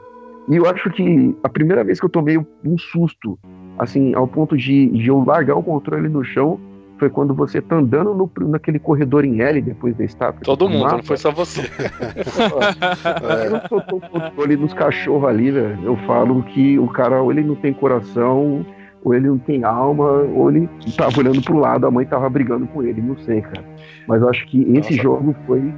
E 0.48 0.56
eu 0.56 0.66
acho 0.66 0.90
que 0.90 1.36
a 1.42 1.48
primeira 1.48 1.84
vez 1.84 2.00
que 2.00 2.06
eu 2.06 2.10
tomei 2.10 2.36
um 2.36 2.76
susto, 2.76 3.38
assim, 3.78 4.14
ao 4.14 4.26
ponto 4.26 4.56
de, 4.56 4.88
de 4.88 5.08
eu 5.08 5.24
largar 5.24 5.56
o 5.56 5.62
controle 5.62 6.08
no 6.08 6.24
chão, 6.24 6.58
foi 7.00 7.08
quando 7.08 7.34
você 7.34 7.62
tá 7.62 7.76
andando 7.76 8.14
no, 8.14 8.30
naquele 8.46 8.78
corredor 8.78 9.24
em 9.24 9.40
L 9.40 9.62
depois 9.62 9.96
da 9.96 10.04
estátua. 10.04 10.42
Todo 10.44 10.68
mundo, 10.68 10.82
mapa. 10.82 10.96
não 10.98 11.02
foi 11.02 11.16
só 11.16 11.32
você. 11.32 11.62
é. 11.62 13.46
Eu 13.50 13.60
tô 13.68 13.78
o 13.96 14.00
controle 14.00 14.56
nos 14.56 14.74
cachorros 14.74 15.28
ali, 15.28 15.50
velho. 15.50 15.78
Eu 15.82 15.96
falo 16.06 16.42
que 16.42 16.78
o 16.78 16.86
cara, 16.88 17.22
ou 17.22 17.32
ele 17.32 17.42
não 17.42 17.54
tem 17.54 17.72
coração, 17.72 18.64
ou 19.02 19.14
ele 19.14 19.28
não 19.28 19.38
tem 19.38 19.64
alma, 19.64 20.10
ou 20.34 20.50
ele 20.50 20.68
tava 20.94 21.18
olhando 21.18 21.40
pro 21.40 21.58
lado, 21.58 21.86
a 21.86 21.90
mãe 21.90 22.04
tava 22.04 22.28
brigando 22.28 22.66
com 22.66 22.82
ele, 22.82 23.00
não 23.00 23.16
sei, 23.20 23.40
cara. 23.40 23.64
Mas 24.06 24.20
eu 24.20 24.28
acho 24.28 24.46
que 24.46 24.60
esse 24.76 24.90
Nossa. 24.90 25.02
jogo 25.02 25.34
foi 25.46 25.72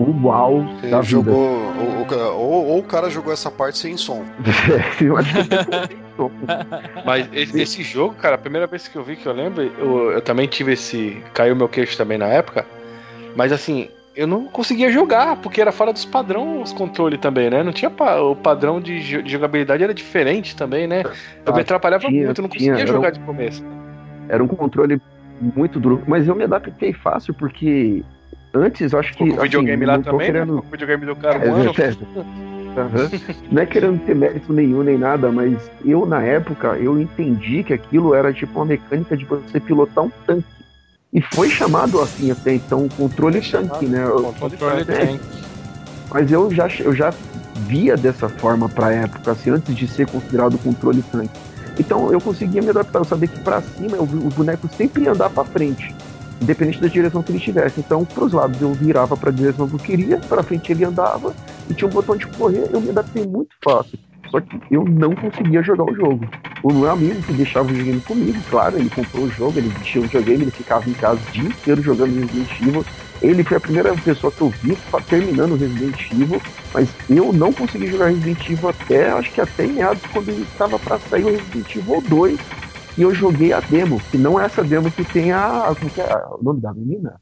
um 0.00 0.26
uau 0.26 0.64
da 0.90 1.02
jogou, 1.02 1.58
vida. 1.58 2.30
Ou, 2.30 2.38
ou, 2.38 2.66
ou, 2.68 2.78
o 2.78 2.82
cara 2.82 3.10
jogou 3.10 3.32
essa 3.32 3.50
parte 3.50 3.78
sem 3.78 3.96
som. 3.96 4.24
eu 5.00 5.16
acho 5.16 5.32
que 5.34 6.00
Mas 7.04 7.28
esse, 7.32 7.60
esse, 7.60 7.82
jogo, 7.82 8.14
cara, 8.14 8.34
a 8.34 8.38
primeira 8.38 8.66
vez 8.66 8.88
que 8.88 8.96
eu 8.96 9.02
vi, 9.02 9.16
que 9.16 9.26
eu 9.26 9.32
lembro, 9.32 9.62
eu, 9.62 10.12
eu 10.12 10.20
também 10.20 10.46
tive 10.46 10.72
esse. 10.72 11.22
Caiu 11.32 11.56
meu 11.56 11.68
queixo 11.68 11.96
também 11.96 12.18
na 12.18 12.26
época. 12.26 12.66
Mas 13.36 13.52
assim, 13.52 13.88
eu 14.14 14.26
não 14.26 14.46
conseguia 14.46 14.90
jogar, 14.90 15.36
porque 15.36 15.60
era 15.60 15.72
fora 15.72 15.92
dos 15.92 16.04
padrões 16.04 16.62
os 16.64 16.72
controles 16.72 17.20
também, 17.20 17.48
né? 17.48 17.62
Não 17.62 17.72
tinha 17.72 17.90
pa 17.90 18.20
o 18.20 18.34
padrão 18.34 18.80
de, 18.80 19.22
de, 19.22 19.30
jogabilidade 19.30 19.82
era 19.82 19.94
diferente 19.94 20.56
também, 20.56 20.86
né? 20.86 21.02
Eu 21.02 21.52
ah, 21.52 21.52
me 21.52 21.60
atrapalhava 21.60 22.06
tinha, 22.06 22.26
muito, 22.26 22.38
eu 22.38 22.42
não 22.42 22.48
conseguia 22.48 22.74
tinha, 22.74 22.86
jogar 22.86 23.10
um, 23.10 23.12
de 23.12 23.20
começo. 23.20 23.64
Era 24.28 24.42
um 24.42 24.48
controle 24.48 25.00
muito 25.40 25.80
duro, 25.80 26.02
mas 26.06 26.26
eu 26.26 26.34
me 26.34 26.44
adaptei 26.44 26.92
fácil 26.92 27.32
porque 27.34 28.02
antes 28.54 28.92
eu 28.92 28.98
acho 28.98 29.14
que. 29.14 29.24
O 29.24 29.26
assim, 29.34 29.42
videogame 29.42 29.84
lá 29.84 29.98
também, 29.98 30.18
né? 30.18 30.24
querendo... 30.26 30.54
né? 30.54 30.62
O 30.66 30.70
videogame 30.70 31.06
do 31.06 31.16
cara, 31.16 31.44
é, 31.44 31.50
Uhum. 32.70 33.20
Não 33.50 33.62
é 33.62 33.66
querendo 33.66 34.00
ter 34.04 34.14
mérito 34.14 34.52
nenhum 34.52 34.82
nem 34.82 34.96
nada, 34.96 35.30
mas 35.30 35.70
eu 35.84 36.06
na 36.06 36.22
época 36.22 36.76
eu 36.76 37.00
entendi 37.00 37.64
que 37.64 37.72
aquilo 37.72 38.14
era 38.14 38.32
tipo 38.32 38.58
uma 38.58 38.64
mecânica 38.64 39.16
de 39.16 39.24
você 39.24 39.58
pilotar 39.58 40.04
um 40.04 40.10
tanque. 40.26 40.46
E 41.12 41.20
foi 41.20 41.50
chamado 41.50 42.00
assim 42.00 42.30
até 42.30 42.54
então 42.54 42.88
controle 42.90 43.40
tanque, 43.40 43.86
né? 43.86 44.06
Controle 44.38 44.82
é, 44.82 44.84
tanque. 44.84 45.20
Mas 46.12 46.30
eu 46.30 46.52
já, 46.52 46.68
eu 46.78 46.94
já 46.94 47.12
via 47.66 47.96
dessa 47.96 48.28
forma 48.28 48.68
pra 48.68 48.92
época, 48.92 49.32
assim, 49.32 49.50
antes 49.50 49.74
de 49.74 49.88
ser 49.88 50.08
considerado 50.08 50.56
controle 50.58 51.02
tanque. 51.02 51.38
Então 51.78 52.12
eu 52.12 52.20
conseguia 52.20 52.62
me 52.62 52.70
adaptar, 52.70 53.00
eu 53.00 53.04
sabia 53.04 53.28
que 53.28 53.40
para 53.40 53.60
cima 53.60 53.96
o 53.96 54.06
boneco 54.06 54.68
sempre 54.76 55.04
ia 55.04 55.12
andar 55.12 55.30
para 55.30 55.44
frente 55.44 55.92
independente 56.40 56.80
da 56.80 56.88
direção 56.88 57.22
que 57.22 57.30
ele 57.30 57.38
estivesse. 57.38 57.80
Então, 57.80 58.04
para 58.04 58.24
os 58.24 58.32
lados 58.32 58.60
eu 58.60 58.72
virava 58.72 59.16
para 59.16 59.30
a 59.30 59.32
direção 59.32 59.68
que 59.68 59.74
eu 59.74 59.78
queria, 59.78 60.18
para 60.18 60.42
frente 60.42 60.72
ele 60.72 60.84
andava 60.84 61.34
e 61.68 61.74
tinha 61.74 61.88
um 61.88 61.92
botão 61.92 62.16
de 62.16 62.26
correr. 62.26 62.68
Eu 62.72 62.80
me 62.80 62.90
adaptei 62.90 63.26
muito 63.26 63.54
fácil. 63.62 63.98
Só 64.30 64.40
que 64.40 64.60
eu 64.70 64.84
não 64.84 65.14
conseguia 65.14 65.60
jogar 65.62 65.84
o 65.84 65.94
jogo. 65.94 66.24
O 66.62 66.72
meu 66.72 66.90
amigo 66.90 67.20
que 67.22 67.32
deixava 67.32 67.66
o 67.66 67.68
videogame 67.68 68.00
comigo, 68.00 68.38
claro, 68.48 68.78
ele 68.78 68.88
comprou 68.88 69.24
o 69.24 69.30
jogo, 69.30 69.58
ele 69.58 69.72
tinha 69.82 70.00
o 70.00 70.06
videogame, 70.06 70.44
ele 70.44 70.50
ficava 70.52 70.88
em 70.88 70.92
casa 70.92 71.18
o 71.28 71.32
dia 71.32 71.48
inteiro 71.48 71.82
jogando 71.82 72.14
Resident 72.14 72.60
Evil. 72.60 72.84
Ele 73.20 73.42
foi 73.42 73.56
a 73.56 73.60
primeira 73.60 73.92
pessoa 73.96 74.32
que 74.32 74.40
eu 74.40 74.48
vi 74.48 74.78
terminando 75.08 75.56
Resident 75.56 76.12
Evil, 76.12 76.40
mas 76.72 76.88
eu 77.08 77.32
não 77.32 77.52
consegui 77.52 77.88
jogar 77.88 78.06
Resident 78.06 78.48
Evil 78.48 78.68
até, 78.68 79.10
acho 79.10 79.32
que 79.32 79.40
até 79.40 79.66
em 79.66 79.72
meados, 79.72 80.02
quando 80.12 80.30
estava 80.42 80.78
para 80.78 80.98
sair 81.00 81.24
o 81.24 81.30
Resident 81.30 81.76
Evil 81.76 82.02
2 82.08 82.40
e 82.96 83.02
eu 83.02 83.14
joguei 83.14 83.52
a 83.52 83.60
demo, 83.60 84.00
que 84.10 84.18
não 84.18 84.40
é 84.40 84.44
essa 84.44 84.62
demo 84.62 84.90
que 84.90 85.04
tem 85.04 85.32
a. 85.32 85.72
Como 85.78 85.90
que 85.90 86.00
é 86.00 86.24
o 86.30 86.42
nome 86.42 86.60
da 86.60 86.72
menina? 86.72 87.20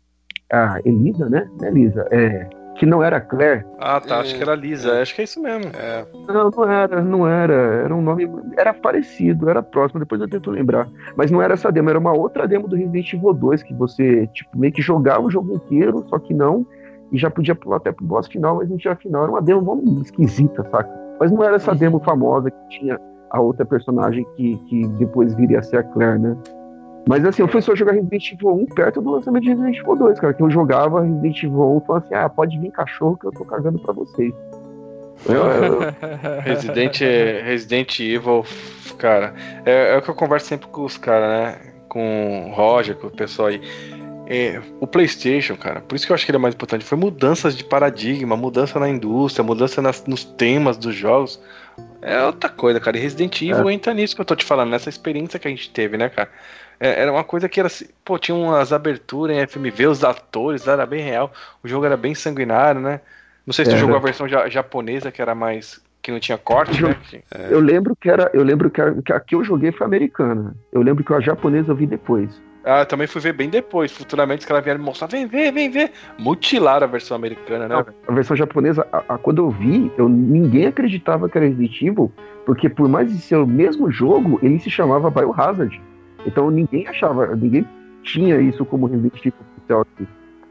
A 0.51 0.81
Elisa, 0.85 1.29
né? 1.29 1.49
Não 1.59 1.67
é 1.67 1.71
Elisa, 1.71 2.09
é. 2.11 2.49
Que 2.79 2.87
não 2.87 3.03
era 3.03 3.21
Claire. 3.21 3.67
Ah, 3.79 4.01
tá. 4.01 4.17
É, 4.17 4.21
acho 4.21 4.37
que 4.37 4.43
era 4.43 4.55
Lisa. 4.55 4.93
É. 4.93 5.03
Acho 5.03 5.15
que 5.15 5.21
é 5.21 5.25
isso 5.25 5.43
mesmo. 5.43 5.71
É. 5.75 6.07
Não, 6.29 6.51
não 6.51 6.71
era, 6.71 7.03
não 7.03 7.29
era. 7.29 7.53
Era 7.53 7.95
um 7.95 8.01
nome. 8.01 8.31
Era 8.57 8.73
parecido, 8.73 9.51
era 9.51 9.63
próximo. 9.63 9.99
Depois 9.99 10.21
eu 10.21 10.29
tento 10.29 10.51
lembrar. 10.51 10.89
Mas 11.17 11.31
não 11.31 11.43
era 11.43 11.55
essa 11.55 11.73
demo, 11.73 11.91
era 11.91 11.99
uma 11.99 12.13
outra 12.13 12.47
demo 12.47 12.69
do 12.69 12.77
Resident 12.77 13.13
Evil 13.13 13.35
2, 13.35 13.65
que 13.65 13.75
você, 13.75 14.29
tipo, 14.29 14.57
meio 14.57 14.73
que 14.73 14.81
jogava 14.81 15.23
o 15.23 15.31
jogo 15.31 15.55
inteiro, 15.55 16.07
só 16.09 16.21
que 16.21 16.33
não. 16.33 16.65
E 17.11 17.19
já 17.19 17.29
podia 17.29 17.55
pular 17.55 17.79
até 17.79 17.91
pro 17.91 18.05
boss 18.05 18.29
final, 18.29 18.57
mas 18.57 18.69
não 18.69 18.77
tinha 18.77 18.95
final. 18.95 19.25
Era 19.25 19.33
uma 19.33 19.43
demo 19.43 20.01
esquisita, 20.03 20.63
saca? 20.71 20.89
Mas 21.19 21.33
não 21.33 21.43
era 21.43 21.57
essa 21.57 21.73
uhum. 21.73 21.79
demo 21.79 22.01
famosa 22.01 22.51
que 22.51 22.79
tinha 22.79 23.01
a 23.31 23.41
outra 23.41 23.65
personagem 23.65 24.27
que, 24.37 24.57
que 24.69 24.87
depois 24.99 25.35
viria 25.35 25.59
a 25.59 25.63
ser 25.63 25.79
a 25.79 25.83
Claire, 25.83 26.19
né? 26.19 26.37
Mas 27.09 27.25
assim, 27.25 27.41
eu 27.41 27.49
fui 27.49 27.63
só 27.63 27.75
jogar 27.75 27.93
Resident 27.93 28.33
Evil 28.33 28.51
1 28.51 28.67
perto 28.67 29.01
do 29.01 29.11
lançamento 29.13 29.43
de 29.43 29.49
Resident 29.49 29.79
Evil 29.79 29.97
2, 29.97 30.21
cara. 30.21 30.35
Que 30.35 30.43
eu 30.43 30.51
jogava 30.51 31.03
Resident 31.03 31.43
Evil 31.43 31.77
1 31.77 31.79
e 31.79 31.87
falava 31.87 32.05
assim: 32.05 32.15
ah, 32.15 32.29
pode 32.29 32.59
vir 32.59 32.71
cachorro 32.71 33.17
que 33.17 33.27
eu 33.27 33.33
tô 33.33 33.45
cagando 33.47 33.79
pra 33.79 33.95
vocês. 33.95 34.35
Eu, 35.27 35.35
eu... 35.35 35.79
Resident, 36.45 37.01
Resident 37.45 37.99
Evil, 38.01 38.45
cara, 38.99 39.35
é, 39.65 39.95
é, 39.95 39.99
o 39.99 40.03
que 40.03 40.11
eu 40.11 40.15
converso 40.15 40.47
sempre 40.47 40.69
com 40.69 40.85
os 40.85 40.99
caras, 40.99 41.29
né? 41.29 41.73
Com 41.89 42.51
o 42.51 42.55
Roger, 42.55 42.95
com 42.97 43.07
o 43.07 43.11
pessoal 43.11 43.49
aí. 43.49 43.61
É, 44.31 44.61
o 44.79 44.87
PlayStation, 44.87 45.57
cara, 45.57 45.81
por 45.81 45.97
isso 45.97 46.05
que 46.05 46.13
eu 46.13 46.15
acho 46.15 46.27
que 46.27 46.31
ele 46.31 46.37
é 46.37 46.41
mais 46.41 46.55
importante, 46.55 46.85
foi 46.85 46.99
mudanças 46.99 47.57
de 47.57 47.65
paradigma, 47.65 48.37
mudança 48.37 48.79
na 48.79 48.87
indústria, 48.87 49.43
mudança 49.43 49.81
nas, 49.81 50.05
nos 50.05 50.23
temas 50.23 50.77
dos 50.77 50.95
jogos. 50.95 51.41
É 52.01 52.23
outra 52.23 52.49
coisa, 52.49 52.81
cara. 52.81 52.97
E 52.97 53.01
Resident 53.01 53.41
Evil 53.43 53.69
é. 53.69 53.73
entra 53.73 53.93
nisso 53.93 54.15
que 54.15 54.21
eu 54.21 54.25
tô 54.25 54.37
te 54.37 54.45
falando, 54.45 54.71
nessa 54.71 54.89
experiência 54.89 55.39
que 55.39 55.49
a 55.49 55.51
gente 55.51 55.71
teve, 55.71 55.97
né, 55.97 56.09
cara? 56.09 56.31
É, 56.81 57.03
era 57.03 57.13
uma 57.13 57.25
coisa 57.25 57.49
que 57.49 57.59
era 57.59 57.67
assim, 57.67 57.87
pô, 58.05 58.19
tinha 58.19 58.37
umas 58.37 58.73
aberturas 58.73 59.37
em 59.37 59.47
FMV, 59.47 59.89
os 59.89 60.05
atores, 60.05 60.67
era 60.67 60.87
bem 60.87 61.03
real, 61.03 61.33
o 61.63 61.69
jogo 61.69 61.85
era 61.85 61.97
bem 61.97 62.15
sanguinário, 62.15 62.81
né? 62.81 63.01
Não 63.45 63.53
sei 63.53 63.65
se 63.65 63.71
tu 63.71 63.77
é. 63.77 63.79
jogou 63.79 63.97
a 63.97 64.01
versão 64.01 64.29
ja 64.29 64.49
japonesa, 64.49 65.11
que 65.11 65.23
era 65.23 65.35
mais. 65.35 65.81
que 66.03 66.13
não 66.13 66.21
tinha 66.21 66.39
corte, 66.39 66.83
eu, 66.83 66.89
né? 66.91 66.97
Eu 67.51 67.61
lembro 67.61 67.97
que 67.97 68.11
era. 68.11 68.31
Eu 68.35 68.45
lembro 68.45 68.71
que 68.71 68.81
a, 68.81 68.95
que 69.03 69.13
a 69.13 69.19
que 69.19 69.35
eu 69.35 69.43
joguei 69.43 69.73
foi 69.73 69.87
americana. 69.87 70.55
Eu 70.71 70.83
lembro 70.83 71.03
que 71.03 71.13
a 71.13 71.21
japonesa 71.21 71.73
eu 71.73 71.77
vi 71.77 71.87
depois. 71.87 72.31
Ah, 72.65 72.85
também 72.85 73.07
fui 73.07 73.21
ver 73.21 73.33
bem 73.33 73.49
depois. 73.49 73.93
Futuramente 73.93 74.41
os 74.41 74.47
caras 74.47 74.65
vieram 74.65 74.81
me 74.81 74.87
mostrar, 74.87 75.07
vem 75.09 75.27
ver, 75.27 75.53
vem 75.53 75.71
ver. 75.71 75.93
Mutilaram 76.19 76.87
a 76.87 76.91
versão 76.91 77.17
americana, 77.17 77.69
né? 77.69 77.75
A, 77.75 78.11
a 78.11 78.15
versão 78.15 78.37
japonesa, 78.37 78.87
a, 78.93 79.15
a, 79.15 79.19
quando 79.19 79.43
eu 79.43 79.51
vi, 79.51 79.91
eu, 79.97 80.09
ninguém 80.09 80.67
acreditava 80.67 81.29
que 81.29 81.39
era 81.39 81.47
Resident 81.47 81.83
Evil, 81.83 82.13
porque 82.45 82.69
por 82.69 82.89
mais 82.89 83.11
de 83.11 83.19
ser 83.21 83.37
o 83.37 83.47
mesmo 83.47 83.91
jogo, 83.91 84.39
ele 84.43 84.59
se 84.59 84.71
chamava 84.71 85.11
Biohazard. 85.11 85.81
Então 86.27 86.51
ninguém 86.51 86.87
achava, 86.87 87.35
ninguém 87.35 87.67
tinha 88.03 88.41
isso 88.41 88.65
como 88.65 88.87
Resident 88.87 89.19
Evil 89.19 89.35
oficial 89.57 89.83
aqui. 89.83 90.09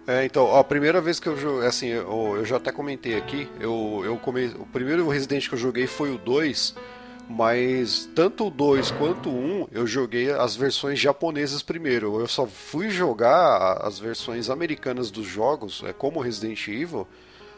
É, 0.08 0.24
então, 0.24 0.55
a 0.55 0.64
primeira 0.64 1.01
vez 1.01 1.20
que 1.20 1.28
eu 1.28 1.36
joguei, 1.36 1.68
assim, 1.68 1.88
eu, 1.88 2.36
eu 2.38 2.45
já 2.45 2.55
até 2.55 2.72
comentei 2.72 3.18
aqui, 3.18 3.45
eu, 3.60 4.01
eu 4.05 4.16
come... 4.16 4.45
o 4.58 4.66
primeiro 4.66 5.05
Resident 5.10 5.49
que 5.49 5.53
eu 5.53 5.60
joguei 5.60 5.86
foi 5.86 6.16
o 6.16 6.18
2, 6.18 6.78
mas 7.30 8.09
tanto 8.15 8.47
o 8.47 8.49
2 8.49 8.91
quanto 8.91 9.30
o 9.30 9.63
1 9.63 9.67
eu 9.71 9.86
joguei 9.86 10.32
as 10.32 10.55
versões 10.55 10.99
japonesas 10.99 11.61
primeiro. 11.61 12.19
Eu 12.19 12.28
só 12.28 12.45
fui 12.47 12.89
jogar 12.89 13.80
as 13.82 13.99
versões 13.99 14.49
americanas 14.49 15.11
dos 15.11 15.25
jogos, 15.25 15.84
é, 15.86 15.91
como 15.91 16.21
Resident 16.21 16.67
Evil, 16.67 17.01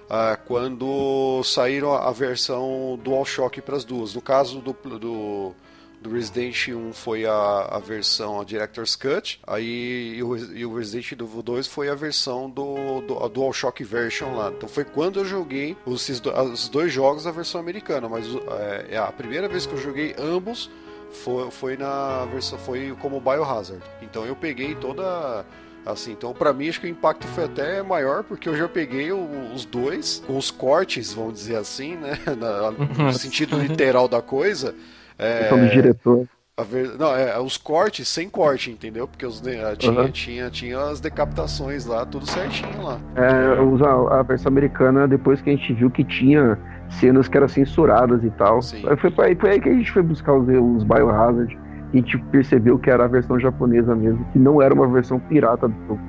uh, 0.06 0.40
quando 0.46 1.44
saíram 1.44 1.94
a 1.94 2.12
versão 2.12 3.00
DualShock 3.04 3.62
para 3.62 3.76
as 3.76 3.86
duas. 3.86 4.16
No 4.16 4.22
caso 4.22 4.60
do, 4.60 4.74
do 4.98 5.56
do 6.02 6.12
Resident 6.12 6.70
1 6.70 6.94
foi 6.94 7.26
a, 7.26 7.68
a 7.72 7.80
versão 7.80 8.40
a 8.40 8.44
Director's 8.44 8.96
Cut, 8.96 9.40
aí 9.46 10.16
e 10.16 10.24
o, 10.24 10.38
e 10.38 10.66
o 10.66 10.76
Resident 10.76 11.12
Evil 11.12 11.42
2 11.42 11.68
foi 11.68 11.90
a 11.90 11.96
versão 11.96 12.50
do, 12.50 13.02
do 13.02 13.24
a 13.24 13.28
DualShock 13.28 13.84
Version 13.84 14.36
lá. 14.36 14.52
Então 14.56 14.70
foi 14.70 14.86
quando 14.86 15.20
eu 15.20 15.26
joguei 15.26 15.76
os, 15.86 16.08
os 16.10 16.70
dois 16.70 16.92
jogos 16.92 17.28
a 17.28 17.32
versão 17.32 17.60
americana, 17.60 18.08
mas 18.08 18.26
é, 18.28 18.88
é, 18.92 18.98
a 18.98 19.12
primeira 19.12 19.48
vez 19.48 19.66
que 19.66 19.74
eu 19.74 19.78
joguei 19.78 20.16
ambos 20.18 20.70
foi, 21.12 21.52
foi 21.52 21.78
na 21.78 22.26
versão 22.26 22.58
foi 22.58 22.96
como 23.02 23.20
Biohazard. 23.20 23.84
Então 24.02 24.26
eu 24.26 24.36
peguei 24.36 24.76
toda 24.76 25.46
assim. 25.86 26.12
Então, 26.12 26.34
para 26.34 26.54
mim, 26.54 26.70
acho 26.70 26.80
que 26.80 26.88
o 26.88 26.90
impacto 26.90 27.28
foi 27.28 27.46
até 27.46 27.82
maior, 27.82 28.24
porque 28.24 28.48
eu 28.48 28.56
já 28.56 28.68
peguei 28.68 29.12
o, 29.12 29.54
os 29.54 29.66
dois, 29.66 30.24
com 30.26 30.38
os 30.38 30.52
cortes, 30.52 31.14
vamos 31.14 31.34
dizer 31.34 31.56
assim, 31.56 31.96
né? 31.96 32.18
Na, 32.38 32.72
no 32.72 33.14
sentido 33.14 33.58
literal 33.58 34.08
da 34.08 34.22
coisa. 34.22 34.76
É, 35.20 35.50
do 35.50 35.70
diretor. 35.70 36.26
Ver, 36.64 36.98
não, 36.98 37.16
é, 37.16 37.40
os 37.40 37.58
cortes 37.58 38.08
sem 38.08 38.30
corte, 38.30 38.70
entendeu? 38.70 39.08
Porque 39.08 39.26
os, 39.26 39.42
tinha, 39.78 39.92
uhum. 39.92 40.12
tinha, 40.12 40.50
tinha 40.50 40.80
as 40.80 41.00
decapitações 41.00 41.86
lá, 41.86 42.06
tudo 42.06 42.26
certinho 42.26 42.82
lá. 42.84 43.00
É, 43.16 43.86
a, 43.86 44.20
a 44.20 44.24
versão 44.24 44.50
americana, 44.50 45.08
depois 45.08 45.42
que 45.42 45.50
a 45.50 45.56
gente 45.56 45.74
viu 45.74 45.90
que 45.90 46.04
tinha 46.04 46.58
cenas 46.90 47.28
que 47.28 47.38
eram 47.38 47.48
censuradas 47.48 48.24
e 48.24 48.30
tal. 48.32 48.62
Sim. 48.62 48.82
Foi, 48.98 49.12
foi, 49.12 49.36
foi 49.36 49.50
aí 49.52 49.62
que 49.62 49.70
a 49.70 49.74
gente 49.74 49.92
foi 49.92 50.02
buscar 50.02 50.34
os, 50.34 50.48
os 50.48 50.84
Biohazard 50.84 51.58
e 51.94 51.98
a 51.98 52.02
gente 52.02 52.18
percebeu 52.32 52.78
que 52.78 52.90
era 52.90 53.06
a 53.06 53.08
versão 53.08 53.40
japonesa 53.40 53.96
mesmo, 53.96 54.26
que 54.32 54.40
não 54.40 54.62
era 54.62 54.74
uma 54.74 54.88
versão 54.88 55.20
pirata 55.20 55.68
do 55.68 55.76
jogo. 55.88 56.02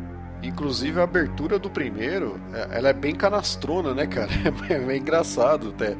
Inclusive 0.43 0.99
a 1.01 1.05
abertura 1.05 1.59
do 1.59 1.69
primeiro, 1.71 2.41
é, 2.53 2.79
ela 2.79 2.89
é 2.89 2.93
bem 2.93 3.15
canastrona, 3.15 3.95
né, 3.95 4.07
cara? 4.07 4.31
É 4.69 4.79
bem 4.79 5.01
engraçado 5.01 5.69
até. 5.69 5.97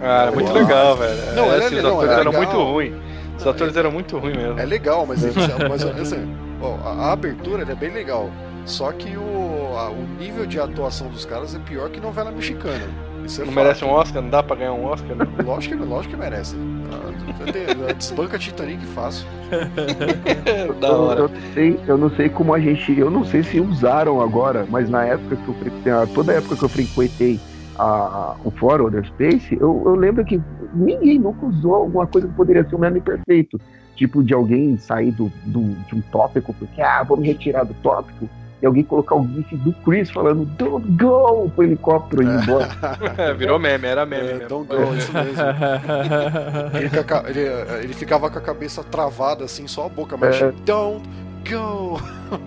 Ah, 0.00 0.26
é 0.26 0.30
muito 0.34 0.52
legal, 0.52 0.96
velho. 0.96 1.14
Não, 1.34 1.44
é, 1.52 1.56
assim, 1.58 1.76
os 1.76 1.84
atores 1.84 2.10
é 2.10 2.20
eram 2.20 2.30
legal. 2.32 2.42
muito 2.42 2.62
ruins. 2.72 2.94
Os 3.38 3.46
atores 3.46 3.76
eram 3.76 3.92
muito 3.92 4.18
ruins 4.18 4.36
mesmo. 4.36 4.58
É 4.60 4.64
legal, 4.64 5.06
mas, 5.06 5.22
mas 5.68 5.84
assim, 6.00 6.34
ó, 6.60 6.76
a, 6.84 6.92
a 7.08 7.12
abertura 7.12 7.62
é 7.70 7.74
bem 7.74 7.90
legal. 7.92 8.30
Só 8.64 8.92
que 8.92 9.16
o, 9.16 9.74
a- 9.76 9.90
o 9.90 10.06
nível 10.18 10.44
de 10.44 10.60
atuação 10.60 11.08
dos 11.08 11.24
caras 11.24 11.54
é 11.54 11.58
pior 11.58 11.88
que 11.88 12.00
novela 12.00 12.30
mexicana. 12.30 12.84
Isso 13.24 13.42
é 13.42 13.44
Não 13.46 13.52
fato. 13.52 13.64
merece 13.64 13.84
um 13.84 13.90
Oscar? 13.90 14.22
Não 14.22 14.30
dá 14.30 14.42
pra 14.42 14.56
ganhar 14.56 14.72
um 14.72 14.84
Oscar, 14.86 15.16
né? 15.16 15.26
Lógico 15.44 15.76
que, 15.76 15.82
lógico 15.84 16.14
que 16.14 16.20
merece. 16.20 16.56
Ah, 16.92 17.92
Desbanca 17.92 18.38
Titanic 18.38 18.84
fácil. 18.86 19.26
da 20.80 20.88
Eu, 20.88 21.00
hora. 21.02 21.20
eu 21.20 21.28
não 21.28 21.52
sei, 21.54 21.80
eu 21.86 21.98
não 21.98 22.10
sei 22.10 22.28
como 22.28 22.54
a 22.54 22.60
gente. 22.60 22.98
Eu 22.98 23.10
não 23.10 23.24
sei 23.24 23.42
se 23.42 23.60
usaram 23.60 24.20
agora, 24.20 24.66
mas 24.70 24.88
na 24.88 25.04
época 25.04 25.36
que 25.36 25.48
eu 25.48 25.54
frequentei, 25.54 26.14
toda 26.14 26.32
a 26.32 26.34
época 26.36 26.56
que 26.56 26.64
eu 26.64 26.68
frequentei 26.68 27.40
a, 27.78 28.34
o 28.44 28.50
fórum 28.50 28.86
Other 28.86 29.04
Space, 29.06 29.56
eu, 29.60 29.82
eu 29.86 29.94
lembro 29.94 30.24
que 30.24 30.40
ninguém 30.74 31.18
nunca 31.18 31.46
usou 31.46 31.74
alguma 31.74 32.06
coisa 32.06 32.26
que 32.28 32.34
poderia 32.34 32.68
ser 32.68 32.74
um 32.74 32.78
meme 32.78 33.00
perfeito. 33.00 33.60
Tipo 33.96 34.22
de 34.22 34.32
alguém 34.32 34.76
sair 34.78 35.10
do, 35.10 35.30
do- 35.44 35.74
de 35.88 35.94
um 35.96 36.00
tópico, 36.12 36.54
porque 36.54 36.80
ah, 36.80 37.02
vou 37.02 37.16
me 37.16 37.26
retirar 37.26 37.64
do 37.64 37.74
tópico, 37.82 38.28
e 38.62 38.66
alguém 38.66 38.84
colocar 38.84 39.16
o 39.16 39.26
gif 39.26 39.56
do 39.56 39.72
Chris 39.84 40.08
falando 40.10 40.44
Don't 40.56 40.86
go 40.92 41.50
pro 41.50 41.64
helicóptero 41.64 42.22
e 42.22 42.26
ir 42.26 42.42
embora. 42.42 42.68
É, 43.18 43.34
virou 43.34 43.58
meme, 43.58 43.86
era 43.88 44.06
meme. 44.06 44.28
É, 44.28 44.32
mesmo. 44.34 44.48
don't 44.48 44.68
go, 44.68 44.94
isso 44.96 45.12
mesmo. 45.12 45.42
Ele, 46.78 46.90
com 46.90 47.00
a 47.00 47.04
ca- 47.04 47.24
ele, 47.28 47.40
ele 47.84 47.92
ficava 47.94 48.30
com 48.30 48.38
a 48.38 48.42
cabeça 48.42 48.82
travada 48.84 49.44
assim, 49.44 49.66
só 49.66 49.86
a 49.86 49.88
boca, 49.88 50.16
mas 50.16 50.40
É. 50.40 50.52
don't 50.64 51.02
go! 51.50 51.98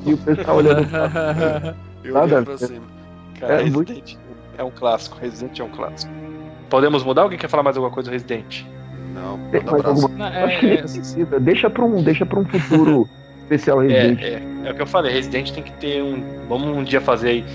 E 0.05 0.13
o 0.13 0.17
pessoal 0.17 0.57
olhando 0.57 0.87
pra 0.89 1.75
Eu 2.03 2.13
Nada 2.13 2.25
olhando 2.27 2.45
pra 2.45 2.57
cima. 2.57 2.85
Cara, 3.39 3.61
É 3.61 3.69
muito- 3.69 3.89
Resident 3.89 4.17
é 4.57 4.63
um 4.63 4.71
clássico. 4.71 5.17
Resident 5.19 5.59
é 5.59 5.63
um 5.63 5.69
clássico. 5.69 6.11
Podemos 6.69 7.03
mudar? 7.03 7.23
Alguém 7.23 7.37
quer 7.37 7.49
falar 7.49 7.63
mais 7.63 7.75
alguma 7.77 7.93
coisa 7.93 8.09
do 8.09 8.13
Resident? 8.13 8.63
Não, 9.13 9.37
manda 9.37 9.87
alguma- 9.89 10.29
Eu 10.29 10.45
acho 10.45 10.59
que 10.59 10.65
nem 10.65 10.75
é, 10.75 10.77
precisa. 10.79 11.39
Deixa 11.39 11.69
pra 11.69 11.83
um, 11.83 12.01
deixa 12.01 12.25
pra 12.25 12.39
um 12.39 12.45
futuro 12.45 13.09
especial 13.43 13.79
Resident. 13.79 14.19
É, 14.21 14.25
é, 14.25 14.41
é 14.65 14.71
o 14.71 14.75
que 14.75 14.81
eu 14.81 14.87
falei. 14.87 15.11
Resident 15.11 15.51
tem 15.51 15.63
que 15.63 15.71
ter 15.73 16.01
um. 16.01 16.23
Vamos 16.47 16.77
um 16.77 16.83
dia 16.83 17.01
fazer 17.01 17.29
aí 17.29 17.45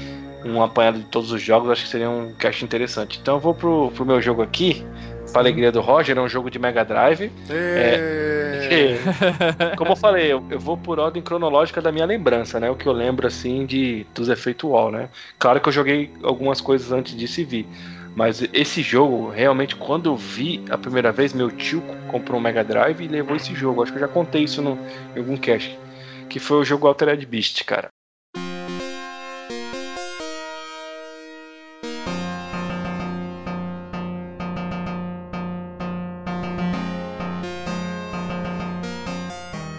um 0.44 0.62
apanhado 0.62 0.98
de 0.98 1.04
todos 1.06 1.32
os 1.32 1.40
jogos. 1.40 1.70
Acho 1.70 1.84
que 1.84 1.88
seria 1.88 2.10
um 2.10 2.32
cast 2.38 2.62
interessante. 2.64 3.18
Então 3.22 3.36
eu 3.36 3.40
vou 3.40 3.54
pro, 3.54 3.90
pro 3.92 4.04
meu 4.04 4.20
jogo 4.20 4.42
aqui. 4.42 4.84
Pra 5.32 5.40
alegria 5.40 5.70
do 5.72 5.80
Roger, 5.80 6.16
é 6.16 6.20
um 6.20 6.28
jogo 6.28 6.50
de 6.50 6.58
Mega 6.58 6.84
Drive. 6.84 7.30
É... 7.50 8.98
Como 9.76 9.92
eu 9.92 9.96
falei, 9.96 10.32
eu, 10.32 10.42
eu 10.50 10.58
vou 10.58 10.76
por 10.76 10.98
ordem 10.98 11.22
cronológica 11.22 11.80
da 11.80 11.92
minha 11.92 12.06
lembrança, 12.06 12.58
né? 12.58 12.70
O 12.70 12.76
que 12.76 12.86
eu 12.86 12.92
lembro 12.92 13.26
assim 13.26 13.66
de 13.66 14.06
dos 14.14 14.28
efeitos 14.28 14.68
UOL, 14.68 14.90
né? 14.90 15.08
Claro 15.38 15.60
que 15.60 15.68
eu 15.68 15.72
joguei 15.72 16.10
algumas 16.22 16.60
coisas 16.60 16.92
antes 16.92 17.14
disso 17.16 17.40
e 17.40 17.44
vi. 17.44 17.66
Mas 18.14 18.42
esse 18.52 18.80
jogo, 18.80 19.28
realmente, 19.28 19.76
quando 19.76 20.08
eu 20.08 20.16
vi 20.16 20.64
a 20.70 20.78
primeira 20.78 21.12
vez, 21.12 21.34
meu 21.34 21.50
tio 21.50 21.82
comprou 22.08 22.40
um 22.40 22.42
Mega 22.42 22.64
Drive 22.64 23.02
e 23.02 23.08
levou 23.08 23.36
esse 23.36 23.54
jogo. 23.54 23.82
Acho 23.82 23.92
que 23.92 23.98
eu 23.98 24.06
já 24.06 24.08
contei 24.08 24.44
isso 24.44 24.62
no, 24.62 24.78
em 25.14 25.18
algum 25.18 25.36
cast. 25.36 25.78
Que 26.28 26.40
foi 26.40 26.56
o 26.56 26.64
jogo 26.64 26.86
Altered 26.86 27.24
Beast, 27.26 27.62
cara. 27.64 27.88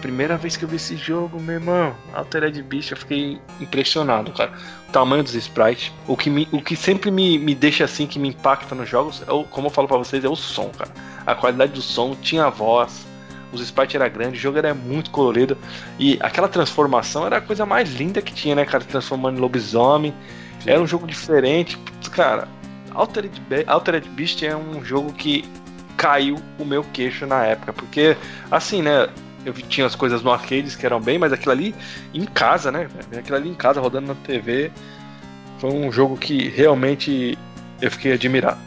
Primeira 0.08 0.38
vez 0.38 0.56
que 0.56 0.64
eu 0.64 0.68
vi 0.70 0.76
esse 0.76 0.96
jogo, 0.96 1.38
meu 1.38 1.56
irmão, 1.56 1.94
Altered 2.14 2.62
Beast, 2.62 2.92
eu 2.92 2.96
fiquei 2.96 3.38
impressionado, 3.60 4.32
cara. 4.32 4.52
O 4.88 4.90
tamanho 4.90 5.22
dos 5.22 5.34
sprites. 5.34 5.92
O 6.06 6.16
que, 6.16 6.30
me, 6.30 6.48
o 6.50 6.62
que 6.62 6.74
sempre 6.76 7.10
me, 7.10 7.38
me 7.38 7.54
deixa 7.54 7.84
assim, 7.84 8.06
que 8.06 8.18
me 8.18 8.28
impacta 8.30 8.74
nos 8.74 8.88
jogos, 8.88 9.22
é 9.28 9.30
o, 9.30 9.44
como 9.44 9.66
eu 9.66 9.70
falo 9.70 9.86
pra 9.86 9.98
vocês, 9.98 10.24
é 10.24 10.28
o 10.28 10.34
som, 10.34 10.70
cara. 10.70 10.90
A 11.26 11.34
qualidade 11.34 11.72
do 11.72 11.82
som, 11.82 12.14
tinha 12.22 12.46
a 12.46 12.48
voz, 12.48 13.06
os 13.52 13.60
sprites 13.60 13.96
era 13.96 14.08
grande, 14.08 14.38
o 14.38 14.40
jogo 14.40 14.56
era 14.56 14.72
muito 14.72 15.10
colorido. 15.10 15.58
E 15.98 16.16
aquela 16.22 16.48
transformação 16.48 17.26
era 17.26 17.36
a 17.36 17.40
coisa 17.42 17.66
mais 17.66 17.92
linda 17.92 18.22
que 18.22 18.32
tinha, 18.32 18.54
né, 18.54 18.64
cara? 18.64 18.82
Transformando 18.84 19.36
em 19.36 19.40
lobisomem. 19.42 20.14
Era 20.64 20.80
um 20.80 20.86
jogo 20.86 21.06
diferente. 21.06 21.76
Putz, 21.76 22.08
Cara, 22.08 22.48
Altered, 22.94 23.38
Be- 23.42 23.64
Altered 23.66 24.08
Beast 24.08 24.42
é 24.42 24.56
um 24.56 24.82
jogo 24.82 25.12
que 25.12 25.44
caiu 25.98 26.36
o 26.58 26.64
meu 26.64 26.82
queixo 26.94 27.26
na 27.26 27.44
época. 27.44 27.74
Porque, 27.74 28.16
assim, 28.50 28.80
né? 28.80 29.06
Eu 29.48 29.54
tinha 29.54 29.86
as 29.86 29.94
coisas 29.94 30.22
no 30.22 30.30
arcades 30.30 30.76
que 30.76 30.84
eram 30.84 31.00
bem, 31.00 31.18
mas 31.18 31.32
aquilo 31.32 31.52
ali 31.52 31.74
em 32.12 32.24
casa, 32.26 32.70
né? 32.70 32.86
Aquilo 33.16 33.36
ali 33.36 33.48
em 33.48 33.54
casa 33.54 33.80
rodando 33.80 34.08
na 34.08 34.14
TV 34.14 34.70
foi 35.58 35.70
um 35.70 35.90
jogo 35.90 36.16
que 36.16 36.48
realmente 36.50 37.36
eu 37.80 37.90
fiquei 37.90 38.12
admirado. 38.12 38.60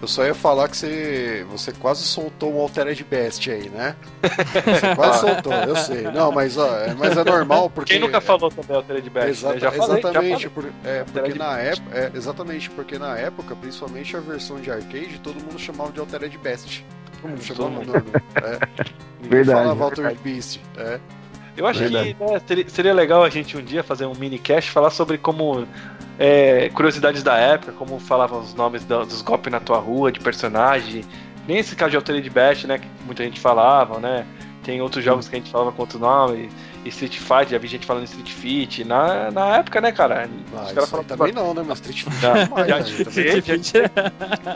Eu 0.00 0.08
só 0.08 0.24
ia 0.24 0.34
falar 0.34 0.66
que 0.68 0.76
você, 0.78 1.46
você 1.50 1.72
quase 1.72 2.02
soltou 2.04 2.54
um 2.56 2.58
Altered 2.60 3.04
Best 3.04 3.50
aí, 3.50 3.68
né? 3.68 3.94
Você 4.22 4.94
quase 4.96 5.20
soltou, 5.28 5.52
eu 5.52 5.76
sei. 5.76 6.02
Não, 6.04 6.32
mas, 6.32 6.56
ó, 6.56 6.74
é, 6.78 6.94
mas 6.94 7.16
é 7.18 7.22
normal 7.22 7.68
porque. 7.68 7.92
Quem 7.92 8.00
nunca 8.00 8.18
falou 8.20 8.50
também 8.50 8.74
Altered 8.74 9.10
Beast? 9.10 9.28
Exata- 9.28 9.54
né? 9.54 9.60
Já 9.60 9.70
falei, 9.70 9.86
já 10.02 10.08
exatamente, 10.08 10.48
falei. 10.48 10.70
por- 10.72 10.88
é, 10.88 11.04
porque 11.04 11.34
na 11.38 11.58
época, 11.58 11.98
é, 11.98 12.10
exatamente, 12.14 12.70
porque 12.70 12.98
na 12.98 13.16
época, 13.18 13.54
principalmente 13.54 14.16
a 14.16 14.20
versão 14.20 14.58
de 14.58 14.70
arcade, 14.70 15.20
todo 15.22 15.34
mundo 15.34 15.58
chamava 15.58 15.92
de 15.92 16.00
Altered 16.00 16.38
Best. 16.38 16.82
Todo 17.54 17.70
mundo, 17.70 17.92
não, 17.92 18.46
é. 18.48 18.58
Verdade, 19.22 19.58
falava 19.58 19.74
verdade. 19.74 20.00
Altered 20.02 20.18
Beast. 20.22 20.60
É. 20.76 20.98
Eu 21.56 21.66
acho 21.66 21.80
Verdade. 21.80 22.14
que 22.14 22.24
né, 22.24 22.40
seria, 22.46 22.68
seria 22.68 22.94
legal 22.94 23.22
a 23.22 23.28
gente 23.28 23.56
um 23.56 23.62
dia 23.62 23.82
fazer 23.84 24.06
um 24.06 24.14
mini 24.14 24.38
cast 24.38 24.70
falar 24.70 24.90
sobre 24.90 25.18
como 25.18 25.66
é, 26.18 26.68
curiosidades 26.70 27.22
da 27.22 27.36
época, 27.36 27.72
como 27.72 27.98
falavam 28.00 28.40
os 28.40 28.54
nomes 28.54 28.84
da- 28.84 29.04
dos 29.04 29.20
golpes 29.22 29.52
na 29.52 29.60
tua 29.60 29.78
rua, 29.78 30.10
de 30.10 30.18
personagem. 30.18 31.04
Nem 31.46 31.58
esse 31.58 31.76
caso 31.76 31.90
de 31.90 31.96
Altered 31.96 32.28
Beast, 32.30 32.64
né? 32.66 32.78
Que 32.78 32.86
muita 33.04 33.22
gente 33.22 33.38
falava, 33.38 33.98
né? 34.00 34.24
Tem 34.64 34.80
outros 34.80 35.04
jogos 35.04 35.28
que 35.28 35.36
a 35.36 35.38
gente 35.38 35.50
falava 35.50 35.72
com 35.72 35.82
outro 35.82 35.98
nome. 35.98 36.44
E 36.44 36.48
Street 36.88 37.16
Fighter, 37.18 37.48
já 37.50 37.58
vi 37.58 37.68
gente 37.68 37.86
falando 37.86 38.04
Street 38.04 38.30
Fit. 38.30 38.84
Na, 38.84 39.30
na 39.30 39.56
época, 39.58 39.80
né, 39.80 39.92
cara? 39.92 40.28
Ah, 40.54 40.62
Os 40.62 40.72
caras 40.72 40.78
aí 40.78 40.86
falavam 40.86 41.04
também 41.04 41.32
não, 41.32 41.54
né? 41.54 41.62
Mas 41.66 41.78
Street 41.80 42.04
Já- 42.20 42.44
demais, 42.44 42.68
já- 42.68 42.78
né, 42.78 43.04
também. 43.04 43.26
Esse- 43.38 43.88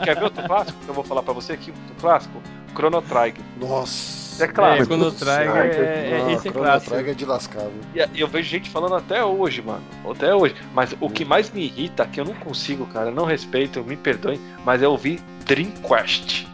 Quer 0.03 0.15
ver 0.15 0.23
outro 0.23 0.43
clássico 0.43 0.79
que 0.83 0.89
eu 0.89 0.93
vou 0.93 1.03
falar 1.03 1.23
pra 1.23 1.33
você 1.33 1.53
aqui? 1.53 1.71
Outro 1.71 1.95
clássico? 1.99 2.41
Chrono 2.75 3.01
Trigger. 3.01 3.43
Nossa. 3.59 4.43
É 4.43 4.47
claro, 4.47 4.83
É, 4.83 4.85
do 4.85 5.11
Trigger 5.11 5.55
é- 5.55 6.09
é- 6.11 6.23
Ah, 6.27 6.31
esse 6.31 6.47
é 6.47 6.51
Chrono 6.51 6.65
clássico. 6.67 6.91
Trigger 6.93 7.11
é 7.11 7.15
de 7.15 7.25
lascar, 7.25 7.61
viu? 7.63 8.05
E 8.13 8.19
eu 8.21 8.27
vejo 8.27 8.47
gente 8.47 8.69
falando 8.69 8.93
até 8.95 9.23
hoje, 9.25 9.63
mano. 9.63 9.81
Até 10.07 10.35
hoje. 10.35 10.53
Mas 10.75 10.95
o 10.99 11.09
que 11.09 11.25
mais 11.25 11.49
me 11.49 11.63
irrita, 11.65 12.05
que 12.05 12.19
eu 12.19 12.25
não 12.25 12.35
consigo, 12.35 12.85
cara, 12.87 13.09
não 13.09 13.25
respeito, 13.25 13.83
me 13.83 13.95
perdoem, 13.97 14.39
mas 14.63 14.83
é 14.83 14.87
ouvir 14.87 15.19
Dream 15.45 15.71
Quest. 15.71 16.45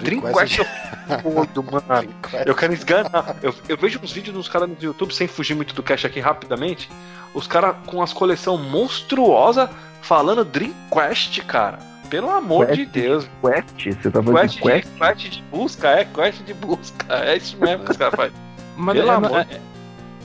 Dream 0.00 0.20
Dream 0.20 0.34
Quest 0.34 0.56
Quest 0.56 0.68
é 1.08 1.16
doido, 1.18 1.62
mano. 1.62 2.14
Eu 2.44 2.54
quero 2.54 2.72
esganar. 2.72 3.36
Eu, 3.42 3.54
eu 3.68 3.76
vejo 3.76 4.00
uns 4.02 4.12
vídeos 4.12 4.34
dos 4.34 4.48
caras 4.48 4.68
no 4.68 4.76
YouTube, 4.80 5.14
sem 5.14 5.26
fugir 5.26 5.54
muito 5.54 5.74
do 5.74 5.82
cash 5.82 6.04
aqui 6.04 6.20
rapidamente. 6.20 6.90
Os 7.34 7.46
caras 7.46 7.76
com 7.86 8.02
as 8.02 8.12
coleção 8.12 8.56
monstruosa 8.56 9.70
falando 10.02 10.44
Dream 10.44 10.72
Quest, 10.92 11.40
cara. 11.44 11.78
Pelo 12.10 12.30
amor 12.30 12.66
Quest? 12.66 12.78
de 12.78 12.86
Deus. 12.86 13.28
Quest? 13.42 14.00
Você 14.00 14.10
tá 14.10 14.22
falando 14.22 14.40
Quest 14.40 14.54
de 14.54 14.62
de, 14.62 14.68
Quest? 14.68 14.88
quest 14.98 15.28
de 15.30 15.42
busca, 15.50 15.88
é, 15.88 16.04
quest 16.04 16.42
de 16.42 16.54
busca. 16.54 17.14
É 17.24 17.36
isso 17.36 17.56
mesmo 17.58 17.84
que 17.84 17.90
os 17.90 17.96
caras 17.96 18.14
fazem. 18.14 18.32
Mas 18.76 18.96
Pelo 18.96 19.10
é, 19.10 19.14
amor. 19.14 19.40
é- 19.40 19.60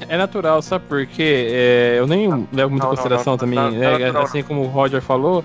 é 0.09 0.17
natural, 0.17 0.61
sabe 0.61 0.85
por 0.87 1.05
quê? 1.05 1.47
É, 1.51 1.95
eu 1.99 2.07
nem 2.07 2.27
levo 2.51 2.71
muito 2.71 2.83
em 2.83 2.87
não, 2.87 2.89
consideração 2.89 3.33
não, 3.33 3.37
também, 3.37 3.59
não, 3.59 3.71
né, 3.71 3.91
não, 3.91 3.99
não, 3.99 4.13
não. 4.13 4.21
assim 4.21 4.41
como 4.41 4.61
o 4.61 4.67
Roger 4.67 5.01
falou, 5.01 5.43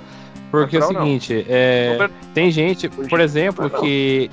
porque 0.50 0.76
é 0.76 0.78
o 0.78 0.82
Natural, 0.82 1.00
não. 1.02 1.06
seguinte, 1.06 1.46
é, 1.48 2.10
tem 2.34 2.50
gente, 2.50 2.88
por 2.88 3.20
exemplo, 3.20 3.68
não. 3.68 3.80
que 3.80 4.30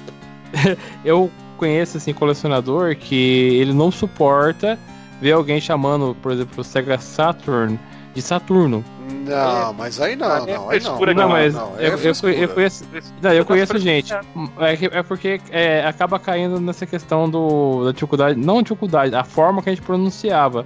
eu 1.03 1.29
conheço 1.57 1.97
assim 1.97 2.13
colecionador 2.13 2.95
que 2.95 3.57
ele 3.59 3.73
não 3.73 3.91
suporta 3.91 4.77
ver 5.21 5.31
alguém 5.31 5.61
chamando, 5.61 6.15
por 6.21 6.31
exemplo, 6.31 6.59
o 6.59 6.63
Sega 6.63 6.97
Saturn 6.97 7.79
de 8.13 8.21
Saturno. 8.21 8.83
Não, 9.25 9.73
mas 9.73 9.99
aí 9.99 10.15
não, 10.15 10.27
Ah, 10.27 10.37
é 10.37 10.39
não, 10.39 10.47
aí 10.47 10.55
não. 10.55 10.67
frescura, 10.67 11.13
Não, 11.13 11.23
Não, 11.23 11.29
mas 11.29 11.53
não, 11.53 11.75
eu, 11.75 11.79
é 11.79 11.87
eu, 11.87 12.33
eu 12.33 12.49
conheço, 12.49 12.85
não, 13.21 13.31
eu 13.31 13.45
conheço 13.45 13.77
gente. 13.77 14.13
É, 14.13 14.99
é 14.99 15.03
porque 15.03 15.39
é, 15.49 15.85
acaba 15.85 16.19
caindo 16.19 16.59
nessa 16.59 16.85
questão 16.85 17.29
do, 17.29 17.85
da 17.85 17.91
dificuldade, 17.91 18.39
não 18.39 18.61
dificuldade, 18.61 19.15
a 19.15 19.23
forma 19.23 19.61
que 19.61 19.69
a 19.69 19.73
gente 19.73 19.83
pronunciava. 19.83 20.65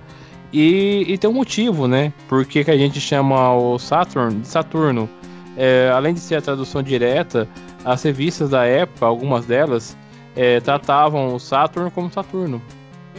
E, 0.52 1.06
e 1.08 1.18
tem 1.18 1.30
um 1.30 1.34
motivo, 1.34 1.88
né? 1.88 2.14
Porque 2.28 2.64
que 2.64 2.72
a 2.72 2.78
gente 2.78 3.00
chama 3.02 3.54
o 3.54 3.78
Saturn 3.78 4.40
de 4.40 4.48
Saturno. 4.48 5.10
É, 5.58 5.92
além 5.94 6.14
de 6.14 6.20
ser 6.20 6.36
a 6.36 6.42
tradução 6.42 6.84
direta, 6.84 7.48
as 7.84 8.04
revistas 8.04 8.52
da 8.52 8.64
época, 8.66 9.06
algumas 9.06 9.46
delas, 9.46 9.98
é, 10.36 10.60
tratavam 10.60 11.34
o 11.34 11.40
Saturn 11.40 11.90
como 11.90 12.12
Saturno. 12.12 12.62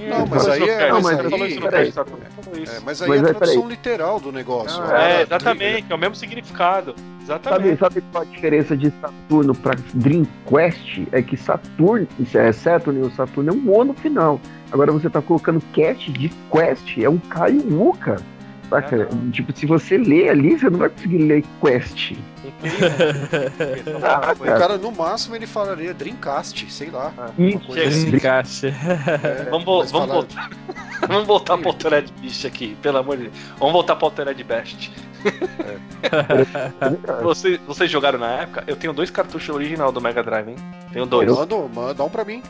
Não, 0.09 0.25
mas 0.29 0.47
aí 0.47 0.63
é- 0.69 0.93
mas 0.93 1.03
Você 1.03 1.29
falou 1.29 1.45
aí- 1.45 1.61
peraí. 1.61 1.91
Saturno. 1.93 2.21
É, 2.23 2.81
mas 2.85 3.03
aí 3.03 3.09
Mas 3.09 3.19
é 3.19 3.31
a 3.31 3.35
tradução 3.35 3.63
peraí. 3.63 3.69
literal 3.77 4.21
do 4.21 4.31
negócio. 4.31 4.81
Ah, 4.81 4.93
Ah, 4.97 5.09
é, 5.09 5.23
exatamente, 5.23 5.87
é 5.91 5.95
o 5.95 5.99
mesmo 5.99 6.15
significado. 6.15 6.95
Exatamente. 7.21 7.77
Sabe, 7.81 7.95
sabe 8.01 8.05
qual 8.13 8.23
a 8.23 8.27
diferença 8.27 8.77
de 8.77 8.93
Saturno 9.01 9.55
para 9.57 9.77
Dream 9.95 10.25
Quest? 10.49 11.01
É 11.11 11.21
que 11.21 11.37
Saturno, 11.37 12.07
isso 12.21 12.39
é 12.39 12.53
Saturn 12.53 13.01
e 13.01 13.03
o 13.03 13.11
Saturno 13.11 13.51
é 13.51 13.53
um 13.53 13.77
O 13.77 13.85
no 13.85 13.95
final. 13.95 14.41
Agora 14.71 14.93
você 14.93 15.11
tá 15.11 15.21
colocando 15.21 15.61
Cast 15.73 16.13
de 16.13 16.29
Quest, 16.53 16.97
é 16.99 17.09
um 17.09 17.19
K 17.19 17.51
e 17.51 17.59
um 17.59 17.89
U, 17.89 17.93
cara. 17.95 18.21
Saca? 18.71 19.09
Tipo, 19.33 19.57
se 19.57 19.65
você 19.67 19.97
lê 19.97 20.29
ali, 20.29 20.59
você 20.59 20.69
não 20.69 20.79
vai 20.79 20.89
conseguir 20.91 21.19
ler 21.19 21.45
Quest. 21.61 22.13
Ah, 24.03 24.33
o 24.39 24.45
cara, 24.45 24.77
no 24.79 24.93
máximo, 24.93 25.37
ele 25.37 25.47
falaria 25.47 25.95
Dreamcast, 25.95 26.71
sei 26.71 26.91
lá. 26.91 27.13
Isso, 27.39 27.73
assim. 27.73 28.05
Dreamcast. 28.11 28.67
É, 28.67 29.49
Vamos, 29.51 29.65
vamos 29.65 29.91
falaram- 29.91 30.13
voltar. 30.15 30.51
vamos 31.09 31.27
voltar 31.27 31.59
pro 31.59 31.69
Altered 31.69 32.13
Beast 32.21 32.45
aqui, 32.47 32.77
pelo 32.83 32.99
amor 32.99 33.17
de 33.17 33.25
Deus. 33.25 33.35
Vamos 33.59 33.73
voltar 33.73 33.97
pro 33.97 34.07
Altered 34.07 34.43
Best. 34.45 34.91
Vocês, 37.23 37.61
vocês 37.67 37.91
jogaram 37.91 38.19
na 38.19 38.29
época? 38.29 38.65
Eu 38.67 38.77
tenho 38.77 38.93
dois 38.93 39.11
cartuchos 39.11 39.55
original 39.55 39.91
do 39.91 40.01
Mega 40.01 40.23
Drive, 40.23 40.49
hein? 40.51 40.57
Tenho 40.93 41.07
dois. 41.07 41.31
Manda, 41.31 41.57
manda 41.75 42.05
um 42.05 42.09
pra 42.09 42.25
mim. 42.25 42.43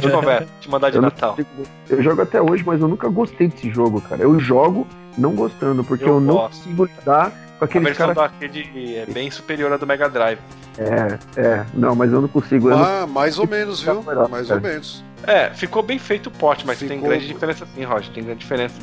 Te 0.00 0.10
conversa, 0.10 0.46
te 0.60 0.70
mandar 0.70 0.90
de 0.90 0.96
Eu 0.96 1.02
não 1.02 1.08
Natal. 1.08 1.30
consigo- 1.30 1.48
Eu 1.88 2.02
jogo 2.02 2.22
até 2.22 2.40
hoje, 2.40 2.62
mas 2.64 2.80
eu 2.80 2.88
nunca 2.88 3.08
gostei 3.08 3.48
desse 3.48 3.70
jogo, 3.70 4.00
cara. 4.00 4.22
Eu 4.22 4.38
jogo 4.38 4.86
não 5.16 5.34
gostando, 5.34 5.82
porque 5.84 6.04
Eu 6.04 6.14
eu, 6.14 6.20
não 6.20 6.36
consigo 6.48 6.84
lidar 6.84 7.30
com 7.58 7.64
A 7.64 7.66
aqueles 7.66 7.88
versão 7.88 8.14
caras. 8.14 8.14
do 8.14 8.20
arcade 8.34 8.96
é 8.96 9.06
bem 9.06 9.30
superior 9.30 9.72
à 9.72 9.76
do 9.76 9.86
Mega 9.86 10.08
Drive. 10.08 10.38
É, 10.78 11.18
é, 11.40 11.66
não, 11.74 11.94
mas 11.96 12.12
eu 12.12 12.20
não 12.20 12.28
consigo. 12.28 12.70
Eu 12.70 12.76
não- 12.76 12.84
Ah, 12.84 13.06
mais 13.06 13.38
ou 13.38 13.46
menos, 13.48 13.80
viu? 13.82 14.02
Melhor, 14.02 14.28
Mais 14.28 14.48
ou 14.50 14.58
é. 14.58 14.60
menos. 14.60 15.02
É, 15.24 15.50
ficou 15.50 15.82
bem 15.82 15.98
feito 15.98 16.28
o 16.28 16.30
porte, 16.30 16.64
mas 16.64 16.78
tem 16.78 16.88
Ficou- 16.88 17.08
grande 17.08 17.26
diferença 17.26 17.66
sim, 17.74 17.82
Roger. 17.84 18.12
Tem 18.14 18.22
grande 18.22 18.38
diferença. 18.40 18.76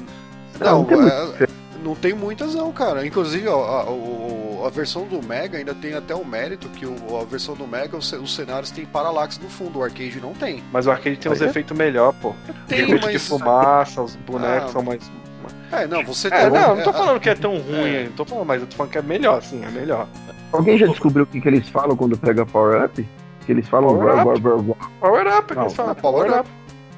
Não, 0.60 0.84
tem 0.84 0.98
é- 1.00 1.48
não 1.86 1.96
tem 1.96 2.14
muitas 2.14 2.56
não, 2.56 2.72
cara. 2.74 3.06
Inclusive, 3.06 3.48
ó, 3.48 3.64
a, 3.64 3.90
o- 3.90 4.64
a 4.66 4.70
versão 4.70 5.06
do 5.06 5.22
Mega 5.26 5.58
ainda 5.58 5.74
tem 5.74 5.94
até 5.94 6.14
o 6.16 6.26
mérito 6.26 6.68
que 6.70 6.86
o- 6.86 7.20
a 7.22 7.24
versão 7.24 7.54
do 7.56 7.68
Mega, 7.68 7.96
os, 7.96 8.12
os 8.12 8.36
cenários 8.36 8.72
têm 8.72 8.86
paralaxe 8.86 9.40
no 9.42 9.48
fundo, 9.50 9.80
o 9.80 9.84
arcade 9.84 10.20
não 10.20 10.34
tem. 10.34 10.64
Mas 10.74 10.88
o 10.88 10.92
arcade 10.92 11.18
tem 11.18 11.32
uns 11.32 11.40
Aí 11.42 11.48
é- 11.48 11.50
efeitos 11.52 11.78
melhor, 11.78 12.14
pô. 12.22 12.34
Tem, 12.68 12.80
efeito 12.82 13.00
de 13.08 13.14
mas... 13.14 13.28
fumaça, 13.28 14.02
os 14.02 14.16
bonecos 14.16 14.70
Ah, 14.70 14.74
são 14.74 14.82
mais. 14.84 15.02
É, 15.72 15.86
não, 15.88 16.04
você 16.04 16.28
É, 16.28 16.32
tem... 16.32 16.50
não, 16.50 16.76
não 16.76 16.84
tô 16.84 16.90
é, 16.90 16.94
falando 16.94 17.20
que 17.20 17.30
é 17.30 17.36
tão 17.36 17.52
ruim, 17.58 17.90
é. 17.96 18.04
não 18.06 18.12
tô 18.14 18.26
falando, 18.26 18.48
mas 18.48 18.62
eu 18.62 18.68
tô 18.68 18.76
falando 18.76 18.92
que 18.92 18.98
é 18.98 19.02
melhor, 19.02 19.42
sim, 19.44 19.64
é 19.64 19.70
melhor. 19.70 20.08
Alguém 20.52 20.78
já 20.78 20.88
descobriu 20.88 21.24
o 21.24 21.28
que, 21.28 21.40
que 21.40 21.48
eles 21.48 21.68
falam 21.70 21.96
quando 21.96 22.18
pega 22.18 22.46
Power 22.46 22.84
Up? 22.86 23.08
Que 23.46 23.52
eles 23.52 23.68
falam. 23.70 23.90
Power 23.98 24.24
Power 24.42 24.56
Up. 24.60 24.72
Up. 24.72 24.78
Power 25.00 25.28
up, 25.38 25.54
Não, 25.56 25.62
eles 25.64 25.74
falam. 25.76 25.92
é 25.92 26.44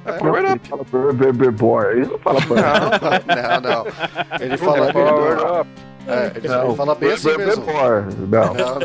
É 0.07 0.11
power 0.13 0.45
up. 0.51 0.73
Up, 0.73 0.85
Power 0.89 1.89
Up. 1.89 1.97
Eles 1.97 2.07
não 2.09 2.19
falam 2.19 2.41
Power 2.43 2.63
Up. 2.63 3.25
Não, 3.27 3.61
não. 3.61 3.85
Ele 4.39 4.57
fala, 4.57 4.89
É 4.89 4.93
power 4.93 5.31
ele, 5.37 5.61
up. 5.61 5.69
é, 6.07 6.31
ele 6.35 6.47
Não, 6.47 6.75
fala 6.75 6.95
bem 6.95 7.11
assim 7.11 7.37
mesmo. 7.37 7.65
Não. 8.29 8.53
Não, 8.53 8.79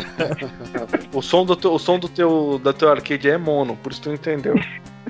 O 1.15 1.23
som 1.23 1.45
do 1.45 1.55
teu, 1.57 1.73
o 1.73 1.79
som 1.79 1.99
do 1.99 2.09
teu, 2.09 2.61
da 2.63 2.73
teu 2.73 2.91
arcade 2.91 3.29
é 3.31 3.39
mono, 3.39 3.77
por 3.77 3.93
isso 3.93 4.03
tu 4.03 4.11
entendeu. 4.13 4.55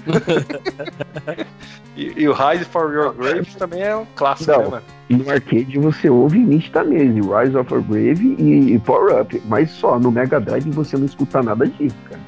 e, 1.97 2.23
e 2.23 2.29
o 2.29 2.33
Rise 2.33 2.65
for 2.65 2.93
Your 2.93 3.13
Grave 3.15 3.47
também 3.59 3.83
é 3.83 3.95
um 3.97 4.07
clássico, 4.17 4.51
Não. 4.53 4.59
né, 4.63 4.69
mano? 4.71 4.83
No 5.11 5.31
arcade 5.31 5.79
você 5.79 6.09
ouve 6.09 6.39
nitidamente 6.39 7.21
Rise 7.21 7.57
of 7.57 7.75
a 7.75 7.79
Grave 7.79 8.35
e, 8.39 8.75
e 8.75 8.79
Power 8.79 9.21
Up, 9.21 9.43
mas 9.47 9.71
só 9.71 9.99
no 9.99 10.11
Mega 10.11 10.41
Drive 10.41 10.71
você 10.71 10.97
não 10.97 11.05
escuta 11.07 11.43
nada 11.43 11.67
disso, 11.67 11.97
cara. 12.09 12.21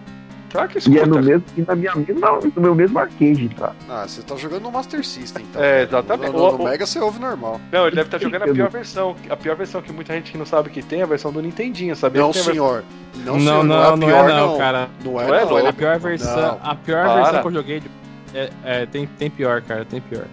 Claro 0.55 0.69
que 0.69 0.77
E 0.77 0.79
escuta. 0.79 1.01
é 1.01 1.05
no 1.07 1.21
mesmo, 1.21 1.43
e 1.57 1.63
na 1.63 1.75
minha 1.75 1.93
mesma, 1.97 2.39
no 2.55 2.63
meu 2.63 2.75
mesmo 2.77 2.97
arcade, 2.97 3.49
tá? 3.59 3.73
Ah, 3.91 4.05
você 4.07 4.23
tá 4.23 4.37
jogando 4.37 4.63
no 4.63 4.71
Master 4.71 5.05
System, 5.05 5.45
então. 5.51 5.61
É, 5.61 5.83
exatamente. 5.83 6.33
No, 6.33 6.53
no- 6.53 6.59
no 6.59 6.65
Mega 6.65 6.87
você 6.87 7.01
ouve 7.01 7.19
normal. 7.19 7.61
Não, 7.73 7.89
ele 7.89 7.97
deve 7.97 8.07
estar 8.07 8.19
jogando 8.21 8.43
a 8.43 8.45
pior 8.45 8.57
não- 8.65 8.71
versão. 8.71 9.17
A 9.29 9.37
pior 9.37 9.57
versão 9.57 9.83
que 9.83 9.93
muita 9.93 10.15
gente 10.15 10.31
que 10.31 10.39
não 10.39 10.47
sabe 10.47 10.71
que 10.71 10.81
tem 10.81 11.01
é 11.01 11.03
a 11.03 11.07
versão 11.07 11.33
do 11.33 11.43
Nintendinho, 11.43 11.97
sabia? 11.97 12.23
Não, 12.23 12.33
senhor. 12.33 12.85
Não, 13.17 13.33
Não, 13.35 13.41
senhor. 13.41 13.65
não, 13.65 13.75
é 13.83 13.87
a 13.87 13.91
não 13.97 13.99
pior, 14.07 14.31
é 14.31 14.33
não, 14.33 14.57
cara. 14.59 14.89
Não 15.05 15.21
é, 15.21 15.27
Não 15.27 15.35
é, 15.35 15.41
não. 15.43 15.51
não, 15.51 15.59
ele 15.59 15.69
A 15.69 15.73
pior 15.73 15.99
versão, 15.99 16.37
Não. 16.41 16.61
a 16.63 16.75
pior 16.77 17.05
Para. 17.05 17.15
versão 17.23 17.41
que 17.43 17.49
eu 17.49 17.53
joguei 17.53 17.81
de- 17.81 17.91
é, 18.33 18.51
é, 18.65 18.87
tem, 18.87 19.07
tem 19.09 19.29
pior, 19.31 19.61
cara, 19.61 19.85
tem 19.85 20.01
pior. 20.01 20.27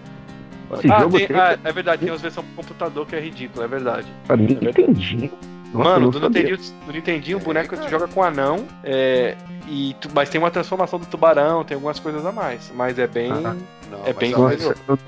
Ah, 0.70 0.76
tem- 1.10 1.26
tem- 1.26 1.36
ah, 1.36 1.58
é 1.64 1.72
verdade, 1.72 2.02
tem 2.02 2.12
umas 2.12 2.22
versões 2.22 2.46
pro 2.46 2.54
computador 2.62 3.06
que 3.08 3.16
é 3.16 3.20
ridículo, 3.20 3.64
é 3.64 3.68
verdade. 3.68 4.06
Pra 4.24 4.36
Nintendinho. 4.36 5.32
Nossa, 5.72 5.88
eu 5.88 5.92
Mano, 5.92 6.00
não 6.00 6.10
do. 6.10 6.20
Nintendinho, 6.28 6.58
do 6.86 6.92
Nintendinho 6.92 7.38
o 7.38 7.40
É, 7.40 7.44
boneco 7.44 7.76
tu 7.76 7.88
joga 7.88 8.06
com 8.08 8.22
anão, 8.22 8.66
é, 8.84 9.36
e 9.66 9.94
tu- 10.00 10.08
mas 10.14 10.28
tem 10.28 10.38
uma 10.40 10.50
transformação 10.50 10.98
do 10.98 11.06
tubarão, 11.06 11.64
tem 11.64 11.74
algumas 11.74 11.98
coisas 11.98 12.24
a 12.26 12.32
mais. 12.32 12.70
Mas 12.74 12.98
é 12.98 13.06
bem. 13.06 13.32
Ah. 13.32 13.56
Não, 13.90 14.06
É 14.06 14.12
bem 14.12 14.32
Nossa, 14.32 14.74
eu, 14.88 14.98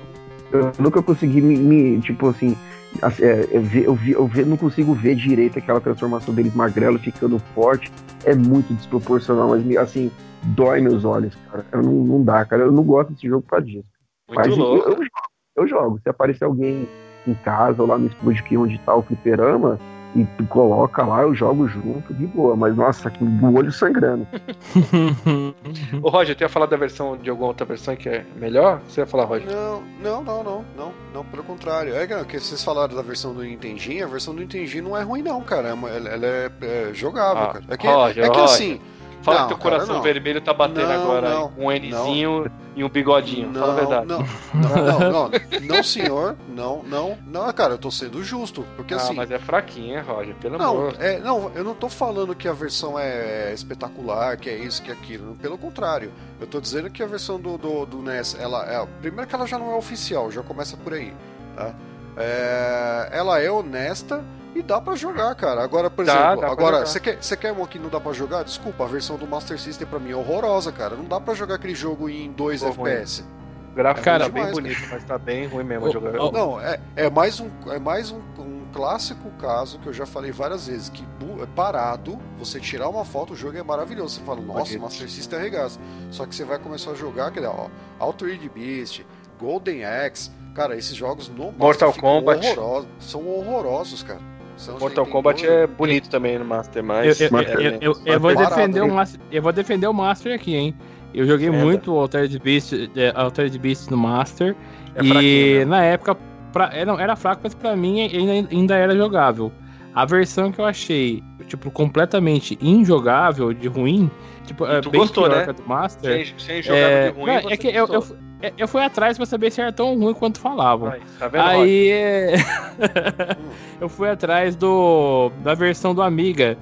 eu 0.51 0.71
nunca 0.79 1.01
consegui 1.01 1.41
me, 1.41 1.57
me- 1.57 2.01
tipo 2.01 2.27
assim, 2.29 2.55
assim, 3.01 3.23
é, 3.23 3.47
eu, 3.51 3.61
ver, 3.61 3.85
eu, 3.85 3.95
vi- 3.95 4.11
eu 4.13 4.27
ver- 4.27 4.45
não 4.45 4.57
consigo 4.57 4.93
ver 4.93 5.15
direito 5.15 5.57
aquela 5.59 5.81
transformação 5.81 6.33
deles 6.33 6.53
magrelo 6.55 6.97
ficando 6.99 7.39
forte. 7.53 7.91
É 8.23 8.33
muito 8.33 8.73
desproporcional, 8.73 9.49
mas 9.49 9.63
me- 9.63 9.77
assim, 9.77 10.11
dói 10.43 10.81
meus 10.81 11.03
olhos, 11.05 11.35
cara. 11.51 11.65
Eu 11.71 11.81
não, 11.83 11.91
não 11.91 12.23
dá, 12.23 12.43
cara. 12.45 12.63
Eu 12.63 12.71
não 12.71 12.83
gosto 12.83 13.11
desse 13.13 13.27
jogo 13.27 13.45
causa 13.47 13.65
disso. 13.65 13.85
Muito 14.27 14.39
Mas 14.39 14.47
eu, 14.47 14.55
louco. 14.57 14.89
eu 14.89 14.95
jogo, 14.95 15.09
eu 15.57 15.67
jogo. 15.67 15.99
Se 16.01 16.09
aparecer 16.09 16.43
alguém 16.45 16.87
em 17.27 17.33
casa 17.35 17.81
ou 17.81 17.87
lá 17.87 17.97
no 17.97 18.07
estúdio 18.07 18.43
que 18.43 18.55
onde 18.57 18.79
tá 18.79 18.95
o 18.95 19.01
fliperama 19.03 19.79
e 20.15 20.23
tu 20.37 20.45
coloca 20.47 21.03
lá, 21.03 21.21
eu 21.23 21.35
jogo 21.35 21.67
junto, 21.67 22.13
de 22.13 22.25
boa. 22.27 22.55
Mas 22.55 22.75
nossa, 22.75 23.09
com 23.09 23.25
o 23.25 23.57
olho 23.57 23.71
sangrando. 23.71 24.25
Ô 26.01 26.09
Roger, 26.09 26.35
tu 26.35 26.41
ia 26.41 26.49
falar 26.49 26.65
da 26.67 26.77
versão 26.77 27.17
de 27.17 27.29
alguma 27.29 27.47
outra 27.49 27.65
versão 27.65 27.95
que 27.95 28.07
é 28.09 28.25
melhor? 28.35 28.81
Você 28.87 29.01
ia 29.01 29.05
falar, 29.07 29.25
Roger? 29.25 29.47
Não, 29.51 29.81
não, 30.01 30.23
não, 30.23 30.43
não, 30.43 30.65
não, 30.77 30.91
não, 31.13 31.25
pelo 31.25 31.43
contrário. 31.43 31.95
É 31.95 32.07
que- 32.07 32.25
que 32.25 32.39
vocês 32.39 32.63
falaram 32.63 32.95
da 32.95 33.01
versão 33.01 33.33
do 33.33 33.43
Nintendinho, 33.43 34.05
a 34.05 34.09
versão 34.09 34.33
do 34.33 34.41
Nintendinho 34.41 34.83
não 34.85 34.97
é 34.97 35.01
ruim 35.03 35.21
não, 35.21 35.41
cara. 35.41 35.69
É 35.69 35.71
Ela, 35.71 36.09
ela 36.09 36.25
é, 36.25 36.51
é 36.61 36.89
jogável, 36.93 37.43
Ah, 37.43 37.53
cara. 37.53 37.65
É 37.69 37.77
que, 37.77 37.87
Roger, 37.87 38.23
é 38.25 38.29
que 38.29 38.39
Roger. 38.39 38.79
Fala 39.25 39.39
Não, 39.39 39.47
que 39.47 39.53
teu 39.55 39.57
cara, 39.57 39.75
coração 39.77 39.95
não. 39.95 40.01
vermelho 40.03 40.39
tá 40.39 40.53
batendo 40.53 40.87
Não, 40.87 41.01
agora 41.01 41.29
não, 41.31 41.51
um 41.57 41.71
Nzinho 41.71 42.45
e 42.75 42.83
um 42.83 42.89
bigodinho. 42.89 43.51
Fala 43.51 43.71
a 43.71 43.75
verdade. 43.75 44.05
não, 44.05 44.19
não, 44.53 44.99
não, 44.99 45.11
não, 45.11 45.31
não, 45.63 45.83
senhor, 45.83 46.35
não, 46.47 46.83
não, 46.83 47.17
não, 47.25 47.51
cara, 47.51 47.73
eu 47.73 47.77
tô 47.79 47.89
sendo 47.89 48.23
justo, 48.23 48.63
porque 48.75 48.93
ah, 48.93 48.97
assim, 48.97 49.15
mas 49.15 49.31
é 49.31 49.39
fraquinho, 49.39 49.97
hein, 49.97 50.03
Roger? 50.07 50.35
Pelo 50.35 50.59
Não, 50.59 50.69
amor. 50.77 50.95
é, 50.99 51.17
não, 51.17 51.51
eu 51.55 51.63
não 51.63 51.73
tô 51.73 51.89
falando 51.89 52.35
que 52.35 52.47
a 52.47 52.53
versão 52.53 52.99
é 52.99 53.51
espetacular, 53.51 54.37
que 54.37 54.47
é 54.47 54.55
isso, 54.57 54.83
que 54.83 54.91
é 54.91 54.93
aquilo. 54.93 55.35
Pelo 55.41 55.57
contrário, 55.57 56.11
eu 56.39 56.45
tô 56.45 56.61
dizendo 56.61 56.91
que 56.91 57.01
a 57.01 57.07
versão 57.07 57.39
do, 57.39 57.57
do, 57.57 57.83
do 57.87 58.03
NES, 58.03 58.37
ela 58.39 58.63
é. 58.71 58.87
Primeiro 59.01 59.27
que 59.27 59.33
ela 59.33 59.47
já 59.47 59.57
não 59.57 59.71
é 59.71 59.75
oficial, 59.75 60.29
já 60.29 60.43
começa 60.43 60.77
por 60.77 60.93
aí. 60.93 61.11
Tá? 61.55 61.73
É, 62.15 63.09
ela 63.11 63.39
é 63.41 63.49
honesta 63.49 64.23
e 64.55 64.63
dá 64.63 64.79
pra 64.81 64.95
jogar, 64.95 65.35
cara. 65.35 65.61
Agora, 65.63 65.89
por 65.89 66.05
Dá, 66.05 66.13
exemplo, 66.13 66.41
dá 66.41 66.47
agora, 66.51 66.85
você 66.85 66.99
quer, 66.99 67.21
você 67.21 67.35
quer 67.35 67.51
uma 67.51 67.67
que 67.67 67.77
não 67.77 67.89
dá 67.89 67.99
pra 67.99 68.13
jogar? 68.13 68.43
Desculpa, 68.43 68.85
a 68.85 68.87
versão 68.87 69.17
do 69.17 69.27
Master 69.27 69.59
System 69.59 69.85
pra 69.85 69.99
mim 69.99 70.11
é 70.11 70.15
horrorosa, 70.15 70.71
cara. 70.71 70.95
Não 70.95 71.05
dá 71.05 71.19
pra 71.19 71.33
jogar 71.33 71.55
aquele 71.55 71.75
jogo 71.75 72.09
em 72.09 72.31
2 72.31 72.61
Ficou 72.63 72.75
ruim. 72.85 72.91
FPS. 72.91 73.23
O 73.71 73.75
gráfico 73.75 74.05
Cara, 74.05 74.23
tá 74.23 74.29
bem 74.29 74.41
demais, 74.45 74.53
bonito, 74.57 74.87
mas 74.89 75.03
tá 75.03 75.17
bem 75.17 75.47
ruim 75.47 75.65
mesmo 75.65 75.87
a 75.87 75.89
jogar. 75.89 76.17
ô, 76.21 76.31
Não, 76.31 76.61
é, 76.61 76.79
é 76.95 77.09
mais, 77.09 77.41
um, 77.41 77.49
é 77.67 77.77
mais 77.77 78.09
um, 78.09 78.21
um 78.39 78.65
clássico 78.71 79.29
caso 79.31 79.77
que 79.79 79.87
eu 79.87 79.93
já 79.93 80.05
falei 80.05 80.31
várias 80.31 80.67
vezes, 80.67 80.87
que 80.87 81.03
é 81.41 81.45
parado, 81.53 82.17
você 82.39 82.57
tirar 82.57 82.87
uma 82.87 83.03
foto, 83.03 83.33
o 83.33 83.35
jogo 83.35 83.57
é 83.57 83.63
maravilhoso. 83.63 84.15
Você 84.19 84.21
fala, 84.25 84.39
nossa. 84.39 84.79
Master 84.79 85.09
System 85.09 85.37
arregaça. 85.39 85.77
Só 86.09 86.25
que 86.25 86.33
você 86.33 86.45
vai 86.45 86.57
começar 86.57 86.91
a 86.91 86.95
jogar, 86.95 87.27
aquele, 87.27 87.47
ó, 87.47 87.67
Altered 87.99 88.47
Beast, 88.55 89.01
Golden 89.37 89.83
Axe, 89.83 90.31
cara, 90.53 90.77
esses 90.77 90.95
jogos 90.95 91.27
no 91.27 91.51
Mortal 91.51 91.91
Kombat. 91.91 92.47
horrorosos, 92.47 92.87
são 93.01 93.27
horrorosos, 93.27 94.01
cara. 94.03 94.21
São, 94.57 94.79
Mortal 94.79 95.05
Kombat 95.05 95.45
é 95.45 95.67
bonito 95.67 96.09
também 96.09 96.39
no 96.39 96.45
Master, 96.45 96.83
mas. 96.83 97.19
Eu, 97.19 97.27
eu- 97.29 97.37
é, 97.39 97.75
eu- 97.77 97.79
eu- 97.81 97.95
eu 98.05 98.19
vou 98.19 98.35
defender 98.35 98.81
o? 98.81 98.93
Master, 98.93 99.19
eu 99.31 99.41
vou 99.41 99.51
defender 99.51 99.87
o 99.87 99.93
Master 99.93 100.33
aqui, 100.33 100.55
hein? 100.55 100.75
Eu 101.13 101.25
joguei 101.25 101.47
Defenda. 101.49 101.65
muito 101.65 101.93
o 101.93 101.99
Altered 101.99 102.39
Beast, 102.39 102.73
é, 102.95 103.11
Altered 103.15 103.57
Beast 103.59 103.89
no 103.89 103.97
Master. 103.97 104.55
É 104.95 105.03
e 105.03 105.59
né? 105.59 105.65
na 105.65 105.83
época 105.83 106.17
pra, 106.53 106.69
era, 106.73 106.91
era 107.01 107.15
fraco, 107.15 107.41
mas 107.43 107.53
pra 107.53 107.75
mim 107.75 108.01
ainda, 108.01 108.49
ainda 108.53 108.75
era 108.75 108.95
jogável. 108.95 109.51
A 109.93 110.05
versão 110.05 110.51
que 110.51 110.59
eu 110.59 110.65
achei, 110.65 111.23
tipo, 111.47 111.71
completamente 111.71 112.57
injogável, 112.61 113.53
de 113.53 113.67
ruim, 113.69 114.11
tipo, 114.45 114.65
é 114.65 114.81
tu 114.81 114.89
bem 114.89 114.99
gostou, 115.01 115.23
pior 115.25 115.37
né? 115.37 115.43
que 115.45 115.49
a 115.51 115.53
do 115.53 115.63
Master. 115.65 116.25
Sem, 116.27 116.37
sem 116.39 116.61
jogar 116.63 116.77
É, 116.77 117.11
de 117.11 117.17
ruim. 117.17 117.25
não, 117.27 117.33
é 117.33 117.41
você 117.43 117.57
que 117.57 117.67
eu, 117.67 117.87
eu. 117.87 118.03
Eu- 118.41 118.51
eu 118.59 118.67
fui 118.67 118.81
atrás 118.83 119.17
pra 119.17 119.25
saber 119.25 119.51
se 119.51 119.61
era 119.61 119.71
tão 119.71 119.97
ruim 119.99 120.13
quanto 120.13 120.39
falavam. 120.39 120.91
Aí, 120.91 121.01
tá 121.19 121.27
vendo? 121.27 121.41
Aí 121.43 121.89
é, 121.91 122.33
eu 123.79 123.89
fui 123.89 124.09
atrás 124.09 124.55
do 124.55 125.31
da 125.43 125.53
versão 125.53 125.93
do 125.93 126.01
Amiga. 126.01 126.57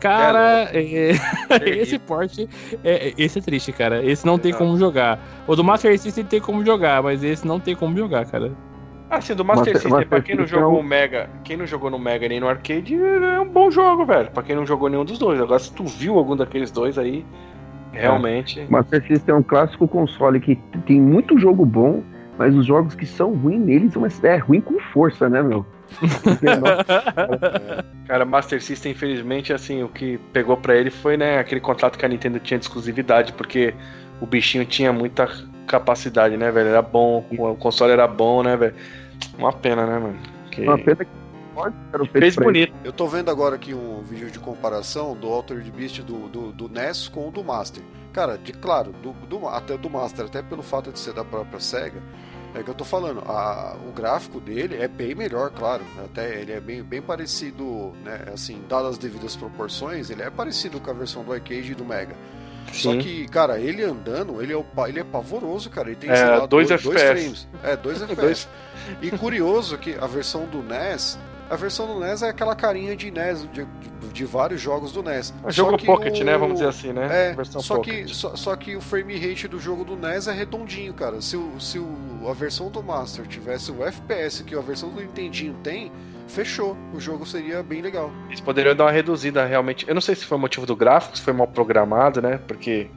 Cara, 0.00 0.68
é, 0.72 1.10
esse 1.80 1.98
porte, 1.98 2.48
é, 2.84 3.12
esse 3.18 3.40
é 3.40 3.42
triste, 3.42 3.72
cara. 3.72 4.04
Esse 4.04 4.24
não 4.24 4.38
tem 4.38 4.50
Exato. 4.50 4.64
como 4.64 4.78
jogar. 4.78 5.18
O 5.46 5.56
do 5.56 5.64
Master 5.64 5.98
System 5.98 6.24
tem 6.24 6.40
como 6.40 6.64
jogar, 6.64 7.02
mas 7.02 7.24
esse 7.24 7.44
não 7.46 7.58
tem 7.58 7.74
como 7.74 7.96
jogar, 7.96 8.24
cara. 8.26 8.52
Ah, 9.10 9.20
sim, 9.20 9.34
do 9.34 9.44
Master 9.44 9.60
Master- 9.72 9.74
System, 9.74 9.90
Master 9.90 10.08
pra 10.08 10.20
quem 10.20 10.36
não 10.36 10.44
é 10.44 10.46
jogou 10.46 10.78
o 10.78 10.82
Mega, 10.84 11.28
quem 11.42 11.56
não 11.56 11.66
jogou 11.66 11.90
no 11.90 11.98
Mega 11.98 12.28
nem 12.28 12.38
no 12.38 12.46
arcade, 12.48 12.94
é 12.94 13.40
um 13.40 13.48
bom 13.48 13.70
jogo, 13.70 14.04
velho. 14.06 14.30
Pra 14.30 14.42
quem 14.42 14.54
não 14.54 14.64
jogou 14.66 14.88
nenhum 14.88 15.04
dos 15.04 15.18
dois. 15.18 15.40
Agora, 15.40 15.58
se 15.58 15.72
tu 15.72 15.82
viu 15.84 16.16
algum 16.16 16.36
daqueles 16.36 16.70
dois 16.70 16.96
aí, 16.98 17.24
realmente. 17.92 18.66
Master 18.68 19.06
System 19.06 19.34
é 19.34 19.38
um 19.38 19.42
clássico 19.42 19.86
console 19.88 20.40
que 20.40 20.56
tem 20.86 21.00
muito 21.00 21.38
jogo 21.38 21.64
bom, 21.64 22.02
mas 22.36 22.54
os 22.54 22.66
jogos 22.66 22.94
que 22.94 23.06
são 23.06 23.34
ruins 23.34 23.60
neles 23.60 23.92
são 23.92 24.06
é 24.22 24.36
ruim 24.36 24.60
com 24.60 24.78
força, 24.92 25.28
né, 25.28 25.42
meu? 25.42 25.66
Nossa, 26.60 27.84
Cara, 28.06 28.24
Master 28.24 28.62
System, 28.62 28.92
infelizmente, 28.92 29.52
assim, 29.52 29.82
o 29.82 29.88
que 29.88 30.18
pegou 30.32 30.56
pra 30.56 30.76
ele 30.76 30.90
foi, 30.90 31.16
né, 31.16 31.38
aquele 31.38 31.60
contrato 31.60 31.98
que 31.98 32.04
a 32.04 32.08
Nintendo 32.08 32.38
tinha 32.38 32.58
de 32.58 32.64
exclusividade, 32.64 33.32
porque 33.32 33.74
o 34.20 34.26
bichinho 34.26 34.64
tinha 34.64 34.92
muita 34.92 35.28
capacidade, 35.66 36.36
né, 36.36 36.50
velho? 36.50 36.68
Era 36.68 36.82
bom, 36.82 37.24
o 37.30 37.54
console 37.54 37.92
era 37.92 38.06
bom, 38.06 38.42
né, 38.42 38.56
velho? 38.56 38.74
Uma 39.38 39.52
pena, 39.52 39.86
né, 39.86 39.98
mano? 39.98 40.16
porque. 40.58 40.62
Uma 40.62 40.78
pena 40.78 41.04
que 41.04 41.10
fez 42.12 42.36
bonito. 42.36 42.72
Eu 42.84 42.92
tô 42.92 43.06
vendo 43.06 43.30
agora 43.30 43.56
aqui 43.56 43.74
um 43.74 44.02
vídeo 44.02 44.30
de 44.30 44.38
comparação 44.38 45.16
do 45.16 45.28
Altered 45.28 45.70
Beast 45.70 46.02
do, 46.02 46.28
do, 46.28 46.52
do 46.52 46.68
NES 46.68 47.08
com 47.08 47.28
o 47.28 47.30
do 47.30 47.42
Master. 47.44 47.82
Cara, 48.12 48.36
de 48.36 48.52
claro, 48.52 48.92
do, 48.92 49.12
do, 49.12 49.46
até 49.48 49.76
do 49.76 49.88
Master, 49.88 50.26
até 50.26 50.42
pelo 50.42 50.62
fato 50.62 50.90
de 50.90 50.98
ser 50.98 51.12
da 51.12 51.24
própria 51.24 51.60
SEGA, 51.60 52.02
é 52.54 52.62
que 52.62 52.70
eu 52.70 52.74
tô 52.74 52.84
falando, 52.84 53.20
a, 53.26 53.76
o 53.86 53.92
gráfico 53.92 54.40
dele 54.40 54.76
é 54.76 54.88
bem 54.88 55.14
melhor, 55.14 55.50
claro. 55.50 55.84
Até 56.04 56.40
ele 56.40 56.52
é 56.52 56.60
bem, 56.60 56.82
bem 56.82 57.02
parecido, 57.02 57.92
né? 58.04 58.24
Assim, 58.32 58.62
dadas 58.68 58.92
as 58.92 58.98
devidas 58.98 59.36
proporções, 59.36 60.10
ele 60.10 60.22
é 60.22 60.30
parecido 60.30 60.80
com 60.80 60.90
a 60.90 60.94
versão 60.94 61.22
do 61.22 61.32
arcade 61.32 61.72
e 61.72 61.74
do 61.74 61.84
Mega. 61.84 62.16
Sim. 62.72 62.72
Só 62.72 62.96
que, 62.96 63.26
cara, 63.28 63.60
ele 63.60 63.82
andando, 63.82 64.42
ele 64.42 64.52
é, 64.52 64.64
ele 64.88 65.00
é 65.00 65.04
pavoroso, 65.04 65.70
cara. 65.70 65.88
Ele 65.88 65.96
tem, 65.96 66.10
é, 66.10 66.16
sei 66.16 66.26
lá, 66.26 66.46
dois, 66.46 66.68
dois, 66.68 66.82
dois 66.82 67.02
frames. 67.02 67.48
É, 67.62 67.76
dois 67.76 68.00
FPS. 68.02 68.48
e 69.02 69.10
curioso 69.10 69.78
que 69.78 69.94
a 69.94 70.06
versão 70.06 70.46
do 70.46 70.62
NES 70.62 71.18
a 71.50 71.56
versão 71.56 71.86
do 71.86 72.00
NES 72.00 72.22
é 72.22 72.28
aquela 72.28 72.54
carinha 72.54 72.94
de 72.96 73.10
NES, 73.10 73.48
de, 73.52 73.66
de, 74.12 74.24
vários 74.24 74.60
jogos 74.60 74.92
do 74.92 75.02
NES. 75.02 75.32
É 75.44 75.50
jogo 75.50 75.82
Pocket, 75.82 76.20
o... 76.20 76.24
né? 76.24 76.36
Vamos 76.36 76.54
dizer 76.54 76.68
assim, 76.68 76.92
né? 76.92 77.30
É, 77.30 77.32
versão 77.34 77.60
só, 77.60 77.76
Pocket. 77.76 78.06
que, 78.06 78.14
só, 78.14 78.36
só, 78.36 78.56
que 78.56 78.76
o 78.76 78.80
frame 78.80 79.18
rate 79.18 79.48
do 79.48 79.58
jogo 79.58 79.84
do 79.84 79.96
NES 79.96 80.26
é 80.28 80.32
redondinho, 80.32 80.92
cara. 80.92 81.20
Se, 81.20 81.36
o, 81.36 81.58
se 81.60 81.78
o, 81.78 82.28
a 82.28 82.32
versão 82.32 82.70
do 82.70 82.82
Master 82.82 83.26
tivesse 83.26 83.70
o 83.72 83.84
FPS 83.84 84.42
que 84.42 84.54
a 84.54 84.60
versão 84.60 84.90
do 84.90 85.00
Nintendinho 85.00 85.54
tem, 85.62 85.90
fechou. 86.28 86.76
O 86.92 87.00
jogo 87.00 87.26
seria 87.26 87.62
bem 87.62 87.80
legal. 87.80 88.10
Eles 88.28 88.40
poderiam 88.40 88.74
dar 88.74 88.84
uma 88.84 88.92
reduzida 88.92 89.44
realmente. 89.44 89.88
Eu 89.88 89.94
não 89.94 90.00
sei 90.00 90.14
se 90.14 90.24
foi 90.24 90.38
motivo 90.38 90.66
do 90.66 90.76
gráfico, 90.76 91.16
se 91.16 91.22
foi 91.22 91.32
mal 91.32 91.46
programado, 91.48 92.20
né? 92.20 92.38
Porque 92.46 92.90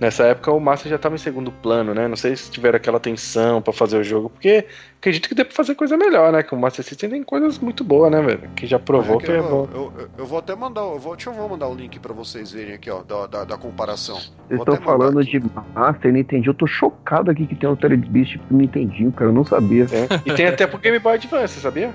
Nessa 0.00 0.24
época 0.24 0.52
o 0.52 0.60
Master 0.60 0.88
já 0.90 0.96
estava 0.96 1.16
em 1.16 1.18
segundo 1.18 1.50
plano, 1.50 1.92
né? 1.92 2.06
Não 2.06 2.16
sei 2.16 2.36
se 2.36 2.50
tiveram 2.50 2.76
aquela 2.76 2.98
atenção 2.98 3.60
para 3.60 3.72
fazer 3.72 3.98
o 3.98 4.04
jogo, 4.04 4.30
porque 4.30 4.64
acredito 4.98 5.28
que 5.28 5.34
deu 5.34 5.44
pra 5.44 5.54
fazer 5.54 5.74
coisa 5.74 5.96
melhor, 5.96 6.32
né? 6.32 6.42
Que 6.42 6.54
o 6.54 6.58
Master 6.58 6.84
System 6.84 7.10
tem 7.10 7.22
coisas 7.22 7.58
muito 7.58 7.82
boas, 7.82 8.10
né, 8.10 8.22
velho? 8.22 8.48
Que 8.54 8.66
já 8.66 8.78
provou 8.78 9.16
é 9.16 9.18
que, 9.18 9.26
que, 9.26 9.32
é 9.32 9.42
bom. 9.42 9.68
Eu, 9.72 9.92
eu, 9.98 10.08
eu, 10.18 10.26
vou 10.26 10.38
até 10.38 10.54
mandar, 10.54 10.82
eu 10.82 10.98
vou, 10.98 11.16
deixa 11.16 11.30
eu 11.30 11.34
vou 11.34 11.48
mandar 11.48 11.68
o 11.68 11.74
link 11.74 11.98
para 11.98 12.12
vocês 12.12 12.52
verem 12.52 12.74
aqui, 12.74 12.90
ó, 12.90 13.02
da, 13.02 13.26
da, 13.26 13.44
da 13.44 13.56
comparação. 13.56 14.16
Vocês 14.46 14.60
estão 14.60 14.76
falando 14.76 15.24
de 15.24 15.42
Master 15.74 16.10
e 16.10 16.14
Nintendo, 16.14 16.50
eu 16.50 16.54
tô 16.54 16.66
chocado 16.66 17.30
aqui 17.30 17.46
que 17.46 17.56
tem 17.56 17.68
o 17.68 17.72
Altered 17.72 18.08
Beast 18.08 18.38
pro 18.38 18.56
Nintendinho, 18.56 19.10
cara, 19.10 19.30
eu 19.30 19.34
não 19.34 19.44
sabia. 19.44 19.84
É. 19.84 20.20
E 20.24 20.34
tem 20.34 20.46
até 20.46 20.66
pro 20.66 20.78
Game 20.78 20.98
Boy 21.00 21.14
Advance, 21.14 21.58
sabia? 21.60 21.92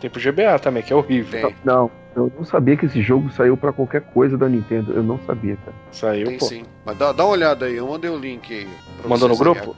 Tem 0.00 0.10
pro 0.10 0.20
GBA 0.20 0.58
também, 0.58 0.82
que 0.82 0.92
é 0.92 0.96
horrível. 0.96 1.40
Tem. 1.40 1.56
Não, 1.64 1.90
eu 2.14 2.32
não 2.36 2.44
sabia 2.44 2.76
que 2.76 2.86
esse 2.86 3.02
jogo 3.02 3.30
saiu 3.30 3.56
para 3.56 3.72
qualquer 3.72 4.00
coisa 4.00 4.38
da 4.38 4.48
Nintendo. 4.48 4.92
Eu 4.92 5.02
não 5.02 5.18
sabia, 5.26 5.56
cara. 5.56 5.76
Saiu, 5.92 6.26
Tem 6.26 6.38
pô. 6.38 6.44
sim. 6.46 6.64
Mas 6.84 6.96
dá, 6.96 7.12
dá 7.12 7.24
uma 7.24 7.32
olhada 7.32 7.66
aí, 7.66 7.76
eu 7.76 7.86
mandei 7.86 8.10
o 8.10 8.18
link 8.18 8.52
aí. 8.52 8.68
Mandou 9.06 9.28
no 9.28 9.36
grupo? 9.36 9.76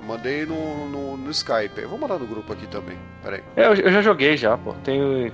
Aí. 0.00 0.06
Mandei 0.06 0.46
no, 0.46 0.88
no, 0.88 1.16
no, 1.16 1.30
Skype. 1.30 1.78
Eu 1.78 1.88
vou 1.88 1.98
mandar 1.98 2.18
no 2.18 2.26
grupo 2.26 2.52
aqui 2.52 2.66
também. 2.68 2.96
Peraí. 3.22 3.42
É, 3.56 3.66
eu, 3.66 3.74
eu 3.74 3.92
já 3.92 4.00
joguei 4.00 4.36
já, 4.36 4.56
pô. 4.56 4.72
Tenho. 4.84 5.32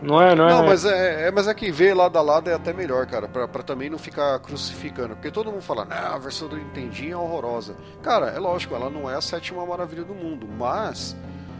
Não 0.00 0.22
é, 0.22 0.34
não 0.34 0.48
é. 0.48 0.50
Não, 0.50 0.66
mas 0.66 0.84
é, 0.84 1.28
é, 1.28 1.30
mas 1.30 1.46
é 1.46 1.54
que 1.54 1.70
ver 1.70 1.92
lado 1.94 2.16
a 2.16 2.22
lado 2.22 2.48
é 2.48 2.54
até 2.54 2.72
melhor, 2.72 3.06
cara, 3.06 3.28
pra, 3.28 3.46
pra 3.46 3.62
também 3.62 3.90
não 3.90 3.98
ficar 3.98 4.38
crucificando. 4.38 5.14
Porque 5.14 5.30
todo 5.30 5.50
mundo 5.50 5.62
fala, 5.62 5.84
não, 5.84 6.14
a 6.14 6.18
versão 6.18 6.48
do 6.48 6.56
Nintendinho 6.56 7.14
é 7.14 7.16
horrorosa. 7.16 7.76
Cara, 8.02 8.28
é 8.28 8.38
lógico, 8.38 8.74
ela 8.74 8.88
não 8.88 9.10
é 9.10 9.16
a 9.16 9.20
sétima 9.20 9.66
maravilha 9.66 10.04
do 10.04 10.14
mundo, 10.14 10.48
mas 10.56 11.16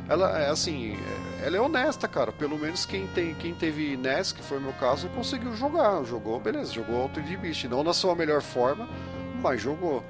ela 0.08 0.38
é 0.38 0.48
assim, 0.48 0.96
ela 1.44 1.56
é 1.56 1.60
honesta, 1.60 2.08
cara. 2.08 2.32
Pelo 2.32 2.58
menos 2.58 2.86
quem, 2.86 3.06
tem, 3.08 3.34
quem 3.34 3.54
teve 3.54 3.96
NES, 3.96 4.32
que 4.32 4.42
foi 4.42 4.58
o 4.58 4.60
meu 4.60 4.72
caso, 4.74 5.08
conseguiu 5.10 5.54
jogar. 5.54 6.02
Jogou, 6.04 6.40
beleza, 6.40 6.72
jogou 6.72 7.02
Altered 7.02 7.36
Beast. 7.36 7.64
Não 7.64 7.84
na 7.84 7.92
sua 7.92 8.14
melhor 8.14 8.40
forma, 8.40 8.88
mas 9.42 9.60
jogou. 9.60 10.02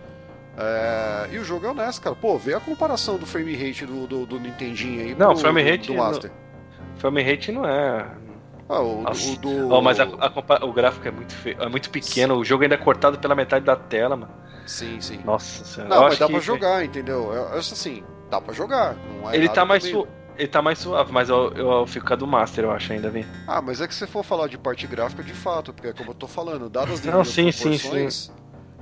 É... 0.56 1.28
E 1.32 1.38
o 1.38 1.44
jogo 1.44 1.66
é 1.66 1.70
honesto, 1.70 2.00
cara. 2.00 2.14
Pô, 2.14 2.38
vê 2.38 2.54
a 2.54 2.60
comparação 2.60 3.18
do 3.18 3.26
frame 3.26 3.54
rate 3.54 3.84
do, 3.84 4.06
do, 4.06 4.24
do 4.26 4.38
Nintendinho 4.38 5.00
aí 5.00 5.14
não, 5.14 5.32
pro, 5.32 5.38
frame 5.38 5.62
rate 5.62 5.88
do, 5.88 5.94
do 5.94 5.98
Master. 5.98 6.30
Não, 6.30 6.96
frame 6.98 7.22
rate 7.22 7.52
não 7.52 7.66
é. 7.66 8.06
Ah, 8.68 8.80
o, 8.80 9.02
o 9.02 9.36
do. 9.38 9.68
Oh, 9.72 9.80
mas 9.80 9.98
a, 9.98 10.04
a, 10.04 10.64
o 10.64 10.72
gráfico 10.72 11.08
é 11.08 11.10
muito 11.10 11.34
feio, 11.34 11.60
é 11.60 11.68
muito 11.68 11.90
pequeno. 11.90 12.34
Sim. 12.34 12.40
O 12.40 12.44
jogo 12.44 12.62
ainda 12.62 12.74
é 12.74 12.78
cortado 12.78 13.18
pela 13.18 13.34
metade 13.34 13.64
da 13.64 13.74
tela, 13.74 14.16
mano. 14.16 14.32
Sim, 14.66 15.00
sim. 15.00 15.20
Nossa 15.24 15.64
senhora. 15.64 15.94
Não, 15.94 16.02
mas 16.02 16.18
dá 16.18 16.26
que... 16.26 16.32
pra 16.32 16.40
jogar, 16.40 16.84
entendeu? 16.84 17.32
Eu, 17.32 17.48
eu, 17.48 17.58
assim, 17.58 18.04
dá 18.28 18.40
pra 18.40 18.54
jogar. 18.54 18.96
É 19.32 19.36
ele 19.36 19.48
tá 19.48 19.64
mais 19.64 19.84
su... 19.84 20.06
Ele 20.36 20.46
tá 20.46 20.62
mais 20.62 20.78
suave, 20.78 21.10
mas 21.10 21.28
eu, 21.28 21.52
eu, 21.54 21.68
eu 21.72 21.86
fico 21.86 22.06
com 22.06 22.12
a 22.12 22.16
do 22.16 22.24
Master, 22.24 22.62
eu 22.62 22.70
acho, 22.70 22.92
ainda, 22.92 23.10
vi. 23.10 23.26
Ah, 23.44 23.60
mas 23.60 23.80
é 23.80 23.88
que 23.88 23.94
se 23.94 24.06
for 24.06 24.22
falar 24.22 24.46
de 24.46 24.56
parte 24.56 24.86
gráfica, 24.86 25.20
de 25.20 25.32
fato, 25.32 25.72
porque 25.72 25.88
é 25.88 25.92
como 25.92 26.10
eu 26.10 26.14
tô 26.14 26.28
falando, 26.28 26.70
dadas 26.70 27.00
as 27.00 27.04
Não, 27.04 27.24
sim, 27.24 27.50
proporções, 27.50 28.14
sim, 28.14 28.32
sim. 28.32 28.32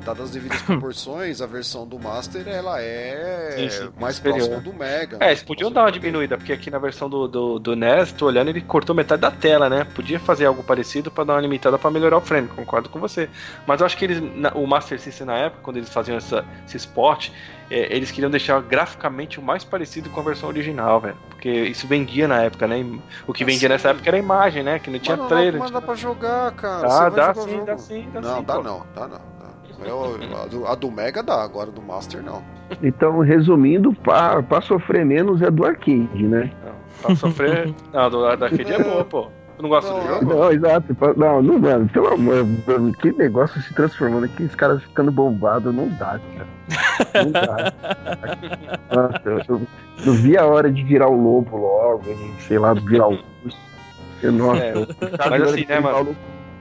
Dadas 0.04 0.26
as 0.26 0.30
devidas 0.30 0.62
proporções, 0.62 1.40
a 1.40 1.46
versão 1.46 1.86
do 1.86 1.98
Master, 1.98 2.46
ela 2.46 2.80
é 2.80 3.52
sim, 3.56 3.70
sim, 3.70 3.92
mais 3.98 4.16
superior. 4.16 4.48
próxima 4.48 4.60
do 4.60 4.78
Mega. 4.78 5.18
É, 5.20 5.28
eles 5.28 5.42
podiam 5.42 5.70
dar 5.70 5.82
uma 5.82 5.92
diminuída, 5.92 6.36
porque 6.36 6.52
aqui 6.52 6.70
na 6.70 6.78
versão 6.78 7.08
do, 7.08 7.26
do, 7.26 7.58
do 7.58 7.76
NES, 7.76 8.12
tô 8.12 8.26
olhando, 8.26 8.48
ele 8.48 8.60
cortou 8.60 8.94
metade 8.94 9.22
da 9.22 9.30
tela, 9.30 9.68
né? 9.68 9.84
Podia 9.84 10.18
fazer 10.18 10.46
algo 10.46 10.62
parecido 10.62 11.10
para 11.10 11.24
dar 11.24 11.34
uma 11.34 11.40
limitada 11.40 11.78
para 11.78 11.90
melhorar 11.90 12.18
o 12.18 12.20
frame, 12.20 12.48
concordo 12.48 12.88
com 12.88 13.00
você. 13.00 13.28
Mas 13.66 13.80
eu 13.80 13.86
acho 13.86 13.96
que 13.96 14.04
eles, 14.04 14.22
o 14.54 14.66
Master 14.66 15.00
System 15.00 15.26
na 15.26 15.36
época, 15.38 15.62
quando 15.62 15.76
eles 15.78 15.88
faziam 15.88 16.16
essa, 16.16 16.44
esse 16.66 16.76
sport, 16.76 17.30
é, 17.70 17.94
eles 17.94 18.10
queriam 18.10 18.30
deixar 18.30 18.60
graficamente 18.62 19.40
o 19.40 19.42
mais 19.42 19.64
parecido 19.64 20.08
com 20.10 20.20
a 20.20 20.22
versão 20.22 20.48
original, 20.48 21.00
velho. 21.00 21.16
Porque 21.28 21.50
isso 21.50 21.86
vendia 21.86 22.28
na 22.28 22.42
época, 22.42 22.66
né? 22.66 22.84
O 23.26 23.32
que 23.32 23.44
vendia 23.44 23.68
nessa 23.68 23.90
época 23.90 24.08
era 24.08 24.16
a 24.16 24.20
imagem, 24.20 24.62
né? 24.62 24.78
Que 24.78 24.90
não 24.90 24.98
tinha 24.98 25.16
mas 25.16 25.28
trailer. 25.28 25.60
Mas 25.60 25.70
dá 25.70 25.80
pra 25.80 25.94
jogar, 25.94 26.52
cara. 26.52 26.86
Ah, 26.88 27.08
dá 27.08 27.34
sim, 27.34 27.64
dá 27.64 27.78
sim, 27.78 28.08
dá 28.12 28.20
não, 28.20 28.36
sim. 28.38 28.44
Dá 28.44 28.54
pô. 28.54 28.62
não, 28.62 28.86
dá 28.94 29.08
não. 29.08 29.35
Eu, 29.84 30.16
a, 30.42 30.46
do, 30.46 30.66
a, 30.66 30.74
do, 30.74 30.90
Mega 30.90 31.22
dá, 31.22 31.42
agora 31.42 31.70
do 31.70 31.82
Master 31.82 32.22
não. 32.22 32.42
Então, 32.82 33.20
resumindo, 33.20 33.92
pra, 33.92 34.42
pra 34.42 34.60
sofrer 34.60 35.04
menos 35.04 35.42
é 35.42 35.50
do 35.50 35.64
arcade, 35.64 36.22
né? 36.22 36.50
Não, 36.64 36.72
pra 37.02 37.16
sofrer. 37.16 37.74
não, 37.92 38.10
do, 38.10 38.24
arcade 38.24 38.72
é 38.72 38.82
boa, 38.82 39.04
pô. 39.04 39.28
Tu 39.56 39.62
não 39.62 39.70
gosta 39.70 39.90
não, 39.90 40.00
do 40.00 40.06
jogo? 40.06 40.34
Não, 40.34 40.52
exato. 40.52 40.96
Não, 41.16 41.42
não, 41.42 41.58
mano. 41.58 41.88
Pelo 41.88 42.08
amor, 42.08 42.46
que 43.00 43.12
negócio 43.12 43.60
se 43.62 43.72
transformando 43.74 44.24
aqui, 44.24 44.42
os 44.44 44.54
caras 44.54 44.82
ficando 44.82 45.10
bombados, 45.10 45.74
não 45.74 45.88
dá, 45.88 46.20
cara. 46.36 47.24
Não 47.24 47.32
dá. 47.32 47.72
Nossa, 48.94 49.22
eu, 49.24 49.40
eu, 49.48 49.62
eu, 50.04 50.12
vi 50.12 50.36
a 50.36 50.44
hora 50.44 50.70
de 50.70 50.82
virar 50.82 51.08
o 51.08 51.20
lobo 51.20 51.56
logo, 51.56 52.04
sei 52.40 52.58
lá, 52.58 52.74
virar 52.74 53.08
o 53.08 53.18
urso. 53.44 53.66
Nossa, 54.22 54.62
é, 54.62 54.74
mas 55.30 55.42
assim, 55.42 55.66
né, 55.66 55.80
mano? 55.80 56.16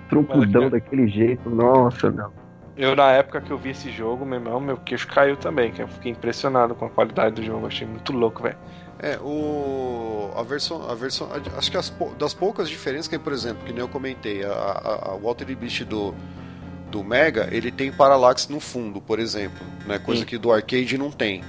Truncudão 0.09 0.63
mas, 0.63 0.71
daquele 0.71 1.07
jeito, 1.07 1.49
nossa, 1.49 2.11
não. 2.11 2.31
Eu, 2.77 2.95
na 2.95 3.11
época 3.11 3.39
que 3.39 3.51
eu 3.51 3.57
vi 3.57 3.69
esse 3.69 3.89
jogo, 3.89 4.25
meu 4.25 4.39
irmão, 4.39 4.59
meu 4.59 4.77
queixo 4.77 5.07
caiu 5.07 5.37
também, 5.37 5.71
que 5.71 5.81
eu 5.81 5.87
fiquei 5.87 6.11
impressionado 6.11 6.75
com 6.75 6.85
a 6.85 6.89
qualidade 6.89 7.35
do 7.35 7.43
jogo, 7.43 7.65
achei 7.67 7.87
muito 7.87 8.11
louco, 8.11 8.43
velho. 8.43 8.57
É, 8.99 9.17
o, 9.21 10.31
a 10.35 10.43
versão, 10.43 10.89
a 10.89 10.95
versão, 10.95 11.29
acho 11.57 11.71
que 11.71 11.77
as, 11.77 11.93
das 12.17 12.33
poucas 12.33 12.69
diferenças 12.69 13.07
que, 13.07 13.17
por 13.19 13.33
exemplo, 13.33 13.65
que 13.65 13.71
nem 13.71 13.81
eu 13.81 13.87
comentei, 13.87 14.43
a, 14.43 14.51
a, 14.51 15.11
a 15.11 15.17
Walter 15.17 15.45
Beast 15.55 15.83
do, 15.83 16.13
do 16.91 17.03
Mega, 17.03 17.47
ele 17.51 17.71
tem 17.71 17.91
parallax 17.91 18.47
no 18.47 18.59
fundo, 18.59 19.01
por 19.01 19.19
exemplo, 19.19 19.65
né, 19.85 19.99
coisa 19.99 20.21
Sim. 20.21 20.27
que 20.27 20.37
do 20.37 20.51
arcade 20.51 20.97
não 20.97 21.11
tem. 21.11 21.43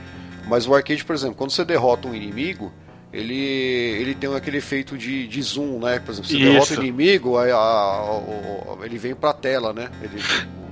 Mas 0.47 0.67
o 0.67 0.75
arcade, 0.75 1.05
por 1.05 1.15
exemplo, 1.15 1.35
quando 1.35 1.51
você 1.51 1.65
derrota 1.65 2.07
um 2.07 2.15
inimigo, 2.15 2.73
ele, 3.13 3.35
ele 3.35 4.15
tem 4.15 4.33
aquele 4.35 4.59
efeito 4.59 4.97
de, 4.97 5.27
de 5.27 5.43
zoom, 5.43 5.81
né? 5.81 5.99
Por 5.99 6.13
exemplo, 6.13 6.31
você 6.31 6.37
Isso. 6.37 6.53
derrota 6.53 6.73
o 6.75 6.85
inimigo, 6.85 7.39
a, 7.39 7.45
a, 7.45 8.85
ele 8.85 8.99
vem 8.99 9.15
pra 9.15 9.33
tela, 9.33 9.73
né? 9.73 9.91
Ele, 10.03 10.21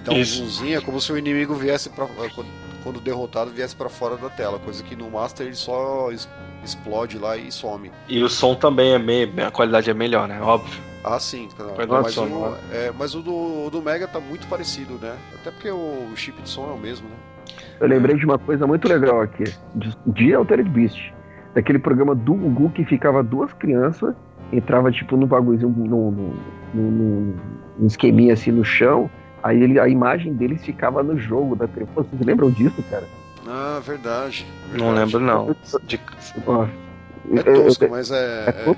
dá 0.00 0.12
um 0.12 0.24
zoomzinho, 0.24 0.78
é 0.78 0.80
como 0.80 1.00
se 1.00 1.12
o 1.12 1.18
inimigo 1.18 1.54
viesse 1.54 1.90
pra 1.90 2.06
quando 2.84 3.00
derrotado, 3.00 3.50
viesse 3.50 3.74
para 3.74 3.88
fora 3.88 4.16
da 4.16 4.28
tela, 4.28 4.58
coisa 4.58 4.84
que 4.84 4.94
no 4.94 5.10
Master 5.10 5.46
ele 5.46 5.56
só 5.56 6.10
explode 6.62 7.18
lá 7.18 7.36
e 7.36 7.50
some. 7.50 7.90
E 8.06 8.22
o 8.22 8.28
som 8.28 8.54
também 8.54 8.92
é 8.92 8.98
meio. 8.98 9.32
a 9.44 9.50
qualidade 9.50 9.90
é 9.90 9.94
melhor, 9.94 10.28
né? 10.28 10.40
Óbvio. 10.40 10.80
Ah, 11.02 11.18
sim. 11.18 11.48
Mas, 11.88 12.16
o, 12.16 12.24
né? 12.24 12.58
é, 12.72 12.92
mas 12.96 13.14
o, 13.14 13.22
do, 13.22 13.66
o 13.66 13.70
do 13.70 13.82
Mega 13.82 14.06
tá 14.06 14.20
muito 14.20 14.46
parecido, 14.46 14.94
né? 14.94 15.16
Até 15.34 15.50
porque 15.50 15.70
o 15.70 16.12
chip 16.14 16.40
de 16.40 16.48
som 16.48 16.70
é 16.70 16.72
o 16.72 16.78
mesmo, 16.78 17.08
né? 17.08 17.16
Eu 17.80 17.88
lembrei 17.88 18.16
de 18.16 18.24
uma 18.24 18.38
coisa 18.38 18.66
muito 18.66 18.88
legal 18.88 19.20
aqui, 19.20 19.44
de 20.06 20.34
Altered 20.34 20.68
Beast. 20.70 21.12
Daquele 21.54 21.78
programa 21.78 22.14
do 22.14 22.34
Gugu 22.34 22.70
que 22.70 22.84
ficava 22.84 23.22
duas 23.22 23.52
crianças, 23.52 24.14
entrava 24.52 24.90
tipo 24.90 25.16
no 25.16 25.26
bagulhozinho, 25.26 25.70
num, 25.70 26.10
num, 26.10 26.34
num, 26.72 27.36
num 27.78 27.86
esqueminha 27.86 28.32
assim 28.32 28.50
no 28.50 28.64
chão, 28.64 29.10
Aí 29.44 29.62
ele, 29.62 29.78
a 29.78 29.86
imagem 29.86 30.32
deles 30.32 30.64
ficava 30.64 31.02
no 31.02 31.18
jogo 31.18 31.54
da 31.54 31.68
TV. 31.68 31.86
Vocês 31.94 32.22
lembram 32.22 32.50
disso, 32.50 32.82
cara? 32.88 33.06
Ah, 33.46 33.78
verdade. 33.84 34.46
verdade. 34.70 34.82
Não 34.82 34.94
lembro, 34.94 35.20
não. 35.20 35.54
De... 35.82 36.00
é 37.38 37.42
tosco, 37.42 37.88
mas 37.90 38.10
é. 38.10 38.14
é, 38.48 38.70
é... 38.70 38.76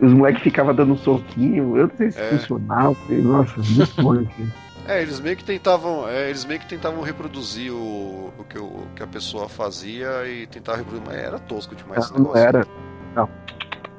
Os 0.00 0.12
moleques 0.12 0.40
ficavam 0.40 0.72
dando 0.72 0.92
um 0.92 0.96
soquinho. 0.96 1.76
Eu 1.76 1.88
não 1.88 1.96
sei 1.96 2.12
se 2.12 2.20
é. 2.20 2.28
funcionava. 2.28 2.96
Nossa, 3.08 3.54
muito 3.56 4.02
bom 4.02 4.12
aqui. 4.20 4.48
É, 4.86 5.02
eles 5.02 5.18
meio 5.18 5.36
que 5.36 5.44
tentavam, 5.44 6.08
é, 6.08 6.28
eles 6.28 6.44
meio 6.44 6.60
que 6.60 6.66
tentavam 6.66 7.02
reproduzir 7.02 7.72
o, 7.72 8.32
o, 8.38 8.44
que, 8.48 8.58
o 8.58 8.86
que 8.94 9.02
a 9.02 9.06
pessoa 9.06 9.48
fazia 9.48 10.28
e 10.28 10.46
tentar 10.46 10.76
reproduzir, 10.76 11.06
mas 11.06 11.18
era 11.18 11.38
tosco 11.40 11.74
demais 11.74 12.10
não, 12.10 12.18
não 12.24 12.36
era. 12.36 12.66
Não. 13.14 13.28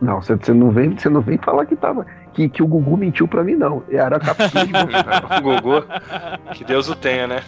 Não, 0.03 0.21
você, 0.21 0.53
não 0.53 0.69
vem, 0.69 0.97
você 0.97 1.09
não 1.09 1.21
vem 1.21 1.37
falar 1.37 1.65
que 1.65 1.75
tava 1.75 2.05
que, 2.33 2.49
que 2.49 2.63
o 2.63 2.67
Gugu 2.67 2.97
mentiu 2.97 3.27
pra 3.27 3.43
mim, 3.43 3.53
não. 3.55 3.83
Era 3.89 4.17
a 4.17 4.19
captura 4.19 4.65
de 4.65 4.71
Gugu, 5.41 5.85
que 6.55 6.63
Deus 6.63 6.89
o 6.89 6.95
tenha, 6.95 7.27
né? 7.27 7.43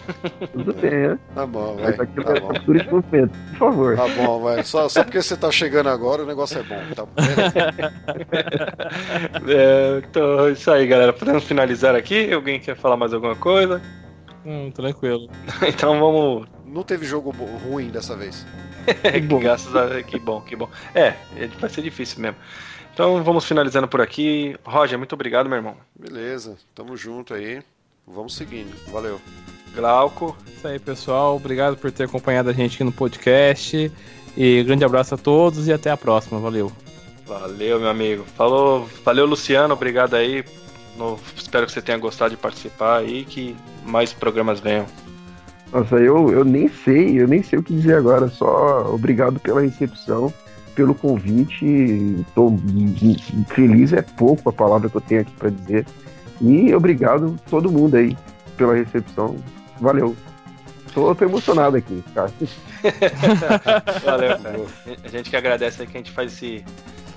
Deus 0.53 0.68
o 0.68 0.73
tenha. 0.73 1.19
Tá 1.34 1.45
bom, 1.45 1.76
vai. 1.76 1.95
Mas 1.98 1.98
Tá 1.98 2.03
é 2.32 2.40
bom. 2.40 2.48
captura 2.48 2.80
de 2.80 2.91
movimento, 2.91 3.32
por 3.49 3.57
favor. 3.57 3.95
Tá 3.98 4.07
bom, 4.07 4.40
vai. 4.41 4.64
Só, 4.64 4.88
só 4.88 5.03
porque 5.03 5.22
você 5.22 5.36
tá 5.36 5.52
chegando 5.52 5.90
agora, 5.90 6.23
o 6.23 6.26
negócio 6.26 6.60
é 6.60 6.64
bom. 6.64 6.82
Tá 6.95 7.03
bom. 7.03 7.11
É, 9.48 10.02
então, 10.10 10.48
é 10.48 10.52
isso 10.52 10.72
aí, 10.72 10.88
galera. 10.88 11.14
Podemos 11.14 11.44
finalizar 11.44 11.95
aqui? 11.95 12.32
Alguém 12.32 12.60
quer 12.60 12.76
falar 12.76 12.98
mais 12.98 13.14
alguma 13.14 13.36
coisa? 13.36 13.82
Hum, 14.45 14.72
tranquilo. 14.72 15.27
Então 15.68 15.99
vamos. 15.99 16.48
Não 16.65 16.84
teve 16.84 17.06
jogo 17.06 17.34
ruim 17.69 17.90
dessa 17.90 18.15
vez. 18.15 18.45
que 19.11 19.21
bom. 19.21 19.39
graças 19.39 19.75
a 19.75 20.01
que 20.03 20.19
bom, 20.19 20.41
que 20.41 20.55
bom. 20.55 20.69
É, 20.93 21.13
é, 21.35 21.47
vai 21.59 21.69
ser 21.69 21.81
difícil 21.81 22.21
mesmo. 22.21 22.37
Então 22.93 23.23
vamos 23.23 23.45
finalizando 23.45 23.87
por 23.87 24.01
aqui. 24.01 24.55
Roger, 24.63 24.97
muito 24.97 25.13
obrigado, 25.13 25.47
meu 25.49 25.57
irmão. 25.57 25.75
Beleza, 25.93 26.57
tamo 26.73 26.95
junto 26.95 27.33
aí. 27.33 27.61
Vamos 28.07 28.35
seguindo. 28.35 28.73
Valeu. 28.91 29.19
Glauco, 29.75 30.37
Isso 30.47 30.65
aí, 30.67 30.79
pessoal. 30.79 31.35
Obrigado 31.35 31.75
por 31.75 31.91
ter 31.91 32.03
acompanhado 32.05 32.49
a 32.49 32.53
gente 32.53 32.75
aqui 32.75 32.83
no 32.85 32.91
podcast. 32.93 33.91
E 34.37 34.63
grande 34.63 34.85
abraço 34.85 35.15
a 35.15 35.17
todos 35.17 35.67
e 35.67 35.73
até 35.73 35.91
a 35.91 35.97
próxima. 35.97 36.39
Valeu. 36.39 36.71
valeu, 37.25 37.79
meu 37.79 37.89
amigo. 37.89 38.23
Falou, 38.37 38.87
valeu, 39.03 39.25
Luciano, 39.25 39.73
obrigado 39.73 40.13
aí. 40.15 40.45
No- 40.97 41.19
espero 41.35 41.65
que 41.65 41.73
você 41.73 41.81
tenha 41.81 41.97
gostado 41.97 42.31
de 42.31 42.37
participar 42.37 42.99
aí, 42.99 43.25
que 43.25 43.53
mais 43.83 44.13
programas 44.13 44.61
venham. 44.61 44.85
Nossa, 45.71 45.95
eu, 45.97 46.29
eu 46.31 46.45
nem 46.45 46.67
sei, 46.69 47.21
eu 47.21 47.27
nem 47.27 47.43
sei 47.43 47.59
o 47.59 47.63
que 47.63 47.73
dizer 47.73 47.95
agora. 47.97 48.27
Só 48.29 48.93
obrigado 48.93 49.39
pela 49.39 49.61
recepção, 49.61 50.31
pelo 50.75 50.95
convite. 50.95 51.65
M- 51.65 52.25
feliz, 53.49 53.91
é 53.93 54.01
pouco 54.01 54.49
a 54.49 54.53
palavra 54.53 54.89
que 54.89 54.95
eu 54.95 55.01
tenho 55.01 55.21
aqui 55.21 55.31
pra 55.33 55.49
dizer. 55.49 55.85
E 56.41 56.73
obrigado 56.73 57.35
todo 57.49 57.71
mundo 57.71 57.95
aí 57.95 58.15
pela 58.57 58.75
recepção. 58.75 59.35
Valeu. 59.79 60.15
Tô, 60.93 61.13
tô 61.13 61.25
emocionado 61.25 61.75
aqui, 61.75 62.01
cara. 62.13 62.31
Valeu, 64.03 64.39
cara. 64.39 64.59
A 65.03 65.07
gente 65.09 65.29
que 65.29 65.35
agradece 65.35 65.81
aí 65.81 65.87
que 65.87 65.97
a 65.97 65.99
gente 65.99 66.11
faz 66.11 66.31
esse 66.33 66.63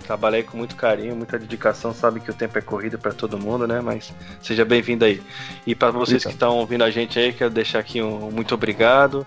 trabalho 0.08 0.36
aí 0.36 0.42
com 0.42 0.56
muito 0.56 0.74
carinho, 0.74 1.14
muita 1.14 1.38
dedicação. 1.38 1.92
Sabe 1.92 2.18
que 2.18 2.30
o 2.30 2.34
tempo 2.34 2.56
é 2.56 2.62
corrido 2.62 2.98
para 2.98 3.12
todo 3.12 3.38
mundo, 3.38 3.66
né? 3.66 3.80
Mas 3.82 4.10
seja 4.42 4.64
bem-vindo 4.64 5.04
aí. 5.04 5.22
E 5.66 5.74
para 5.74 5.90
vocês 5.90 6.24
que 6.24 6.30
estão 6.30 6.56
ouvindo 6.56 6.82
a 6.82 6.90
gente 6.90 7.18
aí, 7.18 7.30
quero 7.30 7.50
deixar 7.50 7.78
aqui 7.78 8.00
um 8.00 8.30
muito 8.30 8.54
obrigado 8.54 9.26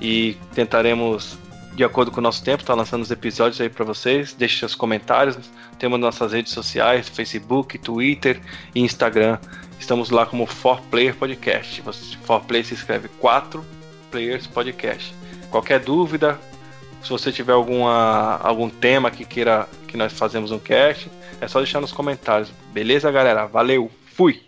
e 0.00 0.36
tentaremos 0.54 1.36
de 1.74 1.82
acordo 1.82 2.12
com 2.12 2.20
o 2.20 2.22
nosso 2.22 2.44
tempo, 2.44 2.62
tá 2.62 2.74
lançando 2.74 3.02
os 3.02 3.10
episódios 3.10 3.60
aí 3.60 3.68
para 3.68 3.84
vocês. 3.84 4.32
Deixe 4.32 4.58
seus 4.58 4.74
comentários. 4.74 5.36
Temos 5.78 5.98
nossas 5.98 6.32
redes 6.32 6.52
sociais, 6.52 7.08
Facebook, 7.08 7.76
Twitter 7.78 8.40
e 8.72 8.80
Instagram. 8.80 9.36
Estamos 9.80 10.10
lá 10.10 10.26
como 10.26 10.46
4Player 10.46 11.14
Podcast. 11.14 11.80
Você, 11.82 12.16
4Player 12.26 12.64
se 12.64 12.74
escreve 12.74 13.08
4 13.18 13.64
Players 14.12 14.46
Podcast. 14.46 15.12
Qualquer 15.50 15.80
dúvida, 15.80 16.38
se 17.02 17.08
você 17.08 17.32
tiver 17.32 17.52
alguma, 17.52 18.36
algum 18.42 18.68
tema 18.68 19.10
que 19.10 19.24
queira 19.24 19.68
que 19.88 19.96
nós 19.96 20.12
fazemos 20.12 20.52
um 20.52 20.58
cast, 20.58 21.10
é 21.40 21.48
só 21.48 21.58
deixar 21.58 21.80
nos 21.80 21.92
comentários. 21.92 22.52
Beleza, 22.72 23.10
galera? 23.10 23.46
Valeu, 23.46 23.90
fui! 24.14 24.42